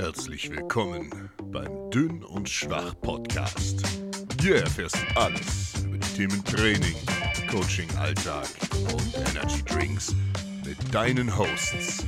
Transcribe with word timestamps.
Herzlich 0.00 0.50
willkommen 0.50 1.28
beim 1.52 1.90
Dünn 1.90 2.24
und 2.24 2.48
Schwach 2.48 2.94
Podcast. 3.02 3.82
Hier 4.40 4.62
erfährst 4.62 4.96
du 4.96 5.20
alles 5.20 5.74
über 5.84 5.98
die 5.98 6.08
Themen 6.16 6.42
Training, 6.42 6.96
Coaching, 7.50 7.86
Alltag 7.98 8.46
und 8.94 9.14
Energy 9.14 9.62
Drinks 9.62 10.14
mit 10.64 10.78
deinen 10.94 11.36
Hosts 11.36 12.06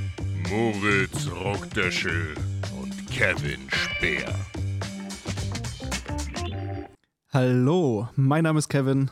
Moritz 0.49 1.29
Rockdöschel 1.31 2.35
und 2.81 3.11
Kevin 3.11 3.69
Speer. 3.71 4.35
Hallo, 7.31 8.09
mein 8.17 8.45
Name 8.45 8.59
ist 8.59 8.71
Kevin. 8.71 9.11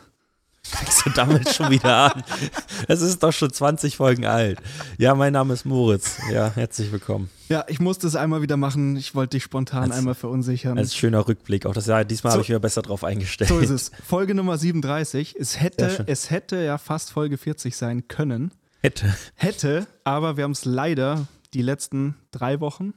Fängst 0.62 1.04
du 1.04 1.10
damit 1.10 1.54
schon 1.54 1.70
wieder 1.70 2.14
an? 2.14 2.24
Es 2.90 3.02
ist 3.02 3.22
doch 3.22 3.32
schon 3.32 3.52
20 3.52 3.96
Folgen 3.98 4.26
alt. 4.26 4.58
Ja, 4.98 5.14
mein 5.14 5.32
Name 5.32 5.54
ist 5.54 5.64
Moritz. 5.64 6.18
Ja, 6.32 6.50
herzlich 6.56 6.90
willkommen. 6.90 7.30
Ja, 7.48 7.64
ich 7.68 7.78
musste 7.78 8.08
es 8.08 8.16
einmal 8.16 8.42
wieder 8.42 8.56
machen. 8.56 8.96
Ich 8.96 9.14
wollte 9.14 9.36
dich 9.36 9.44
spontan 9.44 9.84
Als- 9.84 9.96
einmal 9.96 10.16
verunsichern. 10.16 10.76
Als 10.76 10.96
schöner 10.96 11.28
Rückblick. 11.28 11.66
Auch 11.66 11.72
das 11.72 11.86
Jahr, 11.86 12.04
diesmal 12.04 12.32
So- 12.32 12.38
habe 12.38 12.42
ich 12.42 12.48
mir 12.48 12.58
besser 12.58 12.82
drauf 12.82 13.04
eingestellt. 13.04 13.48
so 13.48 13.60
ist 13.60 13.70
es. 13.70 13.92
Folge 14.04 14.34
Nummer 14.34 14.58
37. 14.58 15.36
Es 15.38 15.60
hätte, 15.60 16.02
es 16.08 16.30
hätte 16.30 16.56
ja 16.56 16.78
fast 16.78 17.12
Folge 17.12 17.38
40 17.38 17.76
sein 17.76 18.08
können. 18.08 18.50
Hätte. 18.80 19.14
Hätte, 19.36 19.86
aber 20.02 20.36
wir 20.36 20.42
haben 20.42 20.50
es 20.50 20.64
leider 20.64 21.28
die 21.54 21.62
letzten 21.62 22.16
drei 22.32 22.58
Wochen, 22.58 22.94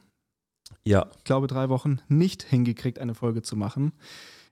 Ja, 0.82 1.06
ich 1.18 1.22
glaube 1.24 1.46
drei 1.46 1.68
Wochen, 1.68 2.00
nicht 2.08 2.42
hingekriegt, 2.42 2.98
eine 2.98 3.14
Folge 3.14 3.42
zu 3.42 3.54
machen. 3.54 3.92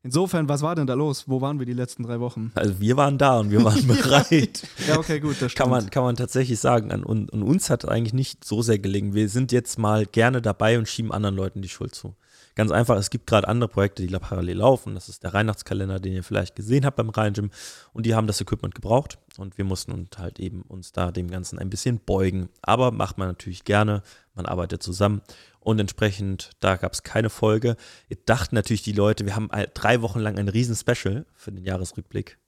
Insofern, 0.05 0.49
was 0.49 0.63
war 0.63 0.75
denn 0.75 0.89
da 0.89 0.95
los? 0.95 1.29
Wo 1.29 1.41
waren 1.41 1.61
wir 1.61 1.67
die 1.67 1.75
letzten 1.75 2.03
drei 2.03 2.19
Wochen? 2.19 2.51
also 2.57 2.81
wir 2.81 2.97
waren 2.97 3.19
da 3.19 3.39
und 3.39 3.53
wir 3.53 3.63
waren 3.63 3.87
bereit. 3.87 4.67
Ja, 4.89 4.99
okay, 4.99 5.21
gut, 5.21 5.41
das 5.41 5.53
stimmt. 5.53 5.55
Kann 5.55 5.71
man, 5.71 5.91
kann 5.91 6.03
man 6.03 6.17
tatsächlich 6.17 6.59
sagen. 6.59 6.91
An, 6.91 7.05
und, 7.05 7.31
und 7.31 7.45
uns 7.45 7.71
hat 7.71 7.89
eigentlich 7.89 8.13
nicht 8.13 8.45
so 8.45 8.63
sehr 8.63 8.81
gelingen. 8.81 9.15
Wir 9.15 9.29
sind 9.29 9.53
jetzt 9.53 9.79
mal 9.79 10.07
gerne 10.07 10.43
dabei 10.43 10.77
und 10.77 10.89
schieben 10.89 11.13
anderen 11.13 11.37
Leuten 11.37 11.63
die 11.63 11.69
Schuld 11.69 11.95
zu. 11.95 12.15
Ganz 12.55 12.71
einfach, 12.71 12.97
es 12.97 13.11
gibt 13.11 13.27
gerade 13.27 13.49
andere 13.49 13.69
Projekte, 13.69 14.03
die 14.03 14.09
da 14.09 14.19
parallel 14.19 14.59
laufen. 14.59 14.95
Das 14.95 15.09
ist 15.09 15.23
der 15.23 15.33
Weihnachtskalender, 15.33 16.01
den 16.01 16.13
ihr 16.13 16.23
vielleicht 16.23 16.55
gesehen 16.55 16.85
habt 16.85 16.97
beim 16.97 17.09
Rhein 17.09 17.33
Gym. 17.33 17.51
Und 17.93 18.05
die 18.05 18.15
haben 18.15 18.27
das 18.27 18.41
Equipment 18.41 18.75
gebraucht 18.75 19.19
und 19.39 19.57
wir 19.57 19.65
mussten 19.65 19.93
uns 19.93 20.11
halt 20.19 20.39
eben 20.39 20.63
uns 20.63 20.93
da 20.93 21.11
dem 21.11 21.31
Ganzen 21.31 21.59
ein 21.59 21.71
bisschen 21.71 21.99
beugen. 21.99 22.51
Aber 22.61 22.91
macht 22.91 23.17
man 23.17 23.29
natürlich 23.29 23.65
gerne. 23.65 24.03
Man 24.35 24.47
arbeitet 24.47 24.83
zusammen 24.83 25.23
und 25.61 25.79
entsprechend, 25.79 26.51
da 26.61 26.77
gab 26.77 26.93
es 26.93 27.03
keine 27.03 27.31
Folge. 27.31 27.77
Ihr 28.09 28.19
dachten 28.25 28.55
natürlich 28.55 28.83
die 28.83 28.93
Leute, 28.93 29.25
wir 29.27 29.37
haben 29.37 29.51
drei 29.75 30.03
Wochen 30.03 30.21
lang 30.21 30.39
ein 30.39 30.49
Riesen-Special 30.49 31.27
für 31.35 31.53
den 31.53 31.65
Jahresrückblick 31.65 32.39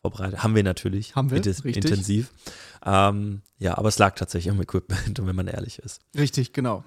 vorbereitet. 0.00 0.42
Haben 0.42 0.54
wir 0.54 0.62
natürlich. 0.62 1.14
Haben 1.14 1.30
wir, 1.30 1.44
richtig. 1.44 1.76
Intensiv. 1.76 2.32
Ähm, 2.84 3.42
ja, 3.58 3.76
aber 3.76 3.88
es 3.88 3.98
lag 3.98 4.14
tatsächlich 4.14 4.50
am 4.50 4.60
Equipment, 4.60 5.18
wenn 5.26 5.36
man 5.36 5.48
ehrlich 5.48 5.78
ist. 5.80 6.00
Richtig, 6.16 6.52
genau. 6.52 6.84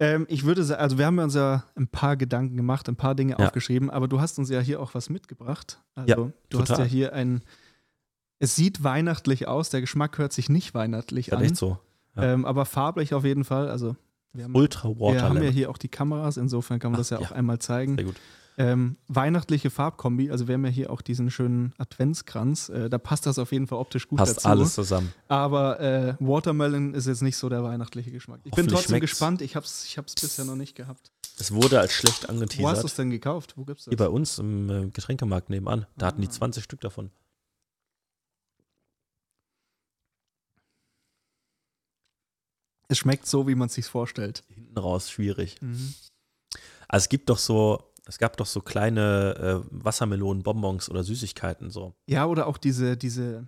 Ähm, 0.00 0.26
ich 0.28 0.44
würde 0.44 0.62
sagen, 0.62 0.80
also 0.80 0.96
wir 0.98 1.06
haben 1.06 1.18
uns 1.18 1.34
ja 1.34 1.64
ein 1.74 1.88
paar 1.88 2.16
Gedanken 2.16 2.56
gemacht, 2.56 2.88
ein 2.88 2.96
paar 2.96 3.14
Dinge 3.14 3.32
Ja. 3.32 3.38
aufgeschrieben, 3.46 3.90
aber 3.90 4.06
du 4.08 4.20
hast 4.20 4.38
uns 4.38 4.48
ja 4.48 4.60
hier 4.60 4.80
auch 4.80 4.94
was 4.94 5.10
mitgebracht. 5.10 5.80
Also 5.94 6.08
Ja, 6.26 6.32
du 6.50 6.58
hast 6.60 6.68
total. 6.68 6.84
ja 6.84 6.90
hier 6.90 7.12
ein, 7.14 7.42
es 8.38 8.54
sieht 8.54 8.84
weihnachtlich 8.84 9.48
aus, 9.48 9.70
der 9.70 9.80
Geschmack 9.80 10.18
hört 10.18 10.32
sich 10.32 10.48
nicht 10.48 10.72
weihnachtlich 10.74 11.32
an, 11.32 11.42
echt 11.42 11.56
so. 11.56 11.78
ja. 12.16 12.22
ähm, 12.34 12.44
aber 12.44 12.64
farblich 12.64 13.12
auf 13.14 13.24
jeden 13.24 13.42
Fall. 13.44 13.68
Also 13.68 13.96
wir 14.32 14.44
haben, 14.44 14.54
Ultra 14.54 14.88
wir 14.96 15.22
haben 15.22 15.42
ja 15.42 15.50
hier 15.50 15.68
auch 15.70 15.78
die 15.78 15.88
Kameras, 15.88 16.36
insofern 16.36 16.78
kann 16.78 16.92
man 16.92 16.96
Ach, 16.98 17.00
das 17.00 17.10
ja 17.10 17.18
auch 17.18 17.32
einmal 17.32 17.58
zeigen. 17.58 17.96
Sehr 17.96 18.04
gut. 18.04 18.16
Ähm, 18.58 18.96
weihnachtliche 19.06 19.70
Farbkombi, 19.70 20.30
also 20.32 20.48
wir 20.48 20.54
haben 20.54 20.64
ja 20.64 20.70
hier 20.70 20.90
auch 20.90 21.00
diesen 21.00 21.30
schönen 21.30 21.72
Adventskranz, 21.78 22.68
äh, 22.68 22.90
da 22.90 22.98
passt 22.98 23.24
das 23.24 23.38
auf 23.38 23.52
jeden 23.52 23.68
Fall 23.68 23.78
optisch 23.78 24.08
gut 24.08 24.18
Passt 24.18 24.38
dazu. 24.38 24.48
alles 24.48 24.74
zusammen. 24.74 25.12
Aber 25.28 25.78
äh, 25.80 26.14
Watermelon 26.18 26.92
ist 26.92 27.06
jetzt 27.06 27.22
nicht 27.22 27.36
so 27.36 27.48
der 27.48 27.62
weihnachtliche 27.62 28.10
Geschmack. 28.10 28.40
Ich 28.42 28.50
bin 28.52 28.66
trotzdem 28.66 28.88
schmeckt's. 28.96 29.10
gespannt. 29.12 29.42
Ich 29.42 29.54
hab's, 29.54 29.84
ich 29.84 29.96
hab's 29.96 30.14
bisher 30.16 30.44
noch 30.44 30.56
nicht 30.56 30.74
gehabt. 30.74 31.12
Es 31.38 31.52
wurde 31.52 31.78
als 31.78 31.92
schlecht 31.92 32.24
Wo 32.24 32.32
hast 32.32 32.38
du 32.40 32.44
es 32.44 32.58
angeteasert. 32.58 32.98
denn 32.98 33.10
gekauft? 33.10 33.52
Wo 33.56 33.64
gibt's 33.64 33.84
das? 33.84 33.92
Hier 33.92 33.96
bei 33.98 34.08
uns 34.08 34.40
im 34.40 34.68
äh, 34.70 34.86
Getränkemarkt 34.90 35.50
nebenan. 35.50 35.86
Da 35.96 36.06
hatten 36.06 36.20
die 36.20 36.26
Ah. 36.26 36.32
20 36.32 36.64
Stück 36.64 36.80
davon. 36.80 37.10
es 42.88 42.98
schmeckt 42.98 43.26
so, 43.26 43.46
wie 43.46 43.54
man 43.54 43.66
es 43.66 43.74
sich 43.74 43.86
vorstellt. 43.86 44.44
Hinten 44.48 44.78
raus 44.78 45.10
schwierig. 45.10 45.60
Mhm. 45.60 45.94
Also 46.88 47.04
es 47.04 47.08
gibt 47.10 47.28
doch 47.28 47.38
so, 47.38 47.87
es 48.08 48.18
gab 48.18 48.38
doch 48.38 48.46
so 48.46 48.60
kleine 48.60 49.62
äh, 49.62 49.84
Wassermelonen-Bonbons 49.84 50.88
oder 50.88 51.04
Süßigkeiten 51.04 51.70
so. 51.70 51.94
Ja, 52.06 52.24
oder 52.24 52.46
auch 52.46 52.56
diese, 52.56 52.96
diese 52.96 53.46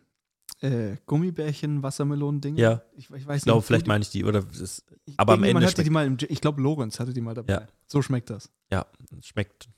äh, 0.60 0.96
Gummibärchen, 1.06 1.82
Wassermelonen-Dinge. 1.82 2.60
Ja. 2.60 2.82
Ich, 2.94 3.10
ich 3.10 3.26
weiß 3.26 3.38
Ich 3.38 3.44
glaube, 3.44 3.62
vielleicht 3.62 3.86
meine 3.86 4.02
ich 4.02 4.10
die. 4.10 4.22
Oder 4.22 4.44
es, 4.52 4.84
ich 5.06 5.18
aber 5.18 5.32
am 5.32 5.44
Ende 5.44 5.66
hatte 5.66 5.82
die 5.82 5.88
mal 5.88 6.06
im, 6.06 6.18
Ich 6.28 6.42
glaube, 6.42 6.60
Lorenz 6.60 7.00
hatte 7.00 7.14
die 7.14 7.22
mal 7.22 7.34
dabei. 7.34 7.52
Ja. 7.54 7.68
So 7.86 8.02
schmeckt 8.02 8.28
das. 8.28 8.50
ja, 8.70 8.84
schmeckt 9.22 9.70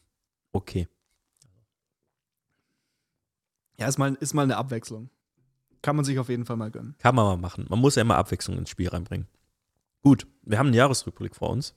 okay. 0.51 0.89
Ja, 3.79 3.87
ist 3.87 3.99
mal, 3.99 4.15
ist 4.15 4.35
mal 4.35 4.43
eine 4.43 4.57
Abwechslung. 4.57 5.11
Kann 5.81 5.95
man 5.95 6.05
sich 6.05 6.19
auf 6.19 6.29
jeden 6.29 6.45
Fall 6.45 6.57
mal 6.57 6.71
gönnen. 6.73 6.97
Kann 6.99 7.15
man 7.15 7.25
mal 7.25 7.37
machen. 7.37 7.67
Man 7.69 7.79
muss 7.79 7.95
ja 7.95 8.03
immer 8.03 8.17
Abwechslung 8.17 8.59
ins 8.59 8.71
Spiel 8.71 8.89
reinbringen. 8.89 9.29
Gut, 10.03 10.27
wir 10.43 10.59
haben 10.59 10.67
einen 10.67 10.75
Jahresrückblick 10.75 11.37
vor 11.37 11.51
uns 11.51 11.75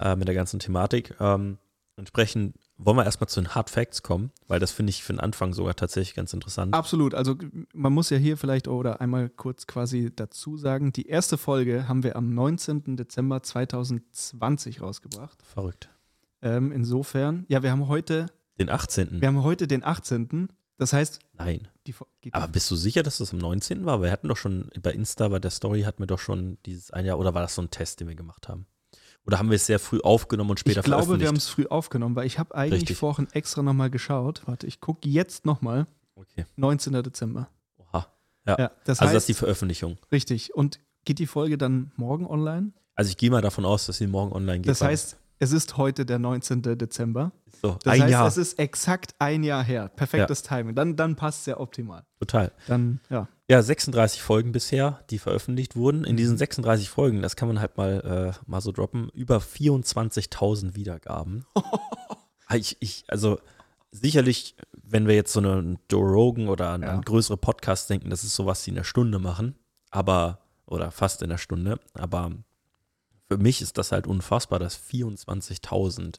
äh, 0.00 0.16
mit 0.16 0.26
der 0.26 0.34
ganzen 0.34 0.58
Thematik. 0.58 1.14
Ähm, 1.20 1.58
entsprechend 1.96 2.56
wollen 2.76 2.96
wir 2.96 3.04
erstmal 3.04 3.28
zu 3.28 3.40
den 3.40 3.54
Hard 3.54 3.70
Facts 3.70 4.02
kommen, 4.02 4.32
weil 4.48 4.60
das 4.60 4.72
finde 4.72 4.90
ich 4.90 5.02
für 5.02 5.12
den 5.12 5.20
Anfang 5.20 5.52
sogar 5.52 5.76
tatsächlich 5.76 6.14
ganz 6.14 6.32
interessant. 6.32 6.74
Absolut. 6.74 7.14
Also 7.14 7.36
man 7.72 7.92
muss 7.92 8.10
ja 8.10 8.16
hier 8.16 8.36
vielleicht 8.36 8.68
oder 8.68 9.00
einmal 9.00 9.28
kurz 9.28 9.66
quasi 9.66 10.10
dazu 10.14 10.56
sagen, 10.56 10.92
die 10.92 11.06
erste 11.06 11.38
Folge 11.38 11.88
haben 11.88 12.02
wir 12.02 12.16
am 12.16 12.34
19. 12.34 12.96
Dezember 12.96 13.42
2020 13.42 14.80
rausgebracht. 14.80 15.42
Verrückt. 15.42 15.90
Ähm, 16.40 16.72
insofern, 16.72 17.44
ja, 17.48 17.62
wir 17.62 17.70
haben 17.70 17.86
heute, 17.88 18.26
Den 18.58 18.68
18. 18.68 19.20
wir 19.20 19.28
haben 19.28 19.42
heute 19.42 19.68
den 19.68 19.84
18. 19.84 20.48
Das 20.78 20.92
heißt, 20.92 21.20
Nein. 21.34 21.68
Aber 22.32 22.48
bist 22.48 22.70
du 22.70 22.76
sicher, 22.76 23.02
dass 23.02 23.18
das 23.18 23.32
am 23.32 23.38
19. 23.38 23.84
war? 23.84 24.02
Wir 24.02 24.10
hatten 24.10 24.28
doch 24.28 24.36
schon 24.36 24.70
bei 24.80 24.92
Insta, 24.92 25.28
bei 25.28 25.38
der 25.38 25.50
Story 25.50 25.82
hatten 25.82 26.00
wir 26.00 26.06
doch 26.06 26.18
schon 26.18 26.58
dieses 26.66 26.90
ein 26.90 27.04
Jahr, 27.04 27.18
oder 27.18 27.34
war 27.34 27.42
das 27.42 27.54
so 27.54 27.62
ein 27.62 27.70
Test, 27.70 28.00
den 28.00 28.08
wir 28.08 28.14
gemacht 28.14 28.48
haben? 28.48 28.66
Oder 29.26 29.38
haben 29.38 29.50
wir 29.50 29.56
es 29.56 29.66
sehr 29.66 29.78
früh 29.78 30.00
aufgenommen 30.00 30.50
und 30.50 30.60
später 30.60 30.80
ich 30.80 30.84
glaube, 30.84 31.02
wir 31.02 31.04
veröffentlicht? 31.04 31.28
haben 31.28 31.36
es 31.36 31.48
früh 31.48 31.66
aufgenommen, 31.66 32.16
weil 32.16 32.26
ich 32.26 32.38
habe 32.38 32.54
eigentlich 32.54 32.82
Richtig. 32.82 32.96
vorhin 32.98 33.28
extra 33.32 33.62
nochmal 33.62 33.88
geschaut. 33.90 34.42
Warte, 34.46 34.66
ich 34.66 34.80
gucke 34.80 35.08
jetzt 35.08 35.46
nochmal. 35.46 35.86
okay. 36.16 36.44
19. 36.56 36.92
Dezember. 37.02 37.48
Oha. 37.78 38.06
Ja. 38.46 38.56
Ja, 38.58 38.70
das 38.84 38.98
also 38.98 39.06
heißt, 39.08 39.14
das 39.16 39.22
ist 39.22 39.28
die 39.28 39.34
Veröffentlichung. 39.34 39.96
richtig. 40.10 40.54
Und 40.54 40.80
geht 41.04 41.18
die 41.20 41.26
Folge 41.26 41.56
dann 41.58 41.92
morgen 41.96 42.26
online? 42.26 42.72
Also 42.94 43.10
ich 43.10 43.16
gehe 43.16 43.30
mal 43.30 43.40
davon 43.42 43.64
aus, 43.64 43.86
dass 43.86 43.98
sie 43.98 44.06
morgen 44.06 44.32
online 44.32 44.58
geht. 44.60 44.68
Das 44.68 44.80
heißt, 44.82 45.16
es 45.38 45.52
ist 45.52 45.76
heute 45.76 46.04
der 46.04 46.18
19. 46.18 46.62
Dezember. 46.62 47.32
so, 47.62 47.78
Das 47.82 47.94
ein 47.94 48.02
heißt, 48.02 48.10
Jahr. 48.12 48.26
es 48.28 48.36
ist 48.36 48.58
exakt 48.58 49.14
ein 49.18 49.42
Jahr 49.44 49.62
her. 49.64 49.88
Perfektes 49.88 50.42
Timing. 50.42 50.74
Dann, 50.74 50.94
dann 50.96 51.16
passt 51.16 51.40
es 51.40 51.46
ja 51.46 51.58
optimal. 51.60 52.04
Total. 52.20 52.52
Dann, 52.66 53.00
ja. 53.08 53.28
Ja, 53.52 53.60
36 53.62 54.22
Folgen 54.22 54.50
bisher, 54.52 55.04
die 55.10 55.18
veröffentlicht 55.18 55.76
wurden. 55.76 56.04
In 56.04 56.12
Mhm. 56.14 56.16
diesen 56.16 56.38
36 56.38 56.88
Folgen, 56.88 57.20
das 57.20 57.36
kann 57.36 57.48
man 57.48 57.60
halt 57.60 57.76
mal, 57.76 58.34
äh, 58.34 58.40
mal 58.50 58.62
so 58.62 58.72
droppen, 58.72 59.10
über 59.10 59.40
24.000 59.40 60.74
Wiedergaben. 60.74 61.44
Ich, 62.54 62.76
ich, 62.80 63.04
also 63.08 63.38
sicherlich, 63.92 64.56
wenn 64.72 65.06
wir 65.08 65.14
jetzt 65.14 65.32
so 65.32 65.40
einen 65.40 65.78
Joe 65.90 66.02
Rogan 66.10 66.48
oder 66.48 66.68
an, 66.70 66.82
Ja. 66.82 67.00
größere 67.00 67.38
Podcasts 67.38 67.86
denken, 67.86 68.10
das 68.10 68.24
ist 68.24 68.34
sowas, 68.34 68.62
die 68.62 68.70
in 68.70 68.76
einer 68.76 68.84
Stunde 68.84 69.18
machen, 69.18 69.54
aber, 69.90 70.38
oder 70.66 70.90
fast 70.90 71.22
in 71.22 71.30
einer 71.30 71.38
Stunde, 71.38 71.78
aber 71.94 72.30
für 73.28 73.38
mich 73.38 73.62
ist 73.62 73.78
das 73.78 73.90
halt 73.92 74.06
unfassbar, 74.06 74.58
dass 74.58 74.76
24.000 74.76 76.18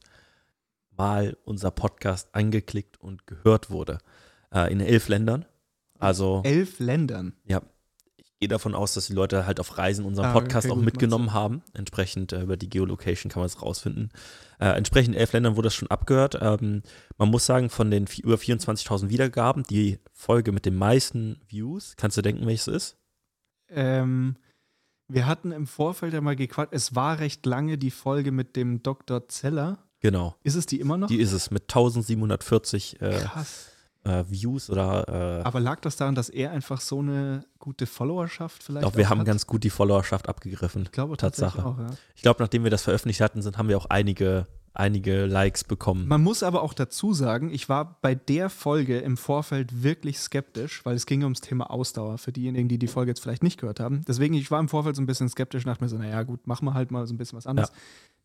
Mal 0.97 1.37
unser 1.45 1.69
Podcast 1.71 2.29
angeklickt 2.33 2.99
und 2.99 3.27
gehört 3.27 3.69
wurde. 3.71 3.97
Äh, 4.51 4.71
in 4.71 4.79
elf 4.81 5.07
Ländern. 5.09 5.45
Also 6.03 6.41
Elf 6.43 6.79
Ländern. 6.79 7.33
ja, 7.45 7.61
ich 8.17 8.31
gehe 8.39 8.49
davon 8.49 8.75
aus, 8.75 8.93
dass 8.93 9.07
die 9.07 9.13
Leute 9.13 9.45
halt 9.45 9.59
auf 9.61 9.77
Reisen 9.77 10.03
unseren 10.05 10.25
Ah, 10.27 10.33
Podcast 10.33 10.65
okay, 10.65 10.71
auch 10.73 10.75
gut, 10.77 10.85
mitgenommen 10.85 11.31
haben. 11.33 11.61
Entsprechend 11.73 12.33
äh, 12.33 12.41
über 12.41 12.57
die 12.57 12.69
Geolocation 12.69 13.31
kann 13.31 13.39
man 13.39 13.47
es 13.47 13.61
rausfinden. 13.61 14.11
Äh, 14.59 14.69
entsprechend 14.77 15.15
elf 15.15 15.31
Ländern 15.33 15.55
wurde 15.55 15.67
das 15.67 15.75
schon 15.75 15.89
abgehört. 15.89 16.37
Ähm, 16.41 16.83
man 17.17 17.29
muss 17.29 17.45
sagen, 17.45 17.69
von 17.69 17.89
den 17.89 18.05
über 18.21 18.35
24.000 18.35 19.09
Wiedergaben, 19.09 19.63
die 19.63 19.99
Folge 20.11 20.51
mit 20.51 20.65
den 20.65 20.75
meisten 20.75 21.39
Views, 21.47 21.95
kannst 21.95 22.17
du 22.17 22.21
denken, 22.21 22.45
welches 22.45 22.67
ist? 22.67 22.97
Ähm, 23.69 24.35
wir 25.07 25.25
hatten 25.25 25.51
im 25.51 25.67
Vorfeld 25.67 26.13
ja 26.13 26.21
mal 26.21 26.35
gequatscht. 26.35 26.73
Es 26.73 26.95
war 26.95 27.19
recht 27.19 27.45
lange 27.45 27.77
die 27.77 27.91
Folge 27.91 28.31
mit 28.31 28.55
dem 28.55 28.83
Dr. 28.83 29.27
Zeller. 29.29 29.77
Genau, 30.01 30.35
Ist 30.43 30.55
es 30.55 30.65
die 30.65 30.81
immer 30.81 30.97
noch? 30.97 31.07
die 31.07 31.19
ist 31.21 31.31
es 31.31 31.49
mit 31.49 31.63
1740 31.63 33.01
äh, 33.01 33.19
Krass. 33.21 33.69
Äh, 34.03 34.23
Views 34.27 34.69
oder 34.69 35.41
äh, 35.41 35.43
Aber 35.43 35.59
lag 35.59 35.79
das 35.81 35.95
daran, 35.95 36.15
dass 36.15 36.29
er 36.29 36.51
einfach 36.51 36.81
so 36.81 36.99
eine 36.99 37.45
gute 37.59 37.85
Followerschaft 37.85 38.63
vielleicht 38.63 38.83
ich 38.83 38.91
glaube, 38.91 38.97
wir 38.97 39.09
haben 39.09 39.19
hat? 39.19 39.27
ganz 39.27 39.47
gut 39.47 39.63
die 39.63 39.69
Followerschaft 39.69 40.27
abgegriffen. 40.29 40.83
ich 40.83 40.91
glaube 40.91 41.17
Tatsache. 41.17 41.65
auch, 41.65 41.77
ja. 41.79 41.87
Ich 42.15 42.21
glaube, 42.21 42.41
nachdem 42.41 42.63
wir 42.63 42.71
das 42.71 42.83
veröffentlicht 42.83 43.21
hatten, 43.21 43.41
sind, 43.41 43.57
haben 43.57 43.69
wir 43.69 43.77
auch 43.77 43.87
einige 43.87 44.47
einige 44.73 45.25
Likes 45.25 45.63
bekommen. 45.63 46.07
Man 46.07 46.23
muss 46.23 46.41
aber 46.41 46.63
auch 46.63 46.73
dazu 46.73 47.13
sagen, 47.13 47.51
ich 47.51 47.69
war 47.69 47.99
bei 48.01 48.15
der 48.15 48.49
Folge 48.49 48.99
im 48.99 49.17
Vorfeld 49.17 49.83
wirklich 49.83 50.19
skeptisch, 50.19 50.83
weil 50.83 50.95
es 50.95 51.05
ging 51.05 51.23
ums 51.23 51.41
Thema 51.41 51.69
Ausdauer 51.69 52.17
für 52.17 52.31
diejenigen, 52.31 52.67
die 52.67 52.79
die 52.79 52.87
Folge 52.87 53.11
jetzt 53.11 53.21
vielleicht 53.21 53.43
nicht 53.43 53.59
gehört 53.59 53.79
haben. 53.79 54.01
Deswegen, 54.07 54.33
ich 54.33 54.49
war 54.49 54.59
im 54.59 54.69
Vorfeld 54.69 54.95
so 54.95 55.01
ein 55.01 55.05
bisschen 55.05 55.29
skeptisch, 55.29 55.63
dachte 55.63 55.83
mir 55.83 55.89
so, 55.89 55.97
naja 55.97 56.23
gut, 56.23 56.47
machen 56.47 56.65
wir 56.65 56.73
halt 56.73 56.91
mal 56.91 57.05
so 57.05 57.13
ein 57.13 57.17
bisschen 57.17 57.37
was 57.37 57.45
anderes. 57.45 57.69
Ja. 57.69 57.75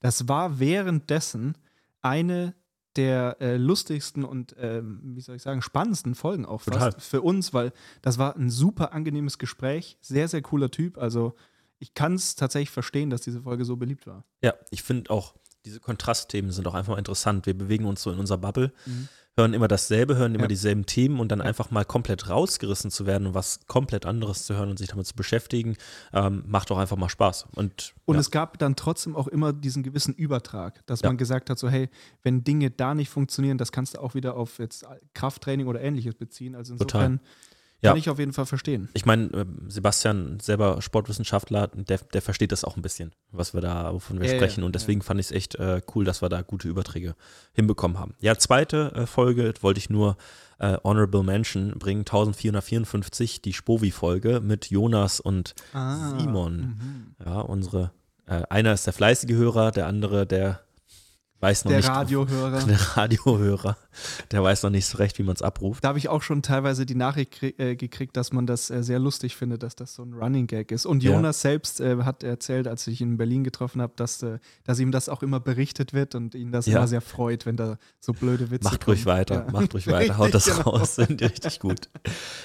Das 0.00 0.28
war 0.28 0.58
währenddessen 0.58 1.58
eine 2.00 2.54
der 2.98 3.36
äh, 3.40 3.56
lustigsten 3.56 4.24
und, 4.24 4.54
ähm, 4.58 5.00
wie 5.02 5.20
soll 5.20 5.36
ich 5.36 5.42
sagen, 5.42 5.62
spannendsten 5.62 6.14
Folgen 6.14 6.44
auch 6.44 6.60
fast 6.60 6.78
Total. 6.78 7.00
für 7.00 7.22
uns, 7.22 7.54
weil 7.54 7.72
das 8.02 8.18
war 8.18 8.36
ein 8.36 8.50
super 8.50 8.92
angenehmes 8.92 9.38
Gespräch, 9.38 9.96
sehr, 10.00 10.28
sehr 10.28 10.42
cooler 10.42 10.70
Typ. 10.70 10.98
Also 10.98 11.34
ich 11.78 11.94
kann 11.94 12.14
es 12.14 12.34
tatsächlich 12.34 12.70
verstehen, 12.70 13.08
dass 13.08 13.22
diese 13.22 13.42
Folge 13.42 13.64
so 13.64 13.76
beliebt 13.76 14.06
war. 14.06 14.24
Ja, 14.42 14.54
ich 14.70 14.82
finde 14.82 15.10
auch, 15.10 15.34
diese 15.64 15.80
Kontrastthemen 15.80 16.50
sind 16.50 16.66
auch 16.66 16.74
einfach 16.74 16.92
mal 16.92 16.98
interessant. 16.98 17.46
Wir 17.46 17.56
bewegen 17.56 17.84
uns 17.84 18.02
so 18.02 18.10
in 18.10 18.18
unserer 18.18 18.38
Bubble, 18.38 18.72
hören 19.38 19.55
immer 19.55 19.69
dasselbe, 19.69 20.17
hören 20.17 20.35
immer 20.35 20.44
Ja. 20.44 20.49
dieselben 20.49 20.85
Themen 20.85 21.19
und 21.20 21.32
dann 21.32 21.40
einfach 21.40 21.70
mal 21.70 21.85
komplett 21.87 22.29
rausgerissen 22.29 22.90
zu 22.90 23.06
werden 23.06 23.26
und 23.29 23.35
was 23.35 23.61
komplett 23.67 24.05
anderes 24.05 24.44
zu 24.44 24.55
hören 24.56 24.69
und 24.69 24.79
sich 24.79 24.88
damit 24.88 25.06
zu 25.06 25.14
beschäftigen, 25.14 25.76
ähm, 26.12 26.44
macht 26.46 26.70
auch 26.70 26.76
einfach 26.79 26.96
mal 26.99 27.08
Spaß. 27.08 27.46
Und, 27.55 27.94
Und 28.05 28.17
ja, 28.17 28.20
es 28.20 28.31
gab 28.31 28.58
dann 28.58 28.76
trotzdem 28.76 29.17
auch 29.17 29.29
immer 29.29 29.52
diesen 29.55 29.82
gewissen 29.82 30.12
Übertrag, 30.14 30.85
dass 30.87 31.00
Ja. 31.00 31.08
man 31.08 31.17
gesagt 31.17 31.49
hat, 31.49 31.58
so 31.58 31.70
hey, 31.70 31.88
wenn 32.23 32.44
Dinge 32.44 32.70
da 32.70 32.94
nicht 32.94 33.08
funktionieren, 33.08 33.56
das 33.56 33.73
kannst 33.73 33.94
du 33.94 34.00
auch 34.02 34.14
wieder 34.14 34.37
auf 34.37 34.58
jetzt 34.58 34.85
Krafttraining 35.14 35.67
oder 35.69 35.81
ähnliches 35.81 36.14
beziehen. 36.17 36.55
Also 36.55 36.76
Total. 36.76 37.19
Ja. 37.80 37.90
kann 37.90 37.98
ich 37.98 38.10
auf 38.10 38.19
jeden 38.19 38.32
Fall 38.32 38.46
verstehen. 38.46 38.88
ich 38.94 39.06
meine, 39.06 39.30
ähm, 39.34 39.66
Sebastian, 39.69 40.40
selber 40.40 40.82
Sportwissenschaftler, 40.82 41.69
der, 41.69 41.98
der 41.98 42.22
versteht 42.22 42.50
das 42.50 42.64
auch 42.64 42.76
ein 42.76 42.82
bisschen, 42.82 43.12
was 43.30 43.54
wir 43.54 43.60
da, 43.60 43.92
wovon 43.94 44.19
wir 44.19 44.26
Ja, 44.26 44.32
ja, 44.32 44.38
sprechen. 44.38 44.64
Und 44.64 44.75
deswegen 44.75 45.00
fand 45.00 45.20
ich 45.20 45.26
es 45.26 45.32
echt 45.32 45.54
äh, 45.54 45.80
cool, 45.94 46.04
dass 46.04 46.20
wir 46.20 46.28
da 46.28 46.42
gute 46.42 46.66
Überträge 46.69 47.14
hinbekommen 47.52 47.98
haben. 47.98 48.14
Ja, 48.20 48.36
zweite 48.36 48.92
äh, 48.94 49.06
Folge 49.06 49.54
wollte 49.60 49.78
ich 49.78 49.90
nur 49.90 50.16
äh, 50.58 50.76
Honorable 50.82 51.22
Mention 51.22 51.70
bringen, 51.78 52.00
1454, 52.00 53.42
die 53.42 53.52
Spovi-Folge 53.52 54.40
mit 54.40 54.70
Jonas 54.70 55.20
und 55.20 55.54
Ah. 55.72 56.19
Simon. 56.19 56.56
Mhm. 56.56 57.14
Ja, 57.24 57.40
unsere, 57.40 57.92
äh, 58.26 58.42
einer 58.50 58.72
ist 58.72 58.86
der 58.86 58.92
fleißige 58.92 59.31
Hörer, 59.36 59.70
der 59.70 59.86
andere, 59.86 60.26
der 60.26 60.60
weiß 61.40 61.64
noch 61.64 61.70
Der 61.70 61.79
nicht. 61.79 61.88
Radiohörer. 61.88 62.62
Der 62.67 62.81
Radiohörer, 62.96 63.76
der 64.32 64.43
weiß 64.43 64.62
noch 64.64 64.70
nicht 64.70 64.87
so 64.87 64.99
recht, 64.99 65.19
wie 65.19 65.23
man 65.23 65.35
es 65.37 65.43
abruft. 65.43 65.85
Da 65.85 65.88
habe 65.88 65.99
ich 65.99 66.08
auch 66.08 66.23
schon 66.23 66.43
teilweise 66.43 66.85
die 66.85 66.94
Nachricht 66.94 67.32
krie- 67.35 67.58
äh, 67.58 67.76
gekriegt, 67.76 68.17
dass 68.17 68.32
man 68.32 68.46
das 68.46 68.70
äh, 68.70 68.82
sehr 68.82 68.99
lustig 68.99 69.37
findet, 69.37 69.62
dass 69.62 69.76
das 69.76 69.94
so 69.94 70.02
ein 70.02 70.14
Running 70.14 70.46
Gag 70.49 70.73
ist. 70.73 70.85
Und 70.87 71.02
Ja. 71.02 71.12
Jonas 71.12 71.40
selbst 71.40 71.81
äh, 71.81 71.99
hat 72.02 72.23
erzählt, 72.25 72.67
als 72.67 72.87
ich 72.88 73.00
ihn 73.00 73.12
in 73.12 73.17
Berlin 73.19 73.44
getroffen 73.44 73.81
habe, 73.82 73.93
dass, 73.96 74.23
äh, 74.23 74.38
dass 74.64 74.79
ihm 74.81 74.90
das 74.93 75.08
auch 75.08 75.23
immer 75.23 75.38
berichtet 75.40 75.93
wird 75.93 76.14
und 76.14 76.35
ihn 76.35 76.50
das 76.52 76.67
Ja. 76.67 76.79
immer 76.79 76.88
sehr 76.88 77.00
freut, 77.00 77.46
wenn 77.46 77.56
da 77.56 77.79
so 78.00 78.12
blöde 78.12 78.50
Witze 78.50 78.64
Macht 78.64 78.84
kommen. 78.84 78.96
ruhig 78.96 79.06
weiter, 79.06 79.46
Ja. 79.46 79.52
macht 79.52 79.75
ruhig 79.75 79.87
weiter, 79.87 80.17
haut 80.19 80.34
das 80.34 80.46
genau. 80.46 80.61
raus, 80.70 80.96
sind 80.96 81.20
die 81.20 81.25
richtig 81.26 81.61
gut. 81.61 81.88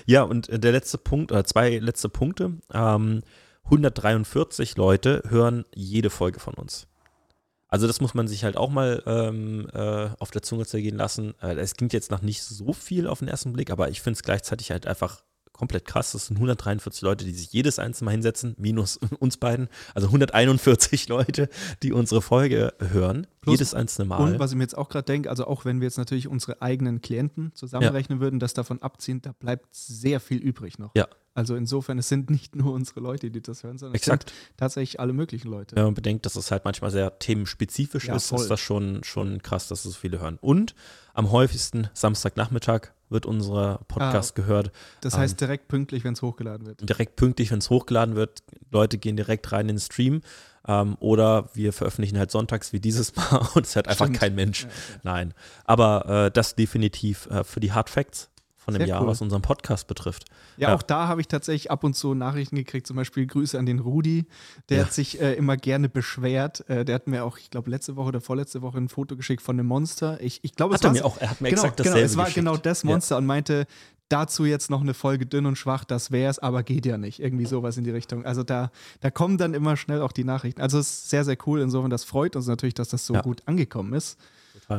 Ja, 0.05 0.21
und 0.23 0.49
äh, 0.49 0.59
der 0.59 0.71
letzte 0.71 0.97
Punkt, 0.97 1.31
oder 1.31 1.43
zwei 1.45 1.77
letzte 1.79 2.09
Punkte. 2.09 2.53
Ähm, 2.73 3.21
143 3.65 4.75
Leute 4.77 5.23
hören 5.29 5.63
jede 5.73 6.09
Folge 6.09 6.39
von 6.39 6.53
uns. 6.53 6.87
Also 7.73 7.87
das 7.87 8.01
muss 8.01 8.13
man 8.13 8.27
sich 8.27 8.43
halt 8.43 8.55
auch 8.55 8.69
mal 8.69 9.01
ähm, 9.07 9.67
äh, 9.73 10.09
auf 10.19 10.29
der 10.29 10.43
Zunge 10.43 10.63
zergehen 10.63 10.95
lassen. 10.95 11.33
Äh, 11.41 11.55
Es 11.55 11.73
klingt 11.73 11.91
jetzt 11.91 12.11
noch 12.11 12.21
nicht 12.21 12.43
so 12.43 12.71
viel 12.71 13.07
auf 13.07 13.17
den 13.17 13.27
ersten 13.27 13.51
Blick, 13.51 13.71
aber 13.71 13.89
ich 13.89 13.99
finde 13.99 14.15
es 14.17 14.21
gleichzeitig 14.21 14.69
halt 14.69 14.85
einfach 14.85 15.23
komplett 15.53 15.85
krass. 15.85 16.11
Das 16.11 16.27
sind 16.27 16.37
143 16.37 17.01
Leute, 17.03 17.23
die 17.25 17.31
sich 17.31 17.53
jedes 17.53 17.79
einzelne 17.79 18.05
Mal 18.05 18.11
hinsetzen, 18.11 18.55
minus 18.57 18.97
uns 19.19 19.37
beiden. 19.37 19.69
Also 19.95 20.07
141 20.07 21.07
Leute, 21.09 21.47
die 21.83 21.93
unsere 21.93 22.21
Folge 22.21 22.73
hören, 22.79 23.27
Plus- 23.41 23.53
jedes 23.53 23.73
einzelne 23.73 24.07
Mal. 24.07 24.17
Und 24.33 24.39
was 24.39 24.51
ich 24.51 24.57
mir 24.57 24.63
jetzt 24.63 24.77
auch 24.77 24.89
gerade 24.89 25.05
denke, 25.05 25.29
also 25.29 25.45
auch 25.47 25.63
wenn 25.65 25.79
wir 25.79 25.85
jetzt 25.87 25.97
natürlich 25.97 26.27
unsere 26.27 26.61
eigenen 26.61 27.01
Klienten 27.01 27.51
zusammenrechnen 27.53 28.19
würden, 28.19 28.39
das 28.39 28.53
davon 28.53 28.81
abziehen, 28.81 29.21
da 29.21 29.31
bleibt 29.31 29.67
sehr 29.73 30.19
viel 30.19 30.39
übrig 30.39 30.79
noch. 30.79 30.91
Ja. 30.95 31.07
Also 31.35 31.55
insofern, 31.55 31.97
es 31.97 32.09
sind 32.09 32.29
nicht 32.29 32.55
nur 32.55 32.73
unsere 32.73 32.99
Leute, 32.99 33.31
die 33.31 33.41
das 33.41 33.63
hören, 33.63 33.79
sondern 33.79 33.95
Exakt. 33.95 34.29
es 34.29 34.35
sind 34.37 34.57
tatsächlich 34.57 34.99
alle 34.99 35.13
möglichen 35.13 35.49
Leute. 35.49 35.75
Wenn 35.75 35.85
man 35.85 35.93
bedenkt, 35.95 36.27
dass 36.27 36.35
es 36.35 36.51
halt 36.51 36.63
manchmal 36.63 36.91
sehr 36.91 37.17
themenspezifisch 37.17 38.05
Ja, 38.05 38.15
ist, 38.15 38.27
voll. 38.29 38.39
ist 38.39 38.49
das 38.49 38.59
schon, 38.59 39.03
schon 39.03 39.41
krass, 39.41 39.67
dass 39.67 39.83
es 39.85 39.93
so 39.93 39.99
viele 39.99 40.19
hören. 40.19 40.37
Und 40.41 40.75
am 41.13 41.31
häufigsten 41.31 41.89
Samstagnachmittag 41.93 42.89
wird 43.09 43.25
unser 43.25 43.79
Podcast 43.87 44.33
gehört. 44.35 44.71
Das 45.01 45.13
Ähm. 45.13 45.19
heißt 45.21 45.39
direkt 45.39 45.67
pünktlich, 45.67 46.03
wenn 46.03 46.13
es 46.13 46.21
hochgeladen 46.21 46.65
wird. 46.65 46.87
Direkt 46.87 47.15
pünktlich, 47.15 47.51
wenn 47.51 47.59
es 47.59 47.69
hochgeladen 47.69 48.15
wird. 48.15 48.43
Leute 48.71 48.97
gehen 48.97 49.15
direkt 49.15 49.51
rein 49.51 49.69
in 49.69 49.75
den 49.75 49.79
Stream. 49.79 50.21
Ähm, 50.67 50.95
oder 50.99 51.49
wir 51.53 51.73
veröffentlichen 51.73 52.17
halt 52.17 52.31
sonntags 52.31 52.71
wie 52.73 52.79
dieses 52.79 53.15
Mal 53.15 53.47
und 53.53 53.65
es 53.65 53.75
hört 53.75 53.87
einfach 53.87 54.05
Stimmt. 54.05 54.19
kein 54.19 54.33
Mensch. 54.35 54.61
Ja, 54.63 54.67
okay. 54.67 54.99
Nein. 55.03 55.33
Aber 55.65 56.25
äh, 56.27 56.31
das 56.31 56.55
definitiv 56.55 57.27
äh, 57.27 57.43
für 57.43 57.59
die 57.59 57.73
Hard 57.73 57.89
Facts 57.89 58.29
von 58.63 58.73
dem 58.73 58.79
Sehr 58.81 58.87
Jahr, 58.87 59.01
cool. 59.01 59.07
was 59.07 59.21
unseren 59.21 59.41
Podcast 59.41 59.87
betrifft. 59.87 60.25
Ja, 60.57 60.69
Ja. 60.69 60.75
auch 60.75 60.81
da 60.83 61.07
habe 61.07 61.21
ich 61.21 61.27
tatsächlich 61.27 61.69
ab 61.71 61.83
und 61.83 61.95
zu 61.95 62.13
Nachrichten 62.13 62.55
gekriegt, 62.55 62.87
zum 62.87 62.95
Beispiel 62.95 63.25
Grüße 63.27 63.57
an 63.59 63.65
den 63.65 63.79
Rudi. 63.79 64.25
Der 64.69 64.77
Ja. 64.79 64.85
hat 64.85 64.93
sich 64.93 65.19
äh, 65.21 65.33
immer 65.33 65.57
gerne 65.57 65.89
beschwert. 65.89 66.67
Äh, 66.69 66.85
der 66.85 66.95
hat 66.95 67.07
mir 67.07 67.23
auch, 67.25 67.37
ich 67.37 67.49
glaube, 67.49 67.69
letzte 67.69 67.95
Woche 67.95 68.09
oder 68.09 68.21
vorletzte 68.21 68.61
Woche 68.61 68.77
ein 68.77 68.89
Foto 68.89 69.15
geschickt 69.15 69.41
von 69.41 69.57
einem 69.59 69.67
Monster. 69.67 70.19
Ich, 70.21 70.39
ich 70.43 70.55
glaube, 70.55 70.75
es 70.75 70.79
Hat 70.81 70.85
war 70.85 70.93
mir 70.93 71.05
auch, 71.05 71.17
er 71.17 71.29
hat 71.31 71.41
mir 71.41 71.49
genau, 71.49 71.61
exakt 71.63 71.77
genau, 71.77 71.89
dasselbe 71.89 72.05
es 72.05 72.17
war 72.17 72.25
geschickt. 72.25 72.35
genau 72.45 72.57
das 72.57 72.83
Ja. 72.83 72.89
Monster 72.89 73.17
und 73.17 73.25
meinte, 73.25 73.65
dazu 74.09 74.45
jetzt 74.45 74.69
noch 74.69 74.81
eine 74.81 74.93
Folge 74.93 75.25
dünn 75.25 75.45
und 75.47 75.55
schwach, 75.57 75.85
das 75.85 76.11
wär's, 76.11 76.37
aber 76.37 76.61
geht 76.61 76.85
ja 76.85 76.97
nicht. 76.99 77.19
Irgendwie 77.19 77.45
sowas 77.45 77.77
in 77.77 77.83
die 77.83 77.89
Richtung. 77.89 78.25
Also 78.25 78.43
da, 78.43 78.69
da 78.99 79.09
kommen 79.09 79.37
dann 79.39 79.53
immer 79.55 79.75
schnell 79.75 80.01
auch 80.01 80.11
die 80.11 80.23
Nachrichten. 80.23 80.61
Also 80.61 80.77
es 80.77 80.87
ist 80.89 81.09
sehr, 81.09 81.23
sehr 81.25 81.37
cool. 81.47 81.61
Insofern, 81.61 81.89
das 81.89 82.03
freut 82.03 82.35
uns 82.35 82.45
natürlich, 82.47 82.75
dass 82.75 82.89
das 82.89 83.05
so 83.07 83.15
Ja. 83.15 83.21
gut 83.21 83.41
angekommen 83.47 83.93
ist. 83.93 84.19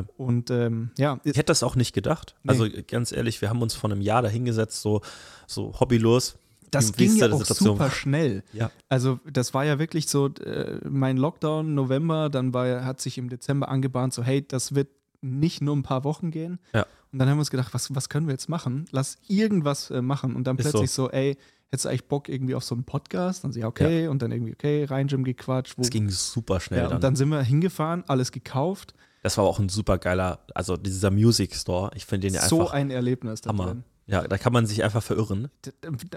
Total. 0.03 0.13
Und 0.17 0.49
ähm, 0.51 0.91
ja, 0.97 1.19
Ich 1.23 1.37
hätte 1.37 1.45
das 1.45 1.63
auch 1.63 1.75
nicht 1.75 1.93
gedacht. 1.93 2.35
Nee. 2.43 2.51
Also 2.51 2.67
ganz 2.87 3.11
ehrlich, 3.11 3.41
wir 3.41 3.49
haben 3.49 3.61
uns 3.61 3.73
vor 3.73 3.89
einem 3.91 4.01
Jahr 4.01 4.21
dahingesetzt, 4.21 4.81
so, 4.81 5.01
so 5.47 5.73
hobbylos. 5.79 6.37
das 6.71 6.93
ging 6.93 7.15
ja 7.15 7.27
da 7.27 7.35
auch 7.35 7.39
Situation? 7.39 7.77
super 7.77 7.89
schnell. 7.91 8.43
Ja. 8.53 8.71
Also 8.89 9.19
das 9.31 9.53
war 9.53 9.65
ja 9.65 9.79
wirklich 9.79 10.07
so, 10.07 10.27
äh, 10.27 10.79
mein 10.87 11.17
Lockdown 11.17 11.73
November, 11.73 12.29
dann 12.29 12.53
war, 12.53 12.83
hat 12.83 13.01
sich 13.01 13.17
im 13.17 13.29
Dezember 13.29 13.69
angebahnt, 13.69 14.13
so 14.13 14.23
hey, 14.23 14.45
das 14.47 14.75
wird 14.75 14.89
nicht 15.21 15.61
nur 15.61 15.75
ein 15.75 15.83
paar 15.83 16.03
Wochen 16.03 16.31
gehen. 16.31 16.59
Ja. 16.73 16.85
Und 17.11 17.19
dann 17.19 17.29
haben 17.29 17.37
wir 17.37 17.41
uns 17.41 17.51
gedacht, 17.51 17.73
was, 17.73 17.95
was 17.95 18.09
können 18.09 18.27
wir 18.27 18.33
jetzt 18.33 18.49
machen? 18.49 18.85
Lass 18.91 19.17
irgendwas 19.27 19.89
äh, 19.89 20.01
machen. 20.01 20.35
Und 20.35 20.45
dann 20.47 20.57
Ist 20.57 20.69
plötzlich 20.69 20.91
so. 20.91 21.09
ey, 21.09 21.37
hättest 21.71 21.85
du 21.85 21.89
eigentlich 21.89 22.07
Bock 22.09 22.27
irgendwie 22.29 22.55
auf 22.55 22.63
so 22.63 22.75
einen 22.75 22.83
Podcast? 22.83 23.43
Dann 23.43 23.53
so, 23.53 23.59
ja, 23.61 23.67
okay. 23.67 24.07
Und 24.09 24.21
dann 24.21 24.31
irgendwie, 24.31 24.51
okay, 24.53 24.83
rein 24.83 25.07
Gym 25.07 25.23
gequatscht. 25.23 25.77
Wo, 25.77 25.81
Es 25.81 25.89
ging 25.89 26.09
super 26.09 26.59
schnell 26.59 26.79
ja, 26.81 26.85
dann. 26.87 26.95
und 26.95 27.03
dann 27.03 27.15
sind 27.15 27.29
wir 27.29 27.41
hingefahren, 27.41 28.03
alles 28.07 28.31
gekauft. 28.33 28.93
Das 29.25 29.39
war 29.39 29.45
auch 29.45 29.57
ein 29.57 29.69
super 29.69 29.97
geiler, 29.97 30.37
also 30.53 30.77
dieser 30.77 31.09
Music 31.09 31.55
Store, 31.55 31.89
ich 31.95 32.05
finde 32.05 32.27
den 32.27 32.35
ja 32.35 32.41
so 32.47 32.59
einfach 32.61 32.73
ein 32.73 32.91
Erlebnis 32.91 33.41
da 33.41 33.49
Hammer. 33.49 33.65
drin. 33.65 33.83
Ja, 34.05 34.21
da 34.27 34.37
kann 34.37 34.53
man 34.53 34.67
sich 34.67 34.83
einfach 34.83 35.01
verirren. 35.01 35.47
Da, 35.63 35.71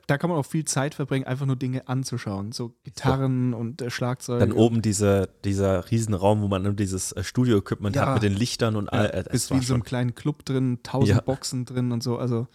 da 0.06 0.18
kann 0.18 0.28
man 0.28 0.38
auch 0.38 0.44
viel 0.44 0.66
Zeit 0.66 0.94
verbringen, 0.94 1.24
einfach 1.26 1.46
nur 1.46 1.56
Dinge 1.56 1.88
anzuschauen. 1.88 2.52
So 2.52 2.74
Gitarren 2.84 3.54
und 3.54 3.80
äh, 3.80 3.88
Schlagzeug. 3.88 4.40
Dann 4.40 4.52
oben 4.52 4.82
diese, 4.82 5.30
dieser 5.42 5.90
Riesenraum, 5.90 6.42
wo 6.42 6.48
man 6.48 6.64
nur 6.64 6.74
dieses 6.74 7.12
äh, 7.12 7.24
Studio-Equipment 7.24 7.96
Ja. 7.96 8.04
hat 8.08 8.14
mit 8.16 8.24
den 8.24 8.34
Lichtern 8.34 8.76
und 8.76 8.90
all. 8.90 9.06
Äh, 9.06 9.16
Ja, 9.16 9.22
bist 9.22 9.50
wie 9.52 9.54
in 9.54 9.62
so 9.62 9.72
einem 9.72 9.84
kleinen 9.84 10.14
Club 10.14 10.44
drin, 10.44 10.80
tausend 10.82 11.16
Ja. 11.16 11.22
Boxen 11.22 11.64
drin 11.64 11.92
und 11.92 12.02
so. 12.02 12.18
Also, 12.18 12.46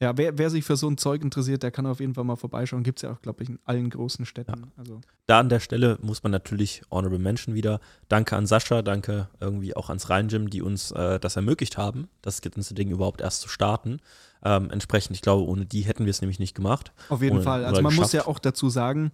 ja, 0.00 0.16
wer, 0.16 0.38
wer 0.38 0.48
sich 0.50 0.64
für 0.64 0.76
so 0.76 0.88
ein 0.88 0.96
Zeug 0.96 1.22
interessiert, 1.22 1.62
der 1.62 1.70
kann 1.72 1.84
auf 1.86 1.98
jeden 1.98 2.14
Fall 2.14 2.24
mal 2.24 2.36
vorbeischauen. 2.36 2.84
Gibt 2.84 2.98
es 2.98 3.02
ja 3.02 3.12
auch, 3.12 3.20
glaube 3.20 3.42
ich, 3.42 3.48
in 3.48 3.58
allen 3.64 3.90
großen 3.90 4.26
Städten. 4.26 4.70
Also, 4.76 5.00
da 5.26 5.40
an 5.40 5.48
der 5.48 5.58
Stelle 5.60 5.98
muss 6.00 6.22
man 6.22 6.30
natürlich 6.30 6.82
Honorable 6.90 7.18
Mention 7.18 7.54
wieder. 7.54 7.80
Danke 8.08 8.36
an 8.36 8.46
Sascha, 8.46 8.82
danke 8.82 9.28
irgendwie 9.40 9.74
auch 9.74 9.88
ans 9.88 10.08
Rhein-Gym, 10.08 10.50
die 10.50 10.62
uns 10.62 10.92
äh, 10.92 11.18
das 11.18 11.34
ermöglicht 11.36 11.76
haben, 11.78 12.08
das 12.22 12.40
ganze 12.42 12.74
Ding 12.74 12.90
überhaupt 12.90 13.20
erst 13.20 13.40
zu 13.40 13.48
starten. 13.48 13.98
Ähm, 14.44 14.70
entsprechend, 14.70 15.16
ich 15.16 15.22
glaube, 15.22 15.44
ohne 15.44 15.66
die 15.66 15.80
hätten 15.80 16.04
wir 16.04 16.10
es 16.10 16.20
nämlich 16.20 16.38
nicht 16.38 16.54
gemacht. 16.54 16.92
auf 17.08 17.20
jeden 17.22 17.36
Oder- 17.36 17.44
Fall. 17.44 17.64
Also, 17.64 17.82
man 17.82 17.94
muss 17.94 18.10
geschafft. 18.10 18.14
ja 18.14 18.26
auch 18.26 18.38
dazu 18.38 18.70
sagen, 18.70 19.10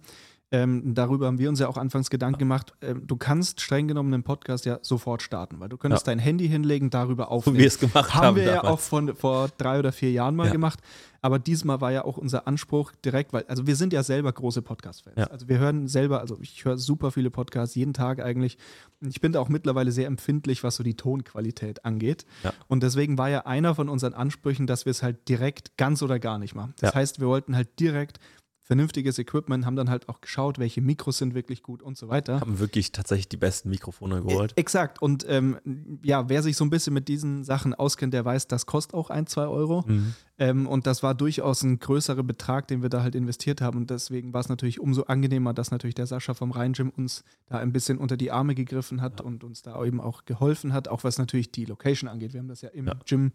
ähm, 0.51 0.93
darüber 0.93 1.25
haben 1.25 1.39
wir 1.39 1.49
uns 1.49 1.59
ja 1.59 1.67
auch 1.67 1.75
anfangs 1.77 2.09
Gedanken 2.09 2.37
gemacht. 2.39 2.73
Ähm, 2.81 3.05
du 3.07 3.17
kannst 3.17 3.61
streng 3.61 3.87
genommen 3.87 4.13
einen 4.13 4.23
Podcast 4.23 4.65
ja 4.65 4.79
sofort 4.83 5.21
starten, 5.23 5.59
weil 5.59 5.69
du 5.69 5.77
könntest 5.77 6.05
Ja. 6.05 6.11
dein 6.13 6.19
Handy 6.19 6.47
hinlegen, 6.47 6.89
darüber 6.91 7.23
So 7.25 7.29
aufnehmen. 7.29 7.57
wie 7.57 7.61
wir 7.61 7.67
es 7.67 7.79
gemacht 7.79 8.13
haben. 8.13 8.25
haben 8.25 8.35
wir 8.37 8.43
ja 8.43 8.55
damals. 8.57 8.73
auch 8.73 8.79
von, 8.79 9.15
vor 9.15 9.49
drei 9.57 9.79
oder 9.79 9.91
vier 9.91 10.11
Jahren 10.11 10.35
mal 10.35 10.45
Ja. 10.47 10.51
gemacht. 10.51 10.79
Aber 11.21 11.39
diesmal 11.39 11.81
war 11.81 11.91
ja 11.91 12.05
auch 12.05 12.17
unser 12.17 12.45
Anspruch 12.47 12.91
direkt, 13.03 13.33
weil, 13.33 13.43
also 13.47 13.65
wir 13.65 13.75
sind 13.75 13.91
ja 13.91 14.03
selber 14.03 14.31
große 14.31 14.61
Podcast-Fans. 14.61 15.15
Ja. 15.17 15.25
Also 15.25 15.49
wir 15.49 15.57
hören 15.57 15.87
selber, 15.87 16.21
also 16.21 16.37
ich 16.39 16.63
höre 16.63 16.77
super 16.77 17.09
viele 17.09 17.31
Podcasts, 17.31 17.73
jeden 17.73 17.93
Tag 17.93 18.21
eigentlich. 18.21 18.59
Und 19.01 19.09
ich 19.09 19.21
bin 19.21 19.31
da 19.31 19.39
auch 19.39 19.49
mittlerweile 19.49 19.91
sehr 19.91 20.05
empfindlich, 20.05 20.63
was 20.63 20.75
so 20.75 20.83
die 20.83 20.93
Tonqualität 20.95 21.83
angeht. 21.83 22.25
Ja. 22.43 22.53
Und 22.67 22.83
deswegen 22.83 23.17
war 23.17 23.29
ja 23.31 23.47
einer 23.47 23.73
von 23.73 23.89
unseren 23.89 24.13
Ansprüchen, 24.13 24.67
dass 24.67 24.85
wir 24.85 24.91
es 24.91 25.01
halt 25.01 25.27
direkt 25.27 25.75
ganz 25.77 26.03
oder 26.03 26.19
gar 26.19 26.37
nicht 26.37 26.53
machen. 26.53 26.75
Das 26.79 26.91
Ja. 26.91 26.95
heißt, 26.99 27.19
wir 27.19 27.27
wollten 27.27 27.55
halt 27.55 27.79
direkt 27.79 28.19
vernünftiges 28.65 29.19
Equipment, 29.19 29.63
haben 29.63 29.75
dann 29.75 29.91
halt 29.91 30.09
auch 30.09 30.21
geschaut, 30.21 30.57
welche 30.57 30.81
Mikros 30.81 31.19
sind 31.19 31.35
wirklich 31.35 31.61
gut 31.61 31.83
und 31.83 31.97
so 31.97 32.09
weiter. 32.09 32.41
haben 32.41 32.57
wirklich 32.57 32.91
tatsächlich 32.91 33.29
die 33.29 33.37
besten 33.37 33.69
Mikrofone 33.69 34.23
geholt. 34.23 34.53
E- 34.55 34.59
Exakt. 34.59 34.99
Und 35.01 35.23
ähm, 35.29 35.99
ja, 36.03 36.29
wer 36.29 36.41
sich 36.41 36.57
so 36.57 36.65
ein 36.65 36.71
bisschen 36.71 36.93
mit 36.93 37.07
diesen 37.07 37.43
Sachen 37.43 37.75
auskennt, 37.75 38.15
der 38.15 38.25
weiß, 38.25 38.47
das 38.47 38.65
kostet 38.65 38.95
auch 38.95 39.11
ein, 39.11 39.27
zwei 39.27 39.45
Euro. 39.45 39.83
Mhm. 39.85 40.15
Ähm, 40.39 40.67
und 40.67 40.87
das 40.87 41.03
war 41.03 41.13
durchaus 41.13 41.61
ein 41.61 41.77
größerer 41.77 42.23
Betrag, 42.23 42.67
den 42.67 42.81
wir 42.81 42.89
da 42.89 43.03
halt 43.03 43.13
investiert 43.13 43.61
haben. 43.61 43.77
Und 43.77 43.91
deswegen 43.91 44.33
war 44.33 44.41
es 44.41 44.49
natürlich 44.49 44.79
umso 44.79 45.03
angenehmer, 45.03 45.53
dass 45.53 45.69
natürlich 45.69 45.95
der 45.95 46.07
Sascha 46.07 46.33
vom 46.33 46.49
Rhein-Gym 46.49 46.89
uns 46.89 47.23
da 47.45 47.59
ein 47.59 47.71
bisschen 47.71 47.99
unter 47.99 48.17
die 48.17 48.31
Arme 48.31 48.55
gegriffen 48.55 48.99
hat 48.99 49.19
ja. 49.19 49.25
und 49.27 49.43
uns 49.43 49.61
da 49.61 49.81
eben 49.85 50.01
auch 50.01 50.25
geholfen 50.25 50.73
hat, 50.73 50.87
auch 50.87 51.03
was 51.03 51.19
natürlich 51.19 51.51
die 51.51 51.65
Location 51.65 52.09
angeht. 52.09 52.33
Wir 52.33 52.39
haben 52.39 52.47
das 52.47 52.61
ja 52.61 52.69
im 52.69 52.87
ja. 52.87 52.95
Gym 53.05 53.31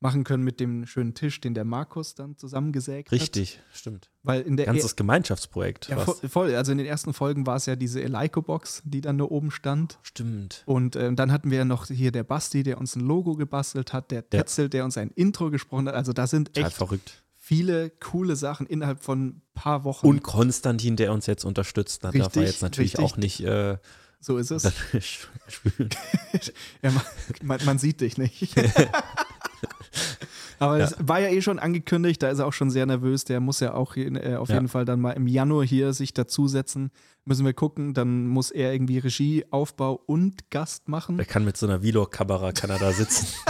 machen 0.00 0.22
können 0.24 0.44
mit 0.44 0.60
dem 0.60 0.86
schönen 0.86 1.14
Tisch, 1.14 1.40
den 1.40 1.54
der 1.54 1.64
Markus 1.64 2.14
dann 2.14 2.36
zusammengesägt 2.36 3.10
Richtig, 3.10 3.28
hat. 3.28 3.36
Richtig, 3.36 3.62
stimmt. 3.72 4.10
Weil 4.22 4.42
in 4.42 4.56
der 4.56 4.66
Ganzes 4.66 4.92
e 4.92 4.96
Gemeinschaftsprojekt. 4.96 5.88
Ja, 5.88 5.98
voll, 5.98 6.54
Also 6.54 6.72
in 6.72 6.78
den 6.78 6.86
ersten 6.86 7.12
Folgen 7.12 7.46
war 7.46 7.56
es 7.56 7.66
ja 7.66 7.74
diese 7.74 8.02
Eleiko-Box, 8.02 8.82
die 8.84 9.00
dann 9.00 9.18
da 9.18 9.24
oben 9.24 9.50
stand. 9.50 9.98
Stimmt. 10.02 10.62
Und 10.66 10.94
ähm, 10.96 11.16
dann 11.16 11.32
hatten 11.32 11.50
wir 11.50 11.58
ja 11.58 11.64
noch 11.64 11.86
hier 11.86 12.12
der 12.12 12.24
Basti, 12.24 12.62
der 12.62 12.78
uns 12.78 12.94
ein 12.94 13.00
Logo 13.00 13.34
gebastelt 13.34 13.92
hat, 13.92 14.10
der 14.10 14.28
Tetzel, 14.28 14.66
ja. 14.66 14.68
der 14.68 14.84
uns 14.84 14.96
ein 14.96 15.10
Intro 15.10 15.50
gesprochen 15.50 15.88
hat. 15.88 15.94
Also 15.94 16.12
da 16.12 16.26
sind 16.26 16.56
echt 16.56 16.74
verrückt. 16.74 17.22
viele 17.36 17.90
coole 17.90 18.36
Sachen 18.36 18.66
innerhalb 18.66 19.02
von 19.02 19.28
ein 19.28 19.42
paar 19.54 19.82
Wochen. 19.82 20.06
Und 20.06 20.22
Konstantin, 20.22 20.94
der 20.96 21.12
uns 21.12 21.26
jetzt 21.26 21.44
unterstützt. 21.44 22.04
Da 22.04 22.12
darf 22.12 22.36
er 22.36 22.44
jetzt 22.44 22.62
natürlich 22.62 22.98
richtig. 22.98 23.04
auch 23.04 23.16
nicht. 23.16 23.40
Äh, 23.40 23.78
so 24.20 24.36
ist 24.36 24.50
es. 24.50 24.64
ja, 26.82 26.92
man, 27.42 27.64
man, 27.64 27.78
sieht 27.78 28.00
dich 28.00 28.18
nicht. 28.18 28.54
Aber 30.58 30.78
es 30.78 30.96
war 30.98 31.20
ja 31.20 31.28
eh 31.28 31.40
schon 31.40 31.58
angekündigt, 31.58 32.22
da 32.22 32.30
ist 32.30 32.38
er 32.38 32.46
auch 32.46 32.52
schon 32.52 32.70
sehr 32.70 32.86
nervös. 32.86 33.24
Der 33.24 33.40
muss 33.40 33.60
ja 33.60 33.74
auch 33.74 33.96
äh, 33.96 34.36
auf 34.36 34.48
jeden 34.48 34.68
Fall 34.68 34.84
dann 34.84 35.00
mal 35.00 35.12
im 35.12 35.26
Januar 35.26 35.64
hier 35.64 35.92
sich 35.92 36.14
dazusetzen. 36.14 36.90
Müssen 37.24 37.44
wir 37.44 37.52
gucken, 37.52 37.94
dann 37.94 38.26
muss 38.26 38.50
er 38.50 38.72
irgendwie 38.72 38.98
Regie, 38.98 39.44
Aufbau 39.50 40.00
und 40.06 40.50
Gast 40.50 40.88
machen. 40.88 41.18
Er 41.18 41.24
kann 41.24 41.44
mit 41.44 41.56
so 41.56 41.66
einer 41.66 41.80
Vlog-Kamera 41.80 42.52
kann 42.52 42.70
er 42.70 42.78
da 42.78 42.92
sitzen. 42.92 43.26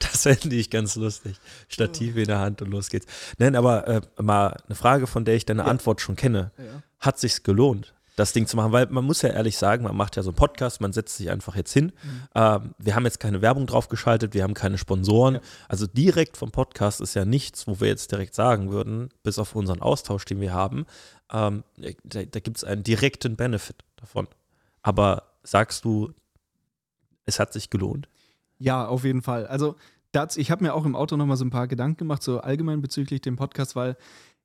das 0.00 0.22
fände 0.22 0.56
ich 0.56 0.70
ganz 0.70 0.96
lustig. 0.96 1.36
Stativ 1.68 2.16
in 2.16 2.26
der 2.26 2.40
Hand 2.40 2.62
und 2.62 2.70
los 2.70 2.90
geht's. 2.90 3.06
Nein, 3.38 3.54
aber 3.54 3.86
äh, 3.86 4.00
mal 4.20 4.56
eine 4.66 4.74
Frage, 4.74 5.06
von 5.06 5.24
der 5.24 5.36
ich 5.36 5.46
deine 5.46 5.62
ja. 5.62 5.68
Antwort 5.68 6.00
schon 6.00 6.16
kenne. 6.16 6.50
Ja. 6.58 6.82
Hat 6.98 7.18
sich's 7.18 7.42
gelohnt? 7.42 7.94
Das 8.18 8.32
Ding 8.32 8.46
zu 8.46 8.56
machen, 8.56 8.72
weil 8.72 8.86
man 8.86 9.04
muss 9.04 9.22
ja 9.22 9.30
ehrlich 9.30 9.56
sagen, 9.56 9.84
man 9.84 9.96
macht 9.96 10.16
ja 10.16 10.22
so 10.22 10.30
einen 10.30 10.36
Podcast, 10.36 10.80
man 10.80 10.92
setzt 10.92 11.16
sich 11.16 11.30
einfach 11.30 11.54
jetzt 11.54 11.72
hin. 11.72 11.92
Mhm. 12.02 12.22
Ähm, 12.34 12.74
wir 12.78 12.96
haben 12.96 13.04
jetzt 13.04 13.20
keine 13.20 13.42
Werbung 13.42 13.66
drauf 13.66 13.88
geschaltet, 13.88 14.34
wir 14.34 14.42
haben 14.42 14.54
keine 14.54 14.76
Sponsoren. 14.76 15.36
Ja. 15.36 15.40
Also 15.68 15.86
direkt 15.86 16.36
vom 16.36 16.50
Podcast 16.50 17.00
ist 17.00 17.14
ja 17.14 17.24
nichts, 17.24 17.68
wo 17.68 17.78
wir 17.80 17.86
jetzt 17.86 18.10
direkt 18.10 18.34
sagen 18.34 18.70
würden, 18.72 19.10
bis 19.22 19.38
auf 19.38 19.54
unseren 19.54 19.80
Austausch, 19.80 20.24
den 20.24 20.40
wir 20.40 20.52
haben, 20.52 20.84
ähm, 21.32 21.62
da, 21.76 22.24
da 22.24 22.40
gibt 22.40 22.56
es 22.56 22.64
einen 22.64 22.82
direkten 22.82 23.36
Benefit 23.36 23.84
davon. 23.96 24.26
Aber 24.82 25.22
sagst 25.44 25.84
du, 25.84 26.12
es 27.24 27.38
hat 27.38 27.52
sich 27.52 27.70
gelohnt? 27.70 28.08
Ja, 28.58 28.86
auf 28.86 29.04
jeden 29.04 29.22
Fall. 29.22 29.46
Also 29.46 29.76
das, 30.10 30.36
ich 30.36 30.50
habe 30.50 30.64
mir 30.64 30.74
auch 30.74 30.86
im 30.86 30.96
Auto 30.96 31.16
nochmal 31.16 31.36
so 31.36 31.44
ein 31.44 31.50
paar 31.50 31.68
Gedanken 31.68 31.98
gemacht, 31.98 32.22
so 32.24 32.40
allgemein 32.40 32.80
bezüglich 32.80 33.20
dem 33.20 33.36
Podcast, 33.36 33.76
weil 33.76 33.96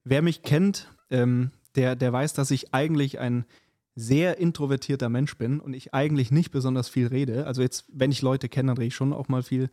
wer 0.04 0.22
mich 0.22 0.44
kennt, 0.44 0.90
ähm, 1.10 1.52
der, 1.76 1.96
der 1.96 2.14
weiß, 2.14 2.34
dass 2.34 2.52
ich 2.52 2.74
eigentlich 2.74 3.20
ein 3.20 3.46
sehr 3.96 4.40
introvertierter 4.40 5.10
Mensch 5.10 5.38
bin 5.38 5.60
und 5.60 5.74
ich 5.74 5.94
eigentlich 5.94 6.32
nicht 6.32 6.52
besonders 6.52 6.90
viel 6.90 7.08
rede. 7.08 7.46
Also 7.46 7.62
jetzt, 7.62 7.86
wenn 7.92 8.12
ich 8.12 8.22
Leute 8.22 8.50
kenne, 8.50 8.68
dann 8.68 8.78
rede 8.78 8.88
ich 8.88 8.96
schon 8.96 9.14
auch 9.14 9.28
mal 9.28 9.44
viel. 9.44 9.70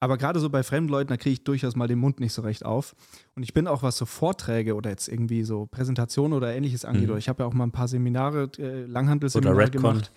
Aber 0.00 0.18
gerade 0.18 0.40
so 0.40 0.50
bei 0.50 0.64
fremden 0.64 0.90
Leuten, 0.90 1.10
da 1.10 1.16
kriege 1.16 1.34
ich 1.34 1.44
durchaus 1.44 1.76
mal 1.76 1.86
den 1.86 1.98
Mund 1.98 2.18
nicht 2.18 2.32
so 2.32 2.42
recht 2.42 2.64
auf. 2.64 2.96
Und 3.36 3.44
ich 3.44 3.54
bin 3.54 3.68
auch, 3.68 3.84
was 3.84 3.96
so 3.96 4.04
Vorträge 4.04 4.74
oder 4.74 4.90
jetzt 4.90 5.06
irgendwie 5.06 5.44
so 5.44 5.66
Präsentationen 5.66 6.36
oder 6.36 6.52
ähnliches 6.52 6.84
angeht, 6.84 7.08
mhm. 7.08 7.18
ich 7.18 7.28
habe 7.28 7.44
ja 7.44 7.46
auch 7.46 7.52
mal 7.52 7.64
ein 7.64 7.72
paar 7.72 7.86
Seminare, 7.86 8.50
äh, 8.58 8.84
Langhandelsseminare 8.84 9.70
gemacht. 9.70 10.10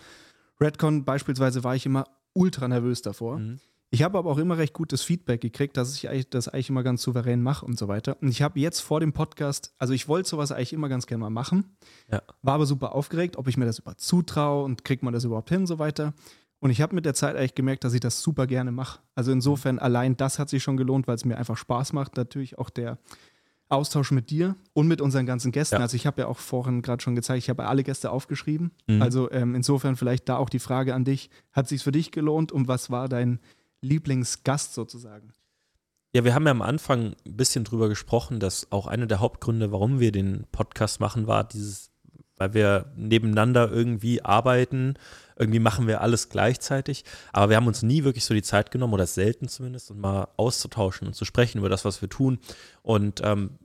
Redcon 0.59 1.05
beispielsweise 1.05 1.63
war 1.63 1.75
ich 1.75 1.85
immer 1.85 2.05
ultra 2.33 2.67
nervös 2.67 3.01
davor. 3.01 3.37
Mhm. 3.37 3.59
Ich 3.95 4.03
habe 4.03 4.17
aber 4.17 4.29
auch 4.29 4.37
immer 4.39 4.57
recht 4.57 4.73
gutes 4.73 5.03
Feedback 5.03 5.39
gekriegt, 5.39 5.77
dass 5.77 5.95
ich 5.95 6.09
eigentlich, 6.09 6.29
das 6.29 6.49
eigentlich 6.49 6.69
immer 6.69 6.83
ganz 6.83 7.01
souverän 7.01 7.41
mache 7.41 7.65
und 7.65 7.79
so 7.79 7.87
weiter. 7.87 8.17
Und 8.19 8.27
ich 8.27 8.41
habe 8.41 8.59
jetzt 8.59 8.81
vor 8.81 8.99
dem 8.99 9.13
Podcast, 9.13 9.73
also 9.77 9.93
ich 9.93 10.09
wollte 10.09 10.27
sowas 10.27 10.51
eigentlich 10.51 10.73
immer 10.73 10.89
ganz 10.89 11.07
gerne 11.07 11.21
mal 11.21 11.29
machen, 11.29 11.77
ja. 12.11 12.21
war 12.41 12.55
aber 12.55 12.65
super 12.65 12.93
aufgeregt, 12.93 13.37
ob 13.37 13.47
ich 13.47 13.55
mir 13.55 13.63
das 13.63 13.79
überhaupt 13.79 14.01
zutraue 14.01 14.65
und 14.65 14.83
kriegt 14.83 15.01
man 15.01 15.13
das 15.13 15.23
überhaupt 15.23 15.47
hin 15.47 15.61
und 15.61 15.67
so 15.67 15.79
weiter. 15.79 16.13
Und 16.59 16.71
ich 16.71 16.81
habe 16.81 16.93
mit 16.93 17.05
der 17.05 17.13
Zeit 17.13 17.37
eigentlich 17.37 17.55
gemerkt, 17.55 17.85
dass 17.85 17.93
ich 17.93 18.01
das 18.01 18.21
super 18.21 18.47
gerne 18.47 18.73
mache. 18.73 18.99
Also 19.15 19.31
insofern 19.31 19.79
allein 19.79 20.17
das 20.17 20.39
hat 20.39 20.49
sich 20.49 20.61
schon 20.61 20.75
gelohnt, 20.75 21.07
weil 21.07 21.15
es 21.15 21.23
mir 21.23 21.37
einfach 21.37 21.55
Spaß 21.55 21.93
macht. 21.93 22.17
Natürlich 22.17 22.57
auch 22.59 22.69
der 22.69 22.97
Austausch 23.69 24.11
mit 24.11 24.29
dir 24.29 24.57
und 24.73 24.89
mit 24.89 24.99
unseren 24.99 25.25
ganzen 25.25 25.53
Gästen. 25.53 25.75
Ja. 25.75 25.83
Also 25.83 25.95
ich 25.95 26.05
habe 26.05 26.23
ja 26.23 26.27
auch 26.27 26.39
vorhin 26.39 26.81
gerade 26.81 27.01
schon 27.01 27.15
gezeigt, 27.15 27.43
ich 27.43 27.49
habe 27.49 27.65
alle 27.65 27.83
Gäste 27.83 28.11
aufgeschrieben. 28.11 28.71
Mhm. 28.87 29.01
Also 29.01 29.31
ähm, 29.31 29.55
insofern 29.55 29.95
vielleicht 29.95 30.27
da 30.27 30.35
auch 30.35 30.49
die 30.49 30.59
Frage 30.59 30.93
an 30.93 31.05
dich, 31.05 31.29
hat 31.53 31.69
sich 31.69 31.81
für 31.81 31.93
dich 31.93 32.11
gelohnt 32.11 32.51
und 32.51 32.67
was 32.67 32.89
war 32.89 33.07
dein 33.07 33.39
Lieblingsgast 33.85 34.73
sozusagen? 34.73 35.33
Ja, 36.13 36.23
wir 36.23 36.33
haben 36.33 36.45
ja 36.45 36.51
am 36.51 36.61
Anfang 36.61 37.15
ein 37.25 37.37
bisschen 37.37 37.65
drüber 37.65 37.89
gesprochen, 37.89 38.39
dass 38.39 38.71
auch 38.71 38.87
einer 38.87 39.05
der 39.05 39.19
Hauptgründe, 39.19 39.71
warum 39.71 39.99
wir 39.99 40.11
den 40.11 40.45
Podcast 40.51 40.99
machen, 40.99 41.27
war 41.27 41.43
dieses, 41.43 41.91
weil 42.37 42.53
wir 42.53 42.93
nebeneinander 42.95 43.69
irgendwie 43.69 44.21
arbeiten. 44.21 44.93
Irgendwie 45.37 45.59
machen 45.59 45.87
wir 45.87 45.99
alles 45.99 46.29
gleichzeitig. 46.29 47.03
Aber 47.33 47.49
wir 47.49 47.57
haben 47.57 47.67
uns 47.67 47.83
nie 47.83 48.05
wirklich 48.05 48.23
so 48.23 48.33
die 48.33 48.41
Zeit 48.41 48.71
genommen, 48.71 48.93
oder 48.93 49.05
selten 49.05 49.49
zumindest, 49.49 49.91
um 49.91 49.99
mal 49.99 50.29
auszutauschen 50.37 51.07
und 51.07 51.13
zu 51.15 51.25
sprechen 51.25 51.57
über 51.57 51.69
das, 51.69 51.83
was 51.83 52.01
wir 52.01 52.09
tun. 52.09 52.39
Und 52.81 53.19
ähm, 53.21 53.59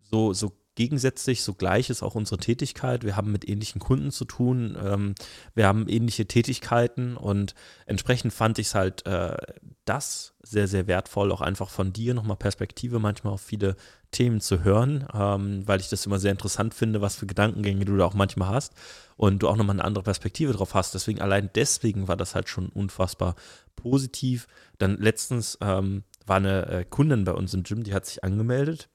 so, 0.00 0.32
so 0.32 0.52
gegensätzlich, 0.80 1.42
so 1.42 1.52
gleich 1.52 1.90
ist 1.90 2.02
auch 2.02 2.14
unsere 2.14 2.38
Tätigkeit. 2.38 3.04
Wir 3.04 3.14
haben 3.14 3.30
mit 3.30 3.46
ähnlichen 3.46 3.82
Kunden 3.82 4.10
zu 4.10 4.24
tun, 4.24 4.78
ähm, 4.82 5.14
wir 5.54 5.66
haben 5.66 5.86
ähnliche 5.90 6.24
Tätigkeiten 6.24 7.18
und 7.18 7.54
entsprechend 7.84 8.32
fand 8.32 8.58
ich 8.58 8.68
es 8.68 8.74
halt 8.74 9.04
äh, 9.04 9.36
das 9.84 10.32
sehr, 10.42 10.68
sehr 10.68 10.86
wertvoll, 10.86 11.32
auch 11.32 11.42
einfach 11.42 11.68
von 11.68 11.92
dir 11.92 12.14
nochmal 12.14 12.38
Perspektive 12.38 12.98
manchmal 12.98 13.34
auf 13.34 13.42
viele 13.42 13.76
Themen 14.10 14.40
zu 14.40 14.64
hören, 14.64 15.06
ähm, 15.12 15.68
weil 15.68 15.80
ich 15.80 15.90
das 15.90 16.06
immer 16.06 16.18
sehr 16.18 16.32
interessant 16.32 16.72
finde, 16.72 17.02
was 17.02 17.14
für 17.14 17.26
Gedankengänge 17.26 17.84
du 17.84 17.98
da 17.98 18.06
auch 18.06 18.14
manchmal 18.14 18.48
hast 18.48 18.72
und 19.16 19.42
du 19.42 19.48
auch 19.48 19.56
nochmal 19.56 19.76
eine 19.76 19.84
andere 19.84 20.04
Perspektive 20.04 20.54
drauf 20.54 20.72
hast. 20.72 20.94
Deswegen, 20.94 21.20
allein 21.20 21.50
deswegen 21.54 22.08
war 22.08 22.16
das 22.16 22.34
halt 22.34 22.48
schon 22.48 22.70
unfassbar 22.70 23.34
positiv. 23.76 24.46
Dann 24.78 24.96
letztens 24.96 25.58
ähm, 25.60 26.04
war 26.24 26.36
eine 26.36 26.66
äh, 26.68 26.84
Kundin 26.88 27.24
bei 27.24 27.32
uns 27.32 27.52
im 27.52 27.64
Gym, 27.64 27.82
die 27.82 27.92
hat 27.92 28.06
sich 28.06 28.24
angemeldet 28.24 28.88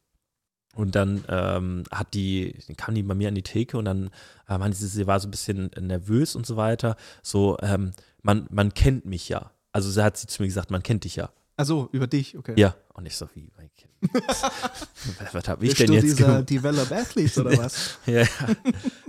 und 0.75 0.95
dann 0.95 1.23
ähm, 1.29 1.83
hat 1.91 2.13
die, 2.13 2.55
kam 2.77 2.95
die 2.95 3.03
bei 3.03 3.15
mir 3.15 3.29
an 3.29 3.35
die 3.35 3.41
Theke 3.41 3.77
und 3.77 3.85
dann 3.85 4.11
äh, 4.47 4.57
meinte 4.57 4.77
sie, 4.77 4.87
sie 4.87 5.07
war 5.07 5.19
so 5.19 5.27
ein 5.27 5.31
bisschen 5.31 5.71
nervös 5.79 6.35
und 6.35 6.45
so 6.45 6.57
weiter. 6.57 6.95
So, 7.23 7.57
ähm, 7.61 7.91
man, 8.21 8.47
man 8.51 8.73
kennt 8.73 9.05
mich 9.05 9.29
ja. 9.29 9.51
Also 9.71 9.89
sie 9.89 10.03
hat 10.03 10.17
sie 10.17 10.27
zu 10.27 10.41
mir 10.41 10.47
gesagt, 10.47 10.71
man 10.71 10.83
kennt 10.83 11.03
dich 11.05 11.15
ja. 11.15 11.29
Also 11.57 11.89
über 11.93 12.07
dich, 12.07 12.37
okay. 12.37 12.53
Ja, 12.57 12.75
und 12.93 13.03
nicht 13.03 13.15
so 13.15 13.27
wie, 13.33 13.49
man 13.55 13.69
kennt 13.75 13.95
was, 14.13 15.33
was 15.33 15.47
habe 15.47 15.65
ich 15.65 15.71
Bist 15.71 15.79
denn 15.79 15.87
du 15.87 15.93
jetzt 15.93 16.19
dieser 16.19 16.43
Develop 16.43 16.91
Athletes 16.91 17.37
oder 17.37 17.57
was? 17.57 17.97
ja, 18.05 18.21
ja. 18.21 18.27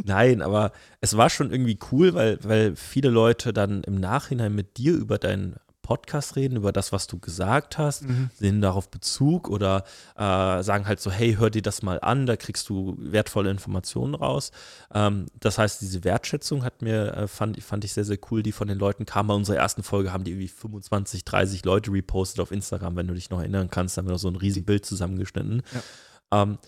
Nein, 0.05 0.43
aber 0.43 0.73
es 1.01 1.17
war 1.17 1.31
schon 1.31 1.51
irgendwie 1.51 1.79
cool, 1.91 2.15
weil, 2.15 2.39
weil 2.43 2.77
viele 2.77 3.11
Leute 3.11 3.53
dann 3.53 3.83
im 3.83 3.97
Nachhinein 3.97 4.55
mit 4.55 4.79
dir 4.79 4.95
über 4.95 5.19
dein 5.19 5.57
Podcast 5.87 6.35
reden, 6.35 6.57
über 6.57 6.73
das, 6.73 6.91
was 6.91 7.07
du 7.07 7.21
gesagt 7.21 7.79
hast, 7.79 8.03
mhm. 8.03 8.31
nehmen 8.41 8.61
darauf 8.61 8.91
Bezug 8.91 9.49
oder 9.49 9.85
äh, 10.17 10.65
sagen 10.65 10.89
halt 10.89 10.99
so, 10.99 11.13
hey, 11.13 11.37
hör 11.39 11.49
dir 11.49 11.63
das 11.63 11.81
mal 11.83 12.01
an, 12.01 12.27
da 12.27 12.35
kriegst 12.35 12.69
du 12.69 12.97
wertvolle 12.99 13.53
Informationen 13.53 14.17
raus. 14.17 14.51
Ähm, 14.93 15.27
das 15.39 15.59
heißt, 15.59 15.81
diese 15.81 16.03
Wertschätzung 16.03 16.65
hat 16.65 16.83
mir, 16.83 17.15
äh, 17.15 17.29
fand, 17.29 17.63
fand 17.63 17.85
ich 17.85 17.93
sehr, 17.93 18.05
sehr 18.05 18.19
cool, 18.33 18.43
die 18.43 18.51
von 18.51 18.67
den 18.67 18.81
Leuten 18.81 19.07
kam. 19.07 19.29
Bei 19.29 19.35
unserer 19.35 19.59
ersten 19.59 19.85
Folge 19.85 20.13
haben 20.13 20.25
die 20.25 20.33
irgendwie 20.33 20.49
25, 20.49 21.25
30 21.25 21.65
Leute 21.65 21.93
repostet 21.93 22.41
auf 22.41 22.51
Instagram, 22.51 22.97
wenn 22.97 23.07
du 23.07 23.15
dich 23.15 23.31
noch 23.31 23.39
erinnern 23.39 23.71
kannst, 23.71 23.97
da 23.97 24.01
haben 24.01 24.09
wir 24.09 24.13
noch 24.13 24.19
so 24.19 24.29
ein 24.29 24.37
riesen 24.37 24.65
Bild 24.65 24.85
zusammengeschnitten. 24.85 25.63
Ja. 25.73 26.43
Ähm, 26.43 26.59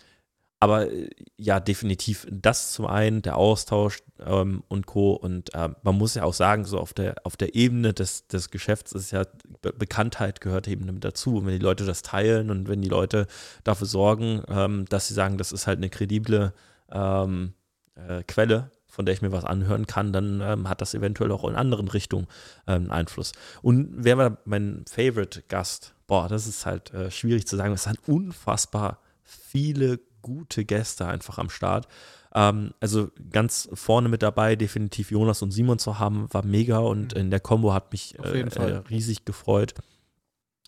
aber 0.60 0.90
äh, 0.90 1.08
ja, 1.36 1.60
definitiv 1.60 2.26
das 2.30 2.72
zum 2.72 2.86
einen, 2.86 3.22
der 3.22 3.36
Austausch 3.36 3.98
ähm, 4.24 4.62
und 4.68 4.86
Co. 4.86 5.12
Und 5.12 5.54
äh, 5.54 5.68
man 5.82 5.96
muss 5.96 6.14
ja 6.14 6.24
auch 6.24 6.34
sagen, 6.34 6.64
so 6.64 6.78
auf 6.78 6.92
der, 6.92 7.14
auf 7.24 7.36
der 7.36 7.54
Ebene 7.54 7.94
des, 7.94 8.26
des 8.26 8.50
Geschäfts 8.50 8.92
ist 8.92 9.12
ja 9.12 9.24
Be 9.62 9.72
Bekanntheit 9.72 10.40
gehört 10.40 10.66
eben 10.68 11.00
dazu. 11.00 11.36
Und 11.36 11.46
wenn 11.46 11.58
die 11.58 11.64
Leute 11.64 11.84
das 11.84 12.02
teilen 12.02 12.50
und 12.50 12.68
wenn 12.68 12.82
die 12.82 12.88
Leute 12.88 13.26
dafür 13.64 13.86
sorgen, 13.86 14.42
ähm, 14.48 14.84
dass 14.86 15.08
sie 15.08 15.14
sagen, 15.14 15.38
das 15.38 15.52
ist 15.52 15.66
halt 15.66 15.78
eine 15.78 15.90
kredible 15.90 16.52
ähm, 16.90 17.54
äh, 17.94 18.22
Quelle, 18.24 18.70
von 18.88 19.06
der 19.06 19.14
ich 19.14 19.22
mir 19.22 19.30
was 19.30 19.44
anhören 19.44 19.86
kann, 19.86 20.12
dann 20.12 20.40
ähm, 20.40 20.68
hat 20.68 20.80
das 20.80 20.94
eventuell 20.94 21.30
auch 21.30 21.48
in 21.48 21.54
anderen 21.54 21.86
Richtungen 21.86 22.26
ähm, 22.66 22.90
Einfluss. 22.90 23.32
Und 23.62 23.90
wer 23.92 24.18
war 24.18 24.38
mein 24.44 24.84
Favorite-Gast? 24.90 25.94
Boah, 26.08 26.26
das 26.28 26.48
ist 26.48 26.66
halt 26.66 26.92
äh, 26.94 27.10
schwierig 27.10 27.46
zu 27.46 27.56
sagen. 27.56 27.74
Es 27.74 27.84
sind 27.84 28.00
unfassbar 28.08 28.98
viele 29.22 30.00
gute 30.28 30.64
Gäste 30.64 31.06
einfach 31.06 31.38
am 31.38 31.48
Start. 31.48 31.88
Ähm, 32.34 32.74
also 32.80 33.10
ganz 33.30 33.68
vorne 33.72 34.08
mit 34.08 34.22
dabei, 34.22 34.54
definitiv 34.54 35.10
Jonas 35.10 35.40
und 35.42 35.50
Simon 35.50 35.78
zu 35.78 35.98
haben, 35.98 36.28
war 36.32 36.44
mega 36.44 36.78
und 36.78 37.14
mhm. 37.14 37.20
in 37.20 37.30
der 37.30 37.40
Combo 37.40 37.72
hat 37.72 37.90
mich 37.90 38.18
äh, 38.18 38.40
äh, 38.40 38.82
riesig 38.90 39.24
gefreut. 39.24 39.74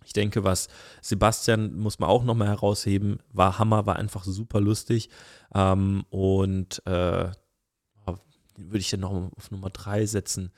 Ich 0.07 0.15
denke, 0.15 0.43
was 0.43 0.69
Sebastian 1.03 1.77
muss 1.79 1.99
man 1.99 2.09
auch 2.09 2.25
nochmal 2.25 2.49
herausheben, 2.49 3.19
war 3.33 3.59
Hammer, 3.59 3.85
war 3.85 3.97
einfach 3.97 4.25
super 4.25 4.61
lustig. 4.61 5.11
Ähm, 5.55 6.05
und 6.09 6.83
äh, 6.87 7.29
würde 8.57 8.79
ich 8.79 8.91
dann 8.91 9.01
noch 9.01 9.13
auf 9.37 9.51
Nummer 9.51 9.71
drei 9.71 10.07
setzen. 10.07 10.53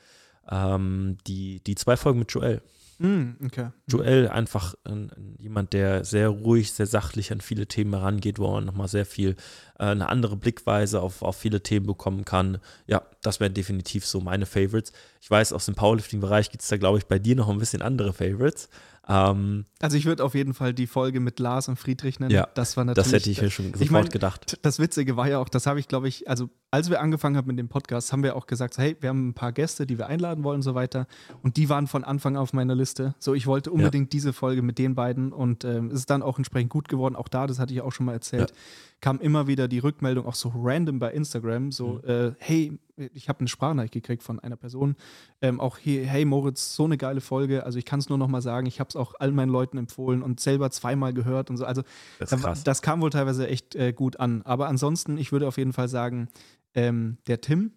Ähm, 0.49 1.17
die, 1.27 1.61
die 1.63 1.75
zwei 1.75 1.97
Folgen 1.97 2.19
mit 2.19 2.31
Joel. 2.31 2.61
Mm, 3.03 3.33
okay. 3.45 3.67
Joel 3.87 4.29
einfach 4.29 4.75
ein, 4.85 5.11
ein, 5.11 5.35
jemand, 5.37 5.73
der 5.73 6.05
sehr 6.05 6.29
ruhig, 6.29 6.71
sehr 6.71 6.87
sachlich 6.87 7.33
an 7.33 7.41
viele 7.41 7.67
Themen 7.67 7.93
herangeht, 7.93 8.39
wo 8.39 8.49
man 8.49 8.63
nochmal 8.63 8.87
sehr 8.87 9.05
viel 9.05 9.35
äh, 9.77 9.83
eine 9.83 10.07
andere 10.07 10.37
Blickweise 10.37 11.01
auf, 11.01 11.21
auf 11.21 11.35
viele 11.35 11.61
Themen 11.61 11.85
bekommen 11.85 12.23
kann. 12.23 12.59
Ja, 12.87 13.01
das 13.21 13.41
wären 13.41 13.53
definitiv 13.53 14.05
so 14.05 14.21
meine 14.21 14.45
Favorites. 14.45 14.93
Ich 15.19 15.29
weiß, 15.29 15.51
aus 15.51 15.65
dem 15.65 15.75
Powerlifting-Bereich 15.75 16.49
gibt 16.49 16.63
es 16.63 16.69
da, 16.69 16.77
glaube 16.77 16.97
ich, 16.97 17.05
bei 17.05 17.19
dir 17.19 17.35
noch 17.35 17.49
ein 17.49 17.57
bisschen 17.57 17.81
andere 17.81 18.13
Favorites. 18.13 18.69
Ähm, 19.07 19.65
also 19.81 19.97
ich 19.97 20.05
würde 20.05 20.23
auf 20.23 20.33
jeden 20.33 20.53
Fall 20.53 20.73
die 20.73 20.87
Folge 20.87 21.19
mit 21.19 21.39
Lars 21.39 21.67
und 21.67 21.77
Friedrich 21.77 22.19
nennen. 22.19 22.31
Ja, 22.31 22.47
das 22.53 22.77
war 22.77 22.85
natürlich. 22.85 23.11
Das 23.11 23.13
hätte 23.13 23.29
ich 23.29 23.41
mir 23.41 23.51
schon 23.51 23.73
sofort 23.73 23.91
mein, 23.91 24.09
gedacht. 24.09 24.57
Das 24.61 24.79
Witzige 24.79 25.17
war 25.17 25.27
ja 25.27 25.39
auch, 25.39 25.49
das 25.49 25.67
habe 25.67 25.79
ich, 25.79 25.87
glaube 25.87 26.07
ich, 26.07 26.29
also 26.29 26.49
als 26.71 26.89
wir 26.89 27.01
angefangen 27.01 27.35
haben 27.35 27.47
mit 27.47 27.59
dem 27.59 27.67
Podcast, 27.67 28.13
haben 28.13 28.23
wir 28.23 28.35
auch 28.35 28.47
gesagt, 28.47 28.77
hey, 28.77 28.95
wir 28.99 29.09
haben 29.09 29.29
ein 29.29 29.33
paar 29.33 29.51
Gäste, 29.51 29.85
die 29.85 29.97
wir 29.97 30.07
einladen 30.07 30.43
wollen 30.43 30.57
und 30.57 30.61
so 30.63 30.73
weiter. 30.73 31.07
Und 31.41 31.57
die 31.57 31.69
waren 31.69 31.87
von 31.87 32.03
Anfang 32.03 32.37
auf 32.37 32.53
meiner 32.53 32.75
Liste. 32.75 33.13
So, 33.19 33.33
ich 33.33 33.45
wollte 33.45 33.71
unbedingt 33.71 34.13
ja. 34.13 34.17
diese 34.17 34.33
Folge 34.33 34.61
mit 34.61 34.77
den 34.77 34.95
beiden 34.95 35.33
und 35.33 35.65
ähm, 35.65 35.87
es 35.87 35.99
ist 35.99 36.09
dann 36.09 36.23
auch 36.23 36.37
entsprechend 36.37 36.69
gut 36.69 36.87
geworden. 36.87 37.15
Auch 37.15 37.27
da, 37.27 37.45
das 37.45 37.59
hatte 37.59 37.73
ich 37.73 37.81
auch 37.81 37.91
schon 37.91 38.05
mal 38.05 38.13
erzählt. 38.13 38.51
Ja 38.51 38.55
kam 39.03 39.19
immer 39.19 39.47
wieder 39.47 39.67
die 39.67 39.79
Rückmeldung, 39.79 40.25
auch 40.25 40.33
so 40.33 40.53
random 40.55 40.97
bei 40.97 41.11
Instagram, 41.11 41.73
so, 41.73 41.99
mhm. 42.01 42.09
äh, 42.09 42.31
hey, 42.39 42.79
ich 43.13 43.29
habe 43.29 43.39
eine 43.39 43.47
Sprachnachricht 43.47 43.93
gekriegt 43.93 44.23
von 44.23 44.39
einer 44.39 44.55
Person, 44.55 44.95
ähm, 45.41 45.59
auch 45.59 45.77
hier, 45.77 46.05
hey 46.05 46.25
Moritz, 46.25 46.75
so 46.75 46.85
eine 46.85 46.97
geile 46.97 47.21
Folge, 47.21 47.63
also 47.65 47.79
ich 47.79 47.85
kann 47.85 47.99
es 47.99 48.09
nur 48.09 48.17
noch 48.17 48.27
mal 48.27 48.41
sagen, 48.41 48.67
ich 48.67 48.79
habe 48.79 48.89
es 48.89 48.95
auch 48.95 49.13
all 49.19 49.31
meinen 49.31 49.49
Leuten 49.49 49.77
empfohlen 49.77 50.21
und 50.21 50.39
selber 50.39 50.69
zweimal 50.71 51.13
gehört 51.13 51.49
und 51.49 51.57
so, 51.57 51.65
also 51.65 51.83
das, 52.19 52.29
das, 52.29 52.63
das 52.63 52.81
kam 52.81 53.01
wohl 53.01 53.09
teilweise 53.09 53.47
echt 53.47 53.75
äh, 53.75 53.93
gut 53.93 54.19
an, 54.19 54.41
aber 54.43 54.67
ansonsten, 54.67 55.17
ich 55.17 55.31
würde 55.31 55.47
auf 55.47 55.57
jeden 55.57 55.73
Fall 55.73 55.87
sagen, 55.87 56.29
ähm, 56.75 57.17
der 57.27 57.41
Tim, 57.41 57.73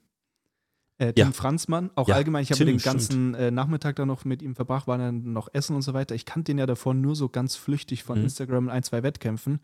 äh, 0.99 1.13
Tim 1.13 1.27
ja. 1.27 1.33
Franzmann, 1.33 1.91
auch 1.95 2.09
ja, 2.09 2.15
allgemein, 2.15 2.43
ich 2.43 2.51
habe 2.51 2.65
den 2.65 2.79
ganzen 2.79 3.35
äh, 3.35 3.51
Nachmittag 3.51 3.97
da 3.97 4.07
noch 4.07 4.25
mit 4.25 4.43
ihm 4.43 4.55
verbracht, 4.55 4.87
waren 4.87 5.01
dann 5.01 5.33
noch 5.33 5.49
essen 5.53 5.77
und 5.77 5.83
so 5.83 5.93
weiter. 5.93 6.15
Ich 6.15 6.25
kannte 6.25 6.53
den 6.53 6.59
ja 6.59 6.67
davor 6.67 6.95
nur 6.95 7.15
so 7.15 7.29
ganz 7.29 7.55
flüchtig 7.55 8.03
von 8.03 8.19
mhm. 8.19 8.25
Instagram 8.25 8.65
in 8.65 8.71
ein, 8.71 8.83
zwei 8.83 9.03
Wettkämpfen. 9.03 9.61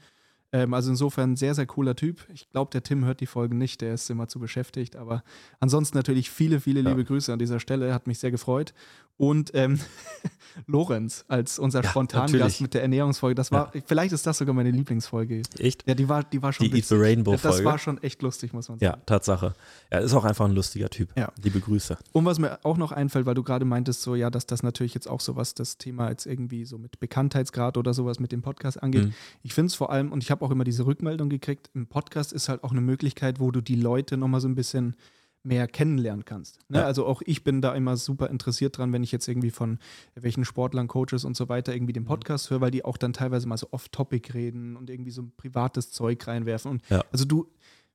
Ähm, 0.52 0.74
also 0.74 0.90
insofern 0.90 1.36
sehr, 1.36 1.54
sehr 1.54 1.66
cooler 1.66 1.96
Typ. 1.96 2.26
Ich 2.32 2.50
glaube, 2.50 2.70
der 2.70 2.82
Tim 2.82 3.04
hört 3.04 3.20
die 3.20 3.26
Folgen 3.26 3.58
nicht, 3.58 3.80
der 3.80 3.94
ist 3.94 4.10
immer 4.10 4.28
zu 4.28 4.38
beschäftigt. 4.38 4.96
Aber 4.96 5.24
ansonsten 5.60 5.96
natürlich 5.96 6.30
viele, 6.30 6.60
viele 6.60 6.82
liebe 6.82 7.04
Grüße 7.04 7.32
an 7.32 7.38
dieser 7.38 7.58
Stelle. 7.58 7.94
Hat 7.94 8.06
mich 8.06 8.18
sehr 8.18 8.30
gefreut. 8.30 8.74
Und 9.16 9.52
ähm, 9.54 9.78
Lorenz 10.66 11.24
als 11.28 11.58
unser 11.58 11.82
ja, 11.82 11.88
Spontangast 11.88 12.60
mit 12.60 12.74
der 12.74 12.82
Ernährungsfolge, 12.82 13.34
das 13.34 13.52
war, 13.52 13.70
ja. 13.74 13.80
vielleicht 13.86 14.12
ist 14.12 14.26
das 14.26 14.38
sogar 14.38 14.54
meine 14.54 14.70
Lieblingsfolge. 14.70 15.42
Echt? 15.58 15.86
Ja, 15.86 15.94
die 15.94 16.08
war, 16.08 16.24
die 16.24 16.42
war 16.42 16.52
schon 16.52 16.68
Die 16.68 16.76
Eat 16.76 16.86
the 16.86 16.96
Rainbow 16.96 17.36
Folge. 17.36 17.56
Das 17.56 17.64
war 17.64 17.78
schon 17.78 18.02
echt 18.02 18.20
lustig, 18.22 18.52
muss 18.52 18.68
man 18.68 18.78
sagen. 18.78 18.92
Ja, 18.92 19.02
Tatsache. 19.06 19.54
Er 19.90 20.00
ist 20.00 20.12
auch 20.14 20.24
einfach 20.24 20.46
ein 20.46 20.52
lustiger 20.52 20.90
Typ. 20.90 21.10
Ja. 21.16 21.30
Liebe 21.42 21.60
Grüße. 21.60 21.96
Und 22.12 22.24
was 22.24 22.38
mir 22.38 22.58
auch 22.64 22.76
noch 22.76 22.92
einfällt, 22.92 23.26
weil 23.26 23.34
du 23.34 23.42
gerade 23.42 23.64
meintest, 23.64 24.02
so 24.02 24.14
ja, 24.14 24.30
dass 24.30 24.46
das 24.46 24.62
natürlich 24.62 24.94
jetzt 24.94 25.08
auch 25.08 25.20
sowas, 25.20 25.54
das 25.54 25.78
Thema 25.78 26.10
jetzt 26.10 26.26
irgendwie 26.26 26.64
so 26.64 26.78
mit 26.78 26.98
Bekanntheitsgrad 26.98 27.76
oder 27.76 27.94
sowas 27.94 28.18
mit 28.18 28.32
dem 28.32 28.42
Podcast 28.42 28.82
angeht. 28.82 29.04
Mhm. 29.04 29.14
Ich 29.42 29.54
finde 29.54 29.68
es 29.68 29.74
vor 29.74 29.90
allem, 29.90 30.10
und 30.10 30.22
ich 30.22 30.30
habe 30.30 30.41
auch 30.42 30.50
immer 30.50 30.64
diese 30.64 30.86
Rückmeldung 30.86 31.28
gekriegt, 31.28 31.70
im 31.74 31.86
Podcast 31.86 32.32
ist 32.32 32.48
halt 32.48 32.64
auch 32.64 32.72
eine 32.72 32.80
Möglichkeit, 32.80 33.40
wo 33.40 33.50
du 33.50 33.60
die 33.60 33.76
Leute 33.76 34.16
nochmal 34.16 34.40
so 34.40 34.48
ein 34.48 34.54
bisschen 34.54 34.96
mehr 35.44 35.66
kennenlernen 35.66 36.24
kannst. 36.24 36.58
Ne? 36.68 36.78
Ja. 36.78 36.84
Also 36.84 37.04
auch 37.04 37.20
ich 37.24 37.42
bin 37.42 37.60
da 37.60 37.74
immer 37.74 37.96
super 37.96 38.30
interessiert 38.30 38.78
dran, 38.78 38.92
wenn 38.92 39.02
ich 39.02 39.10
jetzt 39.10 39.26
irgendwie 39.26 39.50
von 39.50 39.78
welchen 40.14 40.44
Sportlern, 40.44 40.86
Coaches 40.86 41.24
und 41.24 41.36
so 41.36 41.48
weiter 41.48 41.74
irgendwie 41.74 41.92
den 41.92 42.04
mhm. 42.04 42.08
Podcast 42.08 42.50
höre, 42.50 42.60
weil 42.60 42.70
die 42.70 42.84
auch 42.84 42.96
dann 42.96 43.12
teilweise 43.12 43.48
mal 43.48 43.56
so 43.56 43.68
off-topic 43.72 44.34
reden 44.34 44.76
und 44.76 44.88
irgendwie 44.88 45.10
so 45.10 45.22
ein 45.22 45.32
privates 45.36 45.90
Zeug 45.90 46.26
reinwerfen. 46.26 46.70
Und 46.70 46.82
ja. 46.88 47.02
also 47.10 47.24
du, 47.24 47.48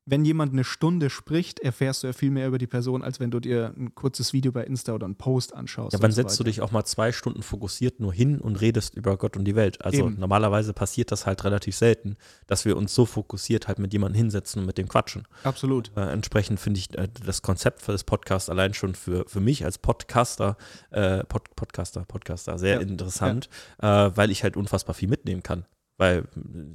wenn 0.10 0.24
jemand 0.24 0.54
eine 0.54 0.64
Stunde 0.64 1.10
spricht, 1.10 1.60
erfährst 1.60 2.02
du 2.02 2.08
ja 2.08 2.14
viel 2.14 2.32
mehr 2.32 2.48
über 2.48 2.58
die 2.58 2.66
Person, 2.66 3.04
als 3.04 3.20
wenn 3.20 3.30
du 3.30 3.42
dir 3.42 3.74
ein 3.78 3.94
kurzes 3.94 4.32
Video 4.32 4.54
bei 4.54 4.64
Insta 4.64 4.94
oder 4.94 5.06
einen 5.06 5.16
Post 5.16 5.54
anschaust. 5.54 5.94
Ja, 5.94 6.02
wann 6.02 6.12
so 6.12 6.16
setzt 6.16 6.40
du 6.40 6.46
dich 6.46 6.62
auch 6.62 6.72
mal 6.72 6.86
zwei 6.86 7.12
Stunden 7.12 7.44
fokussiert 7.44 8.00
nur 8.00 8.14
hin 8.14 8.40
und 8.40 8.62
redest 8.62 8.96
über 8.96 9.18
Gott 9.18 9.36
und 9.36 9.44
die 9.44 9.56
Welt? 9.56 9.84
Also 9.84 10.06
Eben. 10.06 10.18
normalerweise 10.18 10.72
passiert 10.72 11.12
das 11.12 11.26
halt 11.26 11.44
relativ 11.44 11.76
selten, 11.76 12.16
dass 12.48 12.64
wir 12.64 12.78
uns 12.78 12.96
so 12.96 13.06
fokussiert 13.06 13.68
halt 13.68 13.80
mit 13.80 13.92
jemandem 13.92 14.18
hinsetzen 14.18 14.62
und 14.62 14.66
mit 14.66 14.78
dem 14.78 14.88
quatschen. 14.88 15.28
Absolut. 15.44 15.92
Äh, 15.98 16.10
entsprechend 16.10 16.62
finde 16.62 16.80
ich 16.80 16.98
äh, 16.98 17.10
das 17.26 17.42
Konzept 17.42 17.82
für 17.82 17.92
das 17.92 18.06
Podcast 18.06 18.50
allein 18.50 18.74
schon 18.74 18.96
für, 18.96 19.26
für 19.28 19.42
mich 19.42 19.66
als 19.66 19.78
Podcaster, 19.78 20.56
äh, 20.92 21.26
Pod, 21.26 21.54
Podcaster, 21.58 22.06
Podcaster 22.08 22.58
sehr 22.58 22.76
ja. 22.76 22.80
interessant, 22.80 23.50
ja. 23.82 24.08
Äh, 24.08 24.16
weil 24.16 24.32
ich 24.32 24.44
halt 24.44 24.56
unfassbar 24.56 24.96
viel 24.96 25.10
mitnehmen 25.10 25.44
kann. 25.44 25.66
Weil 25.98 26.26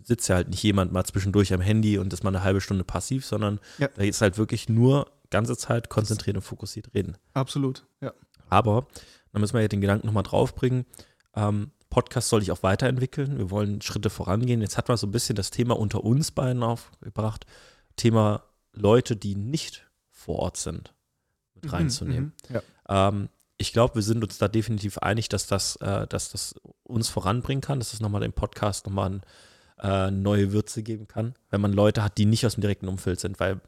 sitzt 0.02 0.28
ja 0.28 0.36
halt 0.36 0.48
nicht 0.48 0.62
jemand 0.62 0.92
mal 0.92 1.04
zwischendurch 1.04 1.52
am 1.54 1.60
Handy 1.60 1.98
und 1.98 2.12
ist 2.12 2.24
mal 2.24 2.30
eine 2.30 2.42
halbe 2.42 2.60
Stunde 2.60 2.84
passiv, 2.84 3.24
sondern 3.24 3.60
ja. 3.78 3.88
da 3.94 4.02
ist 4.02 4.20
halt 4.20 4.36
wirklich 4.36 4.68
nur 4.68 5.10
ganze 5.30 5.56
Zeit 5.56 5.88
konzentriert 5.88 6.36
und 6.36 6.42
fokussiert 6.42 6.92
reden. 6.94 7.16
Absolut, 7.32 7.86
ja. 8.00 8.12
Aber, 8.48 8.86
da 9.32 9.38
müssen 9.38 9.54
wir 9.54 9.62
ja 9.62 9.68
den 9.68 9.80
Gedanken 9.80 10.06
nochmal 10.06 10.24
draufbringen, 10.24 10.84
ähm, 11.34 11.70
Podcast 11.92 12.30
soll 12.30 12.42
ich 12.42 12.50
auch 12.50 12.62
weiterentwickeln. 12.62 13.36
Wir 13.36 13.50
wollen 13.50 13.82
Schritte 13.82 14.08
vorangehen. 14.08 14.62
Jetzt 14.62 14.78
hat 14.78 14.88
man 14.88 14.96
so 14.96 15.06
ein 15.06 15.10
bisschen 15.10 15.36
das 15.36 15.50
Thema 15.50 15.78
unter 15.78 16.02
uns 16.02 16.30
beiden 16.30 16.62
aufgebracht. 16.62 17.44
Thema 17.96 18.44
Leute, 18.72 19.14
die 19.14 19.36
nicht 19.36 19.86
vor 20.10 20.38
Ort 20.38 20.56
sind, 20.56 20.94
mit 21.54 21.64
mhm, 21.64 21.70
reinzunehmen. 21.70 22.32
Mhm, 22.48 22.54
ja. 22.54 23.08
ähm, 23.08 23.28
ich 23.58 23.72
glaube, 23.72 23.96
wir 23.96 24.02
sind 24.02 24.22
uns 24.24 24.38
da 24.38 24.48
definitiv 24.48 24.98
einig, 24.98 25.28
dass 25.28 25.46
das, 25.46 25.76
äh, 25.76 26.06
dass 26.06 26.30
das 26.30 26.54
uns 26.82 27.08
voranbringen 27.08 27.60
kann, 27.60 27.78
dass 27.78 27.90
das 27.90 28.00
nochmal 28.00 28.22
dem 28.22 28.32
Podcast 28.32 28.86
nochmal 28.86 29.20
eine 29.78 30.08
äh, 30.08 30.10
neue 30.10 30.52
Würze 30.52 30.82
geben 30.82 31.08
kann, 31.08 31.34
wenn 31.50 31.60
man 31.60 31.72
Leute 31.72 32.02
hat, 32.02 32.18
die 32.18 32.26
nicht 32.26 32.46
aus 32.46 32.54
dem 32.54 32.62
direkten 32.62 32.88
Umfeld 32.88 33.20
sind, 33.20 33.40
weil 33.40 33.60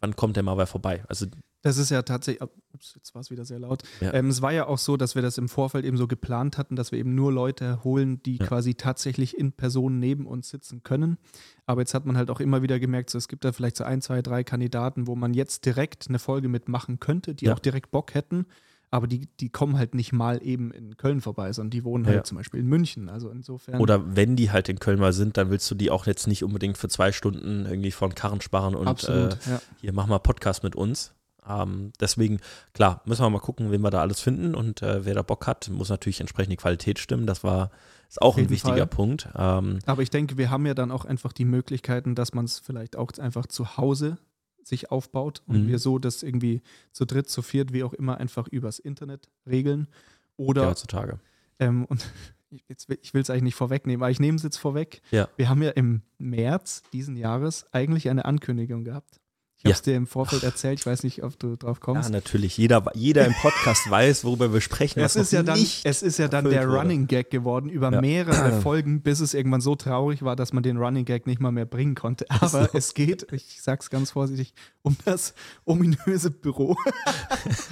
wann 0.00 0.16
kommt 0.16 0.36
der 0.36 0.42
mal 0.42 0.56
wer 0.56 0.66
vorbei? 0.66 1.02
Also 1.08 1.26
das 1.64 1.78
ist 1.78 1.90
ja 1.90 2.02
tatsächlich, 2.02 2.42
oh, 2.42 2.52
ups, 2.74 2.92
jetzt 2.94 3.14
war 3.14 3.22
es 3.22 3.30
wieder 3.30 3.46
sehr 3.46 3.58
laut. 3.58 3.84
Ja. 4.02 4.12
Ähm, 4.12 4.28
es 4.28 4.42
war 4.42 4.52
ja 4.52 4.66
auch 4.66 4.76
so, 4.76 4.98
dass 4.98 5.14
wir 5.14 5.22
das 5.22 5.38
im 5.38 5.48
Vorfeld 5.48 5.86
eben 5.86 5.96
so 5.96 6.06
geplant 6.06 6.58
hatten, 6.58 6.76
dass 6.76 6.92
wir 6.92 6.98
eben 6.98 7.14
nur 7.14 7.32
Leute 7.32 7.82
holen, 7.84 8.22
die 8.22 8.36
ja. 8.36 8.44
quasi 8.44 8.74
tatsächlich 8.74 9.38
in 9.38 9.52
Person 9.52 9.98
neben 9.98 10.26
uns 10.26 10.50
sitzen 10.50 10.82
können. 10.82 11.16
Aber 11.64 11.80
jetzt 11.80 11.94
hat 11.94 12.04
man 12.04 12.18
halt 12.18 12.28
auch 12.28 12.40
immer 12.40 12.60
wieder 12.60 12.78
gemerkt, 12.78 13.08
so, 13.08 13.16
es 13.16 13.28
gibt 13.28 13.46
da 13.46 13.52
vielleicht 13.52 13.78
so 13.78 13.84
ein, 13.84 14.02
zwei, 14.02 14.20
drei 14.20 14.44
Kandidaten, 14.44 15.06
wo 15.06 15.16
man 15.16 15.32
jetzt 15.32 15.64
direkt 15.64 16.06
eine 16.06 16.18
Folge 16.18 16.48
mitmachen 16.48 17.00
könnte, 17.00 17.34
die 17.34 17.46
ja. 17.46 17.54
auch 17.54 17.58
direkt 17.58 17.90
Bock 17.90 18.12
hätten 18.12 18.44
aber 18.94 19.08
die, 19.08 19.26
die 19.40 19.48
kommen 19.48 19.76
halt 19.76 19.96
nicht 19.96 20.12
mal 20.12 20.40
eben 20.40 20.70
in 20.70 20.96
Köln 20.96 21.20
vorbei, 21.20 21.52
sondern 21.52 21.70
die 21.70 21.82
wohnen 21.82 22.06
halt 22.06 22.16
ja. 22.18 22.22
zum 22.22 22.36
Beispiel 22.36 22.60
in 22.60 22.68
München. 22.68 23.08
Also 23.08 23.28
insofern. 23.28 23.80
Oder 23.80 24.14
wenn 24.14 24.36
die 24.36 24.52
halt 24.52 24.68
in 24.68 24.78
Köln 24.78 25.00
mal 25.00 25.12
sind, 25.12 25.36
dann 25.36 25.50
willst 25.50 25.68
du 25.68 25.74
die 25.74 25.90
auch 25.90 26.06
jetzt 26.06 26.28
nicht 26.28 26.44
unbedingt 26.44 26.78
für 26.78 26.88
zwei 26.88 27.10
Stunden 27.10 27.66
irgendwie 27.66 27.90
von 27.90 28.14
Karren 28.14 28.40
sparen 28.40 28.76
und 28.76 28.86
Absolut, 28.86 29.32
äh, 29.48 29.50
ja. 29.50 29.60
hier 29.80 29.92
mach 29.92 30.06
mal 30.06 30.20
Podcast 30.20 30.62
mit 30.62 30.76
uns. 30.76 31.12
Ähm, 31.44 31.92
deswegen, 31.98 32.38
klar, 32.72 33.02
müssen 33.04 33.22
wir 33.22 33.30
mal 33.30 33.40
gucken, 33.40 33.72
wen 33.72 33.80
wir 33.80 33.90
da 33.90 34.00
alles 34.00 34.20
finden 34.20 34.54
und 34.54 34.80
äh, 34.82 35.04
wer 35.04 35.14
da 35.14 35.22
Bock 35.22 35.48
hat, 35.48 35.68
muss 35.70 35.88
natürlich 35.88 36.20
entsprechend 36.20 36.52
die 36.52 36.56
Qualität 36.56 37.00
stimmen. 37.00 37.26
Das 37.26 37.42
war 37.42 37.72
ist 38.08 38.22
auch 38.22 38.38
ein 38.38 38.48
wichtiger 38.48 38.76
Fall. 38.76 38.86
Punkt. 38.86 39.28
Ähm, 39.36 39.80
Aber 39.86 40.02
ich 40.02 40.10
denke, 40.10 40.38
wir 40.38 40.50
haben 40.50 40.66
ja 40.66 40.74
dann 40.74 40.92
auch 40.92 41.04
einfach 41.04 41.32
die 41.32 41.44
Möglichkeiten, 41.44 42.14
dass 42.14 42.32
man 42.32 42.44
es 42.44 42.60
vielleicht 42.60 42.94
auch 42.94 43.10
einfach 43.18 43.46
zu 43.46 43.76
Hause 43.76 44.18
sich 44.66 44.90
aufbaut 44.90 45.42
und 45.46 45.64
mhm. 45.64 45.68
wir 45.68 45.78
so 45.78 45.98
das 45.98 46.22
irgendwie 46.22 46.62
zu 46.92 47.04
dritt, 47.04 47.28
zu 47.28 47.42
viert, 47.42 47.72
wie 47.72 47.84
auch 47.84 47.92
immer, 47.92 48.18
einfach 48.18 48.48
übers 48.48 48.78
Internet 48.78 49.30
regeln. 49.46 49.88
Oder 50.36 50.62
ja, 50.62 50.68
heutzutage. 50.70 51.20
Ähm, 51.58 51.84
und 51.84 52.06
ich 52.50 53.14
will 53.14 53.22
es 53.22 53.30
eigentlich 53.30 53.42
nicht 53.42 53.54
vorwegnehmen, 53.54 54.02
aber 54.02 54.10
ich 54.10 54.20
nehme 54.20 54.36
es 54.36 54.42
jetzt 54.42 54.56
vorweg. 54.56 55.02
Ja. 55.10 55.28
Wir 55.36 55.48
haben 55.48 55.62
ja 55.62 55.70
im 55.70 56.02
März 56.18 56.82
diesen 56.92 57.16
Jahres 57.16 57.66
eigentlich 57.72 58.08
eine 58.08 58.24
Ankündigung 58.24 58.84
gehabt. 58.84 59.20
Ich 59.64 59.70
habe 59.70 59.76
es 59.76 59.82
dir 59.82 59.96
im 59.96 60.06
Vorfeld 60.06 60.42
erzählt, 60.42 60.80
ich 60.80 60.84
weiß 60.84 61.04
nicht, 61.04 61.22
ob 61.24 61.38
du 61.38 61.56
drauf 61.56 61.80
kommst. 61.80 62.10
Ja, 62.10 62.12
natürlich. 62.12 62.58
Jeder, 62.58 62.84
jeder 62.92 63.24
im 63.24 63.32
Podcast 63.32 63.90
weiß, 63.90 64.22
worüber 64.22 64.52
wir 64.52 64.60
sprechen. 64.60 65.00
Es 65.00 65.16
ist, 65.16 65.32
ja 65.32 65.42
dann, 65.42 65.58
es 65.58 66.02
ist 66.02 66.18
ja 66.18 66.28
dann 66.28 66.44
der 66.44 66.68
wurde. 66.68 66.78
Running 66.78 67.06
Gag 67.06 67.30
geworden 67.30 67.70
über 67.70 67.90
ja. 67.90 67.98
mehrere 68.02 68.52
Folgen, 68.60 69.00
bis 69.00 69.20
es 69.20 69.32
irgendwann 69.32 69.62
so 69.62 69.74
traurig 69.74 70.22
war, 70.22 70.36
dass 70.36 70.52
man 70.52 70.62
den 70.62 70.76
Running 70.76 71.06
Gag 71.06 71.26
nicht 71.26 71.40
mal 71.40 71.50
mehr 71.50 71.64
bringen 71.64 71.94
konnte. 71.94 72.26
Aber 72.28 72.64
so. 72.64 72.68
es 72.74 72.92
geht, 72.92 73.26
ich 73.32 73.62
sag's 73.62 73.88
ganz 73.88 74.10
vorsichtig, 74.10 74.52
um 74.82 74.98
das 75.06 75.32
ominöse 75.64 76.30
Büro. 76.30 76.76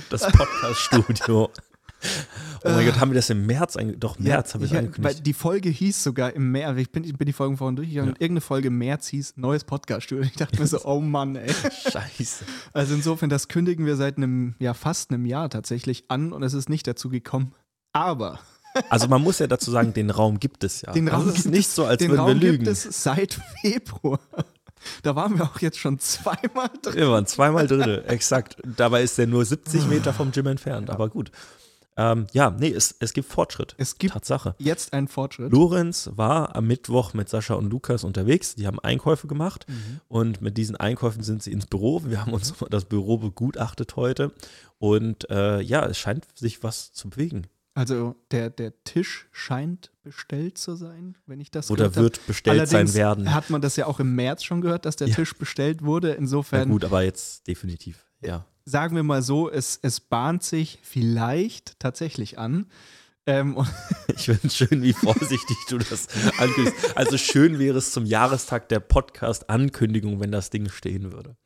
Das 0.09 0.23
Podcast-Studio. 0.23 1.51
Oh 2.65 2.71
mein 2.71 2.87
Gott, 2.87 3.01
haben 3.01 3.11
wir 3.11 3.17
das 3.17 3.31
im 3.31 3.47
März 3.47 3.77
angekündigt? 3.77 4.05
Doch, 4.05 4.19
März 4.19 4.51
ja, 4.51 4.55
haben 4.55 4.61
wir 4.61 4.67
es 4.67 4.73
angekündigt. 4.73 5.17
Weil 5.17 5.23
die 5.23 5.33
Folge 5.33 5.69
hieß 5.69 6.03
sogar 6.03 6.33
im 6.33 6.53
März, 6.53 6.79
ich 6.79 6.93
bin, 6.93 7.05
ich 7.05 7.17
bin 7.17 7.27
die 7.27 7.33
Folgen 7.33 7.57
vorhin 7.57 7.77
durchgegangen, 7.77 8.11
ja. 8.11 8.21
irgendeine 8.21 8.41
Folge 8.41 8.69
im 8.69 8.79
März 8.79 9.09
hieß 9.09 9.35
Neues 9.37 9.65
Podcast-Studio. 9.65 10.25
Ich 10.25 10.37
dachte 10.37 10.61
mir 10.61 10.67
so, 10.67 10.85
oh 10.85 11.01
Mann, 11.01 11.37
ey. 11.37 11.53
Scheiße. 11.91 12.45
Also 12.73 12.95
insofern, 12.95 13.31
das 13.31 13.49
kündigen 13.49 13.87
wir 13.87 13.97
seit 13.97 14.17
einem, 14.17 14.55
ja, 14.59 14.75
fast 14.75 15.11
einem 15.11 15.27
Jahr 15.27 15.51
tatsächlich 15.51 16.05
an 16.09 16.33
und 16.33 16.43
es 16.43 16.55
ist 16.55 16.69
nicht 16.69 16.87
dazu 16.87 17.09
gekommen. 17.09 17.53
Aber. 17.93 18.39
Also 18.89 19.07
man 19.07 19.21
muss 19.21 19.39
ja 19.39 19.47
dazu 19.47 19.71
sagen, 19.71 19.93
den 19.93 20.09
Raum 20.09 20.41
gibt 20.41 20.65
es 20.65 20.81
ja. 20.81 20.93
Den 20.93 21.09
Raum 21.09 21.27
also 21.27 21.35
ist 21.35 21.45
nicht 21.45 21.69
so, 21.69 21.85
als 21.85 22.01
würden 22.01 22.17
Raum 22.17 22.29
wir 22.29 22.35
lügen. 22.37 22.65
Den 22.65 22.69
Raum 22.69 22.75
gibt 22.75 22.87
es 22.87 23.03
seit 23.03 23.35
Februar. 23.61 24.19
Da 25.03 25.15
waren 25.15 25.37
wir 25.37 25.45
auch 25.45 25.61
jetzt 25.61 25.79
schon 25.79 25.99
zweimal 25.99 26.71
drin. 26.81 26.95
Wir 26.95 27.11
waren 27.11 27.27
zweimal 27.27 27.67
drin, 27.67 28.03
exakt. 28.07 28.57
Dabei 28.65 29.03
ist 29.03 29.19
der 29.19 29.27
nur 29.27 29.45
70 29.45 29.89
Meter 29.89 30.15
vom 30.15 30.33
Gym 30.33 30.47
entfernt, 30.47 30.89
aber 30.89 31.11
gut. 31.11 31.31
Ähm, 31.97 32.27
ja, 32.33 32.51
nee, 32.51 32.71
es, 32.71 32.95
es 33.01 33.13
gibt 33.13 33.29
Fortschritt. 33.29 33.75
Es 33.77 33.99
gibt 33.99 34.15
Tatsache. 34.15 34.55
jetzt 34.59 34.93
einen 34.95 35.09
Fortschritt. 35.09 35.53
Lorenz 35.53 36.11
war 36.15 36.57
am 36.57 36.67
Mittwoch 36.67 37.13
mit 37.13 37.29
Sascha 37.29 37.55
und 37.55 37.69
Lukas 37.71 38.03
unterwegs. 38.05 38.55
Die 38.55 38.67
haben 38.67 38.79
Einkäufe 38.81 39.27
gemacht 39.27 39.67
mhm. 39.69 40.01
und 40.09 40.41
mit 40.41 40.57
diesen 40.57 40.77
Einkäufen 40.77 41.23
sind 41.23 41.43
sie 41.43 41.53
ins 41.53 41.67
Büro. 41.67 42.03
Wir 42.05 42.23
haben 42.23 42.33
uns 42.33 42.55
das 42.71 42.87
Büro 42.87 43.19
begutachtet 43.19 43.97
heute 43.97 44.33
und 44.79 45.29
äh, 45.31 45.61
ja, 45.61 45.85
es 45.87 45.99
scheint 45.99 46.27
sich 46.35 46.63
was 46.63 46.93
zu 46.93 47.11
bewegen. 47.11 47.47
Also 47.75 48.17
der, 48.31 48.51
der 48.51 48.73
Tisch 48.85 49.29
scheint 49.33 49.93
bestellt 50.03 50.59
zu 50.59 50.75
sein, 50.75 51.17
wenn 51.27 51.41
ich 51.41 51.51
das 51.51 51.71
Oder 51.71 51.89
gehört 51.89 51.97
hab. 51.97 52.03
wird 52.03 52.27
bestellt 52.27 52.61
Allerdings 52.61 52.93
sein 52.93 52.99
werden. 53.01 53.33
hat 53.35 53.49
man 53.49 53.63
das 53.63 53.77
ja 53.77 53.87
auch 53.87 53.99
im 53.99 54.15
März 54.15 54.45
schon 54.45 54.61
gehört, 54.61 54.85
dass 54.85 54.97
der 54.97 55.09
Ja. 55.09 55.15
Tisch 55.15 55.35
bestellt 55.39 55.83
wurde. 55.83 56.13
Insofern 56.13 56.69
gut, 56.69 56.85
aber 56.85 57.03
jetzt 57.03 57.47
definitiv. 57.49 58.05
Ja. 58.23 58.47
sagen 58.65 58.95
wir 58.97 59.03
mal 59.03 59.23
so, 59.23 59.51
es, 59.51 59.79
es 59.83 60.01
bahnt 60.01 60.43
sich 60.43 60.79
vielleicht 60.83 61.79
tatsächlich 61.81 62.39
an. 62.39 62.67
Ähm, 63.27 63.57
Ich 64.15 64.27
finde 64.27 64.47
es 64.47 64.57
schön, 64.57 64.83
wie 64.83 64.93
vorsichtig 64.93 65.57
du 65.69 65.79
das 65.79 66.09
ankündigst. 66.39 66.97
Also 66.97 67.17
schön 67.19 67.59
wäre 67.59 67.79
es 67.79 67.93
zum 67.93 68.05
Jahrestag 68.05 68.69
der 68.69 68.81
Podcast-Ankündigung, 68.81 70.21
wenn 70.21 70.31
das 70.33 70.51
Ding 70.51 70.69
stehen 70.69 71.13
würde. 71.13 71.37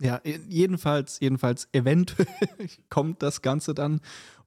ja, 0.00 0.20
jedenfalls, 0.48 1.18
jedenfalls 1.20 1.68
eventuell 1.72 2.26
kommt 2.90 3.22
das 3.22 3.42
Ganze 3.42 3.74
dann. 3.74 4.00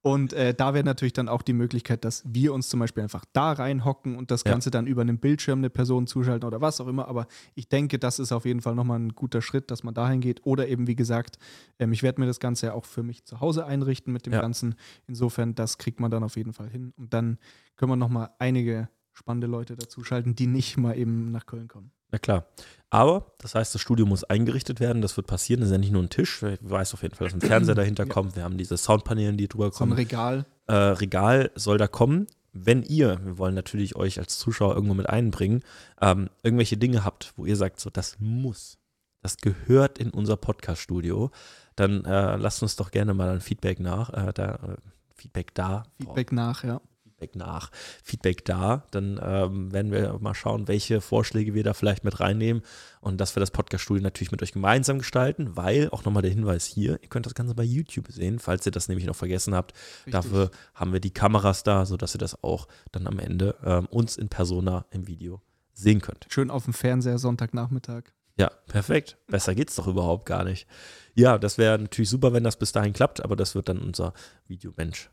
Und 0.03 0.33
äh, 0.33 0.53
da 0.55 0.73
wäre 0.73 0.83
natürlich 0.83 1.13
dann 1.13 1.29
auch 1.29 1.43
die 1.43 1.53
Möglichkeit, 1.53 2.03
dass 2.05 2.23
wir 2.25 2.53
uns 2.53 2.69
zum 2.69 2.79
Beispiel 2.79 3.03
einfach 3.03 3.23
da 3.33 3.51
reinhocken 3.51 4.15
und 4.15 4.31
das 4.31 4.43
Ja. 4.43 4.51
Ganze 4.51 4.71
dann 4.71 4.87
über 4.87 5.01
einen 5.01 5.19
Bildschirm 5.19 5.59
eine 5.59 5.69
Person 5.69 6.07
zuschalten 6.07 6.47
oder 6.47 6.59
was 6.59 6.81
auch 6.81 6.87
immer. 6.87 7.07
Aber 7.07 7.27
ich 7.53 7.69
denke, 7.69 7.99
das 7.99 8.17
ist 8.17 8.31
auf 8.31 8.45
jeden 8.45 8.61
Fall 8.61 8.73
nochmal 8.73 8.99
ein 8.99 9.09
guter 9.13 9.41
Schritt, 9.43 9.69
dass 9.69 9.83
man 9.83 9.93
dahin 9.93 10.19
geht. 10.19 10.43
Oder 10.45 10.67
eben, 10.67 10.87
wie 10.87 10.95
gesagt, 10.95 11.37
ähm, 11.77 11.93
ich 11.93 12.01
werde 12.01 12.19
mir 12.19 12.27
das 12.27 12.39
Ganze 12.39 12.67
ja 12.67 12.73
auch 12.73 12.85
für 12.85 13.03
mich 13.03 13.25
zu 13.25 13.41
Hause 13.41 13.65
einrichten 13.65 14.11
mit 14.11 14.25
dem 14.25 14.33
Ja. 14.33 14.41
Ganzen. 14.41 14.75
Insofern, 15.07 15.53
das 15.53 15.77
kriegt 15.77 15.99
man 15.99 16.09
dann 16.09 16.23
auf 16.23 16.35
jeden 16.35 16.53
Fall 16.53 16.69
hin. 16.69 16.93
Und 16.97 17.13
dann 17.13 17.37
können 17.75 17.91
wir 17.91 17.95
nochmal 17.95 18.31
einige 18.39 18.89
spannende 19.13 19.45
Leute 19.47 19.75
dazuschalten, 19.75 20.33
die 20.35 20.47
nicht 20.47 20.77
mal 20.77 20.97
eben 20.97 21.31
nach 21.31 21.45
Köln 21.45 21.67
kommen. 21.67 21.91
Na 22.11 22.19
klar. 22.19 22.45
Aber 22.89 23.31
das 23.39 23.55
heißt, 23.55 23.73
das 23.73 23.81
Studio 23.81 24.05
muss 24.05 24.25
eingerichtet 24.25 24.79
werden. 24.81 25.01
Das 25.01 25.15
wird 25.15 25.25
passieren. 25.27 25.61
Das 25.61 25.69
ist 25.69 25.71
ja 25.73 25.77
nicht 25.77 25.93
nur 25.93 26.03
ein 26.03 26.09
Tisch. 26.09 26.43
Ich 26.43 26.59
weiß 26.61 26.93
auf 26.93 27.03
jeden 27.03 27.15
Fall, 27.15 27.27
dass 27.27 27.33
ein 27.33 27.41
Fernseher 27.41 27.75
dahinter 27.75 28.05
Ja. 28.05 28.13
kommt. 28.13 28.35
Wir 28.35 28.43
haben 28.43 28.57
diese 28.57 28.75
Soundpaneele, 28.77 29.33
die 29.33 29.47
drüber 29.47 29.65
So 29.67 29.69
ein 29.71 29.77
kommen. 29.77 29.93
Regal. 29.93 30.45
äh, 30.67 30.73
Regal 30.73 31.51
soll 31.55 31.77
da 31.77 31.87
kommen. 31.87 32.27
Wenn 32.53 32.83
ihr, 32.83 33.23
wir 33.23 33.37
wollen 33.37 33.55
natürlich 33.55 33.95
euch 33.95 34.19
als 34.19 34.37
Zuschauer 34.37 34.75
irgendwo 34.75 34.93
mit 34.93 35.07
einbringen, 35.07 35.63
ähm, 36.01 36.29
irgendwelche 36.43 36.75
Dinge 36.75 37.05
habt, 37.05 37.31
wo 37.37 37.45
ihr 37.45 37.55
sagt, 37.55 37.79
so 37.79 37.89
das 37.89 38.17
muss, 38.19 38.77
das 39.21 39.37
gehört 39.37 39.97
in 39.97 40.09
unser 40.09 40.35
Podcast-Studio, 40.35 41.31
dann 41.77 42.03
äh, 42.03 42.35
lasst 42.35 42.61
uns 42.61 42.75
doch 42.75 42.91
gerne 42.91 43.13
mal 43.13 43.29
ein 43.29 43.39
Feedback 43.39 43.79
nach, 43.79 44.09
äh, 44.09 44.33
da, 44.33 44.55
äh, 44.55 44.75
Feedback 45.15 45.53
da, 45.55 45.83
Feedback 45.97 46.33
nach, 46.33 46.65
ja. 46.65 46.81
Feedback 47.21 47.35
nach, 47.35 47.71
Feedback 48.03 48.45
da. 48.45 48.83
Dann 48.91 49.19
ähm, 49.23 49.71
werden 49.71 49.91
wir 49.91 50.17
mal 50.19 50.33
schauen, 50.33 50.67
welche 50.67 51.01
Vorschläge 51.01 51.53
wir 51.53 51.63
da 51.63 51.73
vielleicht 51.73 52.03
mit 52.03 52.19
reinnehmen 52.19 52.63
und 52.99 53.21
dass 53.21 53.35
wir 53.35 53.39
das 53.39 53.51
Podcast-Studio 53.51 54.01
natürlich 54.03 54.31
mit 54.31 54.41
euch 54.41 54.53
gemeinsam 54.53 54.97
gestalten, 54.97 55.55
weil 55.55 55.89
auch 55.91 56.03
nochmal 56.03 56.23
der 56.23 56.31
Hinweis 56.31 56.65
hier, 56.65 56.99
ihr 57.01 57.09
könnt 57.09 57.25
das 57.25 57.35
Ganze 57.35 57.53
bei 57.53 57.63
YouTube 57.63 58.07
sehen, 58.11 58.39
falls 58.39 58.65
ihr 58.65 58.71
das 58.71 58.87
nämlich 58.87 59.05
noch 59.05 59.15
vergessen 59.15 59.53
habt. 59.53 59.73
Richtig. 59.99 60.13
Dafür 60.13 60.51
haben 60.73 60.93
wir 60.93 60.99
die 60.99 61.11
Kameras 61.11 61.63
da, 61.63 61.85
sodass 61.85 62.15
ihr 62.15 62.19
das 62.19 62.43
auch 62.43 62.67
dann 62.91 63.07
am 63.07 63.19
Ende 63.19 63.55
ähm, 63.63 63.85
uns 63.87 64.17
in 64.17 64.29
Persona 64.29 64.85
im 64.89 65.07
Video 65.07 65.41
sehen 65.73 66.01
könnt. 66.01 66.25
Schön 66.29 66.49
auf 66.49 66.65
dem 66.65 66.73
Fernseher 66.73 67.19
Sonntagnachmittag. 67.19 68.03
Ja, 68.37 68.49
perfekt. 68.67 69.17
Besser 69.27 69.53
geht's 69.53 69.75
doch 69.75 69.87
überhaupt 69.87 70.25
gar 70.25 70.43
nicht. 70.43 70.67
Ja, 71.13 71.37
das 71.37 71.57
wäre 71.57 71.77
natürlich 71.77 72.09
super, 72.09 72.33
wenn 72.33 72.43
das 72.43 72.57
bis 72.57 72.71
dahin 72.71 72.93
klappt, 72.93 73.23
aber 73.23 73.35
das 73.35 73.53
wird 73.53 73.69
dann 73.69 73.79
unser 73.79 74.13
Videomensch. 74.47 75.11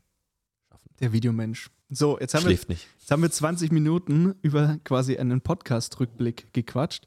Der 1.00 1.12
Videomensch. 1.12 1.70
So, 1.90 2.18
jetzt 2.20 2.34
haben, 2.34 2.44
wir, 2.44 2.50
nicht. 2.50 2.68
jetzt 2.98 3.10
haben 3.10 3.22
wir 3.22 3.30
20 3.30 3.72
Minuten 3.72 4.34
über 4.42 4.78
quasi 4.84 5.16
einen 5.16 5.40
Podcast-Rückblick 5.40 6.52
gequatscht. 6.52 7.06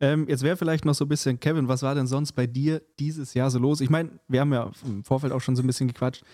Ähm, 0.00 0.26
jetzt 0.28 0.42
wäre 0.42 0.56
vielleicht 0.56 0.84
noch 0.84 0.94
so 0.94 1.04
ein 1.04 1.08
bisschen, 1.08 1.38
Kevin, 1.40 1.68
was 1.68 1.82
war 1.82 1.94
denn 1.94 2.06
sonst 2.06 2.32
bei 2.32 2.46
dir 2.46 2.82
dieses 2.98 3.34
Jahr 3.34 3.50
so 3.50 3.58
los? 3.58 3.80
Ich 3.80 3.90
meine, 3.90 4.10
wir 4.28 4.40
haben 4.40 4.52
ja 4.52 4.70
im 4.84 5.04
Vorfeld 5.04 5.32
auch 5.32 5.40
schon 5.40 5.56
so 5.56 5.62
ein 5.62 5.66
bisschen 5.66 5.88
gequatscht. 5.88 6.24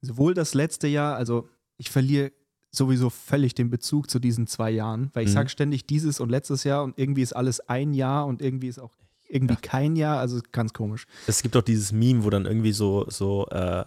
Sowohl 0.00 0.34
das 0.34 0.54
letzte 0.54 0.88
Jahr, 0.88 1.16
also 1.16 1.48
ich 1.78 1.90
verliere 1.90 2.32
sowieso 2.70 3.10
völlig 3.10 3.54
den 3.54 3.68
Bezug 3.70 4.08
zu 4.10 4.18
diesen 4.18 4.46
zwei 4.46 4.70
Jahren, 4.70 5.10
weil 5.12 5.24
ich 5.24 5.30
Mhm. 5.30 5.34
sage 5.34 5.48
ständig 5.50 5.86
dieses 5.86 6.20
und 6.20 6.30
letztes 6.30 6.64
Jahr 6.64 6.82
und 6.84 6.98
irgendwie 6.98 7.22
ist 7.22 7.34
alles 7.34 7.60
ein 7.68 7.92
Jahr 7.92 8.26
und 8.26 8.40
irgendwie 8.40 8.68
ist 8.68 8.78
auch 8.78 8.92
irgendwie 9.28 9.56
kein 9.56 9.96
Jahr, 9.96 10.18
also 10.18 10.40
ganz 10.52 10.72
komisch. 10.72 11.06
Es 11.26 11.42
gibt 11.42 11.56
auch 11.56 11.62
dieses 11.62 11.92
Meme, 11.92 12.24
wo 12.24 12.30
dann 12.30 12.46
irgendwie 12.46 12.72
so, 12.72 13.06
so 13.08 13.46
äh, 13.48 13.84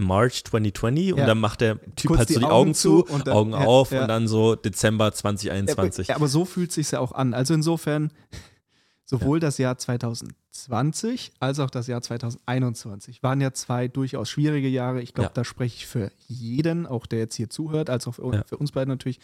March 0.00 0.44
2020 0.44 1.12
und 1.12 1.18
Ja. 1.20 1.26
dann 1.26 1.38
macht 1.40 1.60
der 1.60 1.80
Typ 1.96 2.08
Kurz 2.08 2.18
halt 2.20 2.28
so 2.28 2.38
die 2.40 2.44
Augen 2.44 2.54
Augen 2.54 2.74
zu, 2.74 3.02
dann- 3.24 3.28
Augen 3.34 3.50
ja, 3.52 3.58
auf 3.58 3.90
ja. 3.92 4.02
und 4.02 4.08
dann 4.08 4.28
so 4.28 4.54
Dezember 4.54 5.12
2021. 5.12 6.08
Ja, 6.08 6.16
aber 6.16 6.28
so 6.28 6.44
fühlt 6.44 6.72
sich 6.72 6.90
ja 6.90 7.00
auch 7.00 7.12
an. 7.12 7.34
Also 7.34 7.54
insofern 7.54 8.10
sowohl 9.04 9.40
das 9.40 9.58
Jahr 9.58 9.78
2020 9.78 11.32
als 11.40 11.58
auch 11.60 11.70
das 11.70 11.86
Jahr 11.86 12.02
2021 12.02 13.22
waren 13.22 13.40
ja 13.40 13.52
zwei 13.52 13.88
durchaus 13.88 14.28
schwierige 14.28 14.68
Jahre. 14.68 15.00
Ich 15.00 15.14
glaube, 15.14 15.30
da 15.34 15.44
spreche 15.44 15.76
ich 15.76 15.86
für 15.86 16.10
jeden, 16.26 16.86
auch 16.86 17.06
der 17.06 17.20
jetzt 17.20 17.36
hier 17.36 17.48
zuhört, 17.50 17.90
als 17.90 18.06
auch 18.06 18.14
für, 18.16 18.44
für 18.46 18.56
uns 18.56 18.72
beide 18.72 18.90
natürlich. 18.90 19.20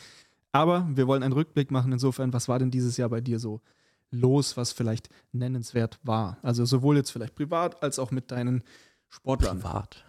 Aber 0.52 0.88
wir 0.94 1.06
wollen 1.06 1.22
einen 1.22 1.32
Rückblick 1.32 1.70
machen. 1.70 1.92
Insofern, 1.92 2.32
was 2.32 2.48
war 2.48 2.58
denn 2.58 2.70
dieses 2.70 2.96
Jahr 2.96 3.08
bei 3.08 3.20
dir 3.20 3.38
so 3.40 3.60
los, 4.10 4.56
was 4.56 4.70
vielleicht 4.72 5.08
nennenswert 5.32 5.98
war? 6.04 6.38
Also 6.42 6.64
sowohl 6.64 6.96
jetzt 6.96 7.10
vielleicht 7.10 7.34
privat 7.34 7.82
als 7.82 7.98
auch 7.98 8.10
mit 8.12 8.30
deinen 8.30 8.62
Sportlern. 9.10 9.58
Privat. 9.58 10.04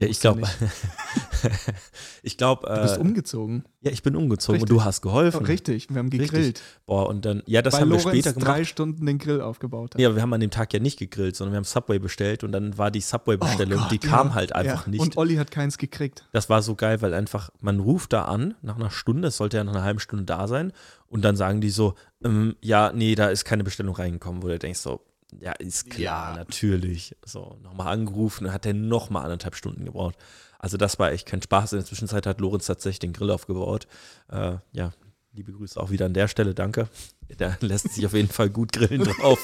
Ja, 0.00 0.06
ich 0.08 0.20
glaube, 0.20 0.42
ich 2.22 2.36
glaube, 2.36 2.66
Du 2.72 2.82
bist 2.82 2.96
äh, 2.96 3.00
umgezogen. 3.00 3.64
ja, 3.80 3.90
ich 3.90 4.02
bin 4.02 4.14
umgezogen 4.16 4.60
Richtig. 4.60 4.70
und 4.70 4.76
du 4.78 4.84
hast 4.84 5.02
geholfen. 5.02 5.40
Oh, 5.42 5.44
richtig, 5.44 5.88
wir 5.90 5.96
haben 5.98 6.08
Richtig. 6.08 6.30
gegrillt. 6.30 6.62
Boah, 6.86 7.08
und 7.08 7.24
dann, 7.24 7.42
ja, 7.46 7.62
das 7.62 7.74
weil 7.74 7.80
haben 7.82 7.90
wir 7.90 7.98
Lorenz 7.98 8.18
später 8.18 8.32
gemacht. 8.32 8.48
drei 8.48 8.64
Stunden 8.64 9.06
den 9.06 9.18
Grill 9.18 9.40
aufgebaut 9.40 9.94
hat. 9.94 10.00
Ja, 10.00 10.14
wir 10.14 10.22
haben 10.22 10.32
an 10.32 10.40
dem 10.40 10.50
Tag 10.50 10.72
ja 10.72 10.80
nicht 10.80 10.98
gegrillt, 10.98 11.36
sondern 11.36 11.52
wir 11.52 11.56
haben 11.58 11.64
Subway 11.64 11.98
bestellt 11.98 12.44
und 12.44 12.52
dann 12.52 12.78
war 12.78 12.90
die 12.90 13.00
Subway-Bestellung, 13.00 13.80
Oh 13.84 13.88
die 13.90 13.98
kam 13.98 14.28
ja, 14.28 14.34
halt 14.34 14.54
einfach 14.54 14.86
ja. 14.86 14.90
nicht. 14.90 15.00
Und 15.00 15.16
Olli 15.16 15.36
hat 15.36 15.50
keins 15.50 15.78
gekriegt. 15.78 16.26
das 16.32 16.48
war 16.48 16.62
so 16.62 16.74
geil, 16.74 17.02
weil 17.02 17.12
einfach, 17.14 17.50
man 17.60 17.80
ruft 17.80 18.12
da 18.12 18.22
an, 18.26 18.54
nach 18.62 18.76
einer 18.76 18.90
Stunde, 18.90 19.28
es 19.28 19.36
sollte 19.36 19.56
ja 19.56 19.64
nach 19.64 19.74
einer 19.74 19.82
halben 19.84 20.00
Stunde 20.00 20.24
da 20.24 20.46
sein, 20.48 20.72
und 21.08 21.24
dann 21.24 21.36
sagen 21.36 21.60
die 21.60 21.70
so, 21.70 21.94
ähm, 22.22 22.54
ja, 22.60 22.92
nee, 22.92 23.14
da 23.14 23.28
ist 23.30 23.44
keine 23.44 23.64
Bestellung 23.64 23.94
reingekommen, 23.94 24.42
wo 24.42 24.48
du 24.48 24.58
denkst 24.58 24.80
so, 24.80 25.00
ja, 25.40 25.52
ist 25.52 25.90
klar, 25.90 26.30
Ja. 26.32 26.36
natürlich. 26.36 27.16
So, 27.24 27.58
nochmal 27.62 27.88
angerufen, 27.88 28.52
hat 28.52 28.64
der 28.64 28.74
nochmal 28.74 29.24
anderthalb 29.24 29.54
Stunden 29.56 29.84
gebraucht. 29.84 30.16
Also 30.58 30.76
das 30.76 30.98
war 30.98 31.12
echt 31.12 31.26
kein 31.26 31.42
Spaß. 31.42 31.72
In 31.72 31.78
der 31.78 31.86
Zwischenzeit 31.86 32.26
hat 32.26 32.40
Lorenz 32.40 32.66
tatsächlich 32.66 32.98
den 32.98 33.12
Grill 33.12 33.30
aufgebaut. 33.30 33.86
Äh, 34.28 34.56
ja, 34.72 34.92
liebe 35.32 35.52
Grüße 35.52 35.78
auch 35.80 35.90
wieder 35.90 36.06
an 36.06 36.14
der 36.14 36.26
Stelle, 36.26 36.54
danke. 36.54 36.88
Da 37.36 37.56
lässt 37.60 37.92
sich 37.92 38.04
auf 38.06 38.14
jeden 38.14 38.28
Fall 38.30 38.50
gut 38.50 38.72
grillen 38.72 39.04
drauf. 39.04 39.38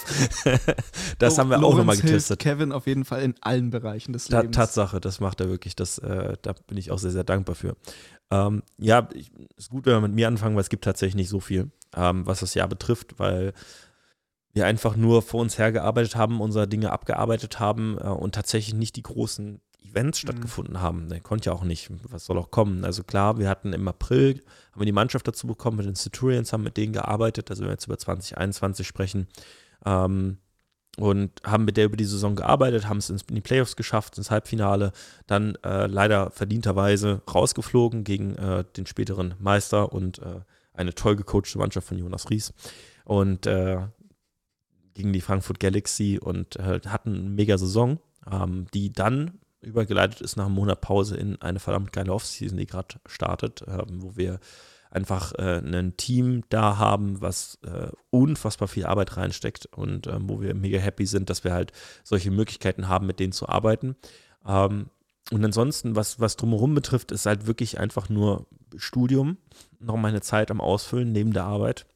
das 1.18 1.35
So, 1.37 1.40
haben 1.40 1.51
wir 1.51 1.59
auch 1.59 1.62
Lorenz 1.62 1.79
nochmal 1.79 1.94
hilft 1.97 2.07
getestet. 2.09 2.40
Kevin 2.40 2.73
auf 2.73 2.87
jeden 2.87 3.05
Fall 3.05 3.23
in 3.23 3.35
allen 3.42 3.70
Bereichen 3.70 4.12
des 4.12 4.27
Ta 4.27 4.40
Lebens. 4.40 4.57
Tatsache, 4.57 5.01
das 5.01 5.20
macht 5.20 5.40
er 5.40 5.49
wirklich. 5.49 5.77
Das, 5.77 5.99
äh, 5.99 6.37
da 6.42 6.55
bin 6.66 6.79
ich 6.79 6.90
auch 6.90 6.99
sehr, 6.99 7.11
sehr 7.12 7.25
dankbar 7.25 7.55
für. 7.55 7.77
Ähm, 8.31 8.62
ja, 8.79 9.09
ich, 9.12 9.31
ist 9.57 9.68
gut, 9.70 9.87
wenn 9.87 9.92
wir 9.94 10.01
mit 10.01 10.14
mir 10.14 10.27
anfangen, 10.29 10.57
weil 10.57 10.62
es 10.62 10.70
gibt 10.70 10.85
tatsächlich 10.85 11.14
nicht 11.14 11.29
so 11.29 11.40
viel, 11.40 11.70
ähm, 11.94 12.27
was 12.27 12.40
das 12.40 12.55
Jahr 12.55 12.66
betrifft, 12.68 13.18
weil 13.18 13.53
wir 14.54 14.66
einfach 14.66 14.96
nur 14.96 15.20
vor 15.20 15.40
uns 15.40 15.58
hergearbeitet 15.58 16.16
haben, 16.16 16.40
unsere 16.40 16.66
Dinge 16.66 16.92
abgearbeitet 16.92 17.60
haben 17.60 17.98
äh, 17.98 18.04
und 18.04 18.34
tatsächlich 18.34 18.74
nicht 18.74 18.96
die 18.96 19.02
großen 19.02 19.60
Events 19.82 20.20
stattgefunden 20.20 20.80
haben. 20.80 21.08
Der 21.08 21.20
konnte 21.20 21.50
ja 21.50 21.52
auch 21.52 21.64
nicht. 21.64 21.90
Was 22.08 22.24
soll 22.24 22.38
auch 22.38 22.50
kommen? 22.50 22.84
Also 22.84 23.02
klar, 23.02 23.38
wir 23.38 23.48
hatten 23.48 23.72
im 23.72 23.86
April, 23.86 24.42
haben 24.72 24.80
wir 24.80 24.86
die 24.86 24.92
Mannschaft 24.92 25.28
dazu 25.28 25.46
bekommen 25.46 25.76
mit 25.76 25.86
den 25.86 25.96
Centurions, 25.96 26.52
haben 26.52 26.62
mit 26.62 26.76
denen 26.76 26.92
gearbeitet, 26.92 27.50
also 27.50 27.62
wenn 27.62 27.68
wir 27.68 27.74
jetzt 27.74 27.86
über 27.86 27.98
2021 27.98 28.86
sprechen. 28.86 29.28
Ähm, 29.84 30.38
und 30.96 31.32
haben 31.44 31.64
mit 31.64 31.76
der 31.76 31.86
über 31.86 31.96
die 31.96 32.04
Saison 32.04 32.36
gearbeitet, 32.36 32.88
haben 32.88 32.98
es 32.98 33.10
in 33.10 33.18
die 33.28 33.40
Playoffs 33.40 33.74
geschafft, 33.74 34.16
ins 34.16 34.30
Halbfinale, 34.30 34.92
dann 35.26 35.56
äh, 35.64 35.86
leider 35.86 36.30
verdienterweise 36.30 37.20
rausgeflogen 37.32 38.04
gegen 38.04 38.36
äh, 38.36 38.64
den 38.76 38.86
späteren 38.86 39.34
Meister 39.40 39.92
und 39.92 40.20
äh, 40.20 40.40
eine 40.72 40.94
toll 40.94 41.16
gecoachte 41.16 41.58
Mannschaft 41.58 41.88
von 41.88 41.98
Jonas 41.98 42.30
Ries 42.30 42.52
und 43.04 43.46
äh, 43.46 43.78
gegen 44.94 45.12
die 45.12 45.20
Frankfurt 45.20 45.61
Galaxy 45.61 46.18
und 46.22 46.57
äh, 46.57 46.80
hatten 46.87 47.14
eine 47.14 47.30
mega 47.30 47.59
Saison, 47.59 47.98
ähm, 48.30 48.66
die 48.72 48.92
dann 48.92 49.40
übergeleitet 49.61 50.20
ist 50.20 50.37
nach 50.37 50.46
einem 50.46 50.54
Monat 50.54 50.80
Pause 50.80 51.16
in 51.16 51.40
eine 51.40 51.59
verdammt 51.59 51.92
geile 51.92 52.12
Offseason, 52.12 52.59
die 52.59 52.66
gerade 52.66 52.96
startet, 53.07 53.64
ähm, 53.66 54.02
wo 54.02 54.16
wir 54.16 54.38
einfach 54.90 55.33
äh, 55.38 55.59
ein 55.59 55.96
Team 55.96 56.44
da 56.50 56.78
haben, 56.78 57.20
was 57.20 57.59
äh, 57.64 57.88
unfassbar 58.11 58.68
viel 58.68 58.87
Arbeit 58.87 59.16
reinsteckt 59.16 59.66
und 59.66 60.07
ähm, 60.07 60.28
wo 60.28 60.40
wir 60.40 60.54
mega 60.54 60.78
happy 60.78 61.04
sind, 61.07 61.30
dass 61.30 61.42
wir 61.42 61.52
halt 61.52 61.72
solche 62.04 62.30
Möglichkeiten 62.30 62.88
haben, 62.88 63.07
mit 63.07 63.18
denen 63.18 63.33
zu 63.33 63.48
arbeiten. 63.48 63.96
Ähm, 64.46 64.90
und 65.33 65.44
ansonsten, 65.44 65.96
was, 65.96 66.20
was 66.20 66.37
drumherum 66.37 66.74
betrifft, 66.74 67.11
ist 67.11 67.26
halt 67.26 67.46
wirklich 67.46 67.80
einfach 67.80 68.09
nur 68.09 68.46
Studium, 68.76 69.38
noch 69.80 69.96
meine 69.96 70.20
Zeit 70.20 70.50
am 70.50 70.61
Ausfüllen 70.61 71.11
neben 71.12 71.33
der 71.33 71.44
Arbeit. 71.44 71.87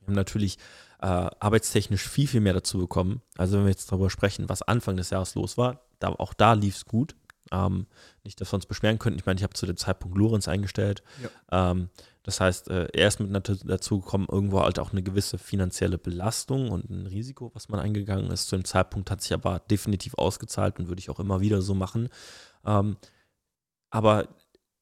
Wir 0.00 0.08
haben 0.08 0.14
natürlich 0.14 0.58
äh, 1.00 1.06
arbeitstechnisch 1.06 2.08
viel, 2.08 2.26
viel 2.26 2.40
mehr 2.40 2.54
dazu 2.54 2.78
bekommen. 2.78 3.22
Also 3.36 3.56
wenn 3.56 3.64
wir 3.64 3.70
jetzt 3.70 3.90
darüber 3.90 4.10
sprechen, 4.10 4.48
was 4.48 4.62
Anfang 4.62 4.96
des 4.96 5.10
Jahres 5.10 5.34
los 5.34 5.56
war, 5.56 5.80
da, 5.98 6.08
auch 6.08 6.34
da 6.34 6.54
lief 6.54 6.76
es 6.76 6.84
gut. 6.84 7.14
Ähm, 7.50 7.86
nicht, 8.24 8.40
dass 8.40 8.52
wir 8.52 8.56
uns 8.56 8.66
beschweren 8.66 8.98
könnten. 8.98 9.18
Ich 9.18 9.26
meine, 9.26 9.38
ich 9.38 9.42
habe 9.42 9.54
zu 9.54 9.64
dem 9.64 9.76
Zeitpunkt 9.76 10.18
Lorenz 10.18 10.48
eingestellt. 10.48 11.02
Ähm, 11.50 11.88
das 12.22 12.40
heißt, 12.40 12.68
äh, 12.68 12.88
er 12.92 13.08
ist 13.08 13.20
mit 13.20 13.48
dazu 13.64 14.00
gekommen, 14.00 14.26
irgendwo 14.30 14.60
halt 14.60 14.78
auch 14.78 14.92
eine 14.92 15.02
gewisse 15.02 15.38
finanzielle 15.38 15.96
Belastung 15.96 16.70
und 16.70 16.90
ein 16.90 17.06
Risiko, 17.06 17.50
was 17.54 17.70
man 17.70 17.80
eingegangen 17.80 18.30
ist. 18.30 18.48
Zu 18.48 18.56
dem 18.56 18.66
Zeitpunkt 18.66 19.10
hat 19.10 19.22
sich 19.22 19.32
aber 19.32 19.60
definitiv 19.60 20.14
ausgezahlt 20.14 20.78
und 20.78 20.88
würde 20.88 21.00
ich 21.00 21.08
auch 21.08 21.20
immer 21.20 21.40
wieder 21.40 21.62
so 21.62 21.74
machen. 21.74 22.10
Ähm, 22.66 22.98
aber 23.90 24.28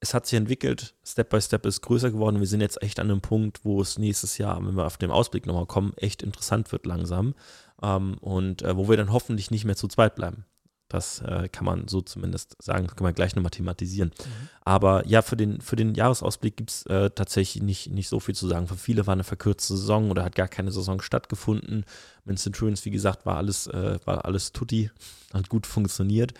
es 0.00 0.14
hat 0.14 0.26
sich 0.26 0.36
entwickelt, 0.36 0.94
Step 1.04 1.30
by 1.30 1.40
Step 1.40 1.64
ist 1.66 1.80
größer 1.80 2.10
geworden. 2.10 2.40
Wir 2.40 2.46
sind 2.46 2.60
jetzt 2.60 2.82
echt 2.82 3.00
an 3.00 3.10
einem 3.10 3.20
Punkt, 3.20 3.64
wo 3.64 3.80
es 3.80 3.98
nächstes 3.98 4.38
Jahr, 4.38 4.64
wenn 4.64 4.76
wir 4.76 4.86
auf 4.86 4.98
den 4.98 5.10
Ausblick 5.10 5.46
nochmal 5.46 5.66
kommen, 5.66 5.94
echt 5.96 6.22
interessant 6.22 6.70
wird 6.72 6.86
langsam. 6.86 7.34
Ähm, 7.82 8.18
und 8.20 8.62
äh, 8.62 8.76
wo 8.76 8.88
wir 8.88 8.96
dann 8.96 9.12
hoffentlich 9.12 9.50
nicht 9.50 9.64
mehr 9.64 9.76
zu 9.76 9.88
zweit 9.88 10.14
bleiben. 10.14 10.44
Das 10.88 11.20
äh, 11.20 11.48
kann 11.48 11.64
man 11.64 11.88
so 11.88 12.00
zumindest 12.00 12.56
sagen, 12.62 12.86
das 12.86 12.94
kann 12.94 13.04
man 13.04 13.14
gleich 13.14 13.34
nochmal 13.34 13.50
thematisieren. 13.50 14.10
Mhm. 14.16 14.48
Aber 14.64 15.04
ja, 15.06 15.20
für 15.20 15.36
den, 15.36 15.60
für 15.60 15.74
den 15.74 15.94
Jahresausblick 15.94 16.56
gibt 16.56 16.70
es 16.70 16.86
äh, 16.86 17.10
tatsächlich 17.10 17.62
nicht, 17.62 17.90
nicht 17.90 18.08
so 18.08 18.20
viel 18.20 18.36
zu 18.36 18.46
sagen. 18.46 18.68
Für 18.68 18.76
viele 18.76 19.06
war 19.06 19.12
eine 19.12 19.24
verkürzte 19.24 19.76
Saison 19.76 20.10
oder 20.10 20.22
hat 20.22 20.36
gar 20.36 20.46
keine 20.46 20.70
Saison 20.70 21.00
stattgefunden. 21.00 21.84
Mit 22.24 22.38
Centurions, 22.38 22.84
wie 22.84 22.92
gesagt, 22.92 23.26
war 23.26 23.36
alles, 23.36 23.66
äh, 23.66 23.98
war 24.04 24.24
alles 24.24 24.52
tutti, 24.52 24.90
hat 25.34 25.48
gut 25.48 25.66
funktioniert. 25.66 26.34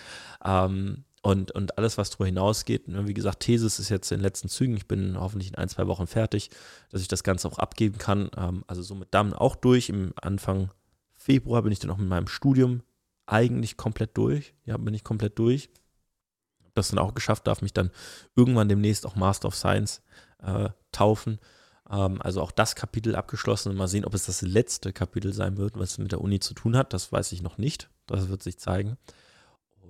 Ähm, 0.44 1.04
und, 1.26 1.50
und 1.50 1.76
alles, 1.76 1.98
was 1.98 2.10
darüber 2.10 2.26
hinausgeht, 2.26 2.86
ne, 2.86 3.08
wie 3.08 3.14
gesagt, 3.14 3.40
Thesis 3.40 3.80
ist 3.80 3.88
jetzt 3.88 4.12
in 4.12 4.18
den 4.18 4.22
letzten 4.22 4.48
Zügen. 4.48 4.76
Ich 4.76 4.86
bin 4.86 5.18
hoffentlich 5.18 5.48
in 5.48 5.56
ein, 5.56 5.68
zwei 5.68 5.88
Wochen 5.88 6.06
fertig, 6.06 6.50
dass 6.90 7.00
ich 7.00 7.08
das 7.08 7.24
Ganze 7.24 7.48
auch 7.48 7.58
abgeben 7.58 7.98
kann. 7.98 8.30
Ähm, 8.36 8.62
also 8.68 8.80
so 8.80 8.94
mit 8.94 9.12
Damen 9.12 9.32
auch 9.32 9.56
durch. 9.56 9.88
Im 9.88 10.12
Anfang 10.22 10.70
Februar 11.16 11.62
bin 11.62 11.72
ich 11.72 11.80
dann 11.80 11.90
auch 11.90 11.96
mit 11.96 12.08
meinem 12.08 12.28
Studium 12.28 12.84
eigentlich 13.26 13.76
komplett 13.76 14.16
durch. 14.16 14.54
Ja, 14.66 14.76
bin 14.76 14.94
ich 14.94 15.02
komplett 15.02 15.36
durch. 15.40 15.68
Das 16.74 16.90
dann 16.90 17.00
auch 17.00 17.12
geschafft, 17.12 17.48
darf 17.48 17.60
mich 17.60 17.72
dann 17.72 17.90
irgendwann 18.36 18.68
demnächst 18.68 19.04
auch 19.04 19.16
Master 19.16 19.48
of 19.48 19.56
Science 19.56 20.02
äh, 20.44 20.68
taufen. 20.92 21.40
Ähm, 21.90 22.22
also 22.22 22.40
auch 22.40 22.52
das 22.52 22.76
Kapitel 22.76 23.16
abgeschlossen. 23.16 23.74
Mal 23.74 23.88
sehen, 23.88 24.04
ob 24.04 24.14
es 24.14 24.26
das 24.26 24.42
letzte 24.42 24.92
Kapitel 24.92 25.32
sein 25.32 25.56
wird, 25.56 25.76
was 25.76 25.98
mit 25.98 26.12
der 26.12 26.20
Uni 26.20 26.38
zu 26.38 26.54
tun 26.54 26.76
hat. 26.76 26.92
Das 26.92 27.10
weiß 27.10 27.32
ich 27.32 27.42
noch 27.42 27.58
nicht. 27.58 27.90
Das 28.06 28.28
wird 28.28 28.44
sich 28.44 28.60
zeigen. 28.60 28.96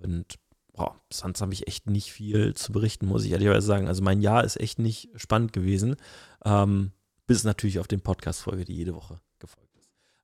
Und 0.03 0.38
boah, 0.77 1.01
sonst 1.12 1.41
habe 1.41 1.53
ich 1.53 1.67
echt 1.67 1.91
nicht 1.91 2.12
viel 2.12 2.55
zu 2.55 2.73
berichten, 2.73 3.07
muss 3.07 3.25
ich 3.25 3.33
ehrlicherweise 3.33 3.67
sagen. 3.67 3.89
Also 3.89 4.03
mein 4.03 4.21
Jahr 4.21 4.45
ist 4.45 4.61
echt 4.61 4.79
nicht 4.79 5.11
spannend 5.17 5.53
gewesen. 5.53 5.97
Ähm, 6.45 6.93
bis 7.27 7.43
natürlich 7.43 7.81
auf 7.81 7.89
den 7.89 8.01
Podcast-Folge, 8.01 8.65
die 8.65 8.75
jede 8.77 8.95
Woche 8.95 9.21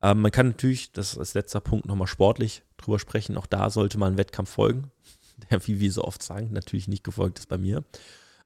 ähm, 0.03 0.21
man 0.21 0.33
kann 0.33 0.49
natürlich, 0.49 0.93
das 0.93 1.13
ist 1.13 1.19
als 1.19 1.35
letzter 1.35 1.61
Punkt, 1.61 1.87
nochmal 1.87 2.09
sportlich 2.09 2.63
drüber 2.77 2.99
sprechen. 2.99 3.37
Auch 3.37 3.47
da 3.47 3.71
sollte 3.71 3.99
man 3.99 4.09
einen 4.09 4.19
Wettkampf 4.19 4.51
folgen, 4.51 4.91
der, 5.51 5.67
wie 5.67 5.81
wir 5.81 5.93
so 5.93 6.05
oft 6.05 6.23
sagen, 6.23 6.53
natürlich 6.53 6.89
nicht 6.89 7.05
gefolgt 7.05 7.39
ist 7.39 7.49
bei 7.49 7.59
mir. 7.59 7.85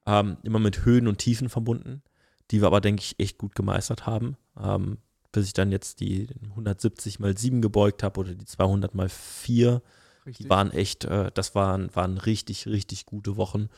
Ähm, 0.07 0.37
immer 0.45 0.59
mit 0.59 0.85
Höhen 0.85 1.09
und 1.09 1.19
Tiefen 1.19 1.49
verbunden, 1.49 2.03
die 2.51 2.61
wir 2.61 2.69
aber, 2.69 2.81
denke 2.81 3.03
ich, 3.03 3.19
echt 3.19 3.39
gut 3.39 3.55
gemeistert 3.55 4.07
haben. 4.07 4.37
Ähm, 4.61 4.99
bis 5.33 5.47
ich 5.47 5.53
dann 5.53 5.73
jetzt 5.73 6.01
die 6.01 6.29
170 6.51 7.19
mal 7.19 7.37
7 7.37 7.61
gebeugt 7.61 8.03
habe 8.03 8.21
oder 8.21 8.35
die 8.35 8.45
200 8.45 8.95
mal 8.95 9.09
4. 9.09 9.83
Richtig. 10.27 10.45
Die 10.47 10.51
waren 10.51 10.73
echt, 10.73 11.05
äh, 11.05 11.31
das 11.33 11.55
waren, 11.55 11.95
waren 11.95 12.19
richtig, 12.19 12.67
richtig 12.67 13.07
gute 13.07 13.37
Wochen, 13.37 13.69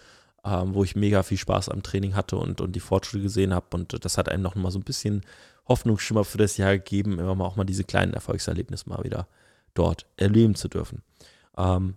ähm, 0.45 0.75
wo 0.75 0.83
ich 0.83 0.97
mega 0.97 1.23
viel 1.23 1.39
Spaß 1.39 1.69
am 1.69 1.83
Training 1.83 2.15
hatte 2.15 2.37
und, 2.37 2.61
und 2.61 2.73
die 2.73 2.81
Fortschritte 2.81 3.23
gesehen 3.23 3.55
habe. 3.55 3.67
Und 3.73 4.05
das 4.05 4.17
hat 4.17 4.29
einem 4.29 4.43
noch 4.43 4.55
mal 4.55 4.71
so 4.71 4.79
ein 4.79 4.85
bisschen 4.85 5.23
Hoffnungsschimmer 5.69 6.25
für 6.25 6.39
das 6.39 6.57
Jahr 6.57 6.73
gegeben, 6.79 7.19
immer 7.19 7.35
mal 7.35 7.45
auch 7.45 7.57
mal 7.57 7.65
diese 7.65 7.85
kleinen 7.85 8.15
Erfolgserlebnisse 8.15 8.89
mal 8.89 9.05
wieder 9.05 9.29
dort 9.75 10.07
erleben 10.17 10.55
zu 10.55 10.69
dürfen. 10.69 11.03
Ähm, 11.57 11.95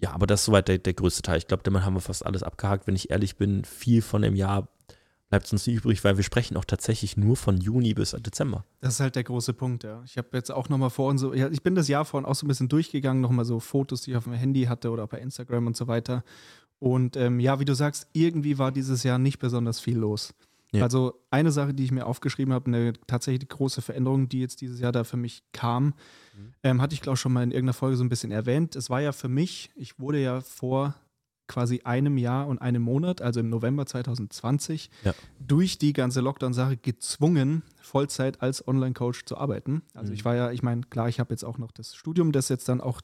ja, 0.00 0.12
aber 0.12 0.26
das 0.26 0.40
ist 0.40 0.46
soweit 0.46 0.68
der, 0.68 0.78
der 0.78 0.94
größte 0.94 1.22
Teil. 1.22 1.38
Ich 1.38 1.46
glaube, 1.46 1.62
damit 1.62 1.84
haben 1.84 1.94
wir 1.94 2.00
fast 2.00 2.24
alles 2.24 2.42
abgehakt. 2.42 2.86
Wenn 2.86 2.96
ich 2.96 3.10
ehrlich 3.10 3.36
bin, 3.36 3.64
viel 3.64 4.02
von 4.02 4.22
dem 4.22 4.34
Jahr 4.34 4.68
bleibt 5.34 5.52
uns 5.52 5.66
nicht 5.66 5.74
übrig, 5.74 6.04
weil 6.04 6.16
wir 6.16 6.22
sprechen 6.22 6.56
auch 6.56 6.64
tatsächlich 6.64 7.16
nur 7.16 7.36
von 7.36 7.56
Juni 7.56 7.92
bis 7.92 8.12
Dezember. 8.12 8.64
Das 8.80 8.94
ist 8.94 9.00
halt 9.00 9.16
der 9.16 9.24
große 9.24 9.52
Punkt, 9.52 9.82
ja. 9.82 10.00
Ich 10.04 10.16
habe 10.16 10.28
jetzt 10.34 10.52
auch 10.52 10.68
nochmal 10.68 10.90
vor 10.90 11.10
und 11.10 11.18
so, 11.18 11.32
ich 11.32 11.62
bin 11.64 11.74
das 11.74 11.88
Jahr 11.88 12.04
vorhin 12.04 12.24
auch 12.24 12.36
so 12.36 12.46
ein 12.46 12.48
bisschen 12.48 12.68
durchgegangen, 12.68 13.20
nochmal 13.20 13.44
so 13.44 13.58
Fotos, 13.58 14.02
die 14.02 14.12
ich 14.12 14.16
auf 14.16 14.24
dem 14.24 14.32
Handy 14.34 14.66
hatte 14.66 14.92
oder 14.92 15.08
bei 15.08 15.18
Instagram 15.18 15.66
und 15.66 15.76
so 15.76 15.88
weiter. 15.88 16.22
Und 16.78 17.16
ähm, 17.16 17.40
ja, 17.40 17.58
wie 17.58 17.64
du 17.64 17.74
sagst, 17.74 18.06
irgendwie 18.12 18.58
war 18.58 18.70
dieses 18.70 19.02
Jahr 19.02 19.18
nicht 19.18 19.40
besonders 19.40 19.80
viel 19.80 19.98
los. 19.98 20.34
Ja. 20.70 20.84
Also 20.84 21.20
eine 21.32 21.50
Sache, 21.50 21.74
die 21.74 21.82
ich 21.82 21.90
mir 21.90 22.06
aufgeschrieben 22.06 22.54
habe, 22.54 22.66
eine 22.66 22.92
tatsächlich 23.08 23.48
große 23.48 23.82
Veränderung, 23.82 24.28
die 24.28 24.38
jetzt 24.38 24.60
dieses 24.60 24.78
Jahr 24.78 24.92
da 24.92 25.02
für 25.02 25.16
mich 25.16 25.42
kam, 25.50 25.86
mhm. 25.86 26.54
ähm, 26.62 26.80
hatte 26.80 26.94
ich 26.94 27.00
glaube 27.00 27.16
schon 27.16 27.32
mal 27.32 27.42
in 27.42 27.50
irgendeiner 27.50 27.74
Folge 27.74 27.96
so 27.96 28.04
ein 28.04 28.08
bisschen 28.08 28.30
erwähnt. 28.30 28.76
Es 28.76 28.88
war 28.88 29.00
ja 29.00 29.10
für 29.10 29.28
mich, 29.28 29.72
ich 29.74 29.98
wurde 29.98 30.20
ja 30.20 30.40
vor 30.42 30.94
quasi 31.46 31.82
einem 31.84 32.18
Jahr 32.18 32.46
und 32.46 32.60
einem 32.60 32.82
Monat, 32.82 33.22
also 33.22 33.40
im 33.40 33.50
November 33.50 33.86
2020, 33.86 34.90
ja. 35.04 35.14
durch 35.38 35.78
die 35.78 35.92
ganze 35.92 36.20
Lockdown-Sache 36.20 36.76
gezwungen, 36.76 37.62
Vollzeit 37.80 38.42
als 38.42 38.66
Online-Coach 38.66 39.24
zu 39.24 39.36
arbeiten. 39.36 39.82
Also 39.94 40.10
mhm. 40.10 40.14
ich 40.14 40.24
war 40.24 40.34
ja, 40.34 40.50
ich 40.50 40.62
meine, 40.62 40.82
klar, 40.82 41.08
ich 41.08 41.20
habe 41.20 41.32
jetzt 41.32 41.44
auch 41.44 41.58
noch 41.58 41.72
das 41.72 41.94
Studium, 41.94 42.32
das 42.32 42.48
jetzt 42.48 42.68
dann 42.68 42.80
auch 42.80 43.00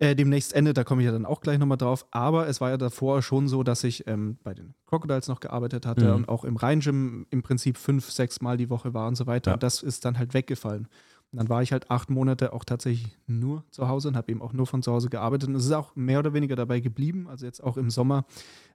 äh, 0.00 0.16
demnächst 0.16 0.54
endet. 0.54 0.76
Da 0.76 0.84
komme 0.84 1.02
ich 1.02 1.06
ja 1.06 1.12
dann 1.12 1.26
auch 1.26 1.40
gleich 1.40 1.58
nochmal 1.58 1.78
drauf. 1.78 2.06
Aber 2.10 2.48
es 2.48 2.60
war 2.60 2.70
ja 2.70 2.76
davor 2.76 3.22
schon 3.22 3.48
so, 3.48 3.62
dass 3.62 3.84
ich 3.84 4.06
ähm, 4.06 4.38
bei 4.42 4.54
den 4.54 4.74
Crocodiles 4.86 5.28
noch 5.28 5.40
gearbeitet 5.40 5.86
hatte 5.86 6.08
mhm. 6.08 6.14
und 6.14 6.28
auch 6.28 6.44
im 6.44 6.56
Rhein-Gym 6.56 7.26
im 7.30 7.42
Prinzip 7.42 7.76
fünf, 7.76 8.10
sechs 8.10 8.40
Mal 8.40 8.56
die 8.56 8.70
Woche 8.70 8.94
war 8.94 9.06
und 9.06 9.14
so 9.14 9.26
weiter. 9.26 9.50
Ja. 9.50 9.54
Und 9.54 9.62
das 9.62 9.82
ist 9.82 10.04
dann 10.04 10.18
halt 10.18 10.34
weggefallen. 10.34 10.88
Und 11.32 11.38
dann 11.38 11.48
war 11.48 11.62
ich 11.62 11.72
halt 11.72 11.90
acht 11.90 12.10
Monate 12.10 12.52
auch 12.52 12.64
tatsächlich 12.64 13.16
nur 13.26 13.64
zu 13.70 13.88
Hause 13.88 14.08
und 14.08 14.16
habe 14.16 14.32
eben 14.32 14.42
auch 14.42 14.52
nur 14.52 14.66
von 14.66 14.82
zu 14.82 14.92
Hause 14.92 15.10
gearbeitet. 15.10 15.48
Und 15.48 15.54
es 15.54 15.64
ist 15.64 15.72
auch 15.72 15.94
mehr 15.94 16.18
oder 16.18 16.34
weniger 16.34 16.56
dabei 16.56 16.80
geblieben. 16.80 17.28
Also 17.28 17.46
jetzt 17.46 17.62
auch 17.62 17.76
im 17.76 17.90
Sommer 17.90 18.24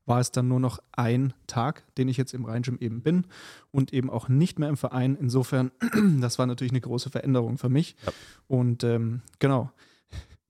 war 0.06 0.22
es 0.22 0.32
dann 0.32 0.48
nur 0.48 0.60
noch 0.60 0.80
ein 0.94 1.34
Tag, 1.48 1.84
den 1.98 2.08
ich 2.08 2.16
jetzt 2.16 2.34
im 2.34 2.46
Rhein-Gym 2.46 2.78
eben 2.80 3.02
bin 3.02 3.26
und 3.72 3.92
eben 3.92 4.10
auch 4.10 4.30
nicht 4.30 4.58
mehr 4.58 4.70
im 4.70 4.78
Verein. 4.78 5.18
Insofern, 5.20 5.72
das 6.22 6.40
war 6.40 6.46
natürlich 6.46 6.72
eine 6.72 6.82
große 6.82 7.10
Veränderung 7.10 7.58
für 7.58 7.70
mich. 7.70 7.98
Ja. 8.06 8.14
Und 8.48 8.84
ähm, 8.84 9.22
genau. 9.40 9.72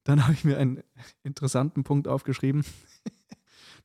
Dann 0.04 0.24
habe 0.24 0.34
ich 0.34 0.44
mir 0.44 0.60
einen 0.60 0.84
interessanten 1.24 1.84
Punkt 1.84 2.08
aufgeschrieben. 2.08 2.63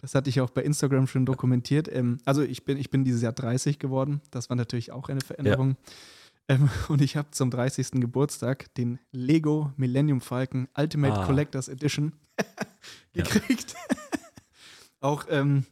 Das 0.03 0.15
hatte 0.15 0.31
ich 0.31 0.41
auch 0.41 0.49
bei 0.49 0.63
Instagram 0.63 1.07
schon 1.07 1.27
dokumentiert. 1.27 1.87
Ähm, 1.93 2.21
also 2.25 2.41
ich 2.41 2.65
bin, 2.65 2.79
ich 2.79 2.89
bin 2.89 3.05
dieses 3.05 3.21
Jahr 3.21 3.35
30 3.35 3.79
geworden. 3.79 4.23
Das 4.31 4.49
war 4.49 4.57
natürlich 4.57 4.93
auch 4.93 5.11
eine 5.11 5.21
Veränderung. 5.21 5.71
Ja. 5.71 5.93
Ähm, 6.51 6.69
und 6.89 7.01
ich 7.01 7.17
habe 7.17 7.31
zum 7.31 7.51
30. 7.51 7.93
Geburtstag 7.93 8.75
den 8.75 8.99
Lego 9.13 9.73
Millennium 9.77 10.21
Falcon 10.21 10.69
Ultimate 10.77 11.21
ah. 11.21 11.25
Collectors 11.25 11.69
Edition 11.69 12.13
gekriegt. 13.13 13.75
Auch 15.01 15.25
ähm, 15.31 15.65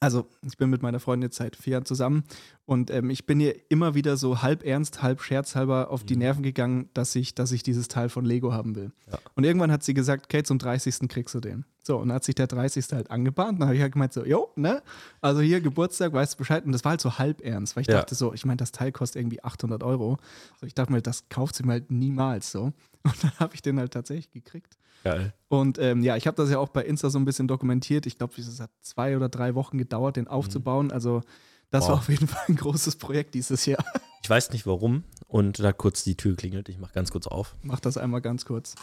also, 0.00 0.26
ich 0.46 0.56
bin 0.56 0.70
mit 0.70 0.82
meiner 0.82 1.00
Freundin 1.00 1.28
jetzt 1.28 1.36
seit 1.36 1.56
vier 1.56 1.72
Jahren 1.72 1.84
zusammen 1.84 2.24
und 2.66 2.90
ähm, 2.90 3.10
ich 3.10 3.26
bin 3.26 3.40
ihr 3.40 3.54
immer 3.68 3.94
wieder 3.94 4.16
so 4.16 4.42
halb 4.42 4.64
ernst, 4.64 5.02
halb 5.02 5.22
scherzhalber 5.22 5.90
auf 5.90 6.04
die 6.04 6.14
mhm. 6.14 6.20
Nerven 6.20 6.42
gegangen, 6.42 6.88
dass 6.94 7.14
ich, 7.16 7.34
dass 7.34 7.50
ich 7.50 7.62
dieses 7.62 7.88
Teil 7.88 8.08
von 8.08 8.24
Lego 8.24 8.52
haben 8.52 8.76
will. 8.76 8.92
Ja. 9.10 9.18
Und 9.34 9.44
irgendwann 9.44 9.72
hat 9.72 9.82
sie 9.82 9.94
gesagt, 9.94 10.28
Kate, 10.28 10.44
zum 10.44 10.58
30. 10.58 11.08
kriegst 11.08 11.34
du 11.34 11.40
den. 11.40 11.64
So, 11.82 11.96
und 11.96 12.08
dann 12.08 12.16
hat 12.16 12.24
sich 12.24 12.34
der 12.34 12.46
30. 12.46 12.84
halt 12.92 13.10
angebahnt. 13.10 13.60
Dann 13.60 13.68
habe 13.68 13.76
ich 13.76 13.82
halt 13.82 13.92
gemeint, 13.92 14.12
so, 14.12 14.24
jo, 14.24 14.50
ne? 14.56 14.82
Also 15.22 15.40
hier 15.40 15.60
Geburtstag, 15.60 16.12
weißt 16.12 16.34
du 16.34 16.38
Bescheid. 16.38 16.64
Und 16.64 16.72
das 16.72 16.84
war 16.84 16.90
halt 16.90 17.00
so 17.00 17.18
halb 17.18 17.40
ernst, 17.40 17.74
weil 17.74 17.80
ich 17.80 17.88
ja. 17.88 17.94
dachte 17.94 18.14
so, 18.14 18.34
ich 18.34 18.44
meine, 18.44 18.58
das 18.58 18.72
Teil 18.72 18.92
kostet 18.92 19.22
irgendwie 19.22 19.42
800 19.42 19.82
Euro. 19.82 20.18
So, 20.60 20.66
ich 20.66 20.74
dachte 20.74 20.92
mir, 20.92 21.00
das 21.00 21.28
kauft 21.30 21.54
sie 21.54 21.64
mir 21.64 21.72
halt 21.72 21.90
niemals 21.90 22.52
so. 22.52 22.72
Und 23.04 23.24
dann 23.24 23.32
habe 23.38 23.54
ich 23.54 23.62
den 23.62 23.78
halt 23.78 23.92
tatsächlich 23.92 24.30
gekriegt. 24.30 24.76
Geil. 25.04 25.32
Und 25.48 25.78
ähm, 25.78 26.02
ja, 26.02 26.16
ich 26.16 26.26
habe 26.26 26.36
das 26.36 26.50
ja 26.50 26.58
auch 26.58 26.68
bei 26.68 26.84
Insta 26.84 27.10
so 27.10 27.18
ein 27.18 27.24
bisschen 27.24 27.48
dokumentiert. 27.48 28.06
Ich 28.06 28.18
glaube, 28.18 28.34
es 28.36 28.60
hat 28.60 28.70
zwei 28.82 29.16
oder 29.16 29.28
drei 29.28 29.54
Wochen 29.54 29.78
gedauert, 29.78 30.16
den 30.16 30.28
aufzubauen. 30.28 30.86
Mhm. 30.86 30.92
Also 30.92 31.22
das 31.70 31.84
wow. 31.84 31.90
war 31.90 31.96
auf 31.96 32.08
jeden 32.08 32.26
Fall 32.26 32.42
ein 32.48 32.56
großes 32.56 32.96
Projekt 32.96 33.34
dieses 33.34 33.66
Jahr. 33.66 33.84
Ich 34.20 34.28
weiß 34.28 34.50
nicht 34.50 34.66
warum. 34.66 35.04
Und 35.26 35.58
da 35.60 35.72
kurz 35.72 36.04
die 36.04 36.14
Tür 36.14 36.36
klingelt. 36.36 36.68
Ich 36.68 36.78
mache 36.78 36.92
ganz 36.92 37.10
kurz 37.10 37.26
auf. 37.26 37.54
Mach 37.62 37.80
das 37.80 37.96
einmal 37.96 38.20
ganz 38.20 38.44
kurz. 38.44 38.74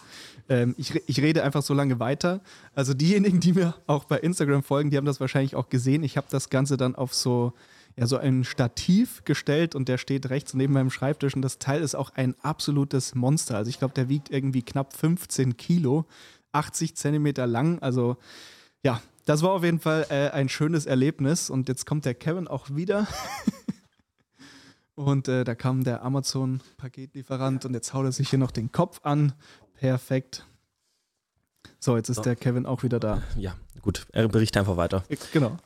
Ähm, 0.50 0.74
ich, 0.78 0.96
ich 1.08 1.20
rede 1.22 1.44
einfach 1.44 1.62
so 1.62 1.76
lange 1.76 2.00
weiter. 2.00 2.42
Also 2.74 2.96
diejenigen, 2.96 3.42
die 3.42 3.54
mir 3.54 3.76
auch 3.86 4.06
bei 4.06 4.18
Instagram 4.18 4.64
folgen, 4.64 4.90
die 4.90 4.98
haben 4.98 5.06
das 5.06 5.20
wahrscheinlich 5.20 5.56
auch 5.56 5.70
gesehen. 5.70 6.04
Ich 6.04 6.18
habe 6.18 6.26
das 6.32 6.50
Ganze 6.50 6.78
dann 6.78 6.96
auf 6.96 7.14
so 7.14 7.54
ja, 7.98 8.08
so 8.08 8.18
ein 8.18 8.44
Stativ 8.44 9.24
gestellt 9.24 9.74
und 9.74 9.88
der 9.88 9.98
steht 9.98 10.30
rechts 10.30 10.54
neben 10.54 10.74
meinem 10.74 10.90
Schreibtisch 10.90 11.36
und 11.36 11.42
das 11.42 11.60
Teil 11.60 11.82
ist 11.82 11.96
auch 11.96 12.12
ein 12.16 12.36
absolutes 12.42 13.16
Monster. 13.16 13.58
Also 13.58 13.70
ich 13.70 13.80
glaube, 13.80 13.94
der 13.94 14.10
wiegt 14.10 14.30
irgendwie 14.30 14.64
knapp 14.64 14.94
15 14.94 15.56
Kilo, 15.56 16.06
80 16.52 16.96
Zentimeter 16.96 17.48
lang. 17.48 17.80
Also 17.80 18.18
ja, 18.84 19.02
das 19.26 19.42
war 19.42 19.52
auf 19.52 19.64
jeden 19.64 19.80
Fall 19.80 20.06
äh, 20.10 20.30
ein 20.30 20.50
schönes 20.50 20.86
Erlebnis 20.86 21.50
und 21.50 21.70
jetzt 21.70 21.86
kommt 21.86 22.06
der 22.06 22.16
Kevin 22.16 22.48
auch 22.48 22.70
wieder. 22.72 23.08
und 24.96 25.28
äh, 25.28 25.44
da 25.46 25.56
kam 25.56 25.84
der 25.84 26.04
Amazon-Paketlieferant 26.04 27.66
und 27.66 27.74
jetzt 27.74 27.94
haut 27.94 28.06
er 28.06 28.12
sich 28.12 28.30
hier 28.30 28.40
noch 28.40 28.52
den 28.52 28.72
Kopf 28.72 29.00
an. 29.04 29.34
Perfekt. 29.74 30.46
So, 31.80 31.98
jetzt 31.98 32.10
ist 32.10 32.18
so. 32.18 32.22
der 32.22 32.36
Kevin 32.36 32.66
auch 32.66 32.84
wieder 32.84 33.00
da. 33.00 33.22
Ja, 33.38 33.56
gut, 33.82 34.06
er 34.12 34.28
berichtet 34.28 34.58
einfach 34.58 34.78
weiter. 34.78 35.04
Genau. 35.32 35.58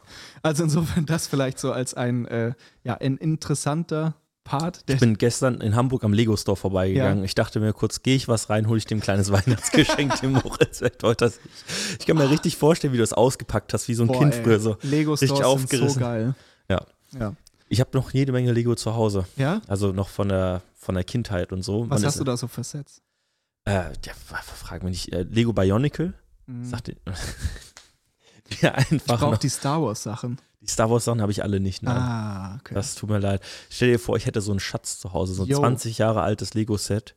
Also 0.42 0.64
insofern 0.64 1.06
das 1.06 1.28
vielleicht 1.28 1.60
so 1.60 1.72
als 1.72 1.94
ein, 1.94 2.26
äh, 2.26 2.54
ja, 2.84 2.96
ein 2.96 3.18
interessanter 3.18 4.16
Part. 4.44 4.84
ich 4.88 5.00
bin 5.00 5.18
gestern 5.18 5.62
in 5.62 5.76
Hamburg 5.76 6.04
am 6.04 6.12
Lego 6.12 6.36
Store 6.36 6.58
vorbeigegangen. 6.58 7.20
Ja. 7.20 7.26
Ich 7.26 7.36
dachte 7.36 7.60
mir 7.60 7.72
kurz, 7.72 8.02
gehe 8.02 8.16
ich 8.16 8.28
was 8.28 8.50
rein, 8.50 8.68
hole 8.68 8.80
ich 8.80 8.86
dem 8.86 9.00
kleines 9.00 9.32
Weihnachtsgeschenk 9.32 10.20
dem 10.22 10.34
Moritz. 10.34 10.82
Ich 10.82 12.06
kann 12.08 12.18
mir 12.18 12.30
richtig 12.30 12.58
vorstellen, 12.58 12.92
wie 12.94 12.98
du 12.98 13.04
das 13.04 13.14
ausgepackt 13.14 13.74
hast, 13.74 13.88
wie 13.88 13.94
so 13.94 14.04
ein 14.04 14.08
Boah, 14.08 14.20
Kind 14.20 14.34
ey. 14.34 14.44
früher 14.44 14.60
so. 14.60 14.78
Lego 14.82 15.16
Stores 15.16 15.70
sind 15.70 15.90
so 15.90 16.00
geil. 16.00 16.34
Ja. 16.68 16.82
ja. 17.20 17.34
Ich 17.68 17.80
habe 17.80 17.92
noch 17.94 18.12
jede 18.12 18.32
Menge 18.32 18.52
Lego 18.52 18.74
zu 18.74 18.96
Hause. 18.96 19.26
Ja? 19.38 19.62
Also 19.68 19.92
noch 19.92 20.10
von 20.10 20.30
der, 20.30 20.64
von 20.76 20.96
der 20.96 21.04
Kindheit 21.04 21.52
und 21.52 21.62
so. 21.62 21.82
Was 21.90 22.02
Man 22.02 22.08
hast 22.08 22.20
du 22.20 22.24
da 22.24 22.36
so 22.36 22.48
für 22.48 22.64
Sets? 22.64 23.02
Äh, 23.70 23.92
ja, 24.06 24.14
frag 24.14 24.84
mich 24.84 25.08
nicht. 25.08 25.14
Äh, 25.14 25.24
Lego 25.24 25.54
Bionicle? 25.54 26.14
Mhm. 26.48 26.66
Sagt 26.66 26.90
ja, 28.62 28.72
einfach. 28.74 28.92
Ich 28.92 29.04
brauche 29.06 29.38
die 29.38 29.50
Star 29.50 29.82
Wars 29.82 30.04
Sachen. 30.04 30.40
Die 30.62 30.68
Star 30.68 30.90
Wars 30.90 31.06
Sachen 31.06 31.22
habe 31.22 31.32
ich 31.32 31.44
alle 31.44 31.60
nicht. 31.60 31.84
Nein. 31.84 31.96
Ah, 31.96 32.58
okay. 32.60 32.74
Das 32.74 32.96
tut 32.96 33.10
mir 33.10 33.20
leid. 33.20 33.42
Stell 33.70 33.92
dir 33.92 34.00
vor, 34.00 34.18
ich 34.18 34.26
hätte 34.26 34.42
so 34.42 34.52
einen 34.52 34.60
Schatz 34.60 35.00
zu 35.00 35.14
Hause, 35.14 35.34
so 35.34 35.44
ein 35.44 35.50
Jo. 35.50 35.60
20 35.60 36.00
Jahre 36.00 36.22
altes 36.22 36.54
Lego-Set. 36.54 37.16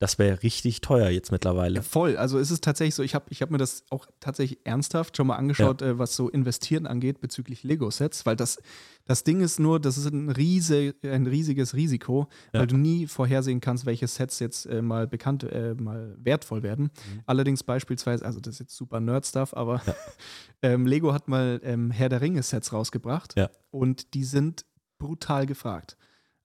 Das 0.00 0.16
wäre 0.18 0.42
richtig 0.44 0.80
teuer 0.80 1.08
jetzt 1.08 1.32
mittlerweile. 1.32 1.76
Ja, 1.76 1.82
voll. 1.82 2.16
Also 2.16 2.38
es 2.38 2.52
ist 2.52 2.62
tatsächlich 2.62 2.94
so, 2.94 3.02
ich 3.02 3.16
habe 3.16 3.24
ich 3.30 3.42
hab 3.42 3.50
mir 3.50 3.58
das 3.58 3.82
auch 3.90 4.06
tatsächlich 4.20 4.60
ernsthaft 4.64 5.16
schon 5.16 5.26
mal 5.26 5.34
angeschaut, 5.34 5.82
äh, 5.82 5.98
was 5.98 6.14
so 6.14 6.28
Investieren 6.28 6.86
angeht 6.86 7.20
bezüglich 7.20 7.64
Lego-Sets, 7.64 8.24
weil 8.24 8.36
das, 8.36 8.58
das 9.06 9.24
Ding 9.24 9.40
ist 9.40 9.58
nur, 9.58 9.80
das 9.80 9.98
ist 9.98 10.06
ein, 10.06 10.30
riese, 10.30 10.94
ein 11.02 11.26
riesiges 11.26 11.74
Risiko, 11.74 12.28
Ja. 12.52 12.60
weil 12.60 12.68
du 12.68 12.76
nie 12.76 13.08
vorhersehen 13.08 13.60
kannst, 13.60 13.86
welche 13.86 14.06
Sets 14.06 14.38
jetzt 14.38 14.66
äh, 14.66 14.82
mal 14.82 15.08
bekannt, 15.08 15.42
äh, 15.42 15.74
mal 15.74 16.14
wertvoll 16.18 16.62
werden. 16.62 16.84
Mhm. 16.84 17.20
Allerdings 17.26 17.64
beispielsweise, 17.64 18.24
also 18.24 18.38
das 18.38 18.54
ist 18.54 18.60
jetzt 18.60 18.76
super 18.76 19.00
Nerd-Stuff, 19.00 19.52
aber 19.54 19.82
ähm, 20.62 20.86
Lego 20.86 21.12
hat 21.12 21.26
mal 21.26 21.60
ähm, 21.64 21.90
Herr 21.90 22.08
der 22.08 22.20
Ringe-Sets 22.20 22.72
rausgebracht 22.72 23.34
Ja. 23.36 23.50
und 23.70 24.14
die 24.14 24.22
sind 24.24 24.64
brutal 24.98 25.46
gefragt. 25.46 25.96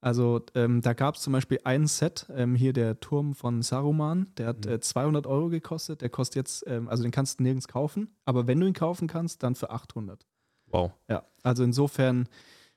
Also 0.03 0.41
ähm, 0.53 0.81
da 0.81 0.93
gab 0.93 1.15
es 1.15 1.21
zum 1.21 1.31
Beispiel 1.33 1.59
ein 1.63 1.87
Set, 1.87 2.27
ähm, 2.35 2.55
hier 2.55 2.73
der 2.73 2.99
Turm 2.99 3.33
von 3.33 3.61
Saruman, 3.61 4.27
der 4.37 4.47
hat 4.47 4.65
Mhm. 4.65 4.71
äh, 4.73 4.79
200 4.81 5.25
Euro 5.27 5.47
gekostet. 5.49 6.01
Der 6.01 6.09
kostet 6.09 6.35
jetzt, 6.35 6.65
ähm, 6.67 6.89
also 6.89 7.03
den 7.03 7.11
kannst 7.11 7.39
du 7.39 7.43
nirgends 7.43 7.67
kaufen, 7.69 8.15
aber 8.25 8.45
wenn 8.45 8.59
du 8.59 8.67
ihn 8.67 8.73
kaufen 8.73 9.07
kannst, 9.07 9.43
dann 9.43 9.55
für 9.55 9.69
800. 9.69 10.27
Wow. 10.67 10.91
Ja, 11.09 11.23
also 11.43 11.63
insofern, 11.63 12.27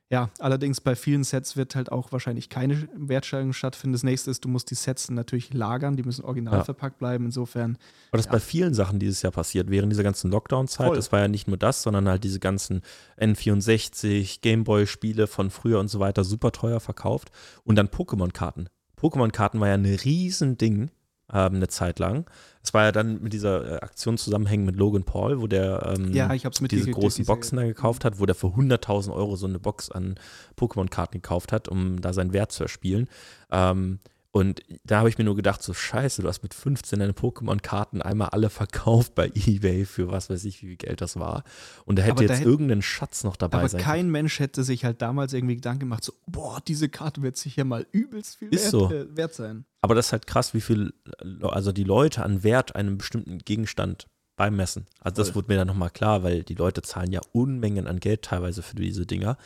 ja, 0.08 0.30
allerdings 0.38 0.80
bei 0.80 0.94
vielen 0.94 1.24
Sets 1.24 1.56
wird 1.56 1.74
halt 1.74 1.90
auch 1.90 2.12
wahrscheinlich 2.12 2.48
keine 2.48 2.88
Wertsteigerung 2.94 3.52
stattfinden. 3.52 3.92
Das 3.92 4.04
nächste 4.04 4.30
ist, 4.30 4.44
du 4.44 4.48
musst 4.48 4.70
die 4.70 4.76
Sets 4.76 5.10
natürlich 5.10 5.52
lagern, 5.52 5.96
die 5.96 6.04
müssen 6.04 6.24
original 6.24 6.58
Ja. 6.58 6.64
verpackt 6.64 6.98
bleiben. 6.98 7.24
Insofern, 7.26 7.76
Aber 8.10 8.18
das 8.18 8.20
ist 8.22 8.26
Ja. 8.26 8.32
bei 8.32 8.40
vielen 8.40 8.72
Sachen 8.74 8.98
dieses 9.00 9.22
Jahr 9.22 9.32
passiert, 9.32 9.68
während 9.68 9.90
dieser 9.92 10.04
ganzen 10.04 10.30
Lockdown-Zeit. 10.30 10.96
Das 10.96 11.10
war 11.10 11.20
ja 11.20 11.28
nicht 11.28 11.48
nur 11.48 11.56
das, 11.56 11.82
sondern 11.82 12.08
halt 12.08 12.22
diese 12.22 12.38
ganzen 12.38 12.82
N64, 13.18 14.40
Gameboy-Spiele 14.42 15.26
von 15.26 15.50
früher 15.50 15.78
und 15.80 15.88
so 15.88 16.00
weiter 16.00 16.24
super 16.24 16.52
teuer 16.52 16.80
verkauft. 16.80 17.30
Und 17.64 17.76
dann 17.76 17.88
Pokémon-Karten. 17.88 18.68
Pokémon-Karten 18.96 19.60
war 19.60 19.68
ja 19.68 19.74
ein 19.74 19.84
Riesending 19.84 20.90
ähm, 21.32 21.54
eine 21.56 21.68
Zeit 21.68 21.98
lang. 21.98 22.28
Es 22.62 22.74
war 22.74 22.84
ja 22.84 22.92
dann 22.92 23.22
mit 23.22 23.32
dieser 23.32 23.72
äh, 23.72 23.76
Aktion 23.76 24.18
zusammenhängen 24.18 24.64
mit 24.64 24.76
Logan 24.76 25.04
Paul, 25.04 25.40
wo 25.40 25.46
der 25.46 25.94
ähm, 25.96 26.12
ja, 26.12 26.28
diese 26.32 26.90
großen 26.90 27.22
diese- 27.22 27.26
Boxen 27.32 27.56
da 27.56 27.64
gekauft 27.64 28.04
hat, 28.04 28.18
wo 28.20 28.26
der 28.26 28.34
für 28.34 28.48
100.000 28.48 29.12
Euro 29.12 29.36
so 29.36 29.46
eine 29.46 29.58
Box 29.58 29.90
an 29.90 30.16
Pokémon-Karten 30.56 31.18
gekauft 31.18 31.52
hat, 31.52 31.68
um 31.68 32.00
da 32.00 32.12
seinen 32.12 32.32
Wert 32.32 32.52
zu 32.52 32.62
erspielen. 32.64 33.08
Ähm, 33.50 34.00
und 34.36 34.60
da 34.84 34.98
habe 34.98 35.08
ich 35.08 35.16
mir 35.16 35.24
nur 35.24 35.34
gedacht, 35.34 35.62
so 35.62 35.72
scheiße, 35.72 36.20
du 36.20 36.28
hast 36.28 36.42
mit 36.42 36.52
15 36.52 36.98
deine 36.98 37.12
Pokémon-Karten 37.12 38.02
einmal 38.02 38.28
alle 38.28 38.50
verkauft 38.50 39.14
bei 39.14 39.30
Ebay 39.34 39.86
für 39.86 40.10
was 40.10 40.28
weiß 40.28 40.44
ich, 40.44 40.62
wie 40.62 40.66
viel 40.66 40.76
Geld 40.76 41.00
das 41.00 41.18
war. 41.18 41.42
Und 41.86 41.98
da 41.98 42.02
hätte 42.02 42.12
Aber 42.12 42.24
da 42.26 42.32
jetzt 42.34 42.40
hätte- 42.40 42.50
irgendein 42.50 42.82
Schatz 42.82 43.24
noch 43.24 43.36
dabei 43.36 43.58
Aber 43.58 43.68
sein 43.68 43.80
kein 43.80 44.10
Mensch 44.10 44.38
hätte 44.38 44.62
sich 44.62 44.84
halt 44.84 45.00
damals 45.00 45.32
irgendwie 45.32 45.54
Gedanken 45.56 45.80
gemacht, 45.80 46.04
so, 46.04 46.12
boah, 46.26 46.60
diese 46.66 46.88
Karte 46.88 47.22
wird 47.22 47.36
sicher 47.38 47.64
mal 47.64 47.86
übelst 47.92 48.36
viel 48.36 48.50
wert, 48.52 48.60
so. 48.70 48.90
äh, 48.92 49.16
wert 49.16 49.32
sein. 49.34 49.64
Aber 49.80 49.94
das 49.94 50.06
ist 50.06 50.12
halt 50.12 50.26
krass, 50.26 50.52
wie 50.52 50.60
viel, 50.60 50.92
Le- 51.22 51.52
also 51.52 51.72
die 51.72 51.84
Leute 51.84 52.22
an 52.22 52.42
Wert 52.42 52.76
einem 52.76 52.98
bestimmten 52.98 53.38
Gegenstand 53.38 54.06
beim 54.36 54.54
Messen. 54.56 54.84
Also 55.00 55.16
das 55.22 55.28
Voll. 55.28 55.36
wurde 55.36 55.52
mir 55.52 55.56
dann 55.58 55.66
nochmal 55.68 55.88
klar, 55.88 56.22
weil 56.22 56.42
die 56.42 56.54
Leute 56.56 56.82
zahlen 56.82 57.10
ja 57.10 57.20
Unmengen 57.32 57.86
an 57.86 58.00
Geld 58.00 58.20
teilweise 58.20 58.60
für 58.62 58.76
diese 58.76 59.06
Dinger. 59.06 59.38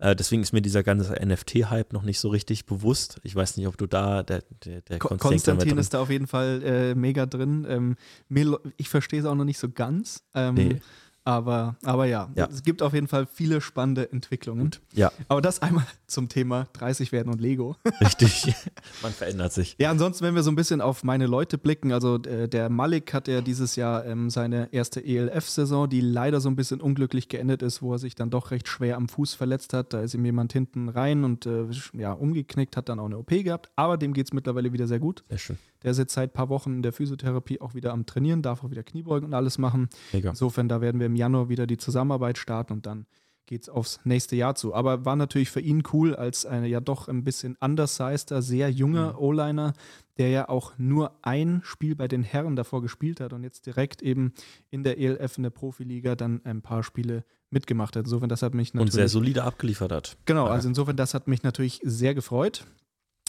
Äh, 0.00 0.14
deswegen 0.14 0.42
ist 0.42 0.52
mir 0.52 0.62
dieser 0.62 0.82
ganze 0.84 1.14
NFT-Hype 1.14 1.92
noch 1.92 2.02
nicht 2.02 2.20
so 2.20 2.28
richtig 2.28 2.66
bewusst. 2.66 3.18
Ich 3.24 3.34
weiß 3.34 3.56
nicht, 3.56 3.66
ob 3.66 3.76
du 3.76 3.86
da, 3.86 4.22
der, 4.22 4.42
der, 4.64 4.80
der 4.82 4.98
Ko- 5.00 5.16
Konstantin 5.16 5.76
ist 5.78 5.92
da 5.94 6.00
auf 6.00 6.10
jeden 6.10 6.26
Fall 6.28 6.62
äh, 6.62 6.94
mega 6.94 7.26
drin. 7.26 7.66
Ähm, 7.68 7.96
mir, 8.28 8.60
ich 8.76 8.88
verstehe 8.88 9.20
es 9.20 9.26
auch 9.26 9.34
noch 9.34 9.44
nicht 9.44 9.58
so 9.58 9.68
ganz. 9.68 10.22
Ähm, 10.34 10.54
Nee. 10.54 10.80
Aber, 11.28 11.76
aber 11.84 12.06
ja, 12.06 12.30
Ja. 12.36 12.48
es 12.50 12.62
gibt 12.62 12.80
auf 12.80 12.94
jeden 12.94 13.06
Fall 13.06 13.26
viele 13.30 13.60
spannende 13.60 14.10
Entwicklungen. 14.10 14.70
Ja, 14.94 15.12
Aber 15.28 15.42
das 15.42 15.60
einmal 15.60 15.84
zum 16.06 16.30
Thema 16.30 16.68
30 16.72 17.12
werden 17.12 17.30
und 17.30 17.38
Lego. 17.38 17.76
richtig. 18.00 18.54
Man 19.02 19.12
verändert 19.12 19.52
sich. 19.52 19.76
Ja, 19.78 19.90
ansonsten, 19.90 20.24
wenn 20.24 20.34
wir 20.34 20.42
so 20.42 20.50
ein 20.50 20.56
bisschen 20.56 20.80
auf 20.80 21.04
meine 21.04 21.26
Leute 21.26 21.58
blicken, 21.58 21.92
also 21.92 22.16
äh, 22.22 22.48
der 22.48 22.70
Malik 22.70 23.12
hat 23.12 23.28
ja 23.28 23.42
dieses 23.42 23.76
Jahr 23.76 24.06
ähm, 24.06 24.30
seine 24.30 24.72
erste 24.72 25.04
ELF-Saison, 25.04 25.86
die 25.90 26.00
leider 26.00 26.40
so 26.40 26.48
ein 26.48 26.56
bisschen 26.56 26.80
unglücklich 26.80 27.28
geendet 27.28 27.60
ist, 27.60 27.82
wo 27.82 27.92
er 27.92 27.98
sich 27.98 28.14
dann 28.14 28.30
doch 28.30 28.50
recht 28.50 28.66
schwer 28.66 28.96
am 28.96 29.10
Fuß 29.10 29.34
verletzt 29.34 29.74
hat. 29.74 29.92
Da 29.92 30.00
ist 30.00 30.14
ihm 30.14 30.24
jemand 30.24 30.54
hinten 30.54 30.88
rein 30.88 31.24
und 31.24 31.44
äh, 31.44 31.66
ja, 31.92 32.12
umgeknickt, 32.14 32.74
hat 32.74 32.88
dann 32.88 32.98
auch 33.00 33.04
eine 33.06 33.18
OP 33.18 33.28
gehabt, 33.28 33.68
aber 33.76 33.98
dem 33.98 34.14
geht 34.14 34.28
es 34.28 34.32
mittlerweile 34.32 34.72
wieder 34.72 34.86
sehr 34.86 34.98
gut. 34.98 35.24
Sehr 35.28 35.36
schön. 35.38 35.58
Der 35.82 35.92
ist 35.92 35.98
jetzt 35.98 36.14
seit 36.14 36.30
ein 36.30 36.32
paar 36.32 36.48
Wochen 36.48 36.74
in 36.74 36.82
der 36.82 36.92
Physiotherapie 36.92 37.60
auch 37.60 37.74
wieder 37.74 37.92
am 37.92 38.06
Trainieren, 38.06 38.42
darf 38.42 38.64
auch 38.64 38.70
wieder 38.70 38.82
Kniebeugen 38.82 39.28
und 39.28 39.34
alles 39.34 39.58
machen. 39.58 39.88
Mega. 40.12 40.30
Insofern, 40.30 40.68
da 40.68 40.80
werden 40.80 40.98
wir 41.00 41.06
im 41.06 41.16
Januar 41.16 41.48
wieder 41.48 41.66
die 41.66 41.76
Zusammenarbeit 41.76 42.38
starten 42.38 42.72
und 42.72 42.86
dann 42.86 43.06
geht 43.46 43.62
es 43.62 43.68
aufs 43.70 44.00
nächste 44.04 44.36
Jahr 44.36 44.54
zu. 44.54 44.74
Aber 44.74 45.04
war 45.06 45.16
natürlich 45.16 45.50
für 45.50 45.60
ihn 45.60 45.82
cool, 45.92 46.14
als 46.14 46.44
eine 46.44 46.66
ja 46.68 46.80
doch 46.80 47.08
ein 47.08 47.24
bisschen 47.24 47.56
undersizeder, 47.60 48.42
sehr 48.42 48.70
junger 48.70 49.14
Mhm. 49.14 49.18
O-Liner, 49.20 49.72
der 50.18 50.28
ja 50.28 50.48
auch 50.50 50.74
nur 50.76 51.12
ein 51.22 51.62
Spiel 51.64 51.94
bei 51.96 52.08
den 52.08 52.22
Herren 52.22 52.56
davor 52.56 52.82
gespielt 52.82 53.20
hat 53.20 53.32
und 53.32 53.44
jetzt 53.44 53.64
direkt 53.64 54.02
eben 54.02 54.34
in 54.70 54.82
der 54.82 54.98
ELF, 54.98 55.38
in 55.38 55.44
der 55.44 55.50
Profiliga, 55.50 56.14
dann 56.14 56.42
ein 56.44 56.60
paar 56.60 56.82
Spiele 56.82 57.24
mitgemacht 57.50 57.96
hat. 57.96 58.04
Insofern, 58.04 58.28
das 58.28 58.42
hat 58.42 58.52
mich 58.52 58.70
Und 58.74 58.80
natürlich. 58.80 58.94
sehr 58.94 59.08
solide 59.08 59.44
abgeliefert 59.44 59.92
hat. 59.92 60.16
Genau, 60.26 60.46
also 60.46 60.68
insofern, 60.68 60.96
das 60.96 61.14
hat 61.14 61.26
mich 61.28 61.42
natürlich 61.42 61.80
sehr 61.82 62.14
gefreut. 62.14 62.66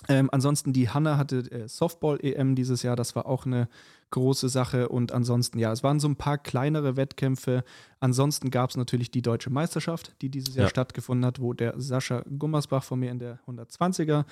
Ähm, 0.07 0.29
ansonsten, 0.31 0.73
die 0.73 0.89
Hanna 0.89 1.17
hatte 1.17 1.39
äh, 1.51 1.67
Softball-EM 1.67 2.55
dieses 2.55 2.83
Jahr, 2.83 2.95
das 2.95 3.15
war 3.15 3.25
auch 3.25 3.45
eine 3.45 3.67
große 4.11 4.49
Sache. 4.49 4.89
Und 4.89 5.11
ansonsten, 5.11 5.59
ja, 5.59 5.71
es 5.71 5.83
waren 5.83 5.99
so 5.99 6.07
ein 6.07 6.15
paar 6.15 6.37
kleinere 6.37 6.95
Wettkämpfe. 6.95 7.63
Ansonsten 7.99 8.49
gab 8.49 8.69
es 8.71 8.77
natürlich 8.77 9.11
die 9.11 9.21
deutsche 9.21 9.49
Meisterschaft, 9.51 10.13
die 10.21 10.29
dieses 10.29 10.55
Jahr 10.55 10.65
Ja. 10.65 10.69
stattgefunden 10.69 11.25
hat, 11.25 11.39
wo 11.41 11.53
der 11.53 11.79
Sascha 11.79 12.23
Gummersbach 12.37 12.83
von 12.83 12.99
mir 12.99 13.11
in 13.11 13.19
der 13.19 13.39
120er 13.47 14.25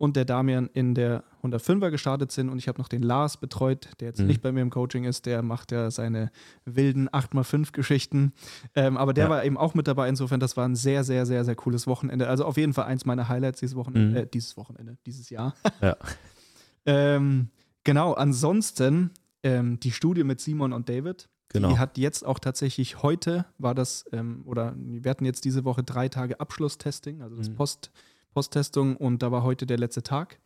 und 0.00 0.16
der 0.16 0.24
Damian 0.24 0.70
in 0.72 0.94
der 0.94 1.24
105er 1.42 1.90
gestartet 1.90 2.32
sind. 2.32 2.48
Und 2.48 2.58
ich 2.58 2.68
habe 2.68 2.80
noch 2.80 2.88
den 2.88 3.02
Lars 3.02 3.36
betreut, 3.36 3.90
der 4.00 4.08
jetzt 4.08 4.20
Mhm. 4.20 4.28
nicht 4.28 4.40
bei 4.40 4.50
mir 4.50 4.62
im 4.62 4.70
Coaching 4.70 5.04
ist. 5.04 5.26
Der 5.26 5.42
macht 5.42 5.72
ja 5.72 5.90
seine 5.90 6.30
wilden 6.64 7.08
8x5-Geschichten. 7.10 8.32
Ähm, 8.74 8.96
aber 8.96 9.12
der 9.12 9.24
Ja. 9.24 9.30
war 9.30 9.44
eben 9.44 9.58
auch 9.58 9.74
mit 9.74 9.86
dabei. 9.86 10.08
Insofern, 10.08 10.40
das 10.40 10.56
war 10.56 10.64
ein 10.66 10.74
sehr, 10.74 11.04
sehr, 11.04 11.26
sehr, 11.26 11.44
sehr 11.44 11.54
cooles 11.54 11.86
Wochenende. 11.86 12.28
Also 12.28 12.46
auf 12.46 12.56
jeden 12.56 12.72
Fall 12.72 12.86
eins 12.86 13.04
meiner 13.04 13.28
Highlights 13.28 13.60
dieses 13.60 13.76
Wochenende, 13.76 14.10
Mhm. 14.10 14.16
äh, 14.16 14.26
dieses 14.26 14.56
Wochenende, 14.56 14.96
dieses 15.04 15.28
Jahr. 15.28 15.54
Ja. 15.82 15.96
ähm, 16.86 17.48
genau, 17.84 18.14
ansonsten 18.14 19.10
ähm, 19.42 19.80
die 19.80 19.90
Studie 19.92 20.24
mit 20.24 20.40
Simon 20.40 20.72
und 20.72 20.88
David. 20.88 21.28
Genau. 21.52 21.68
Die 21.70 21.78
hat 21.78 21.98
jetzt 21.98 22.24
auch 22.24 22.38
tatsächlich 22.38 23.02
heute, 23.02 23.44
war 23.58 23.74
das, 23.74 24.04
ähm, 24.12 24.42
oder 24.46 24.72
wir 24.76 25.10
hatten 25.10 25.24
jetzt 25.24 25.44
diese 25.44 25.64
Woche 25.64 25.82
drei 25.82 26.08
Tage 26.08 26.38
Abschlusstesting, 26.38 27.22
also 27.22 27.36
das 27.36 27.48
Mhm. 27.50 27.54
Post, 27.56 27.90
Posttestung 28.32 28.96
und 28.96 29.22
da 29.22 29.30
war 29.32 29.42
heute 29.42 29.66
der 29.66 29.78
letzte 29.78 30.02
Tag. 30.02 30.40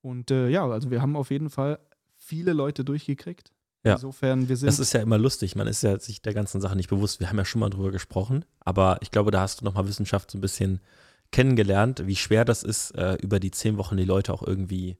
Und 0.00 0.30
äh, 0.30 0.48
ja, 0.48 0.66
also 0.66 0.90
wir 0.90 1.02
haben 1.02 1.16
auf 1.16 1.30
jeden 1.30 1.50
Fall 1.50 1.78
viele 2.16 2.52
Leute 2.52 2.84
durchgekriegt. 2.84 3.52
Ja. 3.84 3.94
Insofern, 3.94 4.48
wir 4.48 4.56
sind. 4.56 4.66
Das 4.66 4.78
ist 4.78 4.92
ja 4.92 5.00
immer 5.00 5.18
lustig. 5.18 5.56
Man 5.56 5.66
ist 5.66 5.82
ja 5.82 5.98
sich 5.98 6.20
der 6.20 6.34
ganzen 6.34 6.60
Sache 6.60 6.76
nicht 6.76 6.88
bewusst. 6.88 7.20
Wir 7.20 7.28
haben 7.28 7.38
ja 7.38 7.44
schon 7.44 7.60
mal 7.60 7.70
drüber 7.70 7.90
gesprochen, 7.90 8.44
aber 8.60 8.98
ich 9.02 9.10
glaube, 9.10 9.30
da 9.30 9.40
hast 9.40 9.60
du 9.60 9.64
nochmal 9.64 9.86
Wissenschaft 9.86 10.30
so 10.30 10.38
ein 10.38 10.40
bisschen 10.40 10.80
kennengelernt, 11.30 12.06
wie 12.06 12.16
schwer 12.16 12.44
das 12.44 12.62
ist, 12.62 12.92
äh, 12.92 13.14
über 13.16 13.38
die 13.38 13.50
zehn 13.50 13.76
Wochen 13.76 13.96
die 13.96 14.04
Leute 14.04 14.32
auch 14.32 14.42
irgendwie 14.42 14.98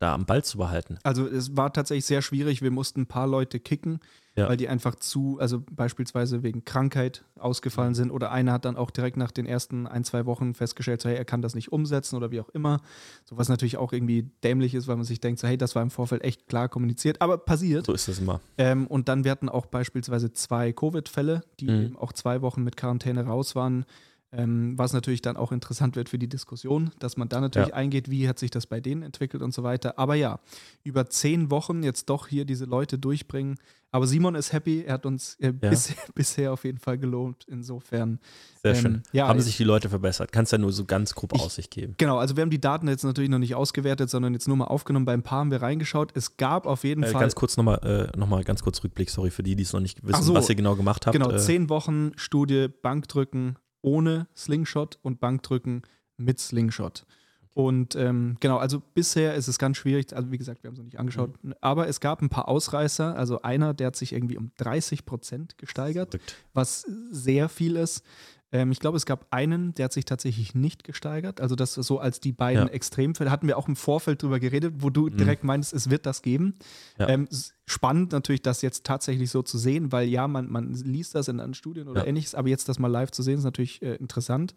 da 0.00 0.14
am 0.14 0.24
Ball 0.26 0.42
zu 0.42 0.58
behalten. 0.58 0.98
Also 1.04 1.26
es 1.28 1.56
war 1.56 1.72
tatsächlich 1.72 2.06
sehr 2.06 2.22
schwierig. 2.22 2.62
Wir 2.62 2.70
mussten 2.70 3.02
ein 3.02 3.06
paar 3.06 3.26
Leute 3.26 3.60
kicken, 3.60 4.00
Ja. 4.34 4.48
weil 4.48 4.56
die 4.56 4.66
einfach 4.68 4.94
zu, 4.94 5.36
also 5.38 5.62
beispielsweise 5.70 6.42
wegen 6.42 6.64
Krankheit 6.64 7.22
ausgefallen 7.38 7.94
sind. 7.94 8.10
Oder 8.10 8.30
einer 8.32 8.52
hat 8.54 8.64
dann 8.64 8.76
auch 8.76 8.90
direkt 8.90 9.18
nach 9.18 9.30
den 9.30 9.44
ersten 9.44 9.86
ein, 9.86 10.02
zwei 10.04 10.24
Wochen 10.24 10.54
festgestellt, 10.54 11.02
so, 11.02 11.10
hey, 11.10 11.16
er 11.16 11.26
kann 11.26 11.42
das 11.42 11.54
nicht 11.54 11.70
umsetzen 11.70 12.16
oder 12.16 12.30
wie 12.30 12.40
auch 12.40 12.48
immer. 12.48 12.80
So 13.26 13.36
was 13.36 13.50
natürlich 13.50 13.76
auch 13.76 13.92
irgendwie 13.92 14.30
dämlich 14.42 14.74
ist, 14.74 14.88
weil 14.88 14.96
man 14.96 15.04
sich 15.04 15.20
denkt, 15.20 15.38
so, 15.38 15.46
hey, 15.46 15.58
das 15.58 15.74
war 15.74 15.82
im 15.82 15.90
Vorfeld 15.90 16.24
echt 16.24 16.48
klar 16.48 16.70
kommuniziert, 16.70 17.20
aber 17.20 17.36
passiert. 17.36 17.84
So 17.84 17.92
ist 17.92 18.08
das 18.08 18.20
immer. 18.20 18.40
Ähm, 18.56 18.86
und 18.86 19.08
dann 19.10 19.24
wir 19.24 19.30
hatten 19.30 19.50
auch 19.50 19.66
beispielsweise 19.66 20.32
zwei 20.32 20.72
Covid-Fälle, 20.72 21.42
die 21.60 21.66
Mhm. 21.66 21.82
eben 21.84 21.96
auch 21.98 22.14
zwei 22.14 22.40
Wochen 22.40 22.62
mit 22.64 22.78
Quarantäne 22.78 23.26
raus 23.26 23.54
waren. 23.54 23.84
Ähm, 24.32 24.78
was 24.78 24.92
natürlich 24.92 25.22
dann 25.22 25.36
auch 25.36 25.50
interessant 25.50 25.96
wird 25.96 26.08
für 26.08 26.18
die 26.18 26.28
Diskussion, 26.28 26.92
dass 27.00 27.16
man 27.16 27.28
da 27.28 27.40
natürlich 27.40 27.70
Ja. 27.70 27.74
eingeht, 27.74 28.10
wie 28.10 28.28
hat 28.28 28.38
sich 28.38 28.52
das 28.52 28.64
bei 28.66 28.78
denen 28.80 29.02
entwickelt 29.02 29.42
und 29.42 29.52
so 29.52 29.64
weiter. 29.64 29.98
Aber 29.98 30.14
ja, 30.14 30.38
über 30.84 31.06
zehn 31.10 31.50
Wochen 31.50 31.82
jetzt 31.82 32.08
doch 32.10 32.28
hier 32.28 32.44
diese 32.44 32.64
Leute 32.64 32.96
durchbringen. 32.96 33.56
Aber 33.90 34.06
Simon 34.06 34.36
ist 34.36 34.52
happy, 34.52 34.84
er 34.86 34.94
hat 34.94 35.04
uns 35.06 35.34
äh, 35.40 35.46
Ja. 35.46 35.70
bisher, 35.70 35.96
bisher 36.14 36.52
auf 36.52 36.62
jeden 36.62 36.78
Fall 36.78 36.96
gelobt. 36.96 37.44
Insofern. 37.48 38.20
Sehr 38.62 38.76
Ähm, 38.76 38.80
schön. 38.80 39.02
ja, 39.10 39.26
haben 39.26 39.40
ich- 39.40 39.46
sich 39.46 39.56
die 39.56 39.64
Leute 39.64 39.88
verbessert? 39.88 40.30
Kannst 40.30 40.52
ja 40.52 40.58
nur 40.58 40.72
so 40.72 40.84
ganz 40.84 41.12
grob 41.16 41.32
Ich- 41.34 41.40
Aussicht 41.42 41.72
geben. 41.72 41.94
Genau, 41.98 42.18
also 42.18 42.36
wir 42.36 42.42
haben 42.42 42.50
die 42.50 42.60
Daten 42.60 42.86
jetzt 42.86 43.02
natürlich 43.02 43.30
noch 43.30 43.40
nicht 43.40 43.56
ausgewertet, 43.56 44.10
sondern 44.10 44.32
jetzt 44.32 44.46
nur 44.46 44.56
mal 44.56 44.66
aufgenommen. 44.66 45.06
Bei 45.06 45.12
ein 45.14 45.24
paar 45.24 45.40
haben 45.40 45.50
wir 45.50 45.60
reingeschaut. 45.60 46.12
Es 46.14 46.36
gab 46.36 46.66
auf 46.66 46.84
jeden 46.84 47.02
Äh, 47.02 47.08
Fall. 47.08 47.20
ganz 47.22 47.34
kurz 47.34 47.56
nochmal 47.56 48.10
äh, 48.14 48.16
noch 48.16 48.28
mal 48.28 48.44
ganz 48.44 48.62
kurz 48.62 48.80
Rückblick, 48.84 49.10
sorry 49.10 49.30
für 49.32 49.42
die, 49.42 49.56
die 49.56 49.64
es 49.64 49.72
noch 49.72 49.80
nicht 49.80 50.06
wissen, 50.06 50.22
so. 50.22 50.34
was 50.34 50.48
ihr 50.48 50.54
genau 50.54 50.76
gemacht 50.76 51.06
habt. 51.08 51.14
Genau, 51.18 51.32
äh, 51.32 51.38
zehn 51.38 51.68
Wochen 51.68 52.12
Studie 52.14 52.68
Bankdrücken 52.68 53.56
ohne 53.82 54.26
Slingshot 54.36 54.98
und 55.02 55.20
Bankdrücken 55.20 55.82
mit 56.16 56.38
Slingshot. 56.38 57.04
Und 57.52 57.96
ähm, 57.96 58.36
genau, 58.38 58.58
also 58.58 58.80
bisher 58.94 59.34
ist 59.34 59.48
es 59.48 59.58
ganz 59.58 59.76
schwierig, 59.76 60.14
also 60.14 60.30
wie 60.30 60.38
gesagt, 60.38 60.62
wir 60.62 60.68
haben 60.68 60.74
es 60.74 60.78
noch 60.78 60.84
nicht 60.84 61.00
angeschaut, 61.00 61.32
Mhm. 61.42 61.54
aber 61.60 61.88
es 61.88 61.98
gab 62.00 62.22
ein 62.22 62.28
paar 62.28 62.46
Ausreißer, 62.48 63.16
also 63.16 63.42
einer, 63.42 63.74
der 63.74 63.88
hat 63.88 63.96
sich 63.96 64.12
irgendwie 64.12 64.36
um 64.36 64.52
30 64.58 65.04
Prozent 65.04 65.58
gesteigert, 65.58 66.18
was 66.54 66.86
sehr 67.10 67.48
viel 67.48 67.74
ist. 67.76 68.04
Ähm, 68.52 68.72
ich 68.72 68.80
glaube, 68.80 68.96
es 68.96 69.06
gab 69.06 69.26
einen, 69.30 69.74
der 69.74 69.84
hat 69.84 69.92
sich 69.92 70.04
tatsächlich 70.04 70.54
nicht 70.54 70.84
gesteigert. 70.84 71.40
Also 71.40 71.54
das 71.54 71.74
so 71.74 71.98
als 72.00 72.20
die 72.20 72.32
beiden 72.32 72.66
Ja. 72.66 72.72
Extremfälle. 72.72 73.30
Hatten 73.30 73.46
wir 73.46 73.56
auch 73.56 73.68
im 73.68 73.76
Vorfeld 73.76 74.22
drüber 74.22 74.40
geredet, 74.40 74.74
wo 74.78 74.90
du 74.90 75.08
direkt 75.08 75.44
meinst, 75.44 75.72
es 75.72 75.90
wird 75.90 76.06
das 76.06 76.22
geben. 76.22 76.54
Ja. 76.98 77.08
Ähm, 77.08 77.28
spannend 77.66 78.12
natürlich, 78.12 78.42
das 78.42 78.62
jetzt 78.62 78.84
tatsächlich 78.84 79.30
so 79.30 79.42
zu 79.42 79.56
sehen, 79.58 79.92
weil 79.92 80.08
ja, 80.08 80.26
man, 80.26 80.50
man 80.50 80.74
liest 80.74 81.14
das 81.14 81.28
in 81.28 81.54
Studien 81.54 81.88
oder 81.88 82.02
Ja. 82.02 82.06
ähnliches, 82.06 82.34
aber 82.34 82.48
jetzt 82.48 82.68
das 82.68 82.78
mal 82.78 82.88
live 82.88 83.10
zu 83.12 83.22
sehen, 83.22 83.38
ist 83.38 83.44
natürlich 83.44 83.80
äh, 83.82 83.94
interessant. 83.94 84.54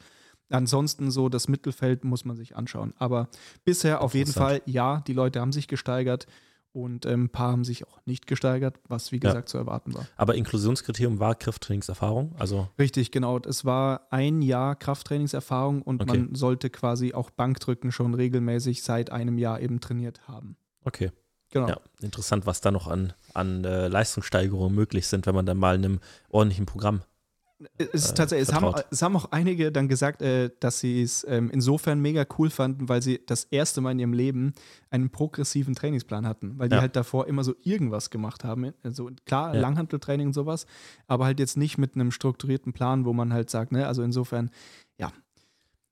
Ansonsten 0.49 1.09
so 1.09 1.29
das 1.29 1.47
Mittelfeld 1.47 2.03
muss 2.03 2.25
man 2.25 2.35
sich 2.35 2.55
anschauen. 2.55 2.93
Aber 2.97 3.29
bisher 3.63 4.01
auf 4.01 4.13
jeden 4.13 4.31
Fall, 4.31 4.61
ja, 4.65 5.01
die 5.07 5.13
Leute 5.13 5.39
haben 5.39 5.51
sich 5.51 5.67
gesteigert 5.67 6.27
und 6.74 7.05
ähm, 7.05 7.26
ein 7.26 7.30
paar 7.30 7.51
haben 7.51 7.63
sich 7.63 7.88
auch 7.88 7.99
nicht 8.05 8.28
gesteigert, 8.28 8.80
was 8.88 9.11
wie 9.11 9.17
Ja. 9.17 9.21
gesagt 9.30 9.47
zu 9.49 9.57
erwarten 9.57 9.93
war. 9.93 10.07
Aber 10.17 10.36
Inklusionskriterium 10.36 11.19
war 11.19 11.36
Krafttrainingserfahrung. 11.36 12.36
Also 12.38 12.67
Richtig, 12.78 13.11
genau. 13.11 13.38
Es 13.39 13.63
war 13.63 14.07
ein 14.09 14.41
Jahr 14.41 14.76
Krafttrainingserfahrung 14.76 15.82
und 15.82 16.01
Okay. 16.01 16.17
man 16.17 16.36
sollte 16.36 16.69
quasi 16.69 17.13
auch 17.13 17.30
Bankdrücken 17.30 17.91
schon 17.91 18.13
regelmäßig 18.13 18.84
seit 18.84 19.11
einem 19.11 19.38
Jahr 19.38 19.61
eben 19.61 19.80
trainiert 19.80 20.28
haben. 20.28 20.57
okay. 20.84 21.11
Genau. 21.51 21.67
Ja, 21.67 21.78
interessant, 22.01 22.47
was 22.47 22.61
da 22.61 22.71
noch 22.71 22.88
an, 22.88 23.13
an 23.36 23.63
äh, 23.63 23.88
Leistungssteigerungen 23.88 24.74
möglich 24.74 25.05
sind, 25.05 25.28
wenn 25.28 25.36
man 25.36 25.45
dann 25.45 25.57
mal 25.59 25.76
in 25.76 25.86
einem 25.86 25.99
ordentlichen 26.30 26.65
Programm. 26.65 27.03
Es 27.78 27.88
ist 27.93 28.11
äh, 28.11 28.14
tatsächlich, 28.16 28.49
es 28.49 28.53
haben, 28.53 28.74
es 28.91 29.01
haben 29.01 29.16
auch 29.16 29.32
einige 29.32 29.72
dann 29.72 29.88
gesagt, 29.88 30.22
äh, 30.22 30.49
dass 30.59 30.80
sie 30.80 31.01
es 31.01 31.26
ähm, 31.30 31.49
insofern 31.51 31.99
mega 32.01 32.26
cool 32.38 32.49
fanden, 32.49 32.89
weil 32.89 33.01
sie 33.01 33.22
das 33.26 33.45
erste 33.45 33.82
Mal 33.82 33.91
in 33.91 33.99
ihrem 33.99 34.14
Leben 34.14 34.53
einen 34.89 35.09
progressiven 35.09 35.76
Trainingsplan 35.76 36.28
hatten, 36.28 36.57
weil 36.59 36.70
die 36.70 36.76
Ja. 36.76 36.82
halt 36.82 36.95
davor 36.95 37.28
immer 37.28 37.43
so 37.43 37.53
irgendwas 37.64 38.09
gemacht 38.09 38.43
haben. 38.43 38.74
Also 38.84 39.09
klar, 39.26 39.53
Ja. 39.55 39.61
Langhanteltraining 39.61 40.28
und 40.28 40.34
sowas, 40.34 40.66
aber 41.07 41.26
halt 41.26 41.39
jetzt 41.39 41.57
nicht 41.57 41.78
mit 41.78 41.95
einem 41.95 42.11
strukturierten 42.11 42.74
Plan, 42.74 43.05
wo 43.05 43.14
man 43.14 43.34
halt 43.34 43.49
sagt, 43.49 43.72
ne, 43.72 43.88
also 43.88 44.03
insofern, 44.03 44.49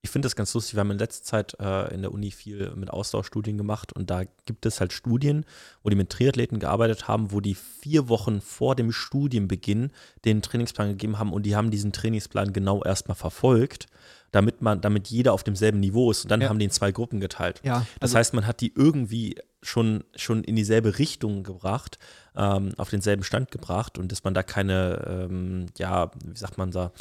Ich 0.04 0.10
finde 0.10 0.26
das 0.26 0.36
ganz 0.36 0.52
lustig. 0.56 0.74
Wir 0.76 0.80
haben 0.80 0.90
in 0.92 0.98
letzter 0.98 1.24
Zeit 1.24 1.56
äh, 1.60 1.94
in 1.94 2.02
der 2.02 2.12
Uni 2.12 2.32
viel 2.32 2.72
mit 2.76 2.90
Ausdauerstudien 2.90 3.56
gemacht 3.58 3.94
und 3.94 4.10
da 4.10 4.24
gibt 4.46 4.66
es 4.66 4.80
halt 4.80 4.94
Studien, 4.94 5.46
wo 5.84 5.90
die 5.90 5.96
mit 5.96 6.10
Triathleten 6.10 6.58
gearbeitet 6.60 7.08
haben, 7.08 7.32
wo 7.32 7.40
die 7.40 7.54
vier 7.54 8.10
Wochen 8.10 8.42
vor 8.42 8.76
dem 8.76 8.92
Studienbeginn 8.92 9.92
den 10.26 10.42
Trainingsplan 10.42 10.90
gegeben 10.90 11.20
haben 11.20 11.32
und 11.32 11.44
die 11.46 11.56
haben 11.56 11.70
diesen 11.70 11.92
Trainingsplan 11.92 12.52
genau 12.52 12.82
erstmal 12.84 13.14
verfolgt, 13.16 13.86
damit 14.32 14.64
man, 14.64 14.82
damit 14.82 15.08
jeder 15.10 15.34
auf 15.34 15.44
demselben 15.44 15.80
Niveau 15.80 16.10
ist 16.10 16.24
und 16.24 16.32
dann 16.32 16.42
Ja. 16.42 16.50
haben 16.50 16.58
die 16.58 16.66
in 16.66 16.72
zwei 16.72 16.92
Gruppen 16.92 17.20
geteilt. 17.20 17.62
ja, 17.64 17.86
Das 18.00 18.16
heißt, 18.16 18.34
man 18.34 18.48
hat 18.48 18.62
die 18.62 18.74
irgendwie 18.76 19.36
schon, 19.62 20.04
schon 20.16 20.44
in 20.44 20.56
dieselbe 20.56 20.98
Richtung 20.98 21.44
gebracht, 21.44 22.00
ähm, 22.36 22.72
auf 22.78 22.90
denselben 22.90 23.24
Stand 23.24 23.52
gebracht 23.52 24.00
und 24.00 24.12
dass 24.12 24.24
man 24.24 24.34
da 24.34 24.42
keine, 24.42 25.28
ähm, 25.30 25.68
ja, 25.78 26.10
wie 26.26 26.38
sagt 26.40 26.58
man 26.58 26.72
da, 26.72 26.92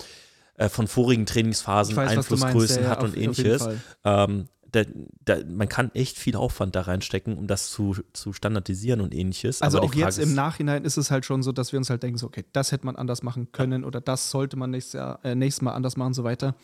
äh, 0.61 0.69
von 0.69 0.87
vorigen 0.87 1.25
Trainingsphasen 1.27 1.97
weiß, 1.97 2.15
meinst, 2.15 2.31
Einflussgrößen 2.31 2.77
ja, 2.77 2.83
ja, 2.83 2.91
hat 2.91 2.99
auf- 2.99 3.05
und 3.05 3.17
ähnliches. 3.17 3.67
Ähm, 4.05 4.47
da, 4.73 4.83
da, 5.25 5.39
man 5.49 5.69
kann 5.69 5.91
echt 5.95 6.17
viel 6.17 6.37
Aufwand 6.37 6.77
da 6.77 6.83
reinstecken, 6.83 7.37
um 7.37 7.47
das 7.49 7.71
zu, 7.71 7.97
zu 8.13 8.33
standardisieren 8.33 9.01
und 9.01 9.15
ähnliches. 9.15 9.63
Also 9.63 9.79
Aber 9.79 9.87
auch 9.89 9.95
jetzt 9.95 10.19
im 10.19 10.29
ist- 10.29 10.35
Nachhinein 10.37 10.85
ist 10.85 10.97
es 10.97 11.11
halt 11.11 11.25
schon 11.25 11.43
so, 11.43 11.51
dass 11.51 11.73
wir 11.73 11.79
uns 11.79 11.91
halt 11.91 12.03
denken, 12.03 12.19
so, 12.19 12.27
okay, 12.27 12.45
das 12.53 12.71
hätte 12.71 12.87
man 12.87 12.95
anders 12.95 13.23
machen 13.23 13.51
können 13.53 13.85
oder 13.85 14.01
das 14.01 14.31
sollte 14.31 14.57
man 14.57 14.71
nächstes, 14.71 14.93
Jahr, 14.93 15.19
äh, 15.25 15.35
nächstes 15.35 15.63
Mal 15.63 15.73
anders 15.73 15.97
machen 15.97 16.09
und 16.09 16.15
so 16.15 16.25
weiter. 16.25 16.55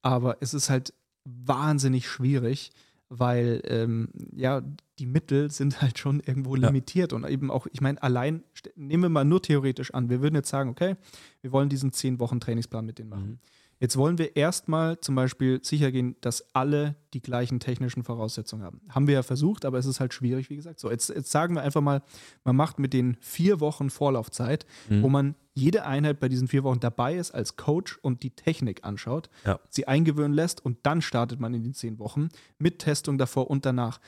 Aber 0.00 0.38
es 0.40 0.54
ist 0.54 0.70
halt 0.70 0.92
wahnsinnig 1.24 2.08
schwierig, 2.08 2.70
weil 3.14 3.60
ähm, 3.66 4.08
ja, 4.34 4.62
die 4.98 5.04
Mittel 5.06 5.50
sind 5.50 5.82
halt 5.82 5.98
schon 5.98 6.20
irgendwo 6.20 6.56
Ja. 6.56 6.68
limitiert 6.68 7.12
und 7.12 7.26
eben 7.28 7.50
auch, 7.50 7.66
ich 7.70 7.80
meine, 7.82 8.02
allein, 8.02 8.42
nehmen 8.74 9.02
wir 9.02 9.08
mal 9.10 9.24
nur 9.24 9.42
theoretisch 9.42 9.92
an, 9.92 10.08
wir 10.08 10.22
würden 10.22 10.34
jetzt 10.34 10.48
sagen, 10.48 10.70
okay, 10.70 10.96
wir 11.42 11.52
wollen 11.52 11.68
diesen 11.68 11.92
10 11.92 12.18
Wochen 12.20 12.40
Trainingsplan 12.40 12.86
mit 12.86 12.98
denen 12.98 13.10
machen. 13.10 13.28
Mhm. 13.28 13.38
Jetzt 13.82 13.96
wollen 13.96 14.16
wir 14.16 14.36
erstmal 14.36 15.00
zum 15.00 15.16
Beispiel 15.16 15.58
sicher 15.64 15.90
gehen, 15.90 16.14
dass 16.20 16.54
alle 16.54 16.94
die 17.14 17.20
gleichen 17.20 17.58
technischen 17.58 18.04
Voraussetzungen 18.04 18.62
haben. 18.62 18.80
Haben 18.88 19.08
wir 19.08 19.14
ja 19.14 19.22
versucht, 19.24 19.64
aber 19.64 19.76
es 19.76 19.86
ist 19.86 19.98
halt 19.98 20.14
schwierig, 20.14 20.50
wie 20.50 20.54
gesagt. 20.56 20.78
So, 20.78 20.88
jetzt, 20.88 21.08
jetzt 21.08 21.32
sagen 21.32 21.56
wir 21.56 21.62
einfach 21.62 21.80
mal, 21.80 22.00
man 22.44 22.54
macht 22.54 22.78
mit 22.78 22.92
den 22.92 23.16
vier 23.20 23.58
Wochen 23.58 23.90
Vorlaufzeit, 23.90 24.66
Mhm. 24.88 25.02
wo 25.02 25.08
man 25.08 25.34
jede 25.54 25.84
Einheit 25.84 26.20
bei 26.20 26.28
diesen 26.28 26.46
vier 26.46 26.62
Wochen 26.62 26.78
dabei 26.78 27.16
ist 27.16 27.32
als 27.32 27.56
Coach 27.56 27.98
und 28.02 28.22
die 28.22 28.30
Technik 28.30 28.84
anschaut, 28.84 29.28
Ja. 29.44 29.58
sie 29.68 29.88
eingewöhnen 29.88 30.32
lässt 30.32 30.64
und 30.64 30.78
dann 30.84 31.02
startet 31.02 31.40
man 31.40 31.52
in 31.52 31.64
die 31.64 31.72
zehn 31.72 31.98
Wochen 31.98 32.28
mit 32.58 32.78
Testung 32.78 33.18
davor 33.18 33.50
und 33.50 33.66
danach. 33.66 34.00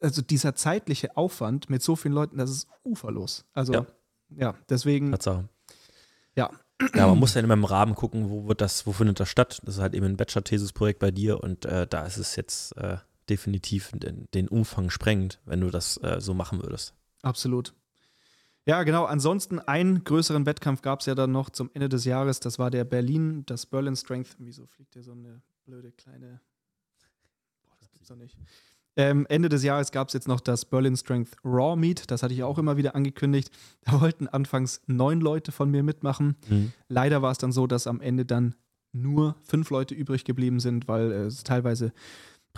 Also 0.00 0.22
dieser 0.22 0.56
zeitliche 0.56 1.16
Aufwand 1.16 1.70
mit 1.70 1.82
so 1.82 1.94
vielen 1.94 2.14
Leuten, 2.14 2.38
das 2.38 2.50
ist 2.50 2.68
uferlos. 2.84 3.44
Also 3.52 3.74
Ja. 3.74 3.86
ja, 4.30 4.54
deswegen, 4.68 5.12
Tatsache. 5.12 5.48
ja, 6.34 6.50
Ja, 6.94 7.06
man 7.06 7.18
muss 7.18 7.34
ja 7.34 7.42
immer 7.42 7.54
im 7.54 7.64
Rahmen 7.64 7.94
gucken, 7.94 8.30
wo 8.30 8.48
wird 8.48 8.60
das, 8.60 8.86
wo 8.86 8.92
findet 8.92 9.20
das 9.20 9.28
statt. 9.28 9.60
Das 9.64 9.76
ist 9.76 9.80
halt 9.80 9.94
eben 9.94 10.06
ein 10.06 10.16
Bachelor-Thesis-Projekt 10.16 10.98
bei 10.98 11.10
dir 11.10 11.42
und 11.42 11.64
äh, 11.64 11.86
da 11.86 12.06
ist 12.06 12.16
es 12.16 12.36
jetzt 12.36 12.76
äh, 12.76 12.98
definitiv 13.28 13.90
den, 13.92 14.28
den 14.34 14.48
Umfang 14.48 14.90
sprengend, 14.90 15.40
wenn 15.44 15.60
du 15.60 15.70
das 15.70 15.96
äh, 16.02 16.20
so 16.20 16.34
machen 16.34 16.62
würdest. 16.62 16.94
Absolut. 17.22 17.74
Ja, 18.66 18.82
genau. 18.82 19.04
Ansonsten 19.04 19.58
einen 19.58 20.04
größeren 20.04 20.46
Wettkampf 20.46 20.82
gab 20.82 21.00
es 21.00 21.06
ja 21.06 21.14
dann 21.14 21.32
noch 21.32 21.50
zum 21.50 21.70
Ende 21.74 21.88
des 21.88 22.04
Jahres. 22.04 22.40
Das 22.40 22.58
war 22.58 22.70
der 22.70 22.84
Berlin, 22.84 23.44
das 23.46 23.66
Berlin 23.66 23.96
Strength. 23.96 24.36
Wieso 24.38 24.66
fliegt 24.66 24.94
hier 24.94 25.02
so 25.02 25.12
eine 25.12 25.42
blöde 25.64 25.92
kleine. 25.92 26.40
Boah, 27.62 27.72
das 27.78 27.90
gibt's 27.90 28.08
doch 28.08 28.16
nicht. 28.16 28.36
Ähm, 28.96 29.26
Ende 29.28 29.48
des 29.48 29.62
Jahres 29.62 29.92
gab 29.92 30.08
es 30.08 30.14
jetzt 30.14 30.28
noch 30.28 30.40
das 30.40 30.64
Berlin 30.64 30.96
Strength 30.96 31.36
Raw 31.44 31.76
Meet. 31.76 32.10
Das 32.10 32.22
hatte 32.22 32.34
ich 32.34 32.42
auch 32.42 32.58
immer 32.58 32.76
wieder 32.76 32.94
angekündigt. 32.94 33.50
Da 33.84 34.00
wollten 34.00 34.28
anfangs 34.28 34.82
neun 34.86 35.20
Leute 35.20 35.52
von 35.52 35.70
mir 35.70 35.82
mitmachen. 35.82 36.36
Leider 36.88 37.22
war 37.22 37.30
es 37.30 37.38
dann 37.38 37.52
so, 37.52 37.66
dass 37.66 37.86
am 37.86 38.00
Ende 38.00 38.24
dann 38.26 38.54
nur 38.92 39.36
fünf 39.44 39.70
Leute 39.70 39.94
übrig 39.94 40.24
geblieben 40.24 40.58
sind, 40.58 40.88
weil 40.88 41.12
es 41.12 41.44
teilweise 41.44 41.92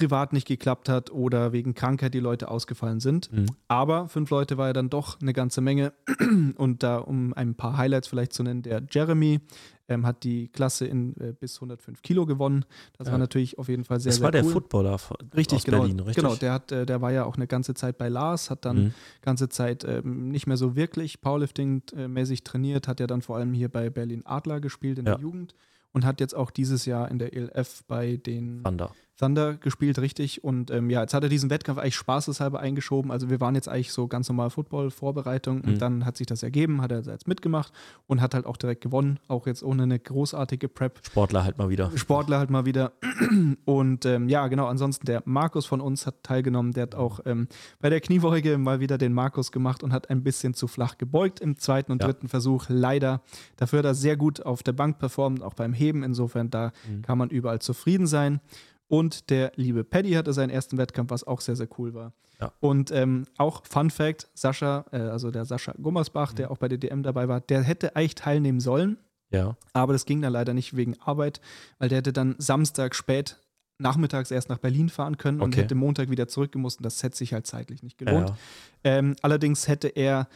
privat 0.03 0.32
nicht 0.32 0.46
geklappt 0.48 0.88
hat 0.88 1.11
oder 1.11 1.53
wegen 1.53 1.74
Krankheit 1.74 2.12
die 2.14 2.20
Leute 2.20 2.50
ausgefallen 2.50 2.98
sind. 3.00 3.32
Mhm. 3.32 3.46
Aber 3.68 4.09
fünf 4.09 4.30
Leute 4.30 4.59
war 4.59 4.66
ja 4.68 4.72
dann 4.72 4.90
doch 4.90 5.20
eine 5.20 5.32
ganze 5.32 5.61
Menge. 5.61 5.92
Und 6.57 6.82
da, 6.82 6.98
um 6.98 7.32
ein 7.34 7.55
paar 7.55 7.76
Highlights 7.76 8.09
vielleicht 8.09 8.32
zu 8.32 8.42
nennen, 8.42 8.62
der 8.62 8.82
Jeremy 8.90 9.40
ähm, 9.88 10.05
hat 10.07 10.24
die 10.24 10.48
Klasse 10.48 10.86
in 10.86 11.16
äh, 11.20 11.32
bis 11.38 11.57
105 11.57 12.03
Kilo 12.03 12.26
gewonnen. 12.26 12.64
Das 12.98 13.07
Ja. 13.09 13.12
war 13.12 13.18
natürlich 13.18 13.59
auf 13.59 13.68
jeden 13.68 13.84
Fall 13.84 14.00
sehr, 14.00 14.11
Das 14.11 14.16
sehr 14.16 14.24
war 14.24 14.32
der 14.32 14.44
cool. 14.44 14.53
Footballer 14.53 14.98
von- 14.98 15.16
Richtig, 15.36 15.59
aus 15.59 15.64
genau. 15.64 15.78
Berlin, 15.80 16.00
richtig? 16.00 16.22
Genau, 16.24 16.34
der, 16.36 16.53
hat, 16.53 16.72
äh, 16.72 16.84
der 16.86 17.00
war 17.00 17.12
ja 17.12 17.24
auch 17.24 17.36
eine 17.36 17.46
ganze 17.46 17.74
Zeit 17.74 17.98
bei 17.98 18.09
Lars, 18.09 18.50
hat 18.50 18.64
dann 18.64 18.76
Mhm. 18.86 18.94
ganze 19.20 19.48
Zeit 19.48 19.84
ähm, 19.84 20.28
nicht 20.30 20.46
mehr 20.46 20.57
so 20.57 20.74
wirklich 20.76 21.20
Powerlifting-mäßig 21.20 22.42
trainiert, 22.44 22.88
hat 22.88 23.00
ja 23.00 23.07
dann 23.07 23.22
vor 23.22 23.36
allem 23.36 23.53
hier 23.53 23.68
bei 23.68 23.90
Berlin 23.90 24.22
Adler 24.24 24.61
gespielt 24.61 24.98
in 24.98 25.07
Ja. 25.07 25.14
der 25.14 25.22
Jugend 25.22 25.55
und 25.92 26.05
hat 26.07 26.20
jetzt 26.20 26.34
auch 26.34 26.50
dieses 26.50 26.86
Jahr 26.86 27.11
in 27.11 27.18
der 27.18 27.34
ELF 27.36 27.84
bei 27.86 28.16
den 28.16 28.62
Thunder. 28.64 28.92
Thunder 29.18 29.54
gespielt, 29.54 29.98
richtig. 29.98 30.42
Und 30.42 30.70
ähm, 30.70 30.90
ja, 30.90 31.02
jetzt 31.02 31.14
hat 31.14 31.22
er 31.22 31.28
diesen 31.28 31.50
Wettkampf 31.50 31.78
eigentlich 31.78 31.96
spaßeshalber 31.96 32.58
eingeschoben. 32.60 33.10
Also 33.10 33.30
wir 33.30 33.40
waren 33.40 33.54
jetzt 33.54 33.68
eigentlich 33.68 33.92
so 33.92 34.08
ganz 34.08 34.28
normal 34.28 34.50
Football-Vorbereitung 34.50 35.58
Mhm. 35.58 35.64
und 35.68 35.78
dann 35.82 36.04
hat 36.04 36.16
sich 36.16 36.26
das 36.26 36.42
ergeben, 36.42 36.80
hat 36.82 36.90
er 36.92 37.02
jetzt 37.02 37.28
mitgemacht 37.28 37.72
und 38.06 38.20
hat 38.20 38.34
halt 38.34 38.46
auch 38.46 38.56
direkt 38.56 38.80
gewonnen, 38.82 39.18
auch 39.28 39.46
jetzt 39.46 39.62
ohne 39.62 39.84
eine 39.84 39.98
großartige 39.98 40.68
Prep. 40.68 41.00
Sportler 41.06 41.44
halt 41.44 41.58
mal 41.58 41.68
wieder. 41.68 41.90
Sportler 41.96 42.38
halt 42.38 42.50
mal 42.50 42.64
wieder. 42.64 42.92
Und 43.64 44.04
ähm, 44.06 44.28
ja, 44.28 44.48
genau, 44.48 44.66
ansonsten 44.66 45.06
der 45.06 45.22
Markus 45.24 45.66
von 45.66 45.80
uns 45.80 46.06
hat 46.06 46.22
teilgenommen. 46.22 46.72
Der 46.72 46.84
hat 46.84 46.94
auch 46.94 47.20
ähm, 47.26 47.48
bei 47.80 47.90
der 47.90 48.00
Kniebeuge 48.00 48.58
mal 48.58 48.80
wieder 48.80 48.98
den 48.98 49.12
Markus 49.12 49.52
gemacht 49.52 49.82
und 49.82 49.92
hat 49.92 50.10
ein 50.10 50.22
bisschen 50.22 50.54
zu 50.54 50.66
flach 50.68 50.98
gebeugt 50.98 51.40
im 51.40 51.58
zweiten 51.58 51.92
und 51.92 52.00
Ja. 52.02 52.08
dritten 52.08 52.28
Versuch. 52.28 52.66
Leider. 52.68 53.22
Dafür 53.56 53.80
hat 53.80 53.86
er 53.86 53.94
sehr 53.94 54.16
gut 54.16 54.44
auf 54.44 54.62
der 54.62 54.72
Bank 54.72 54.98
performt, 54.98 55.42
auch 55.42 55.54
beim 55.54 55.72
Heben. 55.72 56.02
Insofern, 56.02 56.50
da 56.50 56.72
Mhm. 56.88 57.02
kann 57.02 57.18
man 57.18 57.30
überall 57.30 57.60
zufrieden 57.60 58.06
sein. 58.06 58.40
Und 58.93 59.30
der 59.30 59.53
liebe 59.57 59.84
Paddy 59.84 60.12
hatte 60.12 60.34
seinen 60.34 60.51
ersten 60.51 60.76
Wettkampf, 60.76 61.11
was 61.11 61.24
auch 61.26 61.40
sehr, 61.40 61.57
sehr 61.57 61.68
cool 61.78 61.95
war. 61.95 62.12
Ja. 62.38 62.53
Und 62.61 62.90
ähm, 62.90 63.24
auch 63.38 63.64
Fun 63.64 63.88
Fact: 63.88 64.28
Sascha, 64.34 64.84
äh, 64.93 64.99
also 64.99 65.30
der 65.30 65.47
Sascha 65.47 65.72
Gummersbach, 65.80 66.32
Mhm. 66.32 66.36
der 66.36 66.51
auch 66.51 66.59
bei 66.59 66.68
der 66.68 66.76
DM 66.76 67.03
dabei 67.03 67.26
war, 67.26 67.40
der 67.40 67.62
hätte 67.62 67.97
eigentlich 67.97 68.16
teilnehmen 68.16 68.61
sollen. 68.61 68.99
Ja. 69.30 69.57
Aber 69.72 69.95
das 69.95 70.05
ging 70.05 70.20
dann 70.20 70.34
leider 70.34 70.53
nicht 70.53 70.76
wegen 70.76 71.01
Arbeit, 71.01 71.40
weil 71.78 71.88
der 71.88 71.99
hätte 71.99 72.12
dann 72.12 72.34
Samstag 72.36 72.95
spät 72.95 73.38
nachmittags 73.78 74.30
erst 74.30 74.51
nach 74.51 74.59
Berlin 74.59 74.90
fahren 74.90 75.16
können 75.16 75.40
und 75.40 75.55
Okay. 75.55 75.62
hätte 75.62 75.74
Montag 75.74 76.11
wieder 76.11 76.28
zurückgemusst. 76.28 76.80
Und 76.80 76.84
das 76.84 77.03
hätte 77.03 77.16
sich 77.16 77.32
halt 77.32 77.47
zeitlich 77.47 77.82
nicht 77.82 77.97
gelohnt. 77.97 78.28
ja. 78.28 78.36
Ähm, 78.84 79.16
allerdings 79.22 79.68
hätte 79.68 79.88
er 79.88 80.28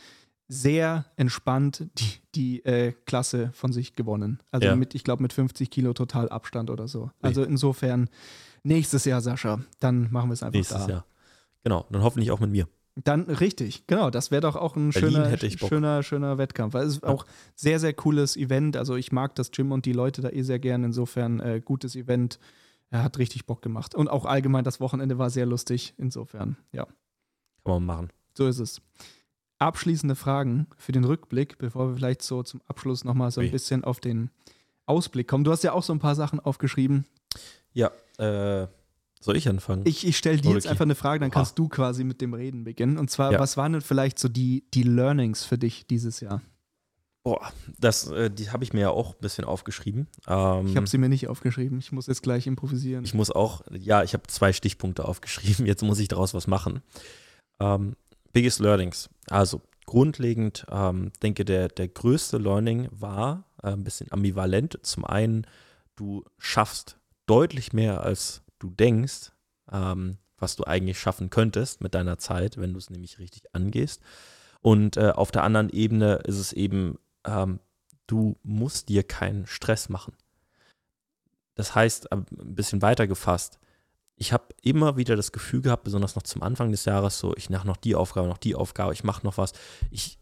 sehr 0.49 1.07
entspannt 1.17 1.87
die, 1.99 2.21
die 2.35 2.65
äh, 2.65 2.93
Klasse 3.05 3.51
von 3.53 3.73
sich 3.73 3.95
gewonnen. 3.95 4.41
Also 4.51 4.69
Ja. 4.69 4.77
mit, 4.77 4.95
ich 4.95 5.03
glaube, 5.05 5.23
mit 5.23 5.33
50 5.33 5.71
Kilo 5.71 5.93
total 5.93 6.29
Abstand 6.29 6.71
oder 6.71 6.87
so. 6.89 7.11
Also 7.21 7.43
insofern 7.43 8.09
nächstes 8.63 9.05
Jahr, 9.05 9.21
Sascha, 9.21 9.61
dann 9.81 10.11
machen 10.13 10.29
wir 10.31 10.35
es 10.35 10.43
einfach 10.43 10.57
Nächstes 10.59 10.87
da. 10.87 10.89
Jahr. 10.93 11.07
Genau. 11.65 11.85
Dann 11.91 12.03
hoffentlich 12.03 12.31
auch 12.31 12.39
mit 12.41 12.51
mir. 12.51 12.69
Dann 12.95 13.23
richtig, 13.23 13.87
genau. 13.87 14.09
Das 14.11 14.31
wäre 14.31 14.41
doch 14.41 14.57
auch 14.57 14.75
ein 14.77 14.91
Berlin 14.91 15.25
schöner, 15.37 15.59
schöner, 15.69 16.03
schöner 16.03 16.39
Wettkampf. 16.39 16.75
Weil 16.75 16.87
es 16.87 16.95
ist 16.95 17.03
Ja. 17.03 17.09
auch 17.11 17.27
sehr, 17.55 17.79
sehr 17.81 17.93
cooles 17.93 18.37
Event. 18.37 18.77
Also 18.77 18.95
ich 18.97 19.13
mag 19.13 19.35
das 19.35 19.51
Gym 19.51 19.73
und 19.73 19.85
die 19.85 19.93
Leute 19.93 20.23
da 20.23 20.31
eh 20.31 20.43
sehr 20.43 20.59
gern. 20.61 20.85
Insofern 20.85 21.41
äh, 21.41 21.61
gutes 21.63 21.95
Event. 21.97 22.39
Er 22.91 23.03
hat 23.03 23.19
richtig 23.19 23.47
Bock 23.47 23.63
gemacht. 23.63 23.95
Und 23.97 24.09
auch 24.09 24.25
allgemein 24.25 24.63
das 24.65 24.79
Wochenende 24.81 25.19
war 25.19 25.29
sehr 25.29 25.45
lustig. 25.45 25.93
Insofern, 25.99 26.57
ja, 26.73 26.85
Kann 26.85 26.95
man 27.65 27.85
machen. 27.85 28.11
so 28.33 28.47
ist 28.47 28.61
es. 28.61 28.81
Abschließende 29.59 30.15
Fragen 30.15 30.67
für 30.77 30.93
den 30.93 31.05
Rückblick, 31.05 31.59
bevor 31.59 31.89
wir 31.89 31.97
vielleicht 31.97 32.23
so 32.23 32.43
zum 32.43 32.61
Abschluss 32.69 33.05
nochmal 33.05 33.31
so 33.31 33.41
ein 33.41 33.51
bisschen 33.51 33.85
auf 33.85 34.01
den 34.01 34.31
Ausblick 34.85 35.29
kommen. 35.29 35.45
Du 35.45 35.51
hast 35.51 35.65
ja 35.65 35.73
auch 35.73 35.83
so 35.83 35.93
ein 35.93 35.99
paar 35.99 36.15
Sachen 36.15 36.41
aufgeschrieben. 36.41 37.07
Ja, 37.73 37.91
äh, 38.19 38.67
soll 39.21 39.37
ich 39.37 39.49
anfangen? 39.49 39.83
Ich, 39.87 40.07
ich 40.07 40.17
stelle 40.17 40.41
dir 40.41 40.53
jetzt 40.53 40.67
okay. 40.67 40.73
einfach 40.73 40.85
eine 40.85 40.95
Frage, 40.95 41.21
dann 41.21 41.31
Oha. 41.31 41.35
kannst 41.35 41.59
du 41.59 41.69
quasi 41.69 42.05
mit 42.05 42.21
dem 42.21 42.35
Reden 42.35 42.65
beginnen. 42.65 42.99
Und 42.99 43.11
zwar, 43.11 43.33
Ja. 43.33 43.39
was 43.41 43.57
waren 43.57 43.73
denn 43.73 43.81
vielleicht 43.83 44.19
so 44.19 44.29
die, 44.29 44.65
die 44.73 44.83
Learnings 44.83 45.45
für 45.45 45.59
dich 45.59 45.87
dieses 45.87 46.21
Jahr? 46.21 46.43
Boah, 47.25 47.51
das, 47.79 48.09
äh, 48.09 48.31
die 48.31 48.51
habe 48.51 48.63
ich 48.63 48.73
mir 48.73 48.81
ja 48.83 48.91
auch 48.91 49.15
ein 49.15 49.21
bisschen 49.21 49.45
aufgeschrieben. 49.45 50.07
Ähm, 50.29 50.69
Ich 50.69 50.77
habe 50.77 50.87
sie 50.87 50.97
mir 50.99 51.09
nicht 51.09 51.27
aufgeschrieben. 51.27 51.79
Ich 51.81 51.91
muss 51.91 52.07
jetzt 52.07 52.23
gleich 52.23 52.47
improvisieren. 52.47 53.05
Ich 53.05 53.15
muss 53.15 53.33
auch, 53.33 53.63
ja, 53.73 54.05
ich 54.05 54.13
habe 54.13 54.23
zwei 54.29 54.53
Stichpunkte 54.53 55.05
aufgeschrieben. 55.05 55.67
Jetzt 55.67 55.83
muss 55.83 55.99
ich 55.99 56.07
daraus 56.07 56.35
was 56.35 56.47
machen. 56.47 56.83
Ähm, 57.59 57.97
biggest 58.37 58.61
Learnings. 58.61 59.09
Also 59.31 59.63
grundlegend, 59.87 60.67
ähm, 60.71 61.11
denke, 61.23 61.47
der, 61.47 61.69
der 61.69 61.89
größte 61.89 62.37
Learning 62.37 62.87
war 62.91 63.45
äh, 63.63 63.69
ein 63.69 63.83
bisschen 63.83 64.13
ambivalent. 64.13 64.79
Zum 64.83 65.07
einen, 65.07 65.47
du 65.97 66.23
schaffst 66.37 66.99
deutlich 67.25 67.73
mehr, 67.73 68.03
als 68.03 68.43
du 68.59 68.69
denkst, 68.69 69.33
ähm, 69.73 70.19
was 70.37 70.55
du 70.55 70.65
eigentlich 70.65 71.01
schaffen 71.01 71.31
könntest 71.31 71.81
mit 71.81 71.95
deiner 71.95 72.19
Zeit, 72.19 72.59
wenn 72.59 72.75
du 72.75 72.79
es 72.79 72.91
nämlich 72.91 73.19
richtig 73.19 73.55
angehst. 73.55 74.03
Und 74.61 74.99
äh, 74.99 75.13
auf 75.15 75.31
der 75.31 75.43
anderen 75.43 75.71
Ebene 75.71 76.17
ist 76.27 76.37
es 76.39 76.53
eben, 76.53 76.99
ähm, 77.25 77.59
du 78.07 78.37
musst 78.43 78.91
dir 78.91 79.03
keinen 79.03 79.47
Stress 79.47 79.89
machen. 79.89 80.13
Das 81.55 81.75
heißt, 81.75 82.13
äh, 82.13 82.17
ein 82.17 82.55
bisschen 82.55 82.83
weiter 82.83 83.07
gefasst, 83.07 83.59
ich 84.17 84.33
habe 84.33 84.47
immer 84.63 84.97
wieder 84.97 85.15
das 85.15 85.31
Gefühl 85.31 85.61
gehabt, 85.61 85.85
besonders 85.85 86.17
noch 86.17 86.23
zum 86.23 86.43
Anfang 86.43 86.71
des 86.71 86.87
Jahres, 86.87 87.19
so, 87.19 87.35
ich 87.37 87.51
mache 87.51 87.67
noch 87.67 87.77
die 87.77 87.95
Aufgabe, 87.95 88.29
noch 88.29 88.39
die 88.39 88.55
Aufgabe, 88.55 88.95
ich 88.95 89.05
mache 89.05 89.25
noch 89.25 89.37
was. 89.37 89.53
Ich 89.91 90.19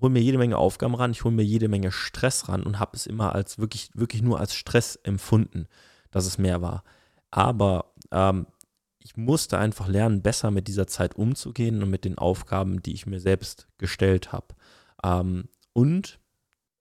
hole 0.00 0.10
mir 0.10 0.20
jede 0.20 0.38
Menge 0.38 0.58
Aufgaben 0.58 0.94
ran, 0.94 1.12
ich 1.12 1.24
hole 1.24 1.34
mir 1.34 1.44
jede 1.44 1.68
Menge 1.68 1.92
Stress 1.92 2.48
ran 2.48 2.64
und 2.64 2.80
habe 2.80 2.96
es 2.96 3.06
immer 3.06 3.34
als 3.34 3.58
wirklich, 3.58 3.90
wirklich 3.94 4.22
nur 4.22 4.40
als 4.40 4.54
Stress 4.54 4.96
empfunden, 4.96 5.68
dass 6.10 6.26
es 6.26 6.38
mehr 6.38 6.60
war. 6.60 6.82
Aber 7.30 7.92
ähm, 8.10 8.46
ich 8.98 9.16
musste 9.16 9.58
einfach 9.58 9.86
lernen, 9.86 10.22
besser 10.22 10.50
mit 10.50 10.66
dieser 10.66 10.88
Zeit 10.88 11.14
umzugehen 11.14 11.82
und 11.82 11.90
mit 11.90 12.04
den 12.04 12.18
Aufgaben, 12.18 12.82
die 12.82 12.94
ich 12.94 13.06
mir 13.06 13.20
selbst 13.20 13.68
gestellt 13.78 14.32
habe. 14.32 14.56
Ähm, 15.04 15.48
und 15.72 16.18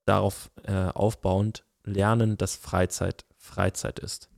darauf 0.06 0.50
äh, 0.64 0.88
aufbauend 0.88 1.64
lernen, 1.84 2.38
dass 2.38 2.56
Freizeit 2.56 3.26
Freizeit 3.38 4.00
ist. 4.00 4.30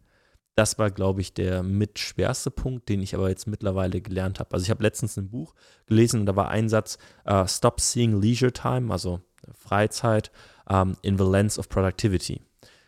Das 0.58 0.80
war, 0.80 0.90
glaube 0.90 1.22
ich, 1.22 1.36
der 1.36 1.62
mitschwerste 1.62 2.50
Punkt, 2.50 2.90
den 2.90 3.04
ich 3.04 3.14
aber 3.14 3.30
jetzt 3.30 3.46
mittlerweile 3.46 4.02
gelernt 4.02 4.40
habe. 4.40 4.52
Also 4.54 4.64
ich 4.64 4.72
habe 4.72 4.82
letztens 4.82 5.16
ein 5.16 5.30
Buch 5.30 5.54
gelesen 5.86 6.22
und 6.22 6.26
da 6.26 6.36
war 6.36 6.50
ein 6.50 6.68
Satz, 6.68 6.98
äh, 7.26 7.48
Stop 7.48 7.80
Seeing 7.80 8.20
Leisure 8.20 8.52
Time, 8.52 8.92
also 8.92 9.22
Freizeit, 9.54 10.32
ähm, 10.68 10.98
in 11.04 11.16
the 11.20 11.24
Lens 11.24 11.60
of 11.60 11.70
Productivity. 11.70 12.42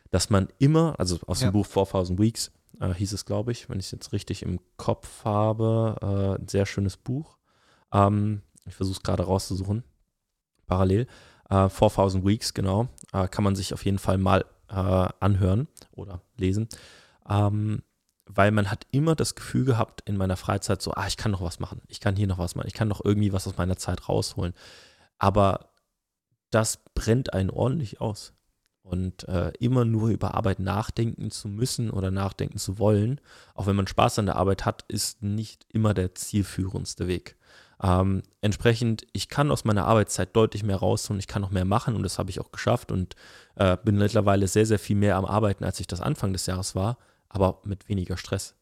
Dass 0.10 0.32
man 0.32 0.48
immer, 0.58 0.96
also 1.00 1.20
aus 1.28 1.42
Ja. 1.42 1.50
dem 1.50 1.54
Buch 1.54 1.68
4000 1.68 2.20
Weeks 2.20 2.52
äh, 2.82 2.92
hieß 2.92 3.14
es, 3.14 3.26
glaube 3.26 3.52
ich, 3.52 3.70
wenn 3.70 3.80
ich 3.80 3.86
es 3.86 3.92
jetzt 3.92 4.14
richtig 4.14 4.42
im 4.42 4.60
Kopf 4.78 5.24
habe, 5.24 5.96
äh, 6.02 6.42
ein 6.42 6.48
sehr 6.48 6.66
schönes 6.66 6.98
Buch. 6.98 7.38
Ähm, 7.94 8.42
ich 8.66 8.74
versuche 8.74 8.98
es 8.98 9.04
gerade 9.04 9.22
rauszusuchen, 9.24 9.84
parallel. 10.66 11.06
Äh, 11.52 11.70
4000 11.70 12.26
Weeks, 12.26 12.54
genau. 12.56 12.88
Kann 13.12 13.44
man 13.44 13.56
sich 13.56 13.74
auf 13.76 13.86
jeden 13.86 13.98
Fall 14.00 14.18
mal 14.18 14.44
anhören 14.68 15.68
oder 15.92 16.22
lesen. 16.38 16.68
Ähm, 17.30 17.84
weil 18.32 18.52
man 18.52 18.70
hat 18.70 18.86
immer 18.92 19.16
das 19.16 19.34
Gefühl 19.34 19.66
gehabt 19.66 20.02
in 20.06 20.16
meiner 20.16 20.38
Freizeit 20.38 20.82
so, 20.82 20.92
ah, 20.92 21.08
ich 21.08 21.18
kann 21.18 21.32
noch 21.32 21.42
was 21.42 21.60
machen, 21.60 21.82
ich 21.88 22.00
kann 22.00 22.16
hier 22.16 22.28
noch 22.28 22.38
was 22.38 22.56
machen, 22.56 22.68
ich 22.68 22.76
kann 22.76 22.88
noch 22.88 23.04
irgendwie 23.04 23.34
was 23.34 23.48
aus 23.48 23.58
meiner 23.58 23.78
Zeit 23.78 24.08
rausholen. 24.08 24.54
Aber 25.18 25.72
das 26.52 26.80
brennt 26.94 27.34
einen 27.34 27.50
ordentlich 27.50 28.02
aus. 28.02 28.34
Und 28.82 29.28
äh, 29.28 29.52
immer 29.60 29.86
nur 29.86 30.10
über 30.10 30.34
Arbeit 30.34 30.60
nachdenken 30.60 31.30
zu 31.30 31.48
müssen 31.48 31.92
oder 31.92 32.10
nachdenken 32.10 32.58
zu 32.58 32.80
wollen, 32.80 33.22
auch 33.54 33.68
wenn 33.68 33.76
man 33.76 33.86
Spaß 33.86 34.18
an 34.18 34.26
der 34.26 34.36
Arbeit 34.36 34.66
hat, 34.66 34.84
ist 34.88 35.22
nicht 35.22 35.66
immer 35.70 35.94
der 35.94 36.16
zielführendste 36.16 37.08
Weg. 37.08 37.36
Ähm, 37.84 38.24
entsprechend, 38.42 39.06
ich 39.14 39.30
kann 39.30 39.52
aus 39.52 39.64
meiner 39.64 39.86
Arbeitszeit 39.86 40.36
deutlich 40.36 40.64
mehr 40.64 40.78
rausholen, 40.78 41.20
ich 41.20 41.28
kann 41.28 41.42
noch 41.42 41.52
mehr 41.52 41.66
machen 41.66 41.96
und 41.96 42.04
das 42.04 42.18
habe 42.18 42.30
ich 42.30 42.40
auch 42.40 42.52
geschafft 42.52 42.92
und 42.92 43.16
äh, 43.56 43.78
bin 43.84 43.98
mittlerweile 43.98 44.48
sehr, 44.48 44.66
sehr 44.66 44.80
viel 44.80 44.96
mehr 44.96 45.18
am 45.18 45.26
Arbeiten, 45.26 45.64
als 45.64 45.80
ich 45.80 45.88
das 45.88 46.02
Anfang 46.02 46.34
des 46.34 46.46
Jahres 46.48 46.74
war, 46.74 46.98
aber 47.30 47.62
mit 47.64 47.88
weniger 47.88 48.18
Stress. 48.18 48.56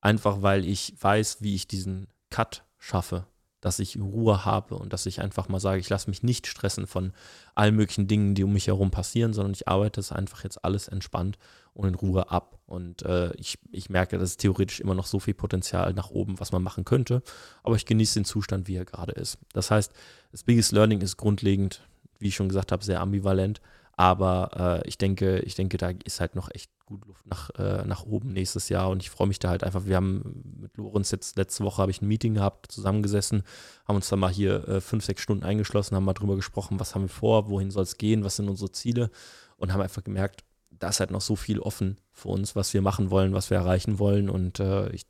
Einfach 0.00 0.42
weil 0.42 0.64
ich 0.64 0.94
weiß, 1.00 1.42
wie 1.42 1.54
ich 1.54 1.66
diesen 1.66 2.08
Cut 2.30 2.64
schaffe, 2.78 3.26
dass 3.60 3.80
ich 3.80 3.98
Ruhe 3.98 4.44
habe 4.44 4.76
und 4.76 4.92
dass 4.92 5.06
ich 5.06 5.20
einfach 5.20 5.48
mal 5.48 5.58
sage, 5.58 5.80
ich 5.80 5.88
lasse 5.88 6.08
mich 6.08 6.22
nicht 6.22 6.46
stressen 6.46 6.86
von 6.86 7.12
allen 7.56 7.74
möglichen 7.74 8.06
Dingen, 8.06 8.34
die 8.36 8.44
um 8.44 8.52
mich 8.52 8.68
herum 8.68 8.92
passieren, 8.92 9.32
sondern 9.32 9.52
ich 9.52 9.66
arbeite 9.66 9.98
es 9.98 10.12
einfach 10.12 10.44
jetzt 10.44 10.64
alles 10.64 10.86
entspannt 10.86 11.38
und 11.74 11.88
in 11.88 11.94
Ruhe 11.96 12.30
ab. 12.30 12.60
Und 12.66 13.02
äh, 13.02 13.34
ich, 13.34 13.58
ich 13.72 13.90
merke, 13.90 14.18
dass 14.18 14.30
es 14.30 14.36
theoretisch 14.36 14.78
immer 14.78 14.94
noch 14.94 15.06
so 15.06 15.18
viel 15.18 15.34
Potenzial 15.34 15.92
nach 15.92 16.10
oben, 16.10 16.38
was 16.38 16.52
man 16.52 16.62
machen 16.62 16.84
könnte, 16.84 17.22
aber 17.64 17.74
ich 17.74 17.86
genieße 17.86 18.20
den 18.20 18.24
Zustand, 18.24 18.68
wie 18.68 18.76
er 18.76 18.84
gerade 18.84 19.12
ist. 19.12 19.38
Das 19.52 19.72
heißt, 19.72 19.92
das 20.30 20.44
Biggest 20.44 20.70
Learning 20.70 21.00
ist 21.00 21.16
grundlegend, 21.16 21.82
wie 22.20 22.28
ich 22.28 22.36
schon 22.36 22.48
gesagt 22.48 22.70
habe, 22.70 22.84
sehr 22.84 23.00
ambivalent. 23.00 23.60
Aber 23.98 24.82
äh, 24.84 24.88
ich 24.88 24.96
denke, 24.96 25.40
ich 25.40 25.56
denke, 25.56 25.76
da 25.76 25.90
ist 26.04 26.20
halt 26.20 26.36
noch 26.36 26.48
echt 26.54 26.70
gut 26.86 27.04
Luft 27.04 27.26
nach, 27.26 27.50
äh, 27.58 27.84
nach 27.84 28.04
oben 28.04 28.32
nächstes 28.32 28.68
Jahr. 28.68 28.90
Und 28.90 29.02
ich 29.02 29.10
freue 29.10 29.26
mich 29.26 29.40
da 29.40 29.48
halt 29.48 29.64
einfach. 29.64 29.86
Wir 29.86 29.96
haben 29.96 30.44
mit 30.60 30.76
Lorenz 30.76 31.10
jetzt 31.10 31.36
letzte 31.36 31.64
Woche 31.64 31.82
habe 31.82 31.90
ich 31.90 32.00
ein 32.00 32.06
Meeting 32.06 32.34
gehabt, 32.34 32.70
zusammengesessen, 32.70 33.42
haben 33.88 33.96
uns 33.96 34.08
dann 34.08 34.20
mal 34.20 34.30
hier 34.30 34.68
äh, 34.68 34.80
fünf, 34.80 35.04
sechs 35.04 35.20
Stunden 35.20 35.42
eingeschlossen, 35.42 35.96
haben 35.96 36.04
mal 36.04 36.12
drüber 36.14 36.36
gesprochen, 36.36 36.78
was 36.78 36.94
haben 36.94 37.02
wir 37.02 37.08
vor, 37.08 37.50
wohin 37.50 37.72
soll 37.72 37.82
es 37.82 37.98
gehen, 37.98 38.22
was 38.22 38.36
sind 38.36 38.48
unsere 38.48 38.70
Ziele 38.70 39.10
und 39.56 39.72
haben 39.72 39.80
einfach 39.80 40.04
gemerkt, 40.04 40.44
da 40.70 40.90
ist 40.90 41.00
halt 41.00 41.10
noch 41.10 41.20
so 41.20 41.34
viel 41.34 41.58
offen 41.58 41.96
für 42.12 42.28
uns, 42.28 42.54
was 42.54 42.72
wir 42.74 42.82
machen 42.82 43.10
wollen, 43.10 43.34
was 43.34 43.50
wir 43.50 43.56
erreichen 43.56 43.98
wollen. 43.98 44.30
Und 44.30 44.60
äh, 44.60 44.90
ich 44.90 45.06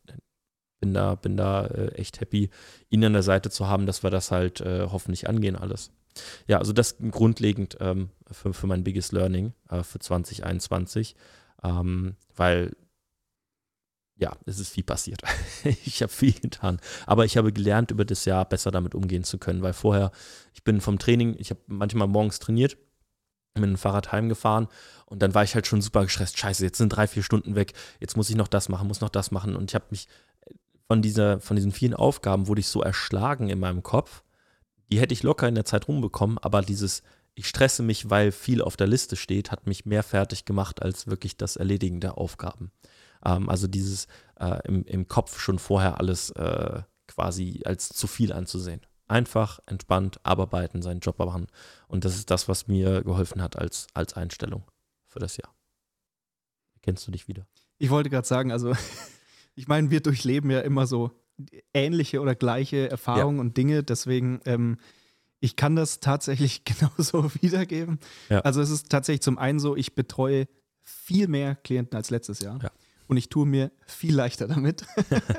bin 0.81 0.95
da, 0.95 1.15
bin 1.15 1.37
da 1.37 1.67
äh, 1.67 1.89
echt 1.97 2.23
happy, 2.23 2.49
ihn 2.89 3.05
an 3.05 3.13
der 3.13 3.23
Seite 3.23 3.51
zu 3.51 3.67
haben, 3.67 3.85
dass 3.85 4.03
wir 4.03 4.09
das 4.09 4.31
halt 4.31 4.63
äh, 4.63 4.87
hoffentlich 4.91 5.29
angehen 5.29 5.57
alles. 5.57 5.91
Ja, 6.47 6.59
also 6.59 6.73
das 6.73 6.97
grundlegend 7.11 7.77
ähm, 7.81 8.11
für, 8.31 8.53
für 8.53 8.67
mein 8.67 8.85
Biggest 8.85 9.13
Learning 9.13 9.53
äh, 9.71 9.83
für 9.83 9.99
2021, 9.99 11.15
ähm, 11.63 12.17
weil 12.37 12.75
ja, 14.17 14.37
es 14.47 14.59
ist 14.59 14.71
viel 14.71 14.83
passiert. 14.83 15.23
ich 15.65 16.03
habe 16.03 16.13
viel 16.13 16.33
getan, 16.33 16.81
aber 17.07 17.25
ich 17.25 17.37
habe 17.37 17.53
gelernt, 17.53 17.91
über 17.91 18.05
das 18.05 18.25
Jahr 18.25 18.45
besser 18.45 18.71
damit 18.71 18.95
umgehen 18.95 19.25
zu 19.25 19.39
können, 19.39 19.63
weil 19.63 19.73
vorher, 19.73 20.11
ich 20.55 20.65
bin 20.65 20.81
vom 20.81 20.99
Training, 20.99 21.37
ich 21.39 21.51
habe 21.51 21.61
manchmal 21.67 22.09
morgens 22.09 22.39
trainiert, 22.41 22.77
mit 23.55 23.71
dem 23.71 23.77
Fahrrad 23.77 24.13
heimgefahren 24.13 24.69
und 25.07 25.21
dann 25.23 25.35
war 25.35 25.43
ich 25.43 25.55
halt 25.55 25.67
schon 25.67 25.83
super 25.83 26.03
gestresst. 26.03 26.39
Scheiße, 26.39 26.65
jetzt 26.65 26.79
sind 26.79 26.91
drei, 26.91 27.07
vier 27.07 27.23
Stunden 27.23 27.55
weg, 27.55 27.73
jetzt 28.01 28.17
muss 28.17 28.31
ich 28.31 28.37
noch 28.37 28.49
das 28.49 28.69
machen, 28.69 28.89
muss 28.89 29.01
noch 29.01 29.09
das 29.09 29.31
machen 29.31 29.57
und 29.57 29.71
ich 29.71 29.75
habe 29.75 29.87
mich 29.91 30.09
von, 30.87 31.03
dieser, 31.03 31.41
von 31.41 31.57
diesen 31.57 31.73
vielen 31.73 31.95
Aufgaben 31.95 32.47
wurde 32.47 32.61
ich 32.61 32.69
so 32.69 32.83
erschlagen 32.83 33.51
in 33.51 33.61
meinem 33.61 33.83
Kopf, 33.83 34.23
die 34.91 35.01
hätte 35.01 35.13
ich 35.13 35.23
locker 35.23 35.49
in 35.49 35.55
der 35.55 35.65
Zeit 35.65 35.89
rumbekommen, 35.89 36.39
aber 36.39 36.63
dieses, 36.63 37.03
ich 37.35 37.47
stresse 37.47 37.83
mich, 37.83 38.11
weil 38.11 38.33
viel 38.33 38.63
auf 38.63 38.77
der 38.77 38.87
Liste 38.87 39.17
steht, 39.17 39.51
hat 39.51 39.67
mich 39.67 39.87
mehr 39.87 40.03
fertig 40.03 40.45
gemacht 40.45 40.83
als 40.83 41.07
wirklich 41.07 41.37
das 41.37 41.57
Erledigen 41.57 42.01
der 42.01 42.19
Aufgaben. 42.19 42.73
Ähm, 43.25 43.49
also 43.49 43.67
dieses 43.67 44.07
äh, 44.41 44.59
im, 44.67 44.85
im 44.85 45.09
Kopf 45.09 45.39
schon 45.39 45.59
vorher 45.59 45.99
alles 45.99 46.31
äh, 46.31 46.83
quasi 47.07 47.63
als 47.65 47.89
zu 47.91 48.07
viel 48.07 48.33
anzusehen. 48.33 48.81
Einfach, 49.07 49.61
entspannt, 49.67 50.21
abarbeiten, 50.23 50.83
seinen 50.83 51.01
Job 51.01 51.19
machen. 51.19 51.47
Und 51.87 52.05
das 52.05 52.17
ist 52.17 52.31
das, 52.31 52.49
was 52.49 52.69
mir 52.69 53.03
geholfen 53.03 53.41
hat 53.41 53.57
als, 53.57 53.87
als 53.95 54.15
Einstellung 54.15 54.65
für 55.07 55.19
das 55.19 55.37
Jahr. 55.39 55.55
Kennst 56.83 57.07
du 57.07 57.11
dich 57.11 57.27
wieder? 57.27 57.47
Ich 57.79 57.91
wollte 57.91 58.11
gerade 58.11 58.27
sagen, 58.27 58.53
also 58.53 58.75
ich 59.55 59.69
meine, 59.69 59.91
wir 59.91 60.01
durchleben 60.01 60.51
ja 60.51 60.61
immer 60.61 60.87
so 60.87 61.13
ähnliche 61.75 62.21
oder 62.21 62.35
gleiche 62.35 62.91
Erfahrungen 62.91 63.41
und 63.41 63.57
Dinge, 63.57 63.83
deswegen 63.83 64.41
ähm, 64.45 64.79
ich 65.41 65.57
kann 65.57 65.77
das 65.77 66.01
tatsächlich 66.01 66.65
genauso 66.65 67.33
wiedergeben. 67.41 67.99
Ja. 68.29 68.41
Also 68.41 68.61
es 68.61 68.71
ist 68.71 68.91
tatsächlich 68.91 69.23
zum 69.23 69.39
einen 69.39 69.59
so, 69.59 69.77
ich 69.77 69.95
betreue 69.95 70.47
viel 70.83 71.29
mehr 71.29 71.55
Klienten 71.55 71.97
als 71.97 72.11
letztes 72.11 72.41
Jahr. 72.41 72.59
Ja. 72.63 72.71
Und 73.07 73.17
ich 73.17 73.31
tue 73.31 73.47
mir 73.47 73.73
viel 73.87 74.15
leichter 74.15 74.49
damit. 74.49 74.85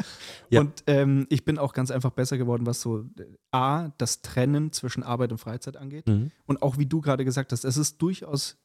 Ja. 0.51 0.61
Und 0.61 0.83
ähm, 0.87 1.27
ich 1.29 1.45
bin 1.45 1.59
auch 1.59 1.73
ganz 1.73 1.91
einfach 1.91 2.09
besser 2.09 2.39
geworden, 2.39 2.65
was 2.65 2.81
so 2.81 3.05
A, 3.51 3.89
das 3.99 4.23
Trennen 4.23 4.71
zwischen 4.71 5.03
Arbeit 5.03 5.31
und 5.31 5.37
Freizeit 5.37 5.77
angeht. 5.77 6.07
Mhm. 6.07 6.31
Und 6.47 6.63
auch 6.63 6.79
wie 6.79 6.87
du 6.87 7.01
gerade 7.01 7.23
gesagt 7.23 7.51
hast, 7.51 7.65
es 7.65 7.77
ist 7.77 8.01
durchaus 8.01 8.57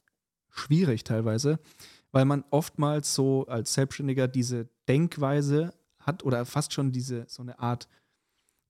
schwierig 0.50 1.04
teilweise, 1.04 1.58
weil 2.10 2.24
man 2.24 2.42
oftmals 2.48 3.14
so 3.14 3.44
als 3.48 3.74
Selbstständiger 3.74 4.28
diese 4.28 4.70
Denkweise 4.88 5.74
hat 6.04 6.24
oder 6.24 6.44
fast 6.46 6.72
schon 6.72 6.92
diese 6.92 7.24
so 7.28 7.42
eine 7.42 7.58
Art 7.58 7.88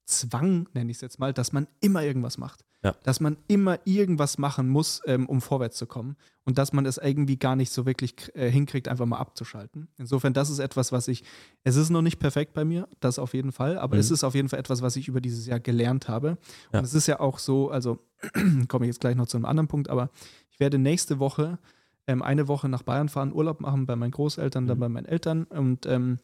Zwang, 0.06 0.68
nenne 0.74 0.90
ich 0.90 0.98
es 0.98 1.00
jetzt 1.00 1.18
mal, 1.18 1.32
dass 1.32 1.52
man 1.52 1.66
immer 1.80 2.02
irgendwas 2.02 2.36
macht. 2.36 2.62
Ja. 2.82 2.94
Dass 3.04 3.20
man 3.20 3.38
immer 3.48 3.78
irgendwas 3.86 4.36
machen 4.36 4.68
muss, 4.68 5.00
ähm, 5.06 5.26
um 5.26 5.40
vorwärts 5.40 5.78
zu 5.78 5.86
kommen. 5.86 6.16
Und 6.44 6.58
dass 6.58 6.74
man 6.74 6.84
es 6.84 6.98
irgendwie 6.98 7.38
gar 7.38 7.56
nicht 7.56 7.70
so 7.72 7.86
wirklich 7.86 8.14
äh, 8.36 8.50
hinkriegt, 8.50 8.88
einfach 8.88 9.06
mal 9.06 9.16
abzuschalten. 9.16 9.88
Insofern, 9.96 10.34
das 10.34 10.50
ist 10.50 10.58
etwas, 10.58 10.92
was 10.92 11.08
ich, 11.08 11.24
es 11.62 11.76
ist 11.76 11.88
noch 11.88 12.02
nicht 12.02 12.18
perfekt 12.18 12.52
bei 12.52 12.66
mir, 12.66 12.86
das 13.00 13.18
auf 13.18 13.32
jeden 13.32 13.52
Fall, 13.52 13.78
aber 13.78 13.94
Mhm. 13.96 14.00
es 14.00 14.10
ist 14.10 14.22
auf 14.24 14.34
jeden 14.34 14.50
Fall 14.50 14.58
etwas, 14.58 14.82
was 14.82 14.96
ich 14.96 15.08
über 15.08 15.22
dieses 15.22 15.46
Jahr 15.46 15.60
gelernt 15.60 16.08
habe. 16.08 16.36
Ja. 16.74 16.80
Und 16.80 16.84
es 16.84 16.92
ist 16.92 17.06
ja 17.06 17.20
auch 17.20 17.38
so, 17.38 17.70
also 17.70 17.98
komme 18.68 18.84
ich 18.84 18.88
jetzt 18.90 19.00
gleich 19.00 19.16
noch 19.16 19.26
zu 19.28 19.38
einem 19.38 19.46
anderen 19.46 19.68
Punkt, 19.68 19.88
aber 19.88 20.10
ich 20.50 20.60
werde 20.60 20.76
nächste 20.78 21.18
Woche 21.18 21.58
ähm, 22.06 22.20
eine 22.20 22.48
Woche 22.48 22.68
nach 22.68 22.82
Bayern 22.82 23.08
fahren, 23.08 23.32
Urlaub 23.32 23.62
machen 23.62 23.86
bei 23.86 23.96
meinen 23.96 24.10
Großeltern, 24.10 24.66
dann 24.66 24.76
Mhm. 24.76 24.80
bei 24.80 24.88
meinen 24.90 25.06
Eltern 25.06 25.44
und 25.44 25.86
ähm, 25.86 26.18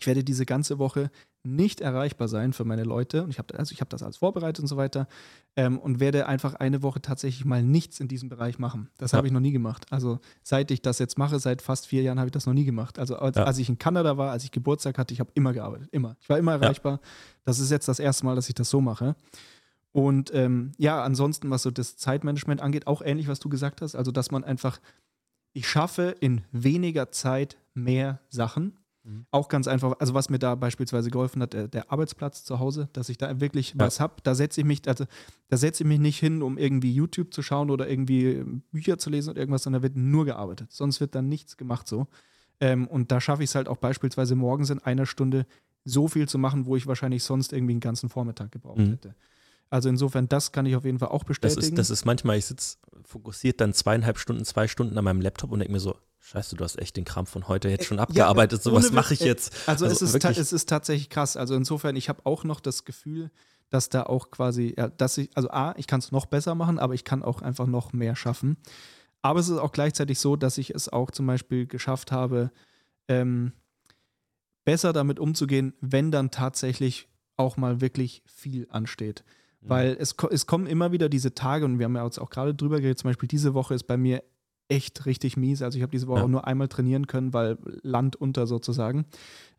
ich 0.00 0.06
werde 0.06 0.24
diese 0.24 0.44
ganze 0.46 0.78
Woche 0.78 1.10
nicht 1.46 1.82
erreichbar 1.82 2.26
sein 2.26 2.54
für 2.54 2.64
meine 2.64 2.84
Leute. 2.84 3.22
Und 3.22 3.28
ich 3.30 3.38
habe 3.38 3.56
also 3.58 3.72
ich 3.72 3.80
habe 3.80 3.90
das 3.90 4.02
alles 4.02 4.16
vorbereitet 4.16 4.60
und 4.60 4.66
so 4.66 4.76
weiter. 4.78 5.06
Ähm, 5.56 5.78
und 5.78 6.00
werde 6.00 6.26
einfach 6.26 6.54
eine 6.54 6.82
Woche 6.82 7.02
tatsächlich 7.02 7.44
mal 7.44 7.62
nichts 7.62 8.00
in 8.00 8.08
diesem 8.08 8.30
Bereich 8.30 8.58
machen. 8.58 8.88
Das 8.96 9.12
Ja. 9.12 9.18
habe 9.18 9.26
ich 9.26 9.32
noch 9.32 9.40
nie 9.40 9.52
gemacht. 9.52 9.86
Also 9.90 10.20
seit 10.42 10.70
ich 10.70 10.80
das 10.80 10.98
jetzt 10.98 11.18
mache, 11.18 11.38
seit 11.38 11.60
fast 11.60 11.86
vier 11.86 12.02
Jahren 12.02 12.18
habe 12.18 12.28
ich 12.28 12.32
das 12.32 12.46
noch 12.46 12.54
nie 12.54 12.64
gemacht. 12.64 12.98
Also 12.98 13.16
als, 13.16 13.36
Ja. 13.36 13.44
als 13.44 13.58
ich 13.58 13.68
in 13.68 13.78
Kanada 13.78 14.16
war, 14.16 14.30
als 14.32 14.42
ich 14.44 14.52
Geburtstag 14.52 14.96
hatte, 14.96 15.12
ich 15.12 15.20
habe 15.20 15.30
immer 15.34 15.52
gearbeitet. 15.52 15.88
Immer. 15.92 16.16
Ich 16.20 16.28
war 16.30 16.38
immer 16.38 16.52
erreichbar. 16.52 17.00
Das 17.44 17.58
ist 17.58 17.70
jetzt 17.70 17.88
das 17.88 17.98
erste 17.98 18.24
Mal, 18.24 18.34
dass 18.36 18.48
ich 18.48 18.54
das 18.54 18.70
so 18.70 18.80
mache. 18.80 19.14
Und 19.92 20.32
ähm, 20.34 20.72
ja, 20.78 21.04
ansonsten, 21.04 21.50
was 21.50 21.62
so 21.62 21.70
das 21.70 21.96
Zeitmanagement 21.98 22.60
angeht, 22.62 22.86
auch 22.86 23.00
ähnlich, 23.02 23.28
was 23.28 23.38
du 23.38 23.48
gesagt 23.48 23.80
hast. 23.82 23.94
Also, 23.94 24.10
dass 24.12 24.30
man 24.30 24.42
einfach, 24.44 24.80
ich 25.52 25.68
schaffe 25.68 26.16
in 26.20 26.40
weniger 26.50 27.12
Zeit 27.12 27.58
mehr 27.74 28.20
Sachen. 28.30 28.76
Mhm. 29.04 29.26
Auch 29.30 29.48
ganz 29.48 29.68
einfach, 29.68 29.94
also 30.00 30.14
was 30.14 30.30
mir 30.30 30.38
da 30.38 30.54
beispielsweise 30.54 31.10
geholfen 31.10 31.42
hat, 31.42 31.52
der, 31.52 31.68
der 31.68 31.92
Arbeitsplatz 31.92 32.42
zu 32.44 32.58
Hause, 32.58 32.88
dass 32.94 33.08
ich 33.10 33.18
da 33.18 33.38
wirklich 33.40 33.70
Ja. 33.70 33.80
was 33.80 34.00
habe. 34.00 34.14
Da 34.22 34.34
setze 34.34 34.60
ich 34.62 34.66
mich, 34.66 34.86
also 34.88 35.04
da 35.48 35.56
setze 35.56 35.82
ich 35.82 35.88
mich 35.88 35.98
nicht 36.00 36.18
hin, 36.18 36.42
um 36.42 36.56
irgendwie 36.58 36.92
YouTube 36.92 37.32
zu 37.34 37.42
schauen 37.42 37.70
oder 37.70 37.88
irgendwie 37.88 38.42
Bücher 38.72 38.98
zu 38.98 39.10
lesen 39.10 39.30
oder 39.30 39.40
irgendwas, 39.40 39.62
sondern 39.64 39.82
da 39.82 39.88
wird 39.88 39.96
nur 39.96 40.24
gearbeitet. 40.24 40.72
Sonst 40.72 41.00
wird 41.00 41.14
dann 41.14 41.28
nichts 41.28 41.56
gemacht 41.56 41.86
so. 41.86 42.06
Ähm, 42.60 42.86
und 42.88 43.12
da 43.12 43.20
schaffe 43.20 43.42
ich 43.42 43.50
es 43.50 43.54
halt 43.54 43.68
auch 43.68 43.76
beispielsweise 43.76 44.34
morgens 44.36 44.70
in 44.70 44.78
einer 44.78 45.06
Stunde 45.06 45.46
so 45.84 46.08
viel 46.08 46.26
zu 46.28 46.38
machen, 46.38 46.64
wo 46.64 46.76
ich 46.76 46.86
wahrscheinlich 46.86 47.22
sonst 47.24 47.52
irgendwie 47.52 47.72
einen 47.74 47.80
ganzen 47.80 48.08
Vormittag 48.08 48.52
gebraucht 48.52 48.78
Mhm. 48.78 48.90
hätte. 48.92 49.14
Also 49.68 49.88
insofern, 49.90 50.28
das 50.28 50.52
kann 50.52 50.64
ich 50.66 50.76
auf 50.76 50.84
jeden 50.84 50.98
Fall 50.98 51.08
auch 51.08 51.24
Das 51.24 51.26
bestätigen. 51.26 51.60
ist, 51.76 51.78
das 51.78 51.90
ist 51.90 52.04
manchmal, 52.06 52.38
ich 52.38 52.46
sitze 52.46 52.78
fokussiert 53.04 53.60
dann 53.60 53.74
zweieinhalb 53.74 54.18
Stunden, 54.18 54.44
zwei 54.44 54.66
Stunden 54.68 54.96
an 54.96 55.04
meinem 55.04 55.20
Laptop 55.20 55.50
und 55.52 55.58
denke 55.58 55.72
mir 55.72 55.80
so, 55.80 55.96
scheiße, 56.24 56.56
du 56.56 56.64
hast 56.64 56.78
echt 56.78 56.96
den 56.96 57.04
Kram 57.04 57.26
von 57.26 57.48
heute 57.48 57.68
jetzt 57.68 57.84
schon 57.84 57.98
abgearbeitet, 57.98 58.62
so 58.62 58.72
was 58.72 58.90
mache 58.92 59.14
ich 59.14 59.20
äh, 59.20 59.26
jetzt? 59.26 59.52
Also, 59.68 59.84
Also 59.84 60.04
es, 60.04 60.14
ist 60.14 60.24
es 60.24 60.52
ist 60.52 60.68
tatsächlich 60.68 61.10
krass. 61.10 61.36
Also 61.36 61.54
insofern, 61.54 61.96
ich 61.96 62.08
habe 62.08 62.24
auch 62.24 62.44
noch 62.44 62.60
das 62.60 62.84
Gefühl, 62.84 63.30
dass 63.70 63.88
da 63.88 64.04
auch 64.04 64.30
quasi, 64.30 64.74
ja, 64.76 64.88
dass 64.88 65.18
ich, 65.18 65.30
also 65.34 65.50
A, 65.50 65.74
ich 65.76 65.86
kann 65.86 66.00
es 66.00 66.12
noch 66.12 66.26
besser 66.26 66.54
machen, 66.54 66.78
aber 66.78 66.94
ich 66.94 67.04
kann 67.04 67.22
auch 67.22 67.42
einfach 67.42 67.66
noch 67.66 67.92
mehr 67.92 68.16
schaffen. 68.16 68.56
Aber 69.20 69.40
es 69.40 69.48
ist 69.48 69.58
auch 69.58 69.72
gleichzeitig 69.72 70.18
so, 70.18 70.36
dass 70.36 70.58
ich 70.58 70.74
es 70.74 70.88
auch 70.88 71.10
zum 71.10 71.26
Beispiel 71.26 71.66
geschafft 71.66 72.12
habe, 72.12 72.50
ähm, 73.08 73.52
besser 74.64 74.92
damit 74.92 75.18
umzugehen, 75.18 75.74
wenn 75.80 76.10
dann 76.10 76.30
tatsächlich 76.30 77.08
auch 77.36 77.56
mal 77.56 77.80
wirklich 77.80 78.22
viel 78.26 78.66
ansteht. 78.70 79.24
Mhm. 79.60 79.68
Weil 79.68 79.96
es, 79.98 80.14
es 80.30 80.46
kommen 80.46 80.66
immer 80.66 80.92
wieder 80.92 81.08
diese 81.08 81.34
Tage, 81.34 81.64
und 81.64 81.78
wir 81.78 81.84
haben 81.84 81.96
ja 81.96 82.04
jetzt 82.04 82.18
auch 82.18 82.30
gerade 82.30 82.54
drüber 82.54 82.80
geredet, 82.80 82.98
zum 82.98 83.10
Beispiel 83.10 83.28
diese 83.28 83.54
Woche 83.54 83.74
ist 83.74 83.84
bei 83.84 83.96
mir 83.96 84.22
echt 84.68 85.04
richtig 85.06 85.36
mies. 85.36 85.62
Also 85.62 85.76
ich 85.76 85.82
habe 85.82 85.90
diese 85.92 86.06
Woche 86.06 86.20
Ja. 86.20 86.24
auch 86.24 86.28
nur 86.28 86.46
einmal 86.46 86.68
trainieren 86.68 87.06
können, 87.06 87.32
weil 87.32 87.58
Land 87.82 88.16
unter 88.16 88.46
sozusagen. 88.46 89.04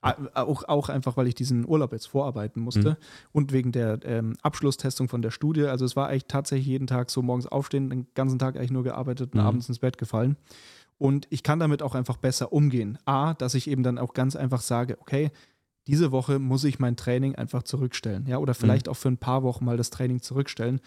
A- 0.02 0.16
Auch, 0.36 0.64
auch 0.68 0.90
einfach, 0.90 1.16
weil 1.18 1.28
ich 1.28 1.36
diesen 1.36 1.68
Urlaub 1.68 1.92
jetzt 1.92 2.08
vorarbeiten 2.08 2.60
musste 2.62 2.92
Mhm. 2.92 2.96
und 3.32 3.52
wegen 3.54 3.72
der 3.72 4.00
ähm, 4.04 4.36
Abschlusstestung 4.42 5.08
von 5.08 5.22
der 5.22 5.32
Studie. 5.32 5.64
Also 5.66 5.86
es 5.86 5.96
war 5.96 6.08
eigentlich 6.10 6.26
tatsächlich 6.28 6.68
jeden 6.68 6.88
Tag 6.88 7.10
so 7.12 7.22
morgens 7.22 7.48
aufstehen, 7.48 7.90
den 7.90 8.08
ganzen 8.14 8.40
Tag 8.40 8.56
eigentlich 8.58 8.72
nur 8.72 8.84
gearbeitet 8.84 9.34
und 9.34 9.42
Mhm. 9.42 9.48
abends 9.48 9.70
ins 9.70 9.80
Bett 9.80 9.98
gefallen. 9.98 10.38
Und 10.98 11.28
ich 11.30 11.44
kann 11.44 11.60
damit 11.60 11.82
auch 11.82 11.94
einfach 11.96 12.18
besser 12.18 12.54
umgehen. 12.54 12.98
A, 13.06 13.34
dass 13.34 13.54
ich 13.54 13.70
eben 13.70 13.84
dann 13.84 13.98
auch 13.98 14.14
ganz 14.14 14.36
einfach 14.36 14.62
sage, 14.62 14.98
okay, 15.02 15.32
diese 15.88 16.12
Woche 16.12 16.40
muss 16.40 16.64
ich 16.64 16.80
mein 16.80 16.96
Training 16.96 17.36
einfach 17.36 17.62
zurückstellen. 17.64 18.26
Ja, 18.28 18.38
oder 18.40 18.54
vielleicht 18.56 18.90
auch 18.90 18.96
für 18.98 19.10
ein 19.10 19.18
paar 19.18 19.44
Wochen 19.44 19.66
mal 19.66 19.78
das 19.78 19.90
Training 19.92 20.22
zurückstellen, 20.22 20.80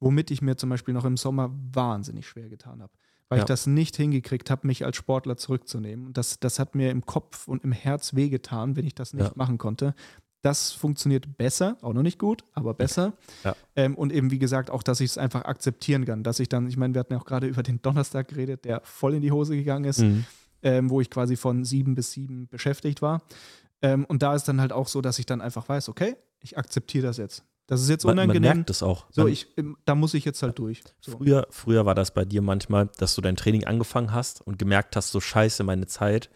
womit 0.00 0.30
ich 0.32 0.42
mir 0.42 0.56
zum 0.56 0.68
Beispiel 0.70 0.94
noch 0.94 1.04
im 1.04 1.16
Sommer 1.16 1.50
wahnsinnig 1.72 2.26
schwer 2.26 2.48
getan 2.48 2.82
habe. 2.82 2.92
Weil 3.32 3.38
Ja. 3.38 3.44
ich 3.44 3.48
das 3.48 3.66
nicht 3.66 3.96
hingekriegt 3.96 4.50
habe, 4.50 4.66
mich 4.66 4.84
als 4.84 4.96
Sportler 4.98 5.36
zurückzunehmen. 5.38 6.06
Und 6.06 6.16
das, 6.18 6.38
das 6.38 6.58
hat 6.58 6.74
mir 6.74 6.90
im 6.90 7.06
Kopf 7.06 7.48
und 7.48 7.64
im 7.64 7.72
Herz 7.72 8.14
wehgetan, 8.14 8.76
wenn 8.76 8.86
ich 8.86 8.94
das 8.94 9.14
nicht 9.14 9.24
Ja. 9.26 9.32
machen 9.34 9.56
konnte. 9.58 9.94
Das 10.42 10.72
funktioniert 10.72 11.38
besser, 11.38 11.78
auch 11.82 11.92
noch 11.94 12.02
nicht 12.02 12.18
gut, 12.18 12.44
aber 12.52 12.74
besser. 12.74 13.12
Ja. 13.44 13.56
Ähm, 13.76 13.94
und 13.94 14.12
eben, 14.12 14.30
wie 14.30 14.38
gesagt, 14.38 14.70
auch, 14.70 14.82
dass 14.82 15.00
ich 15.00 15.10
es 15.12 15.18
einfach 15.18 15.44
akzeptieren 15.46 16.04
kann. 16.04 16.22
Dass 16.24 16.40
ich 16.40 16.48
dann, 16.48 16.66
ich 16.68 16.76
meine, 16.76 16.92
wir 16.94 17.00
hatten 17.00 17.14
ja 17.14 17.20
auch 17.20 17.24
gerade 17.24 17.46
über 17.46 17.62
den 17.62 17.80
Donnerstag 17.80 18.28
geredet, 18.28 18.64
der 18.64 18.80
voll 18.84 19.14
in 19.14 19.22
die 19.22 19.32
Hose 19.32 19.56
gegangen 19.56 19.84
ist 19.84 20.00
Mhm. 20.00 20.24
ähm, 20.62 20.90
wo 20.90 21.00
ich 21.00 21.10
quasi 21.10 21.36
von 21.36 21.64
sieben 21.64 21.94
bis 21.94 22.12
sieben 22.12 22.48
beschäftigt 22.48 23.02
war. 23.02 23.22
Ähm, 23.82 24.04
und 24.04 24.22
da 24.22 24.34
ist 24.34 24.44
dann 24.44 24.60
halt 24.60 24.72
auch 24.72 24.86
so, 24.88 25.00
dass 25.00 25.18
ich 25.18 25.26
dann 25.26 25.40
einfach 25.40 25.68
weiß, 25.68 25.88
okay, 25.88 26.16
ich 26.40 26.56
akzeptiere 26.58 27.06
das 27.06 27.16
jetzt. 27.16 27.44
Das 27.66 27.80
ist 27.80 27.88
jetzt 27.88 28.04
Man, 28.04 28.16
man 28.16 28.24
unangenehm. 28.24 28.56
merkt 28.56 28.70
es 28.70 28.82
auch. 28.82 29.06
so, 29.10 29.22
Man- 29.22 29.32
ich, 29.32 29.46
ähm, 29.56 29.76
da 29.84 29.94
muss 29.94 30.14
ich 30.14 30.24
jetzt 30.24 30.42
halt 30.42 30.58
durch. 30.58 30.82
So. 31.00 31.12
Früher, 31.12 31.46
früher 31.50 31.86
war 31.86 31.94
das 31.94 32.12
bei 32.12 32.24
dir 32.24 32.42
manchmal, 32.42 32.88
dass 32.98 33.14
du 33.14 33.20
dein 33.20 33.36
Training 33.36 33.64
angefangen 33.64 34.12
hast 34.12 34.40
und 34.42 34.58
gemerkt 34.58 34.96
hast, 34.96 35.10
so 35.12 35.20
scheiße, 35.20 35.62
meine 35.64 35.86
Zeit, 35.86 36.28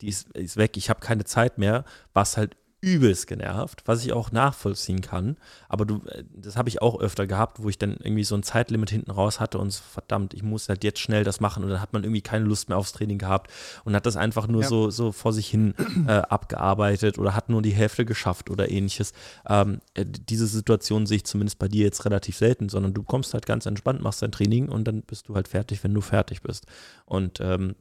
die 0.00 0.08
ist, 0.08 0.28
ist 0.36 0.56
weg, 0.56 0.76
ich 0.76 0.90
habe 0.90 1.00
keine 1.00 1.24
Zeit 1.24 1.58
mehr, 1.58 1.84
warst 2.12 2.36
halt 2.36 2.56
übelst 2.84 3.26
genervt, 3.26 3.82
was 3.86 4.04
ich 4.04 4.12
auch 4.12 4.30
nachvollziehen 4.30 5.00
kann. 5.00 5.36
Aber 5.68 5.86
du, 5.86 6.02
äh, 6.08 6.24
das 6.36 6.56
habe 6.56 6.68
ich 6.68 6.82
auch 6.82 7.00
öfter 7.00 7.26
gehabt, 7.26 7.62
wo 7.62 7.68
ich 7.68 7.78
dann 7.78 7.96
irgendwie 8.02 8.24
so 8.24 8.34
ein 8.34 8.42
Zeitlimit 8.42 8.90
hinten 8.90 9.10
raus 9.10 9.40
hatte 9.40 9.58
und 9.58 9.70
so, 9.70 9.82
verdammt, 9.82 10.34
ich 10.34 10.42
muss 10.42 10.68
halt 10.68 10.84
jetzt 10.84 11.00
schnell 11.00 11.24
das 11.24 11.40
machen 11.40 11.64
und 11.64 11.70
dann 11.70 11.80
hat 11.80 11.92
man 11.92 12.04
irgendwie 12.04 12.20
keine 12.20 12.44
Lust 12.44 12.68
mehr 12.68 12.78
aufs 12.78 12.92
Training 12.92 13.18
gehabt 13.18 13.50
und 13.84 13.94
hat 13.94 14.06
das 14.06 14.16
einfach 14.16 14.46
nur 14.46 14.62
Ja. 14.62 14.68
so, 14.68 14.90
so 14.90 15.12
vor 15.12 15.32
sich 15.32 15.48
hin 15.48 15.74
äh, 16.06 16.12
abgearbeitet 16.12 17.18
oder 17.18 17.34
hat 17.34 17.48
nur 17.48 17.62
die 17.62 17.72
Hälfte 17.74 18.04
geschafft 18.04 18.50
oder 18.50 18.70
ähnliches. 18.70 19.12
Ähm, 19.48 19.80
äh, 19.94 20.04
diese 20.06 20.46
Situation 20.46 21.06
sehe 21.06 21.16
ich 21.16 21.24
zumindest 21.24 21.58
bei 21.58 21.68
dir 21.68 21.84
jetzt 21.84 22.04
relativ 22.04 22.36
selten, 22.36 22.68
sondern 22.68 22.92
du 22.94 23.02
kommst 23.02 23.32
halt 23.34 23.46
ganz 23.46 23.66
entspannt, 23.66 24.02
machst 24.02 24.22
dein 24.22 24.32
Training 24.32 24.68
und 24.68 24.84
dann 24.84 25.02
bist 25.02 25.28
du 25.28 25.34
halt 25.34 25.48
fertig, 25.48 25.82
wenn 25.82 25.94
du 25.94 26.00
fertig 26.00 26.42
bist. 26.42 26.66
Und 27.06 27.40
ähm, 27.40 27.74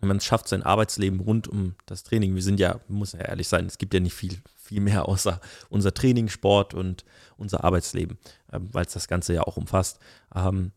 wenn 0.00 0.08
man 0.08 0.16
es 0.16 0.24
schafft, 0.24 0.48
sein 0.48 0.62
Arbeitsleben 0.62 1.20
rund 1.20 1.46
um 1.46 1.74
das 1.86 2.02
Training, 2.02 2.34
wir 2.34 2.42
sind 2.42 2.58
ja, 2.58 2.80
muss 2.88 3.12
ja 3.12 3.20
ehrlich 3.20 3.48
sein, 3.48 3.66
es 3.66 3.78
gibt 3.78 3.94
ja 3.94 4.00
nicht 4.00 4.14
viel, 4.14 4.38
viel 4.56 4.80
mehr 4.80 5.08
außer 5.08 5.40
unser 5.68 5.92
Training, 5.92 6.28
Sport 6.28 6.74
und 6.74 7.04
unser 7.36 7.64
Arbeitsleben, 7.64 8.18
ähm, 8.52 8.68
weil 8.72 8.86
es 8.86 8.94
das 8.94 9.08
Ganze 9.08 9.34
ja 9.34 9.42
auch 9.42 9.56
umfasst. 9.56 9.98
Ähm, 10.34 10.72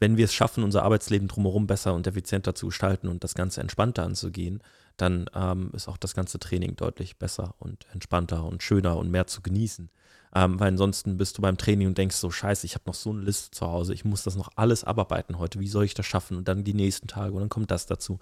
wenn 0.00 0.16
wir 0.16 0.26
es 0.26 0.34
schaffen, 0.34 0.62
unser 0.62 0.84
Arbeitsleben 0.84 1.26
drumherum 1.26 1.66
besser 1.66 1.94
und 1.94 2.06
effizienter 2.06 2.54
zu 2.54 2.66
gestalten 2.66 3.08
und 3.08 3.24
das 3.24 3.34
Ganze 3.34 3.60
entspannter 3.60 4.04
anzugehen, 4.04 4.62
dann 4.96 5.28
ähm, 5.34 5.70
ist 5.74 5.88
auch 5.88 5.96
das 5.96 6.14
ganze 6.14 6.38
Training 6.38 6.76
deutlich 6.76 7.18
besser 7.18 7.54
und 7.58 7.86
entspannter 7.92 8.44
und 8.44 8.62
schöner 8.62 8.96
und 8.96 9.10
mehr 9.10 9.26
zu 9.26 9.42
genießen. 9.42 9.90
Ähm, 10.34 10.60
weil 10.60 10.68
ansonsten 10.68 11.16
bist 11.16 11.38
du 11.38 11.42
beim 11.42 11.56
Training 11.56 11.88
und 11.88 11.98
denkst 11.98 12.16
so, 12.16 12.30
scheiße, 12.30 12.66
ich 12.66 12.74
habe 12.74 12.84
noch 12.86 12.94
so 12.94 13.10
eine 13.10 13.22
Liste 13.22 13.50
zu 13.50 13.66
Hause, 13.66 13.94
ich 13.94 14.04
muss 14.04 14.22
das 14.22 14.36
noch 14.36 14.50
alles 14.56 14.84
abarbeiten 14.84 15.38
heute, 15.38 15.60
wie 15.60 15.68
soll 15.68 15.84
ich 15.84 15.94
das 15.94 16.06
schaffen? 16.06 16.36
Und 16.36 16.48
dann 16.48 16.64
die 16.64 16.74
nächsten 16.74 17.08
Tage 17.08 17.32
und 17.32 17.40
dann 17.40 17.48
kommt 17.48 17.70
das 17.70 17.86
dazu. 17.86 18.18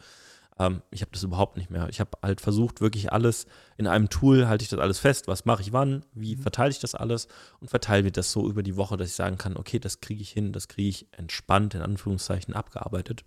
Ähm, 0.58 0.82
ich 0.90 1.02
habe 1.02 1.10
das 1.12 1.22
überhaupt 1.22 1.56
nicht 1.56 1.70
mehr. 1.70 1.88
Ich 1.88 2.00
habe 2.00 2.10
halt 2.22 2.40
versucht, 2.40 2.80
wirklich 2.80 3.12
alles 3.12 3.46
in 3.76 3.86
einem 3.86 4.08
Tool, 4.08 4.48
halte 4.48 4.62
ich 4.62 4.68
das 4.68 4.78
alles 4.78 4.98
fest, 4.98 5.28
was 5.28 5.44
mache 5.44 5.62
ich 5.62 5.72
wann, 5.72 6.04
wie 6.14 6.36
verteile 6.36 6.70
ich 6.70 6.78
das 6.78 6.94
alles 6.94 7.28
und 7.60 7.68
verteile 7.68 8.04
mir 8.04 8.12
das 8.12 8.32
so 8.32 8.48
über 8.48 8.62
die 8.62 8.76
Woche, 8.76 8.96
dass 8.96 9.08
ich 9.08 9.14
sagen 9.14 9.38
kann, 9.38 9.56
okay, 9.56 9.78
das 9.78 10.00
kriege 10.00 10.22
ich 10.22 10.30
hin, 10.30 10.52
das 10.52 10.68
kriege 10.68 10.88
ich 10.88 11.08
entspannt, 11.12 11.74
in 11.74 11.82
Anführungszeichen, 11.82 12.54
abgearbeitet 12.54 13.24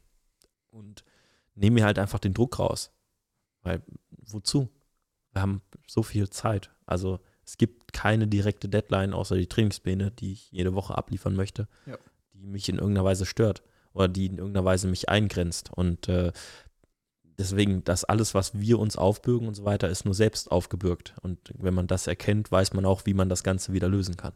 und 0.72 1.04
nehme 1.56 1.76
mir 1.76 1.86
halt 1.86 2.00
einfach 2.00 2.20
den 2.20 2.34
Druck 2.34 2.60
raus. 2.60 2.92
Weil, 3.62 3.84
wozu? 4.10 4.70
Wir 5.32 5.42
haben 5.42 5.62
so 5.88 6.02
viel 6.02 6.30
Zeit. 6.30 6.72
Also 6.86 7.20
es 7.46 7.58
gibt 7.58 7.79
keine 7.94 8.28
direkte 8.28 8.70
Deadline 8.70 9.14
außer 9.14 9.36
die 9.36 9.48
Trainingspläne, 9.48 10.12
die 10.12 10.34
ich 10.34 10.52
jede 10.52 10.74
Woche 10.74 10.98
abliefern 10.98 11.36
möchte, 11.36 11.68
Ja. 11.86 11.98
die 12.34 12.46
mich 12.48 12.70
in 12.70 12.78
irgendeiner 12.78 13.06
Weise 13.06 13.26
stört 13.26 13.62
oder 13.94 14.08
die 14.08 14.28
in 14.28 14.38
irgendeiner 14.38 14.66
Weise 14.66 14.88
mich 14.88 15.10
eingrenzt. 15.10 15.72
Und 15.74 16.08
äh, 16.10 16.32
deswegen, 17.38 17.84
das 17.84 18.04
alles, 18.04 18.34
was 18.34 18.60
wir 18.60 18.80
uns 18.80 18.98
aufbürgen 18.98 19.48
und 19.48 19.56
so 19.56 19.66
weiter, 19.66 19.90
ist 19.90 20.06
nur 20.06 20.14
selbst 20.14 20.52
aufgebürgt. 20.52 21.16
Und 21.22 21.40
wenn 21.58 21.74
man 21.74 21.88
das 21.88 22.08
erkennt, 22.08 22.52
weiß 22.52 22.74
man 22.74 22.86
auch, 22.86 23.06
wie 23.06 23.14
man 23.14 23.30
das 23.30 23.44
Ganze 23.44 23.74
wieder 23.74 23.88
lösen 23.90 24.18
kann. 24.18 24.34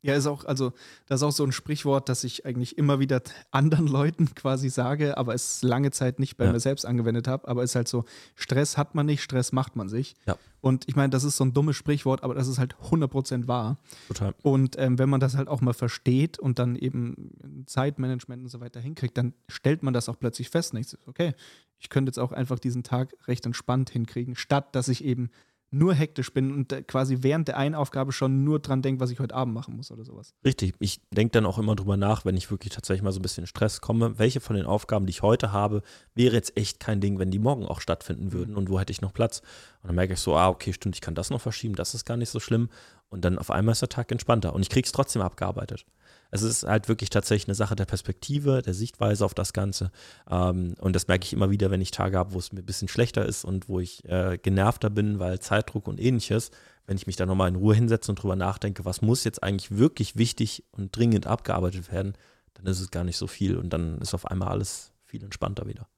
Ja, 0.00 0.14
ist 0.14 0.26
auch, 0.26 0.44
also, 0.44 0.72
das 1.06 1.20
ist 1.20 1.24
auch 1.24 1.32
so 1.32 1.44
ein 1.44 1.50
Sprichwort, 1.50 2.08
das 2.08 2.22
ich 2.22 2.46
eigentlich 2.46 2.78
immer 2.78 3.00
wieder 3.00 3.20
anderen 3.50 3.86
Leuten 3.88 4.32
quasi 4.34 4.68
sage, 4.70 5.18
aber 5.18 5.34
es 5.34 5.62
lange 5.62 5.90
Zeit 5.90 6.20
nicht 6.20 6.36
bei 6.36 6.44
Ja. 6.44 6.52
mir 6.52 6.60
selbst 6.60 6.86
angewendet 6.86 7.26
habe. 7.26 7.48
Aber 7.48 7.64
es 7.64 7.70
ist 7.72 7.74
halt 7.74 7.88
so: 7.88 8.04
Stress 8.36 8.76
hat 8.76 8.94
man 8.94 9.06
nicht, 9.06 9.22
Stress 9.22 9.50
macht 9.52 9.74
man 9.74 9.88
sich. 9.88 10.14
Ja. 10.26 10.36
Und 10.60 10.88
ich 10.88 10.94
meine, 10.96 11.10
das 11.10 11.24
ist 11.24 11.36
so 11.36 11.44
ein 11.44 11.52
dummes 11.52 11.76
Sprichwort, 11.76 12.22
aber 12.22 12.34
das 12.34 12.46
ist 12.48 12.58
halt 12.58 12.76
100% 12.90 13.46
wahr. 13.48 13.78
Total. 14.08 14.34
Und 14.42 14.76
ähm, 14.78 14.98
wenn 14.98 15.08
man 15.08 15.20
das 15.20 15.36
halt 15.36 15.48
auch 15.48 15.60
mal 15.60 15.72
versteht 15.74 16.38
und 16.38 16.58
dann 16.58 16.76
eben 16.76 17.64
Zeitmanagement 17.66 18.42
und 18.42 18.48
so 18.48 18.60
weiter 18.60 18.80
hinkriegt, 18.80 19.16
dann 19.16 19.34
stellt 19.48 19.82
man 19.82 19.94
das 19.94 20.08
auch 20.08 20.18
plötzlich 20.18 20.50
fest. 20.50 20.74
Und 20.74 20.80
ich 20.80 20.88
so, 20.88 20.96
okay, 21.06 21.34
ich 21.78 21.90
könnte 21.90 22.10
jetzt 22.10 22.18
auch 22.18 22.32
einfach 22.32 22.58
diesen 22.58 22.82
Tag 22.82 23.14
recht 23.28 23.46
entspannt 23.46 23.90
hinkriegen, 23.90 24.34
statt 24.36 24.74
dass 24.74 24.88
ich 24.88 25.04
eben 25.04 25.30
nur 25.70 25.94
hektisch 25.94 26.32
bin 26.32 26.52
und 26.52 26.86
quasi 26.86 27.18
während 27.20 27.48
der 27.48 27.58
einen 27.58 27.74
Aufgabe 27.74 28.12
schon 28.12 28.44
nur 28.44 28.58
dran 28.58 28.80
denke, 28.80 29.00
was 29.00 29.10
ich 29.10 29.20
heute 29.20 29.34
Abend 29.34 29.52
machen 29.52 29.76
muss 29.76 29.90
oder 29.90 30.04
sowas. 30.04 30.34
Richtig. 30.44 30.74
Ich 30.78 31.00
denke 31.10 31.32
dann 31.32 31.46
auch 31.46 31.58
immer 31.58 31.76
drüber 31.76 31.96
nach, 31.96 32.24
wenn 32.24 32.36
ich 32.36 32.50
wirklich 32.50 32.72
tatsächlich 32.72 33.02
mal 33.02 33.12
so 33.12 33.18
ein 33.18 33.22
bisschen 33.22 33.42
in 33.42 33.48
Stress 33.48 33.80
komme, 33.80 34.18
welche 34.18 34.40
von 34.40 34.56
den 34.56 34.64
Aufgaben, 34.64 35.06
die 35.06 35.10
ich 35.10 35.22
heute 35.22 35.52
habe, 35.52 35.82
wäre 36.14 36.34
jetzt 36.34 36.56
echt 36.56 36.80
kein 36.80 37.00
Ding, 37.00 37.18
wenn 37.18 37.30
die 37.30 37.38
morgen 37.38 37.66
auch 37.66 37.80
stattfinden 37.80 38.32
würden 38.32 38.56
und 38.56 38.70
wo 38.70 38.80
hätte 38.80 38.92
ich 38.92 39.02
noch 39.02 39.12
Platz? 39.12 39.40
Und 39.82 39.88
dann 39.88 39.96
merke 39.96 40.14
ich 40.14 40.20
so, 40.20 40.36
ah, 40.36 40.48
okay, 40.48 40.72
stimmt, 40.72 40.96
ich 40.96 41.00
kann 41.00 41.14
das 41.14 41.30
noch 41.30 41.40
verschieben, 41.40 41.74
das 41.74 41.94
ist 41.94 42.04
gar 42.04 42.16
nicht 42.16 42.30
so 42.30 42.40
schlimm. 42.40 42.70
Und 43.10 43.24
dann 43.24 43.38
auf 43.38 43.50
einmal 43.50 43.72
ist 43.72 43.82
der 43.82 43.88
Tag 43.88 44.10
entspannter 44.10 44.54
und 44.54 44.62
ich 44.62 44.70
kriege 44.70 44.86
es 44.86 44.92
trotzdem 44.92 45.22
abgearbeitet. 45.22 45.84
Es 46.30 46.42
ist 46.42 46.64
halt 46.64 46.88
wirklich 46.88 47.10
tatsächlich 47.10 47.48
eine 47.48 47.54
Sache 47.54 47.74
der 47.74 47.86
Perspektive, 47.86 48.60
der 48.62 48.74
Sichtweise 48.74 49.24
auf 49.24 49.34
das 49.34 49.52
Ganze. 49.52 49.90
Ähm, 50.30 50.74
und 50.78 50.94
das 50.94 51.08
merke 51.08 51.24
ich 51.24 51.32
immer 51.32 51.50
wieder, 51.50 51.70
wenn 51.70 51.80
ich 51.80 51.90
Tage 51.90 52.18
habe, 52.18 52.32
wo 52.34 52.38
es 52.38 52.52
mir 52.52 52.60
ein 52.60 52.66
bisschen 52.66 52.88
schlechter 52.88 53.24
ist 53.24 53.44
und 53.44 53.68
wo 53.68 53.80
ich 53.80 54.04
äh, 54.04 54.38
genervter 54.38 54.90
bin, 54.90 55.18
weil 55.18 55.40
Zeitdruck 55.40 55.88
und 55.88 55.98
ähnliches. 56.00 56.50
Wenn 56.86 56.96
ich 56.96 57.06
mich 57.06 57.16
da 57.16 57.26
nochmal 57.26 57.48
in 57.48 57.56
Ruhe 57.56 57.74
hinsetze 57.74 58.10
und 58.12 58.22
drüber 58.22 58.36
nachdenke, 58.36 58.84
was 58.84 59.02
muss 59.02 59.24
jetzt 59.24 59.42
eigentlich 59.42 59.76
wirklich 59.76 60.16
wichtig 60.16 60.64
und 60.70 60.94
dringend 60.96 61.26
abgearbeitet 61.26 61.90
werden, 61.92 62.14
dann 62.54 62.66
ist 62.66 62.80
es 62.80 62.90
gar 62.90 63.04
nicht 63.04 63.16
so 63.16 63.26
viel 63.26 63.56
und 63.56 63.70
dann 63.70 63.98
ist 63.98 64.14
auf 64.14 64.26
einmal 64.26 64.48
alles 64.48 64.92
viel 65.04 65.22
entspannter 65.22 65.66
wieder. 65.66 65.88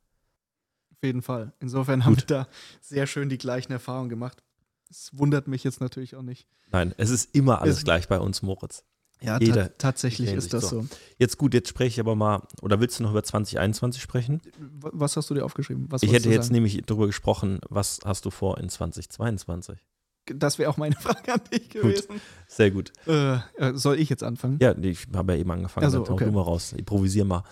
Auf 0.93 1.03
jeden 1.03 1.23
Fall. 1.23 1.53
Insofern 1.61 2.05
haben 2.05 2.17
wir 2.17 2.27
da 2.27 2.49
sehr 2.81 3.07
schön 3.07 3.29
die 3.29 3.39
gleichen 3.39 3.73
Erfahrungen 3.73 4.11
gemacht. 4.11 4.43
Es 4.91 5.11
wundert 5.17 5.49
mich 5.49 5.65
jetzt 5.65 5.81
natürlich 5.81 6.17
auch 6.17 6.23
nicht. 6.23 6.49
Nein, 6.73 6.95
es 6.99 7.11
ist 7.11 7.35
immer 7.35 7.63
alles 7.63 7.79
es, 7.79 7.85
gleich 7.85 8.09
bei 8.09 8.19
uns, 8.19 8.43
Moritz. 8.43 8.85
Ja, 9.23 9.39
ta 9.39 9.69
tatsächlich 9.77 10.33
ist 10.33 10.53
das 10.53 10.71
so. 10.71 10.83
so. 10.83 10.89
Jetzt 11.19 11.37
gut, 11.37 11.53
jetzt 11.53 11.69
spreche 11.69 11.89
ich 11.89 12.01
aber 12.01 12.17
mal, 12.17 12.43
oder 12.63 12.81
willst 12.81 12.99
du 12.99 13.03
noch 13.03 13.11
über 13.11 13.23
2021 13.23 14.01
sprechen? 14.01 14.41
Was 14.79 15.17
hast 15.17 15.29
du 15.29 15.35
dir 15.35 15.45
aufgeschrieben? 15.45 15.87
Was 15.91 16.03
ich 16.03 16.13
hätte 16.13 16.31
jetzt 16.31 16.51
nämlich 16.51 16.83
darüber 16.87 17.07
gesprochen, 17.07 17.61
was 17.69 18.01
hast 18.05 18.25
du 18.25 18.31
vor 18.31 18.59
in 18.59 18.69
2022? 18.69 19.79
Das 20.27 20.59
wäre 20.59 20.71
auch 20.71 20.77
meine 20.77 20.95
Frage 21.01 21.35
an 21.35 21.41
dich 21.53 21.69
gewesen. 21.69 22.09
Gut, 22.09 22.21
sehr 22.47 22.71
gut. 22.71 22.93
Äh, 23.07 23.35
äh, 23.57 23.75
soll 23.75 23.99
ich 23.99 24.09
jetzt 24.09 24.23
anfangen? 24.23 24.59
Ja, 24.61 24.77
ich 24.77 25.07
habe 25.15 25.35
ja 25.35 25.39
eben 25.39 25.51
angefangen. 25.51 25.85
Also, 25.85 26.03
okay. 26.03 26.25
du 26.25 26.33
mal 26.33 26.43
raus. 26.43 26.73
Improvisier 26.73 27.25
mal. 27.25 27.45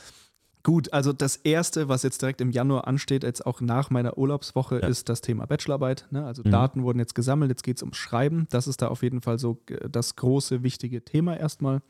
Gut, 0.68 0.92
also 0.92 1.14
das 1.14 1.36
erste, 1.36 1.88
was 1.88 2.02
jetzt 2.02 2.20
direkt 2.20 2.42
im 2.42 2.50
Januar 2.50 2.86
ansteht, 2.86 3.22
jetzt 3.22 3.46
auch 3.46 3.62
nach 3.62 3.88
meiner 3.88 4.18
Urlaubswoche, 4.18 4.80
ja. 4.82 4.86
ist 4.86 5.08
das 5.08 5.22
Thema 5.22 5.46
Bachelorarbeit. 5.46 6.06
Ne? 6.10 6.26
Also 6.26 6.42
mhm. 6.44 6.50
Daten 6.50 6.82
wurden 6.82 6.98
jetzt 6.98 7.14
gesammelt, 7.14 7.50
jetzt 7.50 7.62
geht 7.62 7.78
es 7.78 7.82
ums 7.82 7.96
Schreiben. 7.96 8.46
Das 8.50 8.68
ist 8.68 8.82
da 8.82 8.88
auf 8.88 9.02
jeden 9.02 9.22
Fall 9.22 9.38
so 9.38 9.62
das 9.90 10.16
große, 10.16 10.62
wichtige 10.62 11.02
Thema 11.02 11.38
erstmal. 11.38 11.80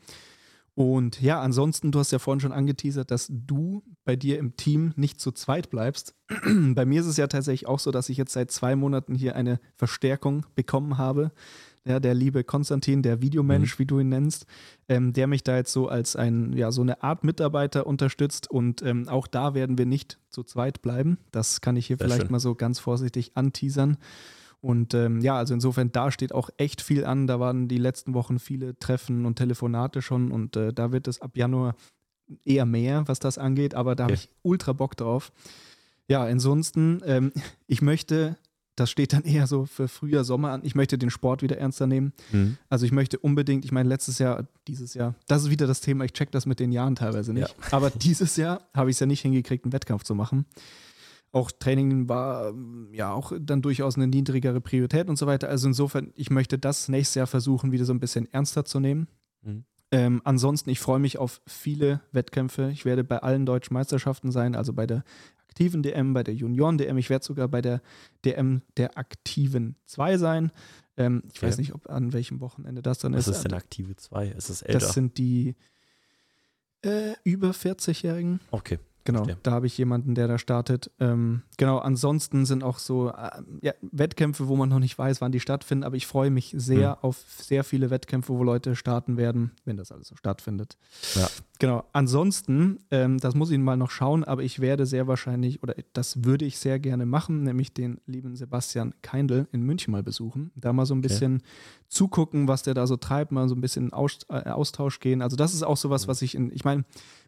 Und 0.75 1.19
ja, 1.21 1.41
ansonsten, 1.41 1.91
du 1.91 1.99
hast 1.99 2.11
ja 2.11 2.19
vorhin 2.19 2.39
schon 2.39 2.53
angeteasert, 2.53 3.11
dass 3.11 3.27
du 3.29 3.83
bei 4.05 4.15
dir 4.15 4.39
im 4.39 4.55
Team 4.55 4.93
nicht 4.95 5.19
zu 5.19 5.33
zweit 5.33 5.69
bleibst. 5.69 6.15
bei 6.73 6.85
mir 6.85 7.01
ist 7.01 7.07
es 7.07 7.17
ja 7.17 7.27
tatsächlich 7.27 7.67
auch 7.67 7.79
so, 7.79 7.91
dass 7.91 8.07
ich 8.07 8.15
jetzt 8.15 8.31
seit 8.31 8.49
zwei 8.49 8.77
Monaten 8.77 9.13
hier 9.13 9.35
eine 9.35 9.59
Verstärkung 9.75 10.45
bekommen 10.55 10.97
habe 10.97 11.33
ja, 11.89 11.99
der 11.99 12.13
liebe 12.13 12.43
Konstantin, 12.43 13.01
der 13.01 13.21
Videomensch, 13.21 13.75
mhm. 13.75 13.79
wie 13.79 13.85
du 13.85 13.99
ihn 13.99 14.09
nennst, 14.09 14.45
ähm, 14.87 15.11
der 15.11 15.27
mich 15.27 15.43
da 15.43 15.57
jetzt 15.57 15.73
so 15.73 15.87
als 15.87 16.15
ein, 16.15 16.53
ja, 16.53 16.71
so 16.71 16.81
eine 16.81 17.03
Art 17.03 17.23
Mitarbeiter 17.23 17.87
unterstützt. 17.87 18.49
Und 18.49 18.81
ähm, 18.83 19.09
auch 19.09 19.27
da 19.27 19.53
werden 19.53 19.77
wir 19.77 19.85
nicht 19.85 20.19
zu 20.29 20.43
zweit 20.43 20.81
bleiben. 20.81 21.17
Das 21.31 21.61
kann 21.61 21.75
ich 21.75 21.87
hier 21.87 21.97
Sehr 21.97 22.07
vielleicht 22.07 22.23
schön. 22.23 22.31
mal 22.31 22.39
so 22.39 22.55
ganz 22.55 22.79
vorsichtig 22.79 23.31
anteasern. 23.35 23.97
Und 24.61 24.93
ähm, 24.93 25.21
ja, 25.21 25.37
also 25.37 25.53
insofern, 25.53 25.91
da 25.91 26.11
steht 26.11 26.33
auch 26.33 26.49
echt 26.57 26.81
viel 26.81 27.05
an. 27.05 27.27
Da 27.27 27.39
waren 27.39 27.67
die 27.67 27.77
letzten 27.77 28.13
Wochen 28.13 28.39
viele 28.39 28.77
Treffen 28.77 29.25
und 29.25 29.35
Telefonate 29.35 30.01
schon 30.01 30.31
und 30.31 30.55
äh, 30.55 30.73
da 30.73 30.91
wird 30.91 31.07
es 31.07 31.21
ab 31.21 31.37
Januar 31.37 31.75
eher 32.45 32.65
mehr, 32.65 33.07
was 33.07 33.19
das 33.19 33.37
angeht, 33.37 33.73
aber 33.73 33.95
da 33.95 34.05
okay. 34.05 34.13
habe 34.13 34.21
ich 34.21 34.29
ultra 34.43 34.73
Bock 34.73 34.95
drauf. 34.95 35.31
Ja, 36.07 36.23
ansonsten, 36.23 37.01
ähm, 37.05 37.31
ich 37.67 37.81
möchte 37.81 38.37
das 38.79 38.89
steht 38.89 39.13
dann 39.13 39.23
eher 39.23 39.47
so 39.47 39.65
für 39.65 39.87
Frühjahr, 39.87 40.23
Sommer 40.23 40.51
an. 40.51 40.61
Ich 40.63 40.75
möchte 40.75 40.97
den 40.97 41.09
Sport 41.09 41.41
wieder 41.41 41.57
ernster 41.57 41.87
nehmen. 41.87 42.13
Mhm. 42.31 42.57
Also 42.69 42.85
ich 42.85 42.91
möchte 42.91 43.19
unbedingt, 43.19 43.65
ich 43.65 43.71
meine, 43.71 43.89
letztes 43.89 44.19
Jahr, 44.19 44.47
dieses 44.67 44.93
Jahr, 44.93 45.15
das 45.27 45.43
ist 45.43 45.49
wieder 45.49 45.67
das 45.67 45.81
Thema, 45.81 46.05
ich 46.05 46.13
check 46.13 46.31
das 46.31 46.45
mit 46.45 46.59
den 46.59 46.71
Jahren 46.71 46.95
teilweise 46.95 47.33
nicht. 47.33 47.49
Ja. 47.49 47.73
Aber 47.73 47.89
dieses 47.89 48.37
Jahr 48.37 48.61
habe 48.73 48.89
ich 48.89 48.95
es 48.95 48.99
ja 48.99 49.05
nicht 49.05 49.21
hingekriegt, 49.21 49.65
einen 49.65 49.73
Wettkampf 49.73 50.03
zu 50.03 50.15
machen. 50.15 50.45
Auch 51.31 51.51
Training 51.51 52.09
war 52.09 52.53
ja 52.91 53.11
auch 53.11 53.33
dann 53.39 53.61
durchaus 53.61 53.97
eine 53.97 54.07
niedrigere 54.07 54.61
Priorität 54.61 55.09
und 55.09 55.17
so 55.17 55.27
weiter. 55.27 55.49
Also 55.49 55.67
insofern, 55.67 56.11
ich 56.15 56.31
möchte 56.31 56.57
das 56.57 56.89
nächstes 56.89 57.15
Jahr 57.15 57.27
versuchen, 57.27 57.71
wieder 57.71 57.85
so 57.85 57.93
ein 57.93 57.99
bisschen 57.99 58.31
ernster 58.31 58.65
zu 58.65 58.79
nehmen. 58.79 59.07
Mhm. 59.43 59.65
Ähm, 59.91 60.21
ansonsten, 60.23 60.69
ich 60.69 60.79
freue 60.79 60.99
mich 60.99 61.17
auf 61.17 61.41
viele 61.47 62.01
Wettkämpfe. 62.11 62.69
Ich 62.71 62.85
werde 62.85 63.03
bei 63.03 63.19
allen 63.19 63.45
deutschen 63.45 63.73
Meisterschaften 63.73 64.31
sein, 64.31 64.55
also 64.55 64.73
bei 64.73 64.85
der 64.85 65.03
aktiven 65.59 65.83
DM, 65.83 66.13
bei 66.13 66.23
der 66.23 66.33
Junioren-DM. 66.33 66.97
Ich 66.97 67.09
werde 67.09 67.25
sogar 67.25 67.49
bei 67.49 67.61
der 67.61 67.81
DM 68.23 68.61
der 68.77 68.97
aktiven 68.97 69.75
2 69.87 70.17
sein. 70.17 70.51
Ähm, 70.95 71.23
ich 71.25 71.39
okay. 71.39 71.47
weiß 71.47 71.57
nicht, 71.57 71.73
ob 71.73 71.89
an 71.89 72.13
welchem 72.13 72.39
Wochenende 72.39 72.81
das 72.81 72.99
dann 72.99 73.11
Was 73.11 73.27
ist. 73.27 73.31
Was 73.31 73.37
ist 73.37 73.43
denn 73.43 73.53
aktive 73.53 73.95
2? 73.97 74.27
Ist 74.29 74.49
es 74.49 74.61
älter? 74.61 74.79
Das 74.79 74.93
sind 74.93 75.17
die 75.17 75.55
äh, 76.81 77.13
über 77.25 77.51
40-Jährigen. 77.51 78.39
Okay. 78.51 78.79
Genau, 79.09 79.23
Verstehe. 79.23 79.41
da 79.41 79.51
habe 79.51 79.65
ich 79.65 79.75
jemanden, 79.75 80.13
der 80.13 80.27
da 80.27 80.37
startet. 80.37 80.91
Ähm, 80.99 81.41
genau, 81.57 81.79
ansonsten 81.79 82.45
sind 82.45 82.63
auch 82.63 82.77
so 82.77 83.09
äh, 83.09 83.41
ja, 83.61 83.73
Wettkämpfe, 83.81 84.47
wo 84.47 84.55
man 84.55 84.69
noch 84.69 84.77
nicht 84.77 84.99
weiß, 84.99 85.19
wann 85.19 85.31
die 85.31 85.39
stattfinden, 85.39 85.83
aber 85.83 85.95
ich 85.95 86.05
freue 86.05 86.29
mich 86.29 86.53
sehr 86.55 86.91
mhm. 86.91 86.97
auf 87.01 87.17
sehr 87.17 87.63
viele 87.63 87.89
Wettkämpfe, 87.89 88.31
wo 88.33 88.43
Leute 88.43 88.75
starten 88.75 89.17
werden, 89.17 89.51
wenn 89.65 89.77
das 89.77 89.91
alles 89.91 90.09
so 90.09 90.15
stattfindet. 90.15 90.77
Ja. 91.15 91.27
Genau, 91.57 91.83
ansonsten, 91.91 92.79
ähm, 92.91 93.17
das 93.17 93.33
muss 93.33 93.49
ich 93.49 93.57
mal 93.57 93.75
noch 93.77 93.89
schauen, 93.89 94.23
aber 94.23 94.43
ich 94.43 94.59
werde 94.59 94.85
sehr 94.85 95.07
wahrscheinlich, 95.07 95.63
oder 95.63 95.73
das 95.91 96.23
würde 96.23 96.45
ich 96.45 96.59
sehr 96.59 96.79
gerne 96.79 97.07
machen, 97.07 97.43
nämlich 97.43 97.73
den 97.73 97.99
lieben 98.05 98.35
Sebastian 98.35 98.93
Keindl 99.01 99.47
in 99.51 99.63
München 99.63 99.91
mal 99.91 100.03
besuchen. 100.03 100.51
Da 100.55 100.71
mal 100.71 100.85
so 100.85 100.93
ein 100.93 101.01
bisschen 101.01 101.37
okay. 101.37 101.45
zugucken, 101.89 102.47
was 102.47 102.61
der 102.61 102.75
da 102.75 102.85
so 102.85 102.95
treibt, 102.95 103.31
mal 103.31 103.49
so 103.49 103.55
ein 103.55 103.61
bisschen 103.61 103.89
in 103.89 103.91
äh, 104.29 104.49
Austausch 104.49 104.99
gehen. 104.99 105.21
Also, 105.21 105.35
das 105.35 105.53
ist 105.53 105.63
auch 105.63 105.77
sowas, 105.77 106.05
mhm. 106.05 106.11
was 106.11 106.21
ich 106.21 106.35
in, 106.35 106.51
ich 106.53 106.63
meine, 106.63 106.85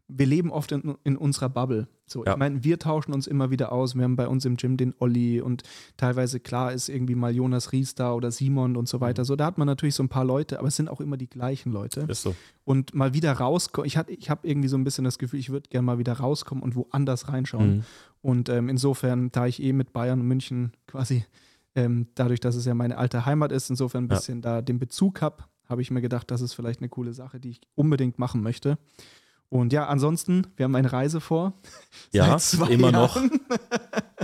wir 0.08 0.26
leben 0.26 0.52
oft 0.52 0.72
in, 0.72 0.96
in 1.04 1.18
unserer 1.18 1.50
Bubble. 1.50 1.88
So, 2.06 2.26
ja. 2.26 2.34
ich 2.34 2.38
meine, 2.38 2.64
wir 2.64 2.78
tauschen 2.78 3.14
uns 3.14 3.26
immer 3.28 3.52
wieder 3.52 3.72
aus. 3.72 3.96
Wir 3.96 4.04
haben 4.04 4.18
bei 4.18 4.28
uns 4.28 4.44
im 4.44 4.58
Gym 4.58 4.76
den 4.76 4.94
Olli 5.00 5.40
und 5.40 5.64
teilweise, 5.96 6.40
klar, 6.40 6.74
ist 6.74 6.90
irgendwie 6.90 7.16
mal 7.16 7.34
Jonas 7.34 7.72
Ries 7.72 7.96
da 7.96 8.14
oder 8.14 8.32
Simon 8.32 8.76
und 8.76 8.90
so 8.90 9.00
weiter. 9.00 9.22
Mhm. 9.22 9.26
So, 9.26 9.36
da 9.36 9.46
hat 9.46 9.58
man 9.58 9.66
natürlich 9.66 9.96
so 9.96 10.04
ein 10.04 10.10
paar 10.10 10.26
Leute, 10.26 10.60
aber 10.60 10.68
es 10.68 10.76
sind 10.76 10.90
auch 10.90 11.00
immer 11.00 11.18
die 11.18 11.30
gleichen 11.30 11.72
Leute. 11.72 12.02
Ist 12.02 12.24
so. 12.24 12.36
Und 12.66 12.94
mal 12.94 13.14
wieder 13.14 13.32
rauskommen. 13.32 13.88
Ich, 13.88 13.98
ich 14.08 14.30
habe 14.30 14.48
irgendwie 14.48 14.68
so 14.68 14.78
ein 14.78 14.84
bisschen 14.84 15.06
das 15.06 15.18
Gefühl, 15.18 15.40
ich 15.40 15.50
würde 15.50 15.70
gerne 15.70 15.86
mal 15.86 15.98
wieder 16.00 16.14
rauskommen 16.14 16.64
und 16.64 16.76
woanders 16.76 17.30
reinschauen. 17.30 17.78
Mhm. 17.78 17.84
Und 18.22 18.50
ähm, 18.50 18.70
insofern, 18.70 19.32
da 19.32 19.48
ich 19.48 19.62
eh 19.62 19.74
mit 19.74 19.94
Bayern 19.94 20.20
und 20.20 20.28
München 20.28 20.74
quasi, 20.88 21.26
ähm, 21.76 22.08
dadurch, 22.16 22.40
dass 22.40 22.56
es 22.56 22.66
ja 22.66 22.74
meine 22.74 22.98
alte 22.98 23.26
Heimat 23.26 23.52
ist, 23.52 23.70
insofern 23.70 24.06
ein 24.06 24.10
bisschen 24.10 24.40
ja. 24.40 24.56
da 24.56 24.62
den 24.62 24.80
Bezug 24.80 25.22
habe, 25.22 25.46
habe 25.70 25.82
ich 25.82 25.90
mir 25.90 26.02
gedacht, 26.02 26.30
das 26.30 26.42
ist 26.42 26.54
vielleicht 26.54 26.82
eine 26.82 26.90
coole 26.90 27.14
Sache, 27.14 27.40
die 27.40 27.52
ich 27.52 27.62
unbedingt 27.76 28.20
machen 28.20 28.44
möchte. 28.44 28.78
Und 29.52 29.74
ja, 29.74 29.86
ansonsten, 29.88 30.48
wir 30.56 30.64
haben 30.64 30.76
eine 30.76 30.92
Reise 30.92 31.20
vor. 31.20 31.54
Ja, 32.14 32.38
immer 32.70 32.92
Jahren. 32.92 33.32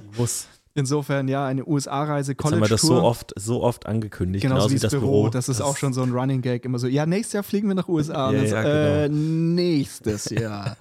noch. 0.08 0.18
Muss. 0.18 0.48
Insofern, 0.74 1.28
ja, 1.28 1.46
eine 1.46 1.66
USA-Reise, 1.66 2.36
College 2.36 2.62
Jetzt 2.62 2.64
haben 2.64 2.70
wir 2.70 2.74
das 2.76 2.82
so 2.82 3.02
oft, 3.02 3.34
so 3.36 3.64
oft 3.64 3.86
angekündigt. 3.86 4.42
Genau, 4.42 4.56
genauso 4.56 4.74
wie 4.74 4.80
das 4.80 4.92
Büro. 4.92 5.06
Büro. 5.24 5.30
Das 5.30 5.48
ist 5.50 5.60
das 5.60 5.66
auch 5.66 5.78
schon 5.78 5.94
so 5.94 6.02
ein 6.02 6.12
Running 6.12 6.42
Gag. 6.42 6.66
Immer 6.66 6.80
so, 6.80 6.88
ja, 6.88 7.06
nächstes 7.06 7.34
Jahr 7.34 7.44
fliegen 7.44 7.68
wir 7.68 7.76
nach 7.76 7.88
USA. 7.88 8.32
ja, 8.32 8.44
ja, 8.44 8.64
äh, 8.64 9.10
genau. 9.10 9.20
nächstes 9.20 10.26
Jahr. 10.30 10.78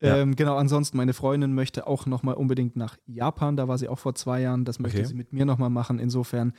ja. 0.00 0.16
ähm, 0.16 0.36
genau, 0.36 0.56
ansonsten, 0.56 0.96
meine 0.96 1.14
Freundin 1.14 1.54
möchte 1.54 1.86
auch 1.86 2.06
nochmal 2.06 2.34
unbedingt 2.34 2.76
nach 2.76 2.96
Japan. 3.06 3.56
Da 3.56 3.68
war 3.68 3.78
sie 3.78 3.88
auch 3.88 3.98
vor 3.98 4.14
zwei 4.14 4.40
Jahren. 4.40 4.64
Das 4.64 4.78
möchte 4.78 4.98
okay. 4.98 5.08
sie 5.08 5.14
mit 5.14 5.32
mir 5.32 5.44
nochmal 5.44 5.70
machen. 5.70 5.98
Insofern 5.98 6.52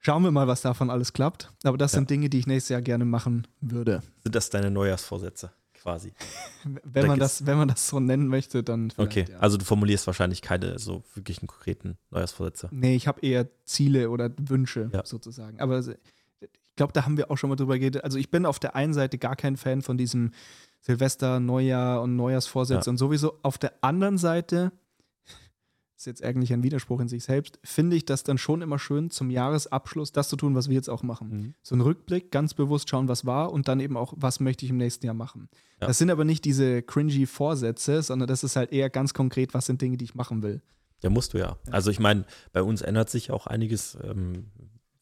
schauen 0.00 0.22
wir 0.24 0.30
mal, 0.30 0.46
was 0.46 0.62
davon 0.62 0.90
alles 0.90 1.12
klappt. 1.12 1.52
Aber 1.64 1.78
das 1.78 1.92
sind 1.92 2.10
Dinge, 2.10 2.28
die 2.28 2.38
ich 2.38 2.46
nächstes 2.46 2.70
Jahr 2.70 2.82
gerne 2.82 3.04
machen 3.04 3.46
würde. 3.60 4.02
Sind 4.24 4.34
das 4.34 4.50
deine 4.50 4.70
Neujahrsvorsätze? 4.70 5.52
Quasi. 5.86 6.12
wenn, 6.84 7.06
man 7.06 7.18
das, 7.18 7.46
wenn 7.46 7.56
man 7.56 7.68
das 7.68 7.88
so 7.88 8.00
nennen 8.00 8.26
möchte, 8.26 8.64
dann. 8.64 8.92
Okay, 8.96 9.24
ja. 9.30 9.38
also 9.38 9.56
du 9.56 9.64
formulierst 9.64 10.06
wahrscheinlich 10.08 10.42
keine 10.42 10.78
so 10.80 11.04
wirklichen 11.14 11.46
konkreten 11.46 11.96
Neujahrsvorsätze. 12.10 12.68
Nee, 12.72 12.96
ich 12.96 13.06
habe 13.06 13.20
eher 13.20 13.48
Ziele 13.64 14.10
oder 14.10 14.30
Wünsche 14.36 14.90
ja. 14.92 15.06
sozusagen. 15.06 15.60
Aber 15.60 15.78
ich 15.78 16.48
glaube, 16.74 16.92
da 16.92 17.04
haben 17.04 17.16
wir 17.16 17.30
auch 17.30 17.38
schon 17.38 17.50
mal 17.50 17.56
drüber 17.56 17.78
geredet. 17.78 18.02
Also 18.02 18.18
ich 18.18 18.30
bin 18.30 18.46
auf 18.46 18.58
der 18.58 18.74
einen 18.74 18.94
Seite 18.94 19.16
gar 19.16 19.36
kein 19.36 19.56
Fan 19.56 19.82
von 19.82 19.96
diesem 19.96 20.32
Silvester, 20.80 21.38
Neujahr 21.38 22.02
und 22.02 22.16
Neujahrsvorsätze 22.16 22.88
ja. 22.88 22.90
und 22.90 22.98
sowieso. 22.98 23.38
Auf 23.42 23.56
der 23.56 23.72
anderen 23.80 24.18
Seite 24.18 24.72
ist 25.96 26.06
jetzt 26.06 26.22
eigentlich 26.22 26.52
ein 26.52 26.62
Widerspruch 26.62 27.00
in 27.00 27.08
sich 27.08 27.24
selbst, 27.24 27.58
finde 27.64 27.96
ich 27.96 28.04
das 28.04 28.22
dann 28.22 28.36
schon 28.36 28.60
immer 28.60 28.78
schön, 28.78 29.10
zum 29.10 29.30
Jahresabschluss 29.30 30.12
das 30.12 30.28
zu 30.28 30.36
tun, 30.36 30.54
was 30.54 30.68
wir 30.68 30.74
jetzt 30.74 30.90
auch 30.90 31.02
machen. 31.02 31.28
Mhm. 31.28 31.54
So 31.62 31.74
ein 31.74 31.80
Rückblick, 31.80 32.30
ganz 32.30 32.52
bewusst 32.52 32.90
schauen, 32.90 33.08
was 33.08 33.24
war 33.24 33.52
und 33.52 33.68
dann 33.68 33.80
eben 33.80 33.96
auch, 33.96 34.12
was 34.16 34.40
möchte 34.40 34.64
ich 34.64 34.70
im 34.70 34.76
nächsten 34.76 35.06
Jahr 35.06 35.14
machen. 35.14 35.48
Ja. 35.80 35.86
Das 35.86 35.98
sind 35.98 36.10
aber 36.10 36.24
nicht 36.24 36.44
diese 36.44 36.82
cringy 36.82 37.26
Vorsätze, 37.26 38.02
sondern 38.02 38.28
das 38.28 38.44
ist 38.44 38.56
halt 38.56 38.72
eher 38.72 38.90
ganz 38.90 39.14
konkret, 39.14 39.54
was 39.54 39.66
sind 39.66 39.80
Dinge, 39.80 39.96
die 39.96 40.04
ich 40.04 40.14
machen 40.14 40.42
will. 40.42 40.60
Ja, 41.02 41.10
musst 41.10 41.34
du 41.34 41.38
ja. 41.38 41.56
ja. 41.66 41.72
Also 41.72 41.90
ich 41.90 41.98
meine, 41.98 42.24
bei 42.52 42.62
uns 42.62 42.82
ändert 42.82 43.10
sich 43.10 43.30
auch 43.30 43.46
einiges. 43.46 43.96
Ähm, 44.02 44.50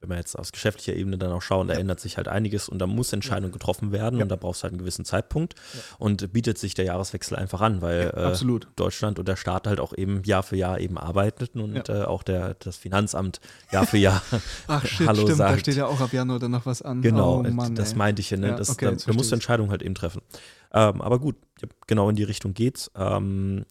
wenn 0.05 0.17
wir 0.17 0.17
jetzt 0.17 0.39
aus 0.39 0.53
geschäftlicher 0.53 0.95
Ebene 0.95 1.19
dann 1.19 1.33
auch 1.33 1.43
schauen, 1.43 1.69
da 1.69 1.75
ja. 1.75 1.81
ändert 1.81 2.01
sich 2.01 2.17
halt 2.17 2.29
einiges 2.29 2.69
und 2.69 2.79
da 2.79 2.87
muss 2.87 3.13
Entscheidung 3.13 3.53
getroffen 3.53 3.93
werden 3.93 4.19
ja. 4.19 4.23
und 4.25 4.29
da 4.29 4.37
brauchst 4.37 4.61
du 4.61 4.65
halt 4.65 4.73
einen 4.73 4.79
gewissen 4.79 5.05
Zeitpunkt 5.05 5.55
ja. 5.75 5.81
und 5.99 6.33
bietet 6.33 6.59
sich 6.59 6.75
der 6.75 6.85
Jahreswechsel 6.85 7.37
einfach 7.37 7.61
an, 7.61 7.83
weil 7.83 8.13
äh, 8.15 8.57
Deutschland 8.77 9.19
und 9.19 9.27
der 9.27 9.37
Staat 9.37 9.67
halt 9.67 9.81
auch 9.81 9.93
eben 9.97 10.23
Jahr 10.25 10.43
für 10.43 10.57
Jahr 10.57 10.79
eben 10.79 10.99
arbeiteten 10.99 11.61
und 11.61 11.89
äh, 11.89 12.03
auch 12.03 12.23
der, 12.23 12.55
das 12.55 12.77
Finanzamt 12.77 13.41
Jahr 13.73 13.87
für 13.87 13.99
Jahr 13.99 14.23
Ach, 14.67 14.85
shit, 14.87 15.07
Hallo 15.07 15.23
stimmt, 15.23 15.39
sagt. 15.39 15.55
da 15.55 15.59
steht 15.59 15.77
ja 15.77 15.87
auch 15.87 16.01
ab 16.01 16.13
Januar 16.13 16.39
dann 16.39 16.51
noch 16.51 16.67
was 16.67 16.83
an. 16.83 17.03
Genau, 17.03 17.41
oh, 17.41 17.51
Mann, 17.51 17.75
das 17.75 17.93
ey. 17.93 17.99
meinte 17.99 18.21
ich 18.21 18.31
ja, 18.31 18.37
ne? 18.37 18.55
das, 18.57 18.71
okay, 18.71 18.97
da, 18.97 19.07
da 19.07 19.13
musst 19.13 19.31
du 19.31 19.35
Entscheidungen 19.35 19.71
halt 19.71 19.83
eben 19.83 19.95
treffen. 19.95 20.23
Ähm, 20.73 21.01
aber 21.01 21.19
gut, 21.21 21.37
genau 21.87 22.11
in 22.11 22.17
die 22.17 22.25
Richtung 22.25 22.53
geht's. 22.53 22.91
Ähm, 22.97 23.65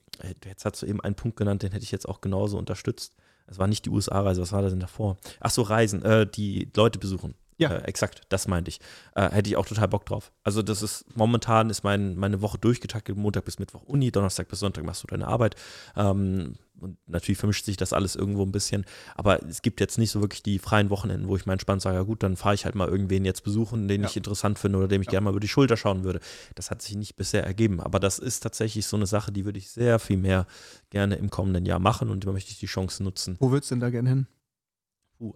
jetzt 0.45 0.65
hast 0.65 0.81
du 0.81 0.86
eben 0.86 1.01
einen 1.01 1.15
Punkt 1.15 1.38
genannt, 1.38 1.63
den 1.63 1.71
hätte 1.71 1.84
ich 1.84 1.91
jetzt 1.91 2.07
auch 2.07 2.21
genauso 2.21 2.57
unterstützt. 2.57 3.13
Es 3.48 3.60
war 3.60 3.68
nicht 3.68 3.86
die 3.86 3.89
USA-Reise, 3.89 4.41
was 4.41 4.52
war 4.52 4.62
da 4.62 4.70
denn 4.70 4.80
davor? 4.80 5.18
Ach 5.39 5.52
so, 5.52 5.62
Reisen, 5.62 6.04
äh, 6.04 6.28
die 6.28 6.70
Leute 6.76 7.00
besuchen. 7.00 7.36
Ja. 7.58 7.72
Äh, 7.72 7.84
exakt, 7.84 8.22
das 8.30 8.48
meinte 8.48 8.70
ich. 8.70 8.80
Äh, 9.16 9.30
hätte 9.32 9.50
ich 9.50 9.58
auch 9.58 9.66
total 9.66 9.88
Bock 9.88 10.06
drauf. 10.06 10.32
Also 10.44 10.62
das 10.62 10.82
ist, 10.82 11.06
momentan 11.16 11.70
ist 11.70 11.84
mein, 11.84 12.16
meine 12.16 12.41
Woche 12.41 12.58
durchgetaktet, 12.58 13.16
Montag 13.16 13.46
bis 13.46 13.60
Mittwoch 13.60 13.84
Uni, 13.84 14.12
Donnerstag 14.12 14.48
bis 14.48 14.60
Sonntag 14.60 14.84
machst 14.86 15.04
du 15.04 15.08
deine 15.08 15.28
Arbeit. 15.28 15.56
Ähm, 15.96 16.56
und 16.84 16.97
natürlich 17.07 17.38
vermischt 17.39 17.65
sich 17.65 17.77
das 17.77 17.93
alles 17.93 18.15
irgendwo 18.15 18.43
ein 18.43 18.51
bisschen. 18.51 18.86
Aber 19.15 19.41
es 19.43 19.61
gibt 19.61 19.79
jetzt 19.79 19.97
nicht 19.97 20.11
so 20.11 20.21
wirklich 20.21 20.43
die 20.43 20.59
freien 20.59 20.89
Wochenenden, 20.89 21.27
wo 21.27 21.36
ich 21.36 21.45
mal 21.45 21.53
entspannt 21.53 21.81
sage, 21.81 21.95
ja 21.97 22.03
gut, 22.03 22.21
dann 22.21 22.36
fahre 22.36 22.53
ich 22.55 22.65
halt 22.65 22.75
mal 22.75 22.88
irgendwen 22.88 23.25
jetzt 23.25 23.43
besuchen, 23.43 23.88
den 23.88 24.01
Ja. 24.01 24.07
ich 24.09 24.17
interessant 24.17 24.59
finde 24.59 24.77
oder 24.77 24.88
dem 24.88 25.01
ich 25.01 25.07
Ja. 25.07 25.11
gerne 25.11 25.23
mal 25.25 25.29
über 25.31 25.39
die 25.39 25.47
Schulter 25.47 25.77
schauen 25.77 26.03
würde. 26.03 26.19
Das 26.55 26.69
hat 26.69 26.81
sich 26.81 26.95
nicht 26.95 27.15
bisher 27.15 27.43
ergeben. 27.45 27.79
Aber 27.79 27.99
das 27.99 28.19
ist 28.19 28.41
tatsächlich 28.41 28.86
so 28.86 28.97
eine 28.97 29.05
Sache, 29.07 29.31
die 29.31 29.45
würde 29.45 29.57
ich 29.57 29.71
sehr 29.71 29.97
viel 29.99 30.17
mehr 30.17 30.45
gerne 30.89 31.15
im 31.15 31.29
kommenden 31.29 31.65
Jahr 31.65 31.79
machen 31.79 32.09
und 32.09 32.25
da 32.27 32.31
möchte 32.31 32.51
ich 32.51 32.59
die 32.59 32.65
Chance 32.67 33.01
nutzen. 33.03 33.38
Wo 33.39 33.49
würdest 33.51 33.71
du 33.71 33.75
denn 33.75 33.79
da 33.81 33.89
gerne 33.89 34.09
hin? 34.09 34.27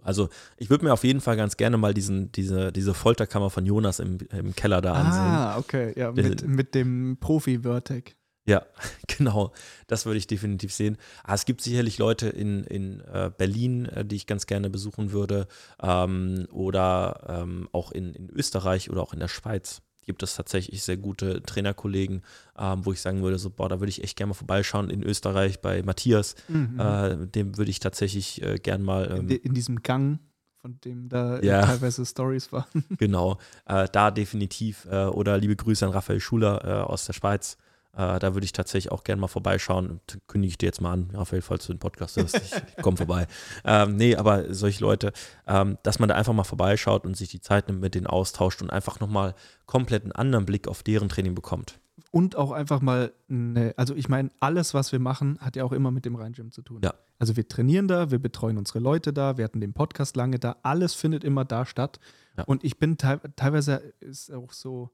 Also 0.02 0.28
ich 0.58 0.68
würde 0.68 0.84
mir 0.84 0.92
auf 0.92 1.02
jeden 1.04 1.22
Fall 1.22 1.36
ganz 1.36 1.56
gerne 1.56 1.78
mal 1.78 1.94
diesen, 1.94 2.30
diese, 2.32 2.72
diese 2.72 2.92
Folterkammer 2.92 3.48
von 3.48 3.64
Jonas 3.64 4.00
im, 4.00 4.18
im 4.32 4.54
Keller 4.54 4.82
da 4.82 4.92
ansehen. 4.92 5.32
Ah, 5.34 5.56
okay. 5.56 5.94
Ja, 5.96 6.12
mit, 6.12 6.46
mit 6.46 6.74
dem 6.74 7.16
Profi-Vertec. 7.20 8.14
Ja, 8.48 8.64
genau. 9.18 9.52
Das 9.86 10.06
würde 10.06 10.18
ich 10.18 10.26
definitiv 10.26 10.72
sehen. 10.72 10.96
Ah, 11.24 11.34
es 11.34 11.44
gibt 11.44 11.60
sicherlich 11.60 11.98
Leute 11.98 12.28
in, 12.28 12.64
in 12.64 13.00
äh, 13.00 13.30
Berlin, 13.36 13.86
äh, 13.86 14.04
die 14.04 14.16
ich 14.16 14.26
ganz 14.26 14.46
gerne 14.46 14.70
besuchen 14.70 15.12
würde. 15.12 15.46
Ähm, 15.82 16.46
oder 16.50 17.24
ähm, 17.28 17.68
auch 17.72 17.92
in, 17.92 18.14
in 18.14 18.30
Österreich 18.30 18.90
oder 18.90 19.02
auch 19.02 19.12
in 19.12 19.20
der 19.20 19.28
Schweiz 19.28 19.82
gibt 20.06 20.22
es 20.22 20.34
tatsächlich 20.36 20.82
sehr 20.82 20.96
gute 20.96 21.42
Trainerkollegen, 21.42 22.22
ähm, 22.58 22.86
wo 22.86 22.92
ich 22.92 23.00
sagen 23.02 23.20
würde, 23.22 23.38
so, 23.38 23.50
boah, 23.50 23.68
da 23.68 23.78
würde 23.80 23.90
ich 23.90 24.02
echt 24.02 24.16
gerne 24.16 24.28
mal 24.30 24.34
vorbeischauen. 24.34 24.88
In 24.88 25.02
Österreich 25.02 25.60
bei 25.60 25.82
Matthias, 25.82 26.34
Mhm. 26.48 26.80
äh, 26.80 27.26
dem 27.26 27.58
würde 27.58 27.70
ich 27.70 27.78
tatsächlich 27.80 28.40
äh, 28.42 28.56
gern 28.58 28.82
mal 28.82 29.04
in, 29.04 29.28
ähm, 29.30 29.40
in 29.42 29.52
diesem 29.52 29.82
Gang, 29.82 30.18
von 30.62 30.80
dem 30.80 31.10
da 31.10 31.42
Ja. 31.42 31.60
teilweise 31.66 32.06
Stories 32.06 32.50
waren. 32.52 32.64
Genau, 32.98 33.36
äh, 33.66 33.86
da 33.92 34.10
definitiv. 34.10 34.86
Äh, 34.90 35.04
oder 35.08 35.36
liebe 35.36 35.56
Grüße 35.56 35.84
an 35.84 35.92
Raphael 35.92 36.20
Schuler 36.20 36.64
äh, 36.64 36.70
aus 36.90 37.04
der 37.04 37.12
Schweiz. 37.12 37.58
Äh, 37.98 38.20
da 38.20 38.34
würde 38.34 38.44
ich 38.44 38.52
tatsächlich 38.52 38.92
auch 38.92 39.02
gerne 39.02 39.20
mal 39.20 39.26
vorbeischauen. 39.26 40.00
Kündige 40.28 40.52
ich 40.52 40.58
dir 40.58 40.66
jetzt 40.66 40.80
mal 40.80 40.92
an, 40.92 41.10
Raphael, 41.12 41.42
falls 41.42 41.66
du 41.66 41.72
den 41.72 41.80
Podcast 41.80 42.16
hörst. 42.16 42.36
Ich 42.36 42.52
komm 42.82 42.96
vorbei. 42.96 43.26
Ähm, 43.64 43.96
nee, 43.96 44.14
aber 44.14 44.54
solche 44.54 44.84
Leute, 44.84 45.12
ähm, 45.48 45.78
dass 45.82 45.98
man 45.98 46.08
da 46.08 46.14
einfach 46.14 46.32
mal 46.32 46.44
vorbeischaut 46.44 47.04
und 47.04 47.16
sich 47.16 47.28
die 47.28 47.40
Zeit 47.40 47.66
nimmt, 47.66 47.80
mit 47.80 47.96
denen 47.96 48.06
austauscht 48.06 48.62
und 48.62 48.70
einfach 48.70 49.00
nochmal 49.00 49.34
komplett 49.66 50.04
einen 50.04 50.12
anderen 50.12 50.46
Blick 50.46 50.68
auf 50.68 50.84
deren 50.84 51.08
Training 51.08 51.34
bekommt. 51.34 51.80
Und 52.12 52.36
auch 52.36 52.52
einfach 52.52 52.80
mal, 52.80 53.12
eine, 53.28 53.74
also 53.76 53.96
ich 53.96 54.08
meine, 54.08 54.30
alles, 54.38 54.74
was 54.74 54.92
wir 54.92 55.00
machen, 55.00 55.36
hat 55.40 55.56
ja 55.56 55.64
auch 55.64 55.72
immer 55.72 55.90
mit 55.90 56.04
dem 56.04 56.14
Rhein-Gym 56.14 56.52
zu 56.52 56.62
tun. 56.62 56.80
Ja. 56.84 56.94
Also 57.18 57.36
wir 57.36 57.48
trainieren 57.48 57.88
da, 57.88 58.12
wir 58.12 58.20
betreuen 58.20 58.58
unsere 58.58 58.78
Leute 58.78 59.12
da, 59.12 59.36
wir 59.36 59.44
hatten 59.44 59.60
den 59.60 59.72
Podcast 59.72 60.14
lange 60.14 60.38
da, 60.38 60.56
alles 60.62 60.94
findet 60.94 61.24
immer 61.24 61.44
da 61.44 61.66
statt. 61.66 61.98
Ja. 62.36 62.44
Und 62.44 62.62
ich 62.62 62.78
bin 62.78 62.96
teil 62.96 63.20
teilweise 63.34 63.92
ist 63.98 64.32
auch 64.32 64.52
so, 64.52 64.90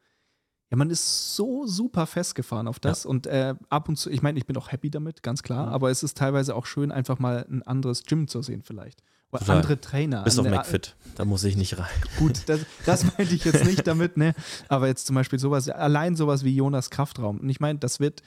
ja, 0.71 0.77
man 0.77 0.91
ist 0.91 1.37
so 1.37 1.67
super 1.67 2.07
festgefahren 2.07 2.67
auf 2.69 2.81
das 2.81 3.07
und 3.07 3.27
äh, 3.27 3.55
ab 3.69 3.89
und 3.89 3.97
zu, 3.97 4.11
ich 4.11 4.23
meine, 4.23 4.39
ich 4.39 4.47
bin 4.47 4.57
auch 4.57 4.73
happy 4.73 4.91
damit, 4.91 5.23
ganz 5.23 5.43
klar, 5.43 5.67
Mhm. 5.67 5.73
aber 5.73 5.91
es 5.91 6.03
ist 6.03 6.17
teilweise 6.17 6.55
auch 6.57 6.67
schön, 6.67 6.91
einfach 6.91 7.19
mal 7.19 7.47
ein 7.49 7.63
anderes 7.63 8.05
Gym 8.05 8.29
zu 8.29 8.43
sehen 8.43 8.63
vielleicht. 8.65 9.03
Oder 9.31 9.41
Total. 9.41 9.57
andere 9.57 9.81
Trainer. 9.81 10.23
Bis 10.23 10.39
auf 10.39 10.47
Andere- 10.47 10.61
McFit, 10.63 10.95
da 11.17 11.25
muss 11.25 11.43
ich 11.45 11.57
nicht 11.57 11.77
rein. 11.79 11.89
Gut, 12.19 12.43
das, 12.47 12.61
das 12.87 13.05
meinte 13.05 13.35
ich 13.35 13.45
jetzt 13.45 13.65
nicht 13.65 13.85
damit, 13.87 14.17
ne? 14.17 14.33
Aber 14.69 14.87
jetzt 14.87 15.07
zum 15.07 15.15
Beispiel 15.17 15.41
sowas, 15.41 15.69
allein 15.69 16.15
sowas 16.15 16.45
wie 16.45 16.55
Jonas 16.55 16.89
Kraftraum. 16.91 17.41
Und 17.41 17.49
ich 17.49 17.59
meine, 17.59 17.81
das 17.81 17.99
wird, 17.99 18.23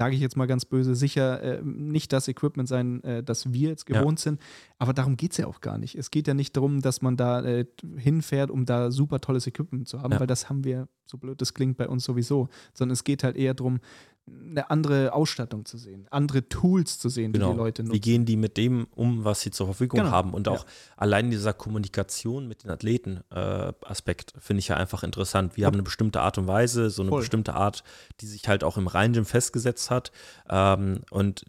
sage 0.00 0.14
ich 0.14 0.22
jetzt 0.22 0.34
mal 0.34 0.46
ganz 0.46 0.64
böse, 0.64 0.94
sicher 0.94 1.42
äh, 1.42 1.60
nicht 1.62 2.10
das 2.14 2.26
Equipment 2.26 2.66
sein, 2.66 3.04
äh, 3.04 3.22
das 3.22 3.52
wir 3.52 3.68
jetzt 3.68 3.86
Ja. 3.90 3.98
gewohnt 4.00 4.18
sind. 4.18 4.40
Aber 4.78 4.94
darum 4.94 5.18
geht 5.18 5.32
es 5.32 5.36
ja 5.36 5.46
auch 5.46 5.60
gar 5.60 5.76
nicht. 5.76 5.94
Es 5.94 6.10
geht 6.10 6.26
ja 6.26 6.32
nicht 6.32 6.56
darum, 6.56 6.80
dass 6.80 7.02
man 7.02 7.18
da 7.18 7.42
äh, 7.44 7.66
hinfährt, 7.98 8.50
um 8.50 8.64
da 8.64 8.90
super 8.90 9.20
tolles 9.20 9.46
Equipment 9.46 9.86
zu 9.88 10.00
haben, 10.00 10.12
Ja. 10.12 10.20
weil 10.20 10.26
das 10.26 10.48
haben 10.48 10.64
wir, 10.64 10.88
so 11.04 11.18
blöd 11.18 11.38
das 11.42 11.52
klingt, 11.52 11.76
bei 11.76 11.86
uns 11.86 12.02
sowieso. 12.04 12.48
Sondern 12.72 12.94
es 12.94 13.04
geht 13.04 13.22
halt 13.24 13.36
eher 13.36 13.52
darum, 13.52 13.80
eine 14.50 14.68
andere 14.70 15.12
Ausstattung 15.12 15.64
zu 15.64 15.78
sehen, 15.78 16.06
andere 16.10 16.48
Tools 16.48 16.98
zu 16.98 17.08
sehen, 17.08 17.32
die 17.32 17.38
Genau. 17.38 17.52
die 17.52 17.56
Leute 17.58 17.82
Wie 17.84 17.88
nutzen. 17.88 18.00
gehen 18.00 18.24
die 18.26 18.36
mit 18.36 18.56
dem 18.56 18.88
um, 18.96 19.24
was 19.24 19.40
sie 19.42 19.50
zur 19.52 19.66
Verfügung 19.66 20.00
Genau. 20.00 20.10
haben? 20.10 20.34
Und 20.34 20.46
Ja. 20.48 20.52
auch 20.54 20.66
allein 20.96 21.30
dieser 21.30 21.52
Kommunikation 21.52 22.48
mit 22.48 22.64
den 22.64 22.70
Athleten 22.70 23.20
äh, 23.30 23.72
Aspekt 23.84 24.32
finde 24.38 24.58
ich 24.60 24.68
ja 24.68 24.76
einfach 24.76 25.02
interessant. 25.04 25.56
Wir 25.56 25.66
haben 25.66 25.74
eine 25.74 25.82
bestimmte 25.84 26.20
Art 26.20 26.36
und 26.38 26.46
Weise, 26.48 26.90
so 26.90 27.02
eine 27.02 27.10
Voll. 27.10 27.20
bestimmte 27.20 27.54
Art, 27.54 27.84
die 28.20 28.26
sich 28.26 28.48
halt 28.48 28.64
auch 28.64 28.76
im 28.76 28.86
Rhein-Gym 28.88 29.24
festgesetzt 29.24 29.90
hat. 29.90 30.10
Ähm, 30.48 31.00
und 31.10 31.44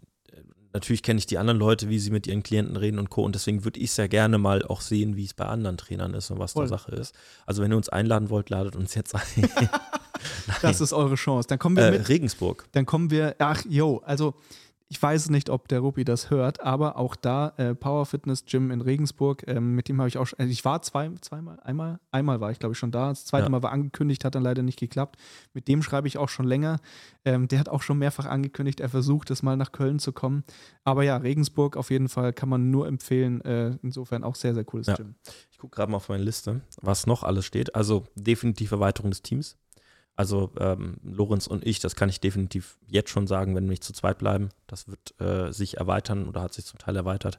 natürlich 0.72 1.02
kenne 1.02 1.18
ich 1.18 1.26
die 1.26 1.38
anderen 1.38 1.58
Leute, 1.58 1.88
wie 1.88 1.98
sie 1.98 2.10
mit 2.10 2.26
ihren 2.26 2.42
Klienten 2.42 2.76
reden 2.76 2.98
und 2.98 3.10
Co. 3.10 3.24
Und 3.24 3.34
deswegen 3.34 3.64
würde 3.64 3.80
ich 3.80 3.92
sehr 3.92 4.08
gerne 4.08 4.38
mal 4.38 4.64
auch 4.64 4.80
sehen, 4.80 5.16
wie 5.16 5.24
es 5.24 5.34
bei 5.34 5.46
anderen 5.46 5.76
Trainern 5.76 6.14
ist 6.14 6.30
und 6.30 6.38
was 6.38 6.52
Voll. 6.52 6.64
da 6.64 6.68
Sache 6.68 6.92
ist. 6.92 7.14
Also 7.46 7.62
wenn 7.62 7.72
ihr 7.72 7.76
uns 7.76 7.88
einladen 7.88 8.30
wollt, 8.30 8.50
ladet 8.50 8.76
uns 8.76 8.94
jetzt 8.94 9.14
ein. 9.14 9.22
Das 10.62 10.80
ist 10.80 10.92
eure 10.92 11.16
Chance. 11.16 11.48
Dann 11.48 11.58
kommen 11.58 11.76
wir 11.76 11.86
äh, 11.88 11.90
mit. 11.92 12.08
Regensburg. 12.08 12.66
Dann 12.72 12.86
kommen 12.86 13.10
wir, 13.10 13.36
ach, 13.38 13.64
yo, 13.68 14.02
also 14.04 14.34
ich 14.92 15.02
weiß 15.02 15.30
nicht, 15.30 15.48
ob 15.48 15.68
der 15.68 15.80
Ruppi 15.80 16.04
das 16.04 16.28
hört, 16.28 16.60
aber 16.60 16.96
auch 16.98 17.16
da 17.16 17.54
äh, 17.56 17.74
Power 17.74 18.04
Fitness 18.04 18.44
Gym 18.44 18.70
in 18.70 18.82
Regensburg, 18.82 19.42
ähm, 19.46 19.74
mit 19.74 19.88
dem 19.88 19.98
habe 19.98 20.08
ich 20.08 20.18
auch 20.18 20.26
schon, 20.26 20.38
also 20.38 20.52
ich 20.52 20.66
war 20.66 20.82
zwei, 20.82 21.10
zweimal, 21.22 21.58
einmal, 21.60 21.98
einmal 22.10 22.40
war 22.42 22.50
ich 22.50 22.58
glaube 22.58 22.74
ich 22.74 22.78
schon 22.78 22.90
da, 22.90 23.08
das 23.08 23.24
zweite 23.24 23.44
Ja. 23.44 23.48
Mal 23.48 23.62
war 23.62 23.72
angekündigt, 23.72 24.22
hat 24.26 24.34
dann 24.34 24.42
leider 24.42 24.62
nicht 24.62 24.78
geklappt. 24.78 25.16
Mit 25.54 25.66
dem 25.66 25.82
schreibe 25.82 26.08
ich 26.08 26.18
auch 26.18 26.28
schon 26.28 26.46
länger. 26.46 26.78
Ähm, 27.24 27.48
der 27.48 27.58
hat 27.58 27.70
auch 27.70 27.80
schon 27.80 27.96
mehrfach 27.96 28.26
angekündigt, 28.26 28.80
er 28.80 28.90
versucht 28.90 29.30
es 29.30 29.42
mal 29.42 29.56
nach 29.56 29.72
Köln 29.72 29.98
zu 29.98 30.12
kommen. 30.12 30.44
Aber 30.84 31.04
ja, 31.04 31.16
Regensburg 31.16 31.78
auf 31.78 31.90
jeden 31.90 32.10
Fall 32.10 32.34
kann 32.34 32.50
man 32.50 32.70
nur 32.70 32.86
empfehlen. 32.86 33.40
Äh, 33.46 33.78
insofern 33.82 34.24
auch 34.24 34.34
sehr, 34.34 34.52
sehr 34.52 34.64
cooles 34.64 34.88
Ja. 34.88 34.94
Gym. 34.96 35.14
Ich 35.50 35.56
gucke 35.56 35.74
gerade 35.74 35.90
mal 35.90 35.96
auf 35.96 36.10
meine 36.10 36.22
Liste, 36.22 36.60
was 36.82 37.06
noch 37.06 37.22
alles 37.22 37.46
steht. 37.46 37.74
Also 37.74 38.04
definitiv 38.14 38.72
Erweiterung 38.72 39.10
des 39.10 39.22
Teams. 39.22 39.56
Also 40.14 40.52
ähm, 40.58 40.98
Lorenz 41.02 41.46
und 41.46 41.66
ich, 41.66 41.80
das 41.80 41.96
kann 41.96 42.08
ich 42.08 42.20
definitiv 42.20 42.78
jetzt 42.86 43.10
schon 43.10 43.26
sagen, 43.26 43.54
wenn 43.54 43.64
wir 43.64 43.70
nicht 43.70 43.84
zu 43.84 43.92
zweit 43.92 44.18
bleiben. 44.18 44.50
Das 44.66 44.86
wird 44.88 45.18
äh, 45.20 45.52
sich 45.52 45.78
erweitern 45.78 46.28
oder 46.28 46.42
hat 46.42 46.52
sich 46.52 46.66
zum 46.66 46.78
Teil 46.78 46.96
erweitert. 46.96 47.38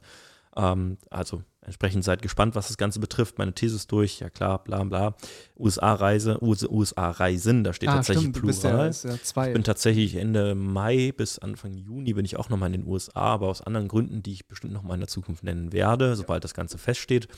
Ähm, 0.56 0.98
also 1.10 1.42
entsprechend 1.60 2.04
seid 2.04 2.20
gespannt, 2.20 2.54
was 2.54 2.68
das 2.68 2.76
Ganze 2.76 3.00
betrifft. 3.00 3.38
Meine 3.38 3.52
These 3.52 3.76
ist 3.76 3.90
durch, 3.90 4.20
ja 4.20 4.30
klar, 4.30 4.62
bla 4.62 4.84
bla. 4.84 5.14
USA-Reise, 5.58 6.38
USA-Reisen, 6.42 7.64
da 7.64 7.72
steht 7.72 7.88
tatsächlich 7.88 8.32
du 8.32 8.42
bist 8.42 8.64
ja, 8.64 8.70
Plural. 8.70 8.90
ja 8.90 9.22
zwei. 9.22 9.48
Ich 9.48 9.54
bin 9.54 9.64
tatsächlich 9.64 10.16
Ende 10.16 10.54
Mai 10.54 11.12
bis 11.16 11.38
Anfang 11.38 11.74
Juni 11.74 12.12
bin 12.12 12.24
ich 12.24 12.36
auch 12.36 12.48
nochmal 12.48 12.74
in 12.74 12.82
den 12.82 12.90
USA, 12.90 13.20
aber 13.20 13.48
aus 13.48 13.62
anderen 13.62 13.88
Gründen, 13.88 14.22
die 14.22 14.32
ich 14.32 14.46
bestimmt 14.46 14.72
nochmal 14.72 14.94
in 14.94 15.00
der 15.00 15.08
Zukunft 15.08 15.42
nennen 15.42 15.72
werde, 15.72 16.16
sobald 16.16 16.44
das 16.44 16.54
Ganze 16.54 16.78
feststeht. 16.78 17.28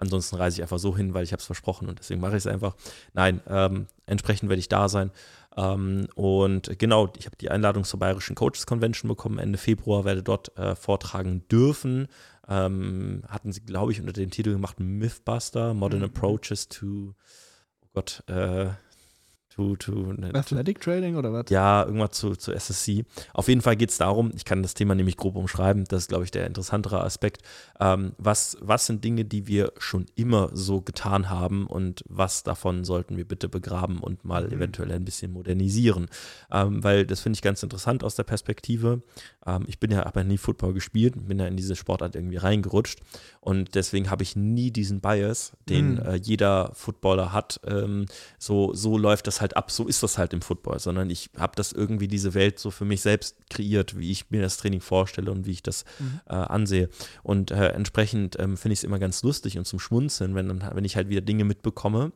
Ansonsten 0.00 0.36
reise 0.36 0.56
ich 0.56 0.62
einfach 0.62 0.78
so 0.78 0.96
hin, 0.96 1.14
weil 1.14 1.24
ich 1.24 1.32
habe 1.32 1.40
es 1.40 1.46
versprochen 1.46 1.88
und 1.88 1.98
deswegen 1.98 2.20
mache 2.20 2.32
ich 2.32 2.38
es 2.38 2.46
einfach. 2.46 2.74
Nein, 3.12 3.40
ähm, 3.46 3.86
entsprechend 4.06 4.48
werde 4.48 4.60
ich 4.60 4.68
da 4.68 4.88
sein. 4.88 5.10
Ähm, 5.56 6.08
und 6.14 6.78
genau, 6.78 7.12
ich 7.18 7.26
habe 7.26 7.36
die 7.36 7.50
Einladung 7.50 7.84
zur 7.84 8.00
Bayerischen 8.00 8.34
Coaches 8.34 8.66
Convention 8.66 9.08
bekommen 9.08 9.38
Ende 9.38 9.58
Februar, 9.58 10.04
werde 10.04 10.22
dort 10.22 10.56
äh, 10.56 10.74
vortragen 10.74 11.46
dürfen. 11.48 12.08
Ähm, 12.48 13.22
hatten 13.28 13.52
sie, 13.52 13.60
glaube 13.60 13.92
ich, 13.92 14.00
unter 14.00 14.12
dem 14.12 14.30
Titel 14.30 14.52
gemacht 14.52 14.80
Mythbuster, 14.80 15.74
Modern 15.74 16.00
Mhm. 16.00 16.06
Approaches 16.06 16.68
to, 16.68 17.14
oh 17.82 17.88
Gott, 17.92 18.24
äh, 18.26 18.68
to, 19.50 19.76
to, 19.76 20.12
ne, 20.12 20.32
Athletic 20.34 20.80
Training 20.80 21.16
oder 21.16 21.32
was? 21.32 21.46
ja, 21.50 21.84
irgendwas 21.84 22.12
zu, 22.12 22.36
zu 22.36 22.52
SSC. 22.52 23.04
Auf 23.34 23.48
jeden 23.48 23.60
Fall 23.60 23.76
geht 23.76 23.90
es 23.90 23.98
darum, 23.98 24.30
ich 24.34 24.44
kann 24.44 24.62
das 24.62 24.74
Thema 24.74 24.94
nämlich 24.94 25.16
grob 25.16 25.36
umschreiben, 25.36 25.84
das 25.84 26.02
ist, 26.04 26.08
glaube 26.08 26.24
ich, 26.24 26.30
der 26.30 26.46
interessantere 26.46 27.02
Aspekt. 27.02 27.42
Ähm, 27.80 28.12
was, 28.18 28.56
was 28.60 28.86
sind 28.86 29.02
Dinge, 29.04 29.24
die 29.24 29.46
wir 29.46 29.72
schon 29.78 30.06
immer 30.14 30.50
so 30.52 30.80
getan 30.80 31.30
haben 31.30 31.66
und 31.66 32.04
was 32.08 32.42
davon 32.44 32.84
sollten 32.84 33.16
wir 33.16 33.26
bitte 33.26 33.48
begraben 33.48 33.98
und 33.98 34.24
mal 34.24 34.46
Mhm. 34.46 34.52
eventuell 34.52 34.92
ein 34.92 35.04
bisschen 35.04 35.32
modernisieren? 35.32 36.08
Ähm, 36.52 36.82
weil 36.84 37.04
das 37.04 37.20
finde 37.20 37.36
ich 37.36 37.42
ganz 37.42 37.62
interessant 37.62 38.04
aus 38.04 38.14
der 38.14 38.24
Perspektive. 38.24 39.02
Ähm, 39.46 39.64
ich 39.66 39.80
bin 39.80 39.90
ja 39.90 40.06
aber 40.06 40.22
nie 40.24 40.38
Football 40.38 40.74
gespielt, 40.74 41.14
bin 41.26 41.38
ja 41.40 41.46
in 41.46 41.56
diese 41.56 41.74
Sportart 41.76 42.14
irgendwie 42.14 42.36
reingerutscht 42.36 43.00
und 43.40 43.74
deswegen 43.74 44.10
habe 44.10 44.22
ich 44.22 44.36
nie 44.36 44.70
diesen 44.70 45.00
Bias, 45.00 45.52
den 45.68 45.94
Mhm. 45.94 45.98
äh, 46.02 46.14
jeder 46.16 46.70
Footballer 46.74 47.32
hat. 47.32 47.60
Ähm, 47.66 48.06
so, 48.38 48.72
so 48.74 48.96
läuft 48.96 49.26
das 49.26 49.39
halt 49.40 49.56
ab, 49.56 49.70
so 49.70 49.86
ist 49.86 50.02
das 50.02 50.18
halt 50.18 50.32
im 50.32 50.42
Football, 50.42 50.78
sondern 50.78 51.10
ich 51.10 51.30
habe 51.36 51.52
das 51.56 51.72
irgendwie 51.72 52.08
diese 52.08 52.34
Welt 52.34 52.58
so 52.58 52.70
für 52.70 52.84
mich 52.84 53.00
selbst 53.00 53.36
kreiert, 53.50 53.98
wie 53.98 54.10
ich 54.10 54.30
mir 54.30 54.40
das 54.42 54.56
Training 54.56 54.80
vorstelle 54.80 55.30
und 55.30 55.46
wie 55.46 55.52
ich 55.52 55.62
das 55.62 55.84
Mhm. 55.98 56.20
äh, 56.26 56.34
ansehe. 56.34 56.88
Und 57.22 57.50
äh, 57.50 57.68
entsprechend 57.68 58.38
ähm, 58.38 58.56
finde 58.56 58.72
ich 58.74 58.80
es 58.80 58.84
immer 58.84 58.98
ganz 58.98 59.22
lustig 59.22 59.58
und 59.58 59.64
zum 59.66 59.78
Schmunzeln, 59.80 60.34
wenn, 60.34 60.48
dann, 60.48 60.70
wenn 60.74 60.84
ich 60.84 60.96
halt 60.96 61.08
wieder 61.08 61.20
Dinge 61.22 61.44
mitbekomme, 61.44 62.12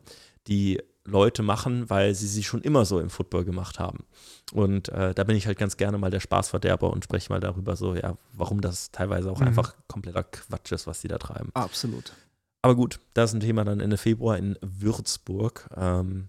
die 0.47 0.81
Leute 1.07 1.43
machen, 1.43 1.91
weil 1.91 2.15
sie 2.15 2.27
sie 2.27 2.43
schon 2.43 2.63
immer 2.63 2.87
so 2.87 2.99
im 2.99 3.11
Football 3.11 3.45
gemacht 3.45 3.79
haben. 3.79 4.05
Und 4.53 4.89
äh, 4.89 5.13
da 5.15 5.25
bin 5.25 5.37
ich 5.37 5.47
halt 5.47 5.59
ganz 5.59 5.77
gerne 5.77 5.99
mal 5.99 6.11
der 6.11 6.21
Spaßverderber 6.21 6.91
und 6.91 7.05
spreche 7.05 7.31
mal 7.31 7.41
darüber 7.41 7.77
so, 7.77 7.95
ja, 7.95 8.17
warum 8.33 8.63
das 8.63 8.91
teilweise 8.91 9.31
auch 9.31 9.41
Mhm. 9.41 9.49
einfach 9.49 9.75
kompletter 9.87 10.23
Quatsch 10.25 10.73
ist, 10.73 10.87
was 10.87 11.03
sie 11.03 11.09
da 11.09 11.19
treiben. 11.19 11.51
Absolut. 11.53 12.13
Aber 12.63 12.75
gut, 12.75 13.01
das 13.13 13.31
ist 13.31 13.35
ein 13.35 13.41
Thema 13.41 13.65
dann 13.65 13.81
Ende 13.81 13.99
Februar 13.99 14.39
in 14.39 14.57
Würzburg. 14.63 15.69
Ähm, 15.77 16.29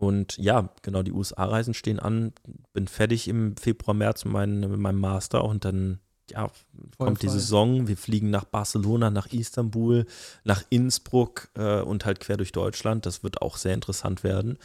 und 0.00 0.38
ja, 0.38 0.70
genau, 0.80 1.02
die 1.02 1.12
USA-Reisen 1.12 1.74
stehen 1.74 2.00
an. 2.00 2.32
Bin 2.72 2.88
fertig 2.88 3.28
im 3.28 3.54
Februar, 3.58 3.92
März 3.92 4.24
mit, 4.24 4.32
mein, 4.32 4.60
mit 4.60 4.80
meinem 4.80 4.98
Master 4.98 5.44
und 5.44 5.66
dann 5.66 6.00
ja, 6.30 6.50
kommt 6.96 7.20
die 7.20 7.28
Saison, 7.28 7.86
wir 7.86 7.98
fliegen 7.98 8.30
nach 8.30 8.44
Barcelona, 8.46 9.10
nach 9.10 9.26
Istanbul, 9.26 10.06
nach 10.42 10.62
Innsbruck 10.70 11.50
äh, 11.54 11.82
und 11.82 12.06
halt 12.06 12.20
quer 12.20 12.38
durch 12.38 12.52
Deutschland. 12.52 13.04
Das 13.04 13.22
wird 13.22 13.42
auch 13.42 13.58
sehr 13.58 13.74
interessant 13.74 14.24
werden. 14.24 14.56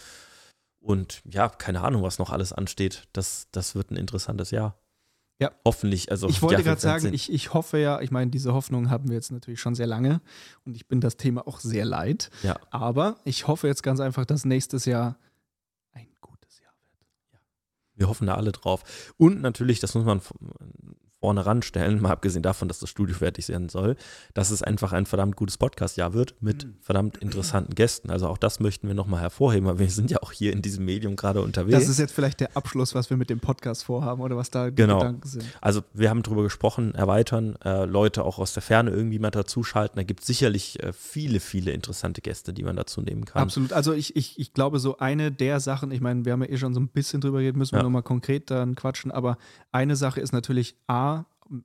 Und 0.80 1.22
ja, 1.26 1.50
keine 1.50 1.82
Ahnung, 1.82 2.02
was 2.02 2.18
noch 2.18 2.30
alles 2.30 2.54
ansteht. 2.54 3.10
Das, 3.12 3.50
das 3.52 3.76
wird 3.76 3.92
ein 3.92 3.98
interessantes 3.98 4.52
Jahr. 4.52 4.78
Ja. 5.40 5.52
Hoffentlich. 5.66 6.12
Also, 6.12 6.30
ich 6.30 6.42
wollte 6.42 6.64
gerade 6.64 6.80
sagen, 6.80 7.14
ich, 7.14 7.32
ich 7.32 7.54
hoffe 7.54 7.78
ja, 7.78 8.00
ich 8.00 8.10
meine, 8.12 8.32
diese 8.32 8.54
Hoffnung 8.54 8.90
haben 8.90 9.10
wir 9.10 9.16
jetzt 9.16 9.32
natürlich 9.32 9.60
schon 9.60 9.76
sehr 9.76 9.88
lange 9.88 10.22
und 10.64 10.76
ich 10.76 10.88
bin 10.88 11.02
das 11.02 11.18
Thema 11.18 11.46
auch 11.48 11.60
sehr 11.60 11.84
leid. 11.84 12.30
Ja. 12.44 12.58
Aber 12.70 13.18
ich 13.26 13.48
hoffe 13.48 13.68
jetzt 13.68 13.84
ganz 13.84 14.00
einfach, 14.00 14.26
dass 14.26 14.46
nächstes 14.46 14.86
Jahr 14.86 15.18
ein 15.92 16.08
gutes 16.22 16.60
Jahr 16.62 16.72
wird. 16.90 17.08
Ja. 17.34 17.40
Wir 17.96 18.08
hoffen 18.08 18.28
da 18.28 18.36
alle 18.36 18.54
drauf. 18.54 19.14
Und 19.18 19.42
natürlich, 19.42 19.82
das 19.82 19.94
muss 19.94 20.06
man 20.06 20.22
vorne 21.26 21.44
ranstellen, 21.44 22.00
mal 22.02 22.12
abgesehen 22.12 22.44
davon, 22.44 22.68
dass 22.68 22.78
das 22.78 22.90
Studio 22.92 23.16
fertig 23.16 23.48
sein 23.48 23.68
soll, 23.68 23.96
dass 24.36 24.52
es 24.52 24.62
einfach 24.62 24.94
ein 24.94 25.08
verdammt 25.08 25.36
gutes 25.36 25.58
Podcast-Jahr 25.58 26.14
wird 26.14 26.36
mit 26.40 26.66
mhm. 26.66 26.76
verdammt 26.82 27.18
interessanten 27.18 27.74
Gästen. 27.74 28.12
Also 28.12 28.28
auch 28.28 28.38
das 28.38 28.60
möchten 28.60 28.88
wir 28.88 28.94
nochmal 28.94 29.22
hervorheben, 29.22 29.68
weil 29.68 29.80
wir 29.80 29.90
sind 29.90 30.12
ja 30.12 30.20
auch 30.22 30.32
hier 30.32 30.54
in 30.54 30.62
diesem 30.62 30.86
Medium 30.86 31.16
gerade 31.16 31.42
unterwegs. 31.42 31.80
Das 31.80 31.90
ist 31.90 31.98
jetzt 31.98 32.14
vielleicht 32.14 32.42
der 32.42 32.56
Abschluss, 32.56 32.94
was 32.94 33.10
wir 33.10 33.18
mit 33.18 33.32
dem 33.32 33.40
Podcast 33.40 33.86
vorhaben 33.86 34.22
oder 34.22 34.38
was 34.38 34.52
da 34.52 34.70
genau. 34.70 35.00
Gedanken 35.00 35.28
sind. 35.28 35.46
Also 35.62 35.82
wir 35.94 36.12
haben 36.12 36.22
darüber 36.22 36.44
gesprochen, 36.44 36.94
erweitern, 36.94 37.56
äh, 37.66 37.86
Leute 37.86 38.24
auch 38.24 38.38
aus 38.38 38.54
der 38.54 38.62
Ferne 38.62 38.92
irgendwie 38.92 39.18
mal 39.18 39.32
dazuschalten. 39.32 39.96
Da 39.96 40.04
gibt 40.04 40.20
es 40.20 40.28
sicherlich 40.28 40.84
äh, 40.84 40.94
viele, 40.94 41.40
viele 41.40 41.72
interessante 41.72 42.22
Gäste, 42.22 42.54
die 42.54 42.62
man 42.62 42.76
dazu 42.76 43.02
nehmen 43.02 43.26
kann. 43.26 43.42
Absolut. 43.42 43.74
Also 43.74 43.94
ich, 43.94 44.16
ich, 44.16 44.38
ich 44.38 44.54
glaube, 44.54 44.78
so 44.78 45.00
eine 45.00 45.32
der 45.32 45.60
Sachen, 45.60 45.90
ich 45.90 46.02
meine, 46.02 46.24
wir 46.24 46.34
haben 46.34 46.44
ja 46.44 46.50
eh 46.50 46.58
schon 46.58 46.76
so 46.76 46.80
ein 46.80 46.90
bisschen 46.90 47.20
drüber 47.20 47.40
geredet, 47.40 47.58
müssen 47.58 47.72
wir 47.72 47.80
ja. 47.80 47.84
nochmal 47.84 48.04
konkret 48.04 48.52
dann 48.52 48.76
quatschen, 48.76 49.12
aber 49.12 49.40
eine 49.72 49.96
Sache 49.96 50.22
ist 50.22 50.34
natürlich 50.34 50.76
A, 50.88 51.15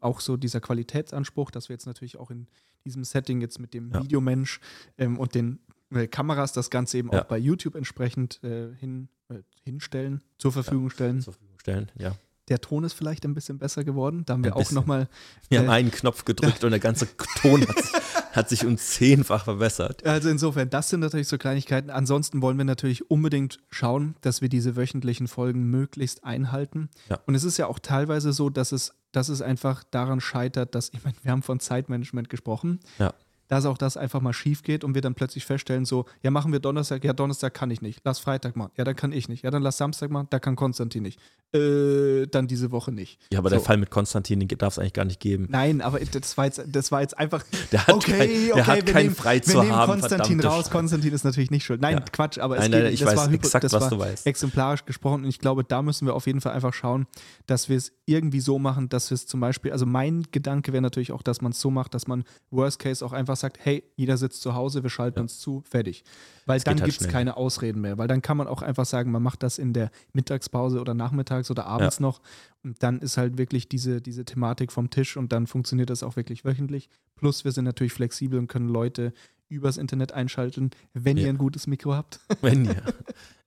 auch 0.01 0.21
so 0.21 0.37
dieser 0.37 0.61
Qualitätsanspruch, 0.61 1.51
dass 1.51 1.69
wir 1.69 1.75
jetzt 1.75 1.87
natürlich 1.87 2.19
auch 2.19 2.31
in 2.31 2.47
diesem 2.85 3.05
Setting 3.05 3.41
jetzt 3.41 3.59
mit 3.59 3.75
dem 3.75 3.91
ja. 3.93 4.03
Videomensch 4.03 4.61
ähm, 4.99 5.19
und 5.19 5.35
den 5.35 5.61
äh, 5.93 6.07
Kameras 6.07 6.53
das 6.53 6.71
Ganze 6.71 6.99
eben 6.99 7.11
ja. 7.13 7.23
auch 7.23 7.27
bei 7.27 7.39
YouTube 7.39 7.75
entsprechend 7.75 8.43
äh, 8.45 8.75
hin, 8.77 9.09
äh, 9.29 9.37
hinstellen, 9.63 10.23
zur 10.39 10.53
Verfügung 10.53 10.85
ja, 10.85 10.91
stellen. 10.91 11.21
Zur 11.21 11.35
Verfügung 11.35 11.59
stellen, 11.59 11.93
ja. 11.99 12.15
Der 12.49 12.61
Ton 12.61 12.83
ist 12.83 12.95
vielleicht 12.95 13.25
ein 13.25 13.35
bisschen 13.35 13.59
besser 13.59 13.85
geworden. 13.85 14.25
Da 14.27 14.33
haben 14.33 14.43
wir 14.43 14.57
ein 14.57 14.61
auch 14.61 14.73
nochmal. 14.73 15.09
Wir 15.49 15.61
haben 15.61 15.69
äh, 15.69 15.73
einen 15.73 15.91
Knopf 15.93 16.25
gedrückt 16.25 16.65
und 16.65 16.71
der 16.71 16.81
ganze 16.81 17.07
Ton 17.41 17.61
hat 17.67 17.77
sich, 17.77 17.93
hat 18.33 18.49
sich 18.49 18.65
um 18.65 18.77
zehnfach 18.77 19.45
verbessert. 19.45 20.07
Also 20.07 20.29
insofern, 20.29 20.71
das 20.71 20.89
sind 20.89 21.01
natürlich 21.01 21.29
so 21.29 21.39
Kleinigkeiten. 21.39 21.91
Ansonsten 21.91 22.43
wollen 22.43 22.59
wir 22.59 22.65
natürlich 22.65 23.11
unbedingt 23.11 23.61
schauen, 23.71 24.15
dass 24.21 24.41
wir 24.41 24.49
diese 24.49 24.77
wöchentlichen 24.77 25.29
Folgen 25.29 25.71
möglichst 25.71 26.25
einhalten. 26.25 26.89
Ja. 27.09 27.19
Und 27.27 27.35
es 27.35 27.45
ist 27.45 27.57
ja 27.57 27.67
auch 27.67 27.79
teilweise 27.79 28.33
so, 28.33 28.51
dass 28.51 28.73
es 28.73 28.95
dass 29.13 29.29
es 29.29 29.43
einfach 29.43 29.83
daran 29.83 30.21
scheitert, 30.21 30.77
dass, 30.77 30.91
ich 30.93 31.03
meine, 31.03 31.17
wir 31.25 31.33
haben 31.33 31.43
von 31.43 31.59
Zeitmanagement 31.59 32.31
gesprochen. 32.31 32.79
Ja 33.01 33.13
dass 33.51 33.67
auch 33.67 33.77
das 33.77 33.97
einfach 33.97 34.21
mal 34.21 34.33
schief 34.33 34.63
geht 34.63 34.85
und 34.85 34.95
wir 34.95 35.03
dann 35.03 35.15
plötzlich 35.15 35.45
feststellen, 35.45 35.85
so, 35.85 36.07
ja, 36.23 36.31
machen 36.31 36.53
wir 36.53 36.61
Donnerstag, 36.61 37.05
ja, 37.05 37.13
Donnerstag 37.13 37.53
kann 37.53 37.71
ich 37.73 37.83
nicht, 37.83 38.01
lass 38.05 38.21
Freitag 38.21 38.55
machen, 38.55 38.71
ja, 38.77 38.85
dann 38.85 38.95
kann 38.95 39.13
ich 39.13 39.29
nicht, 39.29 39.43
ja, 39.43 39.51
dann 39.51 39.63
lass 39.63 39.77
Samstag 39.77 40.09
machen, 40.11 40.29
da 40.31 40.39
kann 40.39 40.55
Konstantin 40.55 41.03
nicht, 41.03 41.19
äh, 41.53 42.27
dann 42.29 42.47
diese 42.47 42.71
Woche 42.71 42.93
nicht. 42.93 43.19
Ja, 43.33 43.41
aber 43.41 43.51
so. 43.51 43.57
der 43.57 43.65
Fall 43.65 43.77
mit 43.77 43.91
Konstantin, 43.91 44.39
den 44.39 44.49
darf 44.49 44.75
es 44.75 44.79
eigentlich 44.79 44.93
gar 44.93 45.05
nicht 45.05 45.19
geben. 45.19 45.49
Nein, 45.51 45.81
aber 45.81 45.99
das 45.99 46.39
war 46.39 46.45
jetzt, 46.45 46.63
das 46.65 46.93
war 46.93 47.01
jetzt 47.01 47.19
einfach, 47.19 47.43
der 47.73 47.89
hat 47.89 47.95
okay, 47.97 48.13
kein, 48.13 48.29
der 48.29 48.55
okay, 48.55 48.63
hat 48.63 48.87
kein 48.87 49.03
nehmen, 49.03 49.17
frei 49.17 49.41
zu 49.41 49.55
wir 49.55 49.63
nehmen 49.63 49.75
haben, 49.75 49.91
Konstantin 49.91 50.39
raus, 50.39 50.71
Konstantin 50.71 51.13
ist 51.13 51.25
natürlich 51.25 51.51
nicht 51.51 51.65
schuld. 51.65 51.81
Nein, 51.81 51.99
ja. 51.99 52.05
Quatsch, 52.13 52.39
aber 52.39 52.55
es 52.55 52.63
nein, 52.63 52.71
nein, 52.71 52.83
geht, 52.85 52.93
ich 52.93 53.01
das 53.01 53.09
weiß 53.09 53.19
war 53.19 53.33
exakt, 53.33 53.65
das 53.65 53.73
was 53.73 53.83
war 53.83 53.91
du 53.91 53.99
weißt. 53.99 54.29
exemplarisch 54.29 54.85
gesprochen 54.85 55.25
und 55.25 55.29
ich 55.29 55.41
glaube, 55.41 55.65
da 55.65 55.83
müssen 55.83 56.07
wir 56.07 56.15
auf 56.15 56.29
jeden 56.29 56.41
Fall 56.41 56.53
einfach 56.53 56.73
schauen, 56.73 57.09
dass 57.49 57.69
wir 57.69 57.77
es 57.77 57.93
irgendwie 58.07 58.41
so 58.41 58.61
machen, 58.61 58.89
dass 58.89 59.11
wir 59.11 59.17
es 59.17 59.27
zum 59.27 59.41
Beispiel, 59.41 59.73
also 59.73 59.87
mein 59.87 60.23
Gedanke 60.31 60.73
wäre 60.73 60.83
natürlich 60.83 61.11
auch, 61.11 61.23
dass 61.23 61.41
man 61.41 61.51
es 61.51 61.61
so 61.61 61.73
macht, 61.73 61.95
dass 61.95 62.07
man 62.07 62.23
Worst 62.51 62.79
Case 62.79 63.05
auch 63.05 63.13
einfach 63.13 63.40
sagt, 63.41 63.59
hey, 63.63 63.83
jeder 63.97 64.17
sitzt 64.17 64.43
zu 64.43 64.55
Hause, 64.55 64.83
wir 64.83 64.91
schalten 64.91 65.19
ja. 65.19 65.23
uns 65.23 65.39
zu, 65.39 65.63
fertig. 65.69 66.05
Weil 66.47 66.59
das 66.59 66.65
dann 66.65 66.81
halt 66.81 66.91
gibt 66.91 67.01
es 67.01 67.09
keine 67.09 67.37
Ausreden 67.37 67.81
mehr. 67.81 67.99
Weil 67.99 68.09
dann 68.09 68.23
kann 68.23 68.37
man 68.37 68.47
auch 68.47 68.63
einfach 68.63 68.87
sagen, 68.87 69.11
man 69.11 69.23
macht 69.23 69.43
das 69.43 69.59
in 69.59 69.73
der 69.73 69.91
Mittagspause 70.13 70.81
oder 70.81 70.95
nachmittags 70.95 71.51
oder 71.51 71.67
abends 71.67 71.99
ja. 71.99 72.03
noch. 72.03 72.21
Und 72.63 72.83
dann 72.83 73.01
ist 73.01 73.17
halt 73.17 73.39
wirklich 73.39 73.69
diese, 73.69 74.01
diese 74.01 74.25
Thematik 74.25 74.73
vom 74.73 74.91
Tisch 74.91 75.17
und 75.17 75.33
dann 75.33 75.47
funktioniert 75.47 75.91
das 75.91 76.03
auch 76.03 76.17
wirklich 76.17 76.45
wöchentlich. 76.45 76.89
Plus 77.17 77.45
wir 77.45 77.53
sind 77.53 77.65
natürlich 77.65 77.93
flexibel 77.93 78.39
und 78.39 78.49
können 78.49 78.69
Leute 78.69 79.13
übers 79.51 79.77
Internet 79.77 80.13
einschalten, 80.13 80.71
wenn 80.95 81.17
ja. 81.17 81.25
ihr 81.25 81.31
ein 81.31 81.39
gutes 81.39 81.67
Mikro 81.67 81.95
habt. 81.95 82.21
Wenn 82.41 82.67
ihr. 82.67 82.83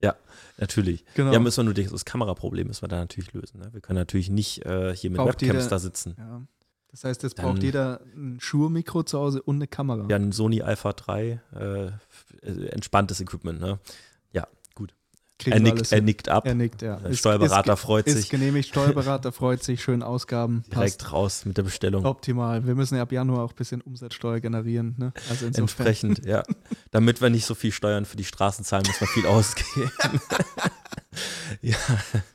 Ja, 0.01 0.15
natürlich. 0.57 1.05
Genau. 1.15 1.31
Ja, 1.31 1.39
müssen 1.39 1.65
wir 1.65 1.73
nur 1.73 1.73
das 1.73 2.03
Kameraproblem 2.03 2.67
müssen 2.67 2.83
wir 2.83 2.89
da 2.89 2.97
natürlich 2.97 3.31
lösen. 3.31 3.61
Ne? 3.61 3.69
Wir 3.71 3.79
können 3.79 3.99
natürlich 3.99 4.29
nicht 4.29 4.65
äh, 4.65 4.93
hier 4.93 5.09
mit 5.09 5.17
Braucht 5.17 5.41
Webcams 5.41 5.63
jeder, 5.63 5.69
da 5.69 5.79
sitzen. 5.79 6.15
Ja. 6.17 6.41
Das 6.93 7.05
heißt, 7.05 7.23
jetzt 7.23 7.37
braucht 7.37 7.63
jeder 7.63 8.01
ein 8.15 8.37
Schuhe-Mikro 8.39 9.01
zu 9.01 9.17
Hause 9.17 9.41
und 9.41 9.55
eine 9.55 9.65
Kamera. 9.65 10.05
Ja, 10.09 10.15
ein 10.15 10.31
Sony 10.31 10.61
Alpha 10.61 10.93
3, 10.93 11.41
äh, 11.55 11.91
entspanntes 12.67 13.19
Equipment, 13.19 13.59
ne? 13.59 13.79
Ja, 14.31 14.47
gut. 14.75 14.93
Er 15.43 15.59
nickt, 15.59 15.91
er 15.91 16.01
nickt, 16.01 16.29
ab. 16.29 16.45
Er 16.45 16.53
nickt, 16.53 16.83
ja. 16.83 16.97
Der 16.97 17.15
Steuerberater 17.15 17.73
ist, 17.73 17.79
freut 17.79 18.05
ist 18.05 18.13
sich. 18.13 18.25
Ist 18.25 18.29
genehmigt, 18.29 18.69
Steuerberater 18.69 19.31
freut 19.31 19.63
sich, 19.63 19.81
schön 19.81 20.03
Ausgaben. 20.03 20.65
Direkt 20.71 20.99
passt. 20.99 21.11
raus 21.11 21.45
mit 21.45 21.57
der 21.57 21.63
Bestellung. 21.63 22.05
Optimal. 22.05 22.67
Wir 22.67 22.75
müssen 22.75 22.95
ja 22.95 23.01
ab 23.01 23.11
Januar 23.11 23.43
auch 23.45 23.53
ein 23.53 23.55
bisschen 23.55 23.81
Umsatzsteuer 23.81 24.39
generieren. 24.39 24.93
Ne? 24.99 25.13
Also 25.31 25.47
Entsprechend, 25.47 26.23
ja. 26.25 26.43
Damit 26.91 27.21
wir 27.21 27.31
nicht 27.31 27.47
so 27.47 27.55
viel 27.55 27.71
Steuern 27.71 28.05
für 28.05 28.17
die 28.17 28.23
Straßen 28.23 28.63
zahlen, 28.63 28.83
muss 28.85 29.01
man 29.01 29.09
viel 29.09 29.25
ausgeben. 29.25 29.91
ja. 31.61 31.75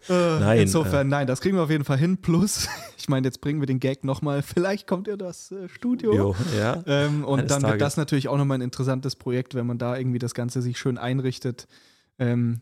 Äh, 0.08 0.40
nein. 0.40 0.60
Insofern, 0.60 1.06
äh, 1.06 1.10
nein, 1.10 1.26
das 1.26 1.40
kriegen 1.40 1.56
wir 1.56 1.62
auf 1.62 1.70
jeden 1.70 1.84
Fall 1.84 1.98
hin. 1.98 2.18
Plus, 2.18 2.68
ich 2.98 3.08
meine, 3.08 3.26
jetzt 3.26 3.40
bringen 3.40 3.60
wir 3.60 3.66
den 3.66 3.80
Gag 3.80 4.04
nochmal. 4.04 4.42
Vielleicht 4.42 4.86
kommt 4.86 5.06
ja 5.06 5.16
das 5.16 5.52
äh, 5.52 5.68
Studio. 5.68 6.14
Jo, 6.14 6.36
ja. 6.56 6.82
Ähm, 6.86 7.24
und 7.24 7.50
dann 7.50 7.62
Tages. 7.62 7.70
wird 7.70 7.80
das 7.80 7.96
natürlich 7.96 8.28
auch 8.28 8.36
nochmal 8.36 8.58
ein 8.58 8.62
interessantes 8.62 9.16
Projekt, 9.16 9.54
wenn 9.54 9.66
man 9.66 9.78
da 9.78 9.96
irgendwie 9.96 10.18
das 10.18 10.34
Ganze 10.34 10.62
sich 10.62 10.78
schön 10.78 10.98
einrichtet. 10.98 11.68
Ähm, 12.18 12.60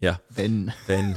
ja. 0.00 0.20
Wenn. 0.28 0.72
Wenn. 0.86 1.16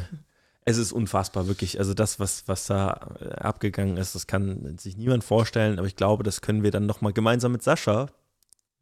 Es 0.66 0.78
ist 0.78 0.94
unfassbar, 0.94 1.48
wirklich. 1.48 1.80
Also 1.80 1.94
das, 1.94 2.20
was, 2.20 2.48
was 2.48 2.68
da 2.68 3.16
äh, 3.20 3.30
abgegangen 3.34 3.98
ist, 3.98 4.16
das 4.16 4.28
kann 4.28 4.78
sich 4.78 4.96
niemand 4.96 5.24
vorstellen, 5.24 5.78
aber 5.78 5.88
ich 5.88 5.98
glaube, 5.98 6.24
das 6.24 6.42
können 6.42 6.64
wir 6.64 6.72
dann 6.72 6.86
nochmal 6.86 7.12
gemeinsam 7.12 7.52
mit 7.52 7.64
Sascha 7.64 8.08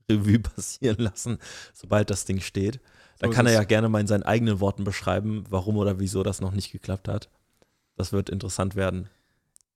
Revue 0.09 0.39
passieren 0.39 0.97
lassen, 0.99 1.37
sobald 1.73 2.09
das 2.09 2.25
Ding 2.25 2.39
steht. 2.41 2.79
Da 3.21 3.29
kann 3.29 3.45
er 3.45 3.53
ja 3.53 3.63
gerne 3.63 3.87
mal 3.87 4.01
in 4.01 4.07
seinen 4.07 4.23
eigenen 4.23 4.59
Worten 4.59 4.83
beschreiben, 4.83 5.43
warum 5.47 5.77
oder 5.77 5.99
wieso 5.99 6.23
das 6.23 6.41
noch 6.41 6.53
nicht 6.53 6.71
geklappt 6.71 7.07
hat. 7.07 7.29
Das 7.95 8.11
wird 8.11 8.31
interessant 8.31 8.75
werden. 8.75 9.09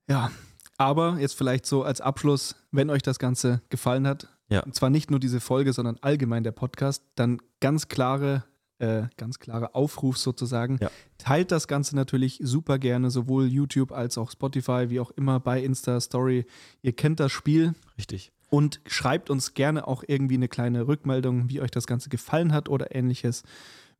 Ja, 0.09 0.31
aber 0.77 1.17
jetzt 1.19 1.37
vielleicht 1.37 1.67
so 1.67 1.83
als 1.83 2.01
Abschluss, 2.01 2.55
wenn 2.71 2.89
euch 2.89 3.03
das 3.03 3.19
Ganze 3.19 3.61
gefallen 3.69 4.07
hat, 4.07 4.27
ja. 4.49 4.63
und 4.63 4.73
zwar 4.73 4.89
nicht 4.89 5.11
nur 5.11 5.19
diese 5.19 5.39
Folge, 5.39 5.73
sondern 5.73 5.97
allgemein 6.01 6.43
der 6.43 6.53
Podcast, 6.53 7.03
dann 7.13 7.39
ganz 7.59 7.87
klare, 7.87 8.43
äh, 8.79 9.03
ganz 9.15 9.37
klare 9.37 9.75
Aufruf 9.75 10.17
sozusagen. 10.17 10.79
Ja. 10.81 10.89
Teilt 11.19 11.51
das 11.51 11.67
Ganze 11.67 11.95
natürlich 11.95 12.39
super 12.41 12.79
gerne, 12.79 13.11
sowohl 13.11 13.45
YouTube 13.45 13.91
als 13.91 14.17
auch 14.17 14.31
Spotify, 14.31 14.89
wie 14.89 14.99
auch 14.99 15.11
immer 15.11 15.39
bei 15.39 15.63
Insta 15.63 16.01
Story. 16.01 16.47
Ihr 16.81 16.93
kennt 16.93 17.19
das 17.19 17.31
Spiel. 17.31 17.75
Richtig. 17.95 18.31
Und 18.49 18.79
schreibt 18.85 19.29
uns 19.29 19.53
gerne 19.53 19.87
auch 19.87 20.03
irgendwie 20.07 20.35
eine 20.35 20.47
kleine 20.47 20.87
Rückmeldung, 20.87 21.49
wie 21.49 21.61
euch 21.61 21.71
das 21.71 21.87
Ganze 21.87 22.09
gefallen 22.09 22.53
hat 22.53 22.69
oder 22.69 22.95
ähnliches, 22.95 23.43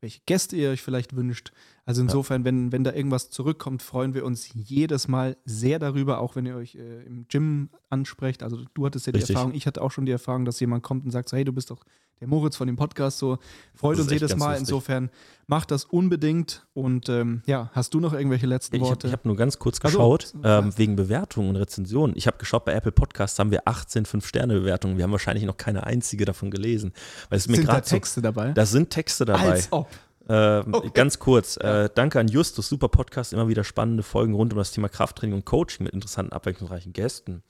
welche 0.02 0.22
Gäste 0.26 0.56
ihr 0.56 0.70
euch 0.70 0.82
vielleicht 0.82 1.16
wünscht. 1.16 1.52
Also 1.86 2.02
insofern, 2.02 2.42
ja. 2.42 2.46
wenn, 2.46 2.72
wenn 2.72 2.84
da 2.84 2.94
irgendwas 2.94 3.30
zurückkommt, 3.30 3.82
freuen 3.82 4.14
wir 4.14 4.26
uns 4.26 4.50
jedes 4.54 5.08
Mal 5.08 5.38
sehr 5.46 5.80
darüber, 5.80 6.20
auch 6.20 6.36
wenn 6.36 6.46
ihr 6.46 6.56
euch 6.56 6.76
äh, 6.76 7.04
im 7.04 7.28
Gym 7.28 7.70
ansprecht. 7.90 8.44
Also 8.44 8.64
du 8.74 8.86
hattest 8.86 9.08
ja 9.08 9.14
die 9.14 9.22
Erfahrung, 9.22 9.54
ich 9.54 9.66
hatte 9.66 9.82
auch 9.82 9.92
schon 9.92 10.06
die 10.06 10.12
Erfahrung, 10.12 10.46
dass 10.46 10.60
jemand 10.60 10.84
kommt 10.84 11.06
und 11.06 11.12
sagt 11.12 11.30
so, 11.30 11.38
hey, 11.38 11.44
du 11.44 11.54
bist 11.54 11.72
doch 11.72 11.84
der 12.20 12.28
Moritz 12.28 12.56
von 12.56 12.68
dem 12.68 12.76
Podcast, 12.76 13.18
so 13.18 13.38
freut 13.74 14.00
uns 14.00 14.10
jedes 14.10 14.36
Mal. 14.36 14.52
Lustig. 14.52 14.62
Insofern 14.62 15.10
macht 15.48 15.72
das 15.72 15.86
unbedingt. 15.86 16.66
Und 16.74 17.10
ähm, 17.10 17.42
ja, 17.46 17.70
hast 17.74 17.94
du 17.94 18.00
noch 18.00 18.14
irgendwelche 18.14 18.48
letzten 18.48 18.76
ich 18.76 18.82
Worte? 18.82 19.00
Hab, 19.00 19.06
ich 19.06 19.12
habe 19.12 19.28
nur 19.28 19.38
ganz 19.38 19.60
kurz 19.60 19.80
geschaut, 19.80 20.34
also, 20.42 20.68
ähm, 20.68 20.78
wegen 20.78 20.96
Bewertungen 20.96 21.50
und 21.50 21.56
Rezensionen. 21.58 22.16
Ich 22.16 22.28
habe 22.28 22.38
geschaut, 22.38 22.66
bei 22.66 22.74
Apple 22.74 22.92
Podcasts 22.92 23.38
haben 23.38 23.52
wir 23.52 23.68
18 23.68 24.06
5-Sterne-Bewertungen. 24.06 24.98
Wir 24.98 25.04
haben 25.04 25.12
wahrscheinlich 25.12 25.46
noch 25.46 25.58
keine 25.58 25.86
einzige 25.86 26.26
davon 26.26 26.52
gelesen. 26.52 26.94
Weil 27.30 27.38
es 27.38 27.44
sind 27.46 27.58
mir 27.58 27.64
da 27.66 27.82
Texte 27.82 28.16
so, 28.16 28.22
dabei? 28.22 28.52
Da 28.54 28.66
sind 28.66 28.90
Texte 28.90 29.26
dabei. 29.26 29.52
Als 29.52 29.72
ob. 29.72 29.90
Äh, 30.28 30.60
okay. 30.60 30.90
Ganz 30.94 31.20
kurz, 31.20 31.58
äh, 31.58 31.88
danke 31.94 32.20
an 32.20 32.28
Justus, 32.28 32.68
super 32.68 32.88
Podcast, 32.90 33.32
immer 33.32 33.48
wieder 33.48 33.64
spannende 33.64 34.02
Folgen 34.02 34.34
rund 34.34 34.54
um 34.54 34.58
das 34.58 34.72
Thema 34.72 34.90
Krafttraining 34.90 35.36
und 35.36 35.46
Coaching 35.46 35.84
mit 35.84 35.94
interessanten, 35.94 36.34
abwechslungsreichen 36.34 36.94
Gästen. 36.94 37.44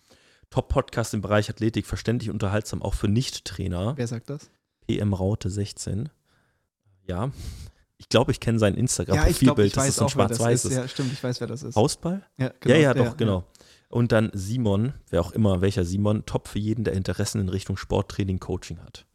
Top-Podcast 0.50 1.14
im 1.14 1.22
Bereich 1.22 1.50
Athletik, 1.50 1.86
verständlich 1.86 2.30
unterhaltsam, 2.30 2.82
auch 2.82 2.94
für 2.94 3.08
Nicht-Trainer. 3.08 3.94
Wer 3.98 4.08
sagt 4.08 4.30
das? 4.30 4.50
PM 4.88 5.14
Raute 5.14 5.50
16. 5.50 6.10
Ja, 7.08 7.32
ich 7.98 8.10
glaube, 8.10 8.32
ich 8.32 8.40
kenne 8.40 8.60
sein 8.60 8.76
Instagram-Profilbild. 8.76 9.76
Ja, 9.76 9.82
das 9.82 9.90
ist 9.90 10.02
ein 10.02 10.10
schwarz-weißes. 10.10 10.74
Ja, 10.74 10.88
stimmt, 10.88 11.14
ich 11.14 11.24
weiß, 11.24 11.40
wer 11.40 11.48
das 11.48 11.64
ist. 11.64 11.76
Faustball? 11.76 12.24
Ja, 12.38 12.52
genau, 12.60 12.76
ja, 12.76 12.82
ja, 12.82 12.94
doch, 12.94 13.18
genau. 13.18 13.46
Und 13.90 14.12
dann 14.12 14.32
Simon, 14.34 14.94
wer 15.10 15.22
auch 15.22 15.32
immer, 15.32 15.62
welcher 15.62 15.86
Simon, 15.86 16.26
top 16.26 16.48
für 16.48 16.60
jeden, 16.60 16.84
der 16.84 16.94
Interessen 16.94 17.40
in 17.40 17.50
Richtung 17.50 17.78
Sporttraining, 17.78 18.40
Coaching 18.40 18.80
hat. 18.80 19.06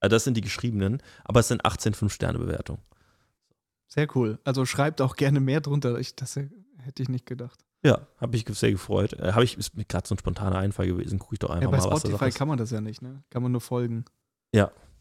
Also 0.00 0.14
das 0.14 0.24
sind 0.24 0.36
die 0.36 0.42
geschriebenen, 0.42 1.02
aber 1.24 1.40
es 1.40 1.48
sind 1.48 1.64
18 1.64 1.94
5-Sterne-Bewertungen. 1.94 2.82
Sehr 3.88 4.08
cool. 4.14 4.38
Also 4.44 4.66
schreibt 4.66 5.00
auch 5.00 5.16
gerne 5.16 5.40
mehr 5.40 5.60
drunter. 5.60 5.98
Ich, 5.98 6.14
das 6.16 6.36
hätte 6.36 7.02
ich 7.02 7.08
nicht 7.08 7.24
gedacht. 7.24 7.64
Ja, 7.84 8.06
habe 8.18 8.36
ich 8.36 8.44
sehr 8.50 8.72
gefreut. 8.72 9.12
Äh, 9.14 9.32
habe 9.32 9.44
ich, 9.44 9.56
ist 9.58 9.76
mir 9.76 9.84
gerade 9.84 10.06
so 10.08 10.14
ein 10.14 10.18
spontaner 10.18 10.58
Einfall 10.58 10.86
gewesen. 10.86 11.18
Gucke 11.18 11.34
ich 11.34 11.38
doch 11.38 11.50
einfach 11.50 11.62
Ja, 11.62 11.68
bei 11.70 11.76
mal, 11.78 11.84
was 11.90 12.02
da 12.02 12.08
Spotify 12.08 12.28
ist. 12.28 12.38
kann 12.38 12.48
man 12.48 12.58
das 12.58 12.70
ja 12.70 12.80
nicht, 12.80 13.02
ne? 13.02 13.22
Kann 13.30 13.42
man 13.42 13.52
nur 13.52 13.60
folgen. 13.60 14.04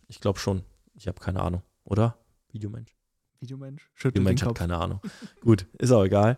Ich 0.08 0.20
glaube 0.20 0.38
schon. 0.38 0.62
Ich 0.94 1.08
habe 1.08 1.20
keine 1.20 1.40
Ahnung, 1.42 1.64
oder? 1.84 2.16
Videomensch. 2.52 2.96
Videomensch, 3.40 3.90
schüttelt 3.96 4.16
Videomensch 4.16 4.42
hat 4.42 4.50
Kopf. 4.50 4.58
keine 4.60 4.78
Ahnung. 4.78 5.02
Gut, 5.42 5.66
ist 5.80 5.92
auch 5.92 6.04
egal. 6.04 6.38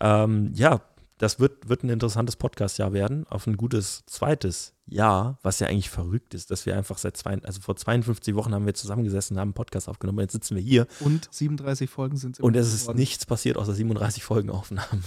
Ähm, 0.00 0.50
ja, 0.54 0.82
das 1.16 1.40
wird, 1.40 1.68
wird 1.68 1.82
ein 1.84 1.88
interessantes 1.88 2.36
Podcast-Jahr 2.36 2.92
werden, 2.92 3.26
auf 3.28 3.46
ein 3.46 3.56
gutes 3.56 4.04
zweites 4.06 4.74
Jahr, 4.86 5.38
was 5.42 5.58
ja 5.58 5.66
eigentlich 5.68 5.90
verrückt 5.90 6.32
ist, 6.34 6.50
dass 6.50 6.64
wir 6.66 6.76
einfach 6.76 6.96
seit 6.98 7.16
zwei, 7.16 7.42
also 7.42 7.60
vor 7.60 7.76
52 7.76 8.34
Wochen 8.34 8.54
haben 8.54 8.66
wir 8.66 8.74
zusammengesessen, 8.74 9.36
haben 9.38 9.48
einen 9.48 9.54
Podcast 9.54 9.88
aufgenommen, 9.88 10.20
jetzt 10.20 10.32
sitzen 10.32 10.54
wir 10.54 10.62
hier 10.62 10.86
Und 11.00 11.28
37 11.32 11.90
Folgen 11.90 12.16
sind 12.18 12.38
und 12.40 12.56
es 12.56 12.72
ist 12.72 12.82
geworden. 12.82 12.98
nichts 12.98 13.26
passiert 13.26 13.56
außer 13.56 13.74
37 13.74 14.22
Folgenaufnahmen. 14.22 15.02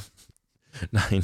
Nein. 0.91 1.23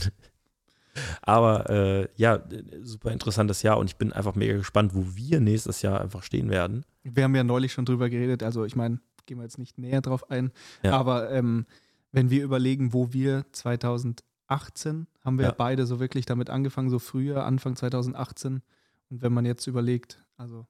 Aber 1.21 1.69
äh, 1.69 2.07
ja, 2.15 2.43
super 2.81 3.11
interessantes 3.11 3.61
Jahr 3.61 3.77
und 3.77 3.87
ich 3.89 3.97
bin 3.97 4.11
einfach 4.13 4.35
mega 4.35 4.55
gespannt, 4.57 4.95
wo 4.95 5.05
wir 5.15 5.39
nächstes 5.39 5.81
Jahr 5.83 6.01
einfach 6.01 6.23
stehen 6.23 6.49
werden. 6.49 6.85
Wir 7.03 7.23
haben 7.23 7.35
ja 7.35 7.43
neulich 7.43 7.71
schon 7.73 7.85
drüber 7.85 8.09
geredet, 8.09 8.41
also 8.43 8.65
ich 8.65 8.75
meine, 8.75 8.99
gehen 9.27 9.37
wir 9.37 9.43
jetzt 9.43 9.59
nicht 9.59 9.77
näher 9.77 10.01
drauf 10.01 10.31
ein, 10.31 10.51
Ja. 10.83 10.93
aber 10.97 11.29
ähm, 11.31 11.65
wenn 12.11 12.29
wir 12.31 12.43
überlegen, 12.43 12.93
wo 12.93 13.13
wir 13.13 13.45
2018, 13.51 15.07
haben 15.23 15.37
wir 15.37 15.43
ja. 15.43 15.49
Ja. 15.49 15.55
beide 15.55 15.85
so 15.85 15.99
wirklich 15.99 16.25
damit 16.25 16.49
angefangen, 16.49 16.89
so 16.89 16.99
früher, 16.99 17.45
Anfang 17.45 17.75
2018. 17.75 18.61
Und 19.09 19.21
wenn 19.21 19.33
man 19.33 19.45
jetzt 19.45 19.67
überlegt, 19.67 20.23
also 20.37 20.65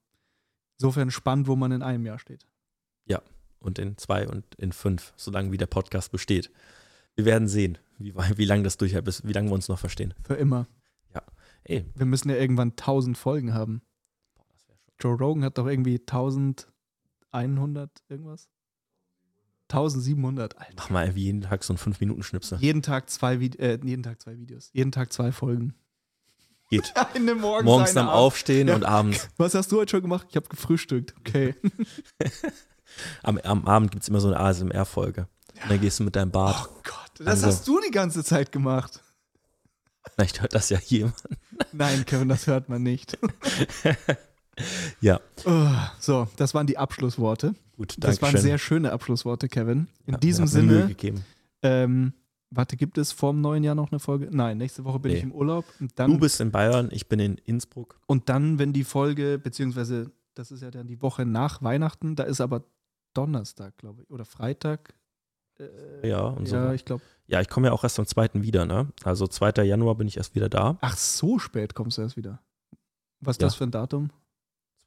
insofern 0.78 1.10
spannend, 1.12 1.48
wo 1.48 1.56
man 1.56 1.72
in 1.72 1.82
einem 1.84 2.06
Jahr 2.06 2.20
steht. 2.20 2.46
und 3.60 3.80
in 3.80 3.98
zwei 3.98 4.28
und 4.28 4.46
in 4.60 4.72
fünf, 4.72 5.14
solange 5.18 5.52
wie 5.52 5.58
der 5.58 5.66
Podcast 5.66 6.12
besteht. 6.12 6.52
Wir 7.16 7.26
werden 7.26 7.48
sehen, 7.48 7.80
wie, 8.00 8.14
wie 8.16 8.46
lange 8.46 8.64
das 8.64 8.78
durchhält, 8.78 9.06
bis, 9.06 9.26
wie 9.26 9.34
lange 9.34 9.50
wir 9.50 9.54
uns 9.56 9.68
noch 9.68 9.80
verstehen. 9.80 10.14
Für 10.24 10.36
immer. 10.36 10.68
Ey, 11.70 11.86
Wir 11.96 12.06
müssen 12.06 12.30
ja 12.30 12.38
irgendwann 12.38 12.70
1000 12.70 13.18
Folgen 13.18 13.54
haben. 13.54 13.82
Joe 15.02 15.18
Rogan 15.18 15.44
hat 15.44 15.58
doch 15.58 15.68
irgendwie 15.68 16.00
1100 16.00 17.92
irgendwas? 18.08 18.48
1700, 19.70 20.58
Alter. 20.58 20.72
mach 20.78 20.90
mal 20.90 21.14
wie 21.16 21.24
jeden 21.24 21.42
Tag 21.42 21.66
so 21.66 21.74
ein 21.74 21.78
5-Minuten-Schnipsel. 21.78 22.60
Jeden 22.62 22.82
Tag 22.82 23.10
zwei 23.10 23.42
Vide 23.42 23.60
äh, 23.60 23.78
jeden 23.84 24.02
Tag 24.02 24.22
zwei 24.22 24.38
Videos. 24.38 24.70
Jeden 24.72 24.94
Tag 24.94 25.12
zwei 25.12 25.34
Folgen. 25.34 25.74
Geht. 26.70 26.94
Eine 27.14 27.36
morgens, 27.36 27.66
Morgens 27.66 27.98
am 27.98 28.08
abends. 28.08 28.18
Aufstehen 28.18 28.70
Ja. 28.70 28.76
und 28.76 28.86
abends. 28.86 29.28
Was 29.36 29.54
hast 29.54 29.70
du 29.74 29.80
heute 29.80 29.92
schon 29.92 30.02
gemacht? 30.04 30.28
Ich 30.30 30.38
habe 30.38 30.48
gefrühstückt. 30.48 31.16
Okay. 31.20 31.54
Am, 33.22 33.38
am 33.40 33.66
Abend 33.68 33.92
gibt 33.92 34.04
es 34.04 34.10
immer 34.10 34.22
so 34.22 34.30
eine 34.30 34.40
ASMR-Folge. 34.40 35.28
Und 35.64 35.72
dann 35.72 35.82
gehst 35.82 36.00
du 36.00 36.04
mit 36.04 36.16
deinem 36.16 36.32
Bart. 36.32 36.70
Oh 36.72 36.82
Gott, 36.84 37.12
das 37.20 37.28
Also- 37.28 37.48
hast 37.48 37.68
du 37.68 37.80
die 37.86 37.92
ganze 37.92 38.24
Zeit 38.24 38.52
gemacht. 38.52 39.02
Vielleicht 40.16 40.42
hört 40.42 40.54
das 40.54 40.70
ja 40.70 40.80
jemand. 40.86 41.16
Nein, 41.74 42.06
Kevin, 42.06 42.30
das 42.30 42.48
hört 42.48 42.70
man 42.70 42.84
nicht. 42.84 43.18
Ja, 45.02 45.20
Oh, 45.46 45.70
so, 46.00 46.28
das 46.36 46.56
waren 46.56 46.66
die 46.66 46.80
Abschlussworte. 46.80 47.54
gut, 47.76 47.94
Das 48.00 48.16
danke 48.16 48.22
waren 48.24 48.32
schön. 48.32 48.42
sehr 48.42 48.58
schöne 48.58 48.92
Abschlussworte, 48.92 49.48
Kevin. 49.50 49.88
In 50.08 50.14
Ja, 50.14 50.20
diesem 50.20 50.48
Sinne, 50.48 50.96
ähm, 51.62 52.14
warte, 52.50 52.76
gibt 52.76 52.98
es 52.98 53.12
vor 53.12 53.34
dem 53.34 53.42
neuen 53.42 53.64
Jahr 53.64 53.76
noch 53.76 53.92
eine 53.92 54.00
Folge? 54.00 54.30
Nein, 54.32 54.58
nächste 54.58 54.84
Woche 54.84 54.98
bin 54.98 55.12
Nee. 55.12 55.18
ich 55.20 55.24
im 55.26 55.32
Urlaub. 55.32 55.66
Dann, 55.96 56.10
Du 56.12 56.18
bist 56.18 56.42
in 56.42 56.50
Bayern, 56.52 56.90
ich 56.92 57.08
bin 57.08 57.20
in 57.20 57.36
Innsbruck. 57.46 58.00
und 58.08 58.30
dann, 58.30 58.58
wenn 58.58 58.74
die 58.74 58.84
Folge, 58.84 59.38
beziehungsweise 59.38 60.10
das 60.34 60.50
ist 60.50 60.62
ja 60.64 60.72
dann 60.72 60.88
die 60.88 61.04
Woche 61.04 61.24
nach 61.26 61.62
Weihnachten, 61.62 62.16
da 62.16 62.24
ist 62.24 62.42
aber 62.42 62.64
Donnerstag, 63.14 63.78
glaube 63.78 64.02
ich, 64.04 64.10
oder 64.10 64.26
Freitag. 64.26 64.96
Äh, 65.60 66.08
Ja, 66.10 66.22
und 66.22 66.48
so. 66.48 66.56
ja, 66.56 66.74
ich 66.74 66.86
glaube. 66.86 67.04
Ja, 67.28 67.42
ich 67.42 67.50
komme 67.50 67.68
ja 67.68 67.74
auch 67.74 67.84
erst 67.84 68.00
am 68.00 68.06
2. 68.06 68.30
wieder, 68.36 68.66
ne? 68.66 68.88
Also 69.04 69.28
2. 69.28 69.64
Januar 69.64 69.96
bin 69.96 70.08
ich 70.08 70.18
erst 70.18 70.34
wieder 70.36 70.48
da. 70.50 70.78
Ach, 70.82 70.96
so 70.96 71.40
spät 71.40 71.74
kommst 71.76 71.98
du 71.98 72.02
erst 72.04 72.16
wieder. 72.16 72.40
Was 73.20 73.36
ist 73.36 73.42
Ja. 73.42 73.48
das 73.48 73.56
für 73.56 73.66
ein 73.66 73.72
Datum? 73.72 74.12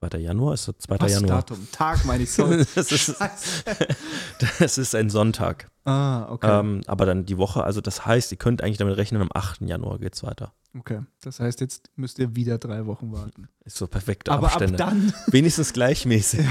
2. 0.09 0.18
Januar 0.18 0.55
ist 0.55 0.66
der 0.66 0.78
2. 0.78 0.96
Was 1.01 1.12
Januar. 1.12 1.36
Datum? 1.42 1.68
Tag 1.72 2.05
meine 2.07 2.22
ich, 2.24 2.30
sorry. 2.32 2.64
das, 2.74 2.90
ist, 2.90 3.14
das 4.59 4.78
ist 4.78 4.94
ein 4.94 5.11
Sonntag. 5.11 5.70
Ah, 5.84 6.30
okay. 6.30 6.59
Ähm, 6.61 6.80
aber 6.86 7.05
dann 7.07 7.26
die 7.26 7.36
Woche, 7.38 7.64
also 7.64 7.80
das 7.80 8.07
heißt, 8.07 8.32
ihr 8.32 8.38
könnt 8.38 8.62
eigentlich 8.62 8.78
damit 8.78 8.96
rechnen, 8.96 9.20
am 9.20 9.30
8. 9.32 9.61
Januar 9.62 9.98
geht's 9.98 10.22
weiter. 10.22 10.53
okay. 10.78 11.01
Das 11.22 11.40
heißt, 11.40 11.61
jetzt 11.61 11.90
müsst 11.96 12.18
ihr 12.18 12.34
wieder 12.34 12.57
drei 12.59 12.86
Wochen 12.86 13.12
warten. 13.12 13.48
Ist 13.64 13.76
so 13.76 13.86
perfekte 13.86 14.32
Aber 14.32 14.46
Abstände. 14.46 14.82
ab 14.82 14.90
dann, 14.90 15.12
Wenigstens 15.32 15.72
gleichmäßig. 15.74 16.46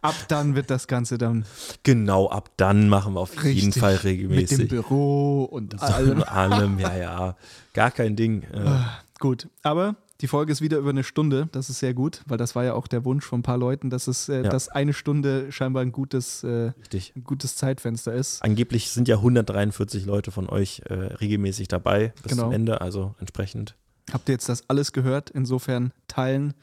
ab 0.00 0.14
dann 0.28 0.54
wird 0.54 0.70
das 0.70 0.86
Ganze 0.86 1.18
dann 1.18 1.44
genau, 1.82 2.28
ab 2.30 2.50
dann 2.56 2.88
machen 2.88 3.14
wir 3.14 3.20
auf 3.20 3.34
jeden 3.44 3.66
Richtig. 3.66 3.80
Fall 3.80 3.94
mit 3.94 4.02
dem 4.04 4.08
regelmäßig. 4.10 4.68
Büro 4.68 5.44
und 5.44 5.78
So, 5.78 5.86
allem. 5.86 6.22
allem, 6.22 6.78
ja, 6.78 6.96
ja. 6.96 7.36
Gar 7.74 7.90
kein 7.90 8.16
Ding. 8.16 8.42
Äh, 8.52 8.60
Ah, 8.60 8.98
Gut, 9.18 9.48
aber 9.62 9.96
die 10.20 10.28
Folge 10.28 10.50
ist 10.52 10.60
wieder 10.62 10.78
über 10.78 10.90
eine 10.90 11.04
Stunde. 11.04 11.48
Das 11.52 11.68
ist 11.68 11.78
sehr 11.78 11.92
gut, 11.94 12.22
weil 12.26 12.38
das 12.38 12.54
war 12.54 12.64
ja 12.64 12.74
auch 12.74 12.86
der 12.86 13.04
Wunsch 13.04 13.24
von 13.24 13.40
ein 13.40 13.42
paar 13.42 13.58
Leuten, 13.58 13.90
dass 13.90 14.06
es, 14.06 14.28
äh, 14.28 14.42
Ja. 14.44 14.48
dass 14.48 14.68
eine 14.68 14.92
Stunde 14.94 15.52
scheinbar 15.52 15.82
ein 15.82 15.92
gutes, 15.92 16.42
äh, 16.44 16.72
ein 16.92 17.24
gutes 17.24 17.56
Zeitfenster 17.56 18.14
ist. 18.14 18.42
Angeblich 18.42 18.90
sind 18.90 19.08
ja 19.08 19.16
143 19.20 20.06
Leute 20.06 20.30
von 20.30 20.48
euch 20.48 20.80
äh, 20.86 20.94
regelmäßig 20.94 21.68
dabei 21.68 22.14
bis 22.22 22.32
Genau. 22.32 22.44
zum 22.44 22.52
Ende, 22.52 22.80
also 22.80 23.14
entsprechend. 23.18 23.76
Habt 24.12 24.28
ihr 24.28 24.32
jetzt 24.32 24.48
das 24.48 24.68
alles 24.70 24.92
gehört? 24.92 25.30
Insofern 25.30 25.92
teilen, 26.08 26.54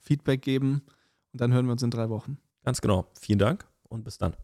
Feedback 0.00 0.42
geben 0.42 0.82
und 1.32 1.40
dann 1.40 1.52
hören 1.52 1.66
wir 1.66 1.72
uns 1.72 1.82
in 1.82 1.90
drei 1.90 2.08
Wochen. 2.10 2.38
Ganz 2.64 2.80
genau. 2.80 3.06
Vielen 3.18 3.38
Dank 3.38 3.64
und 3.88 4.04
bis 4.04 4.18
dann. 4.18 4.34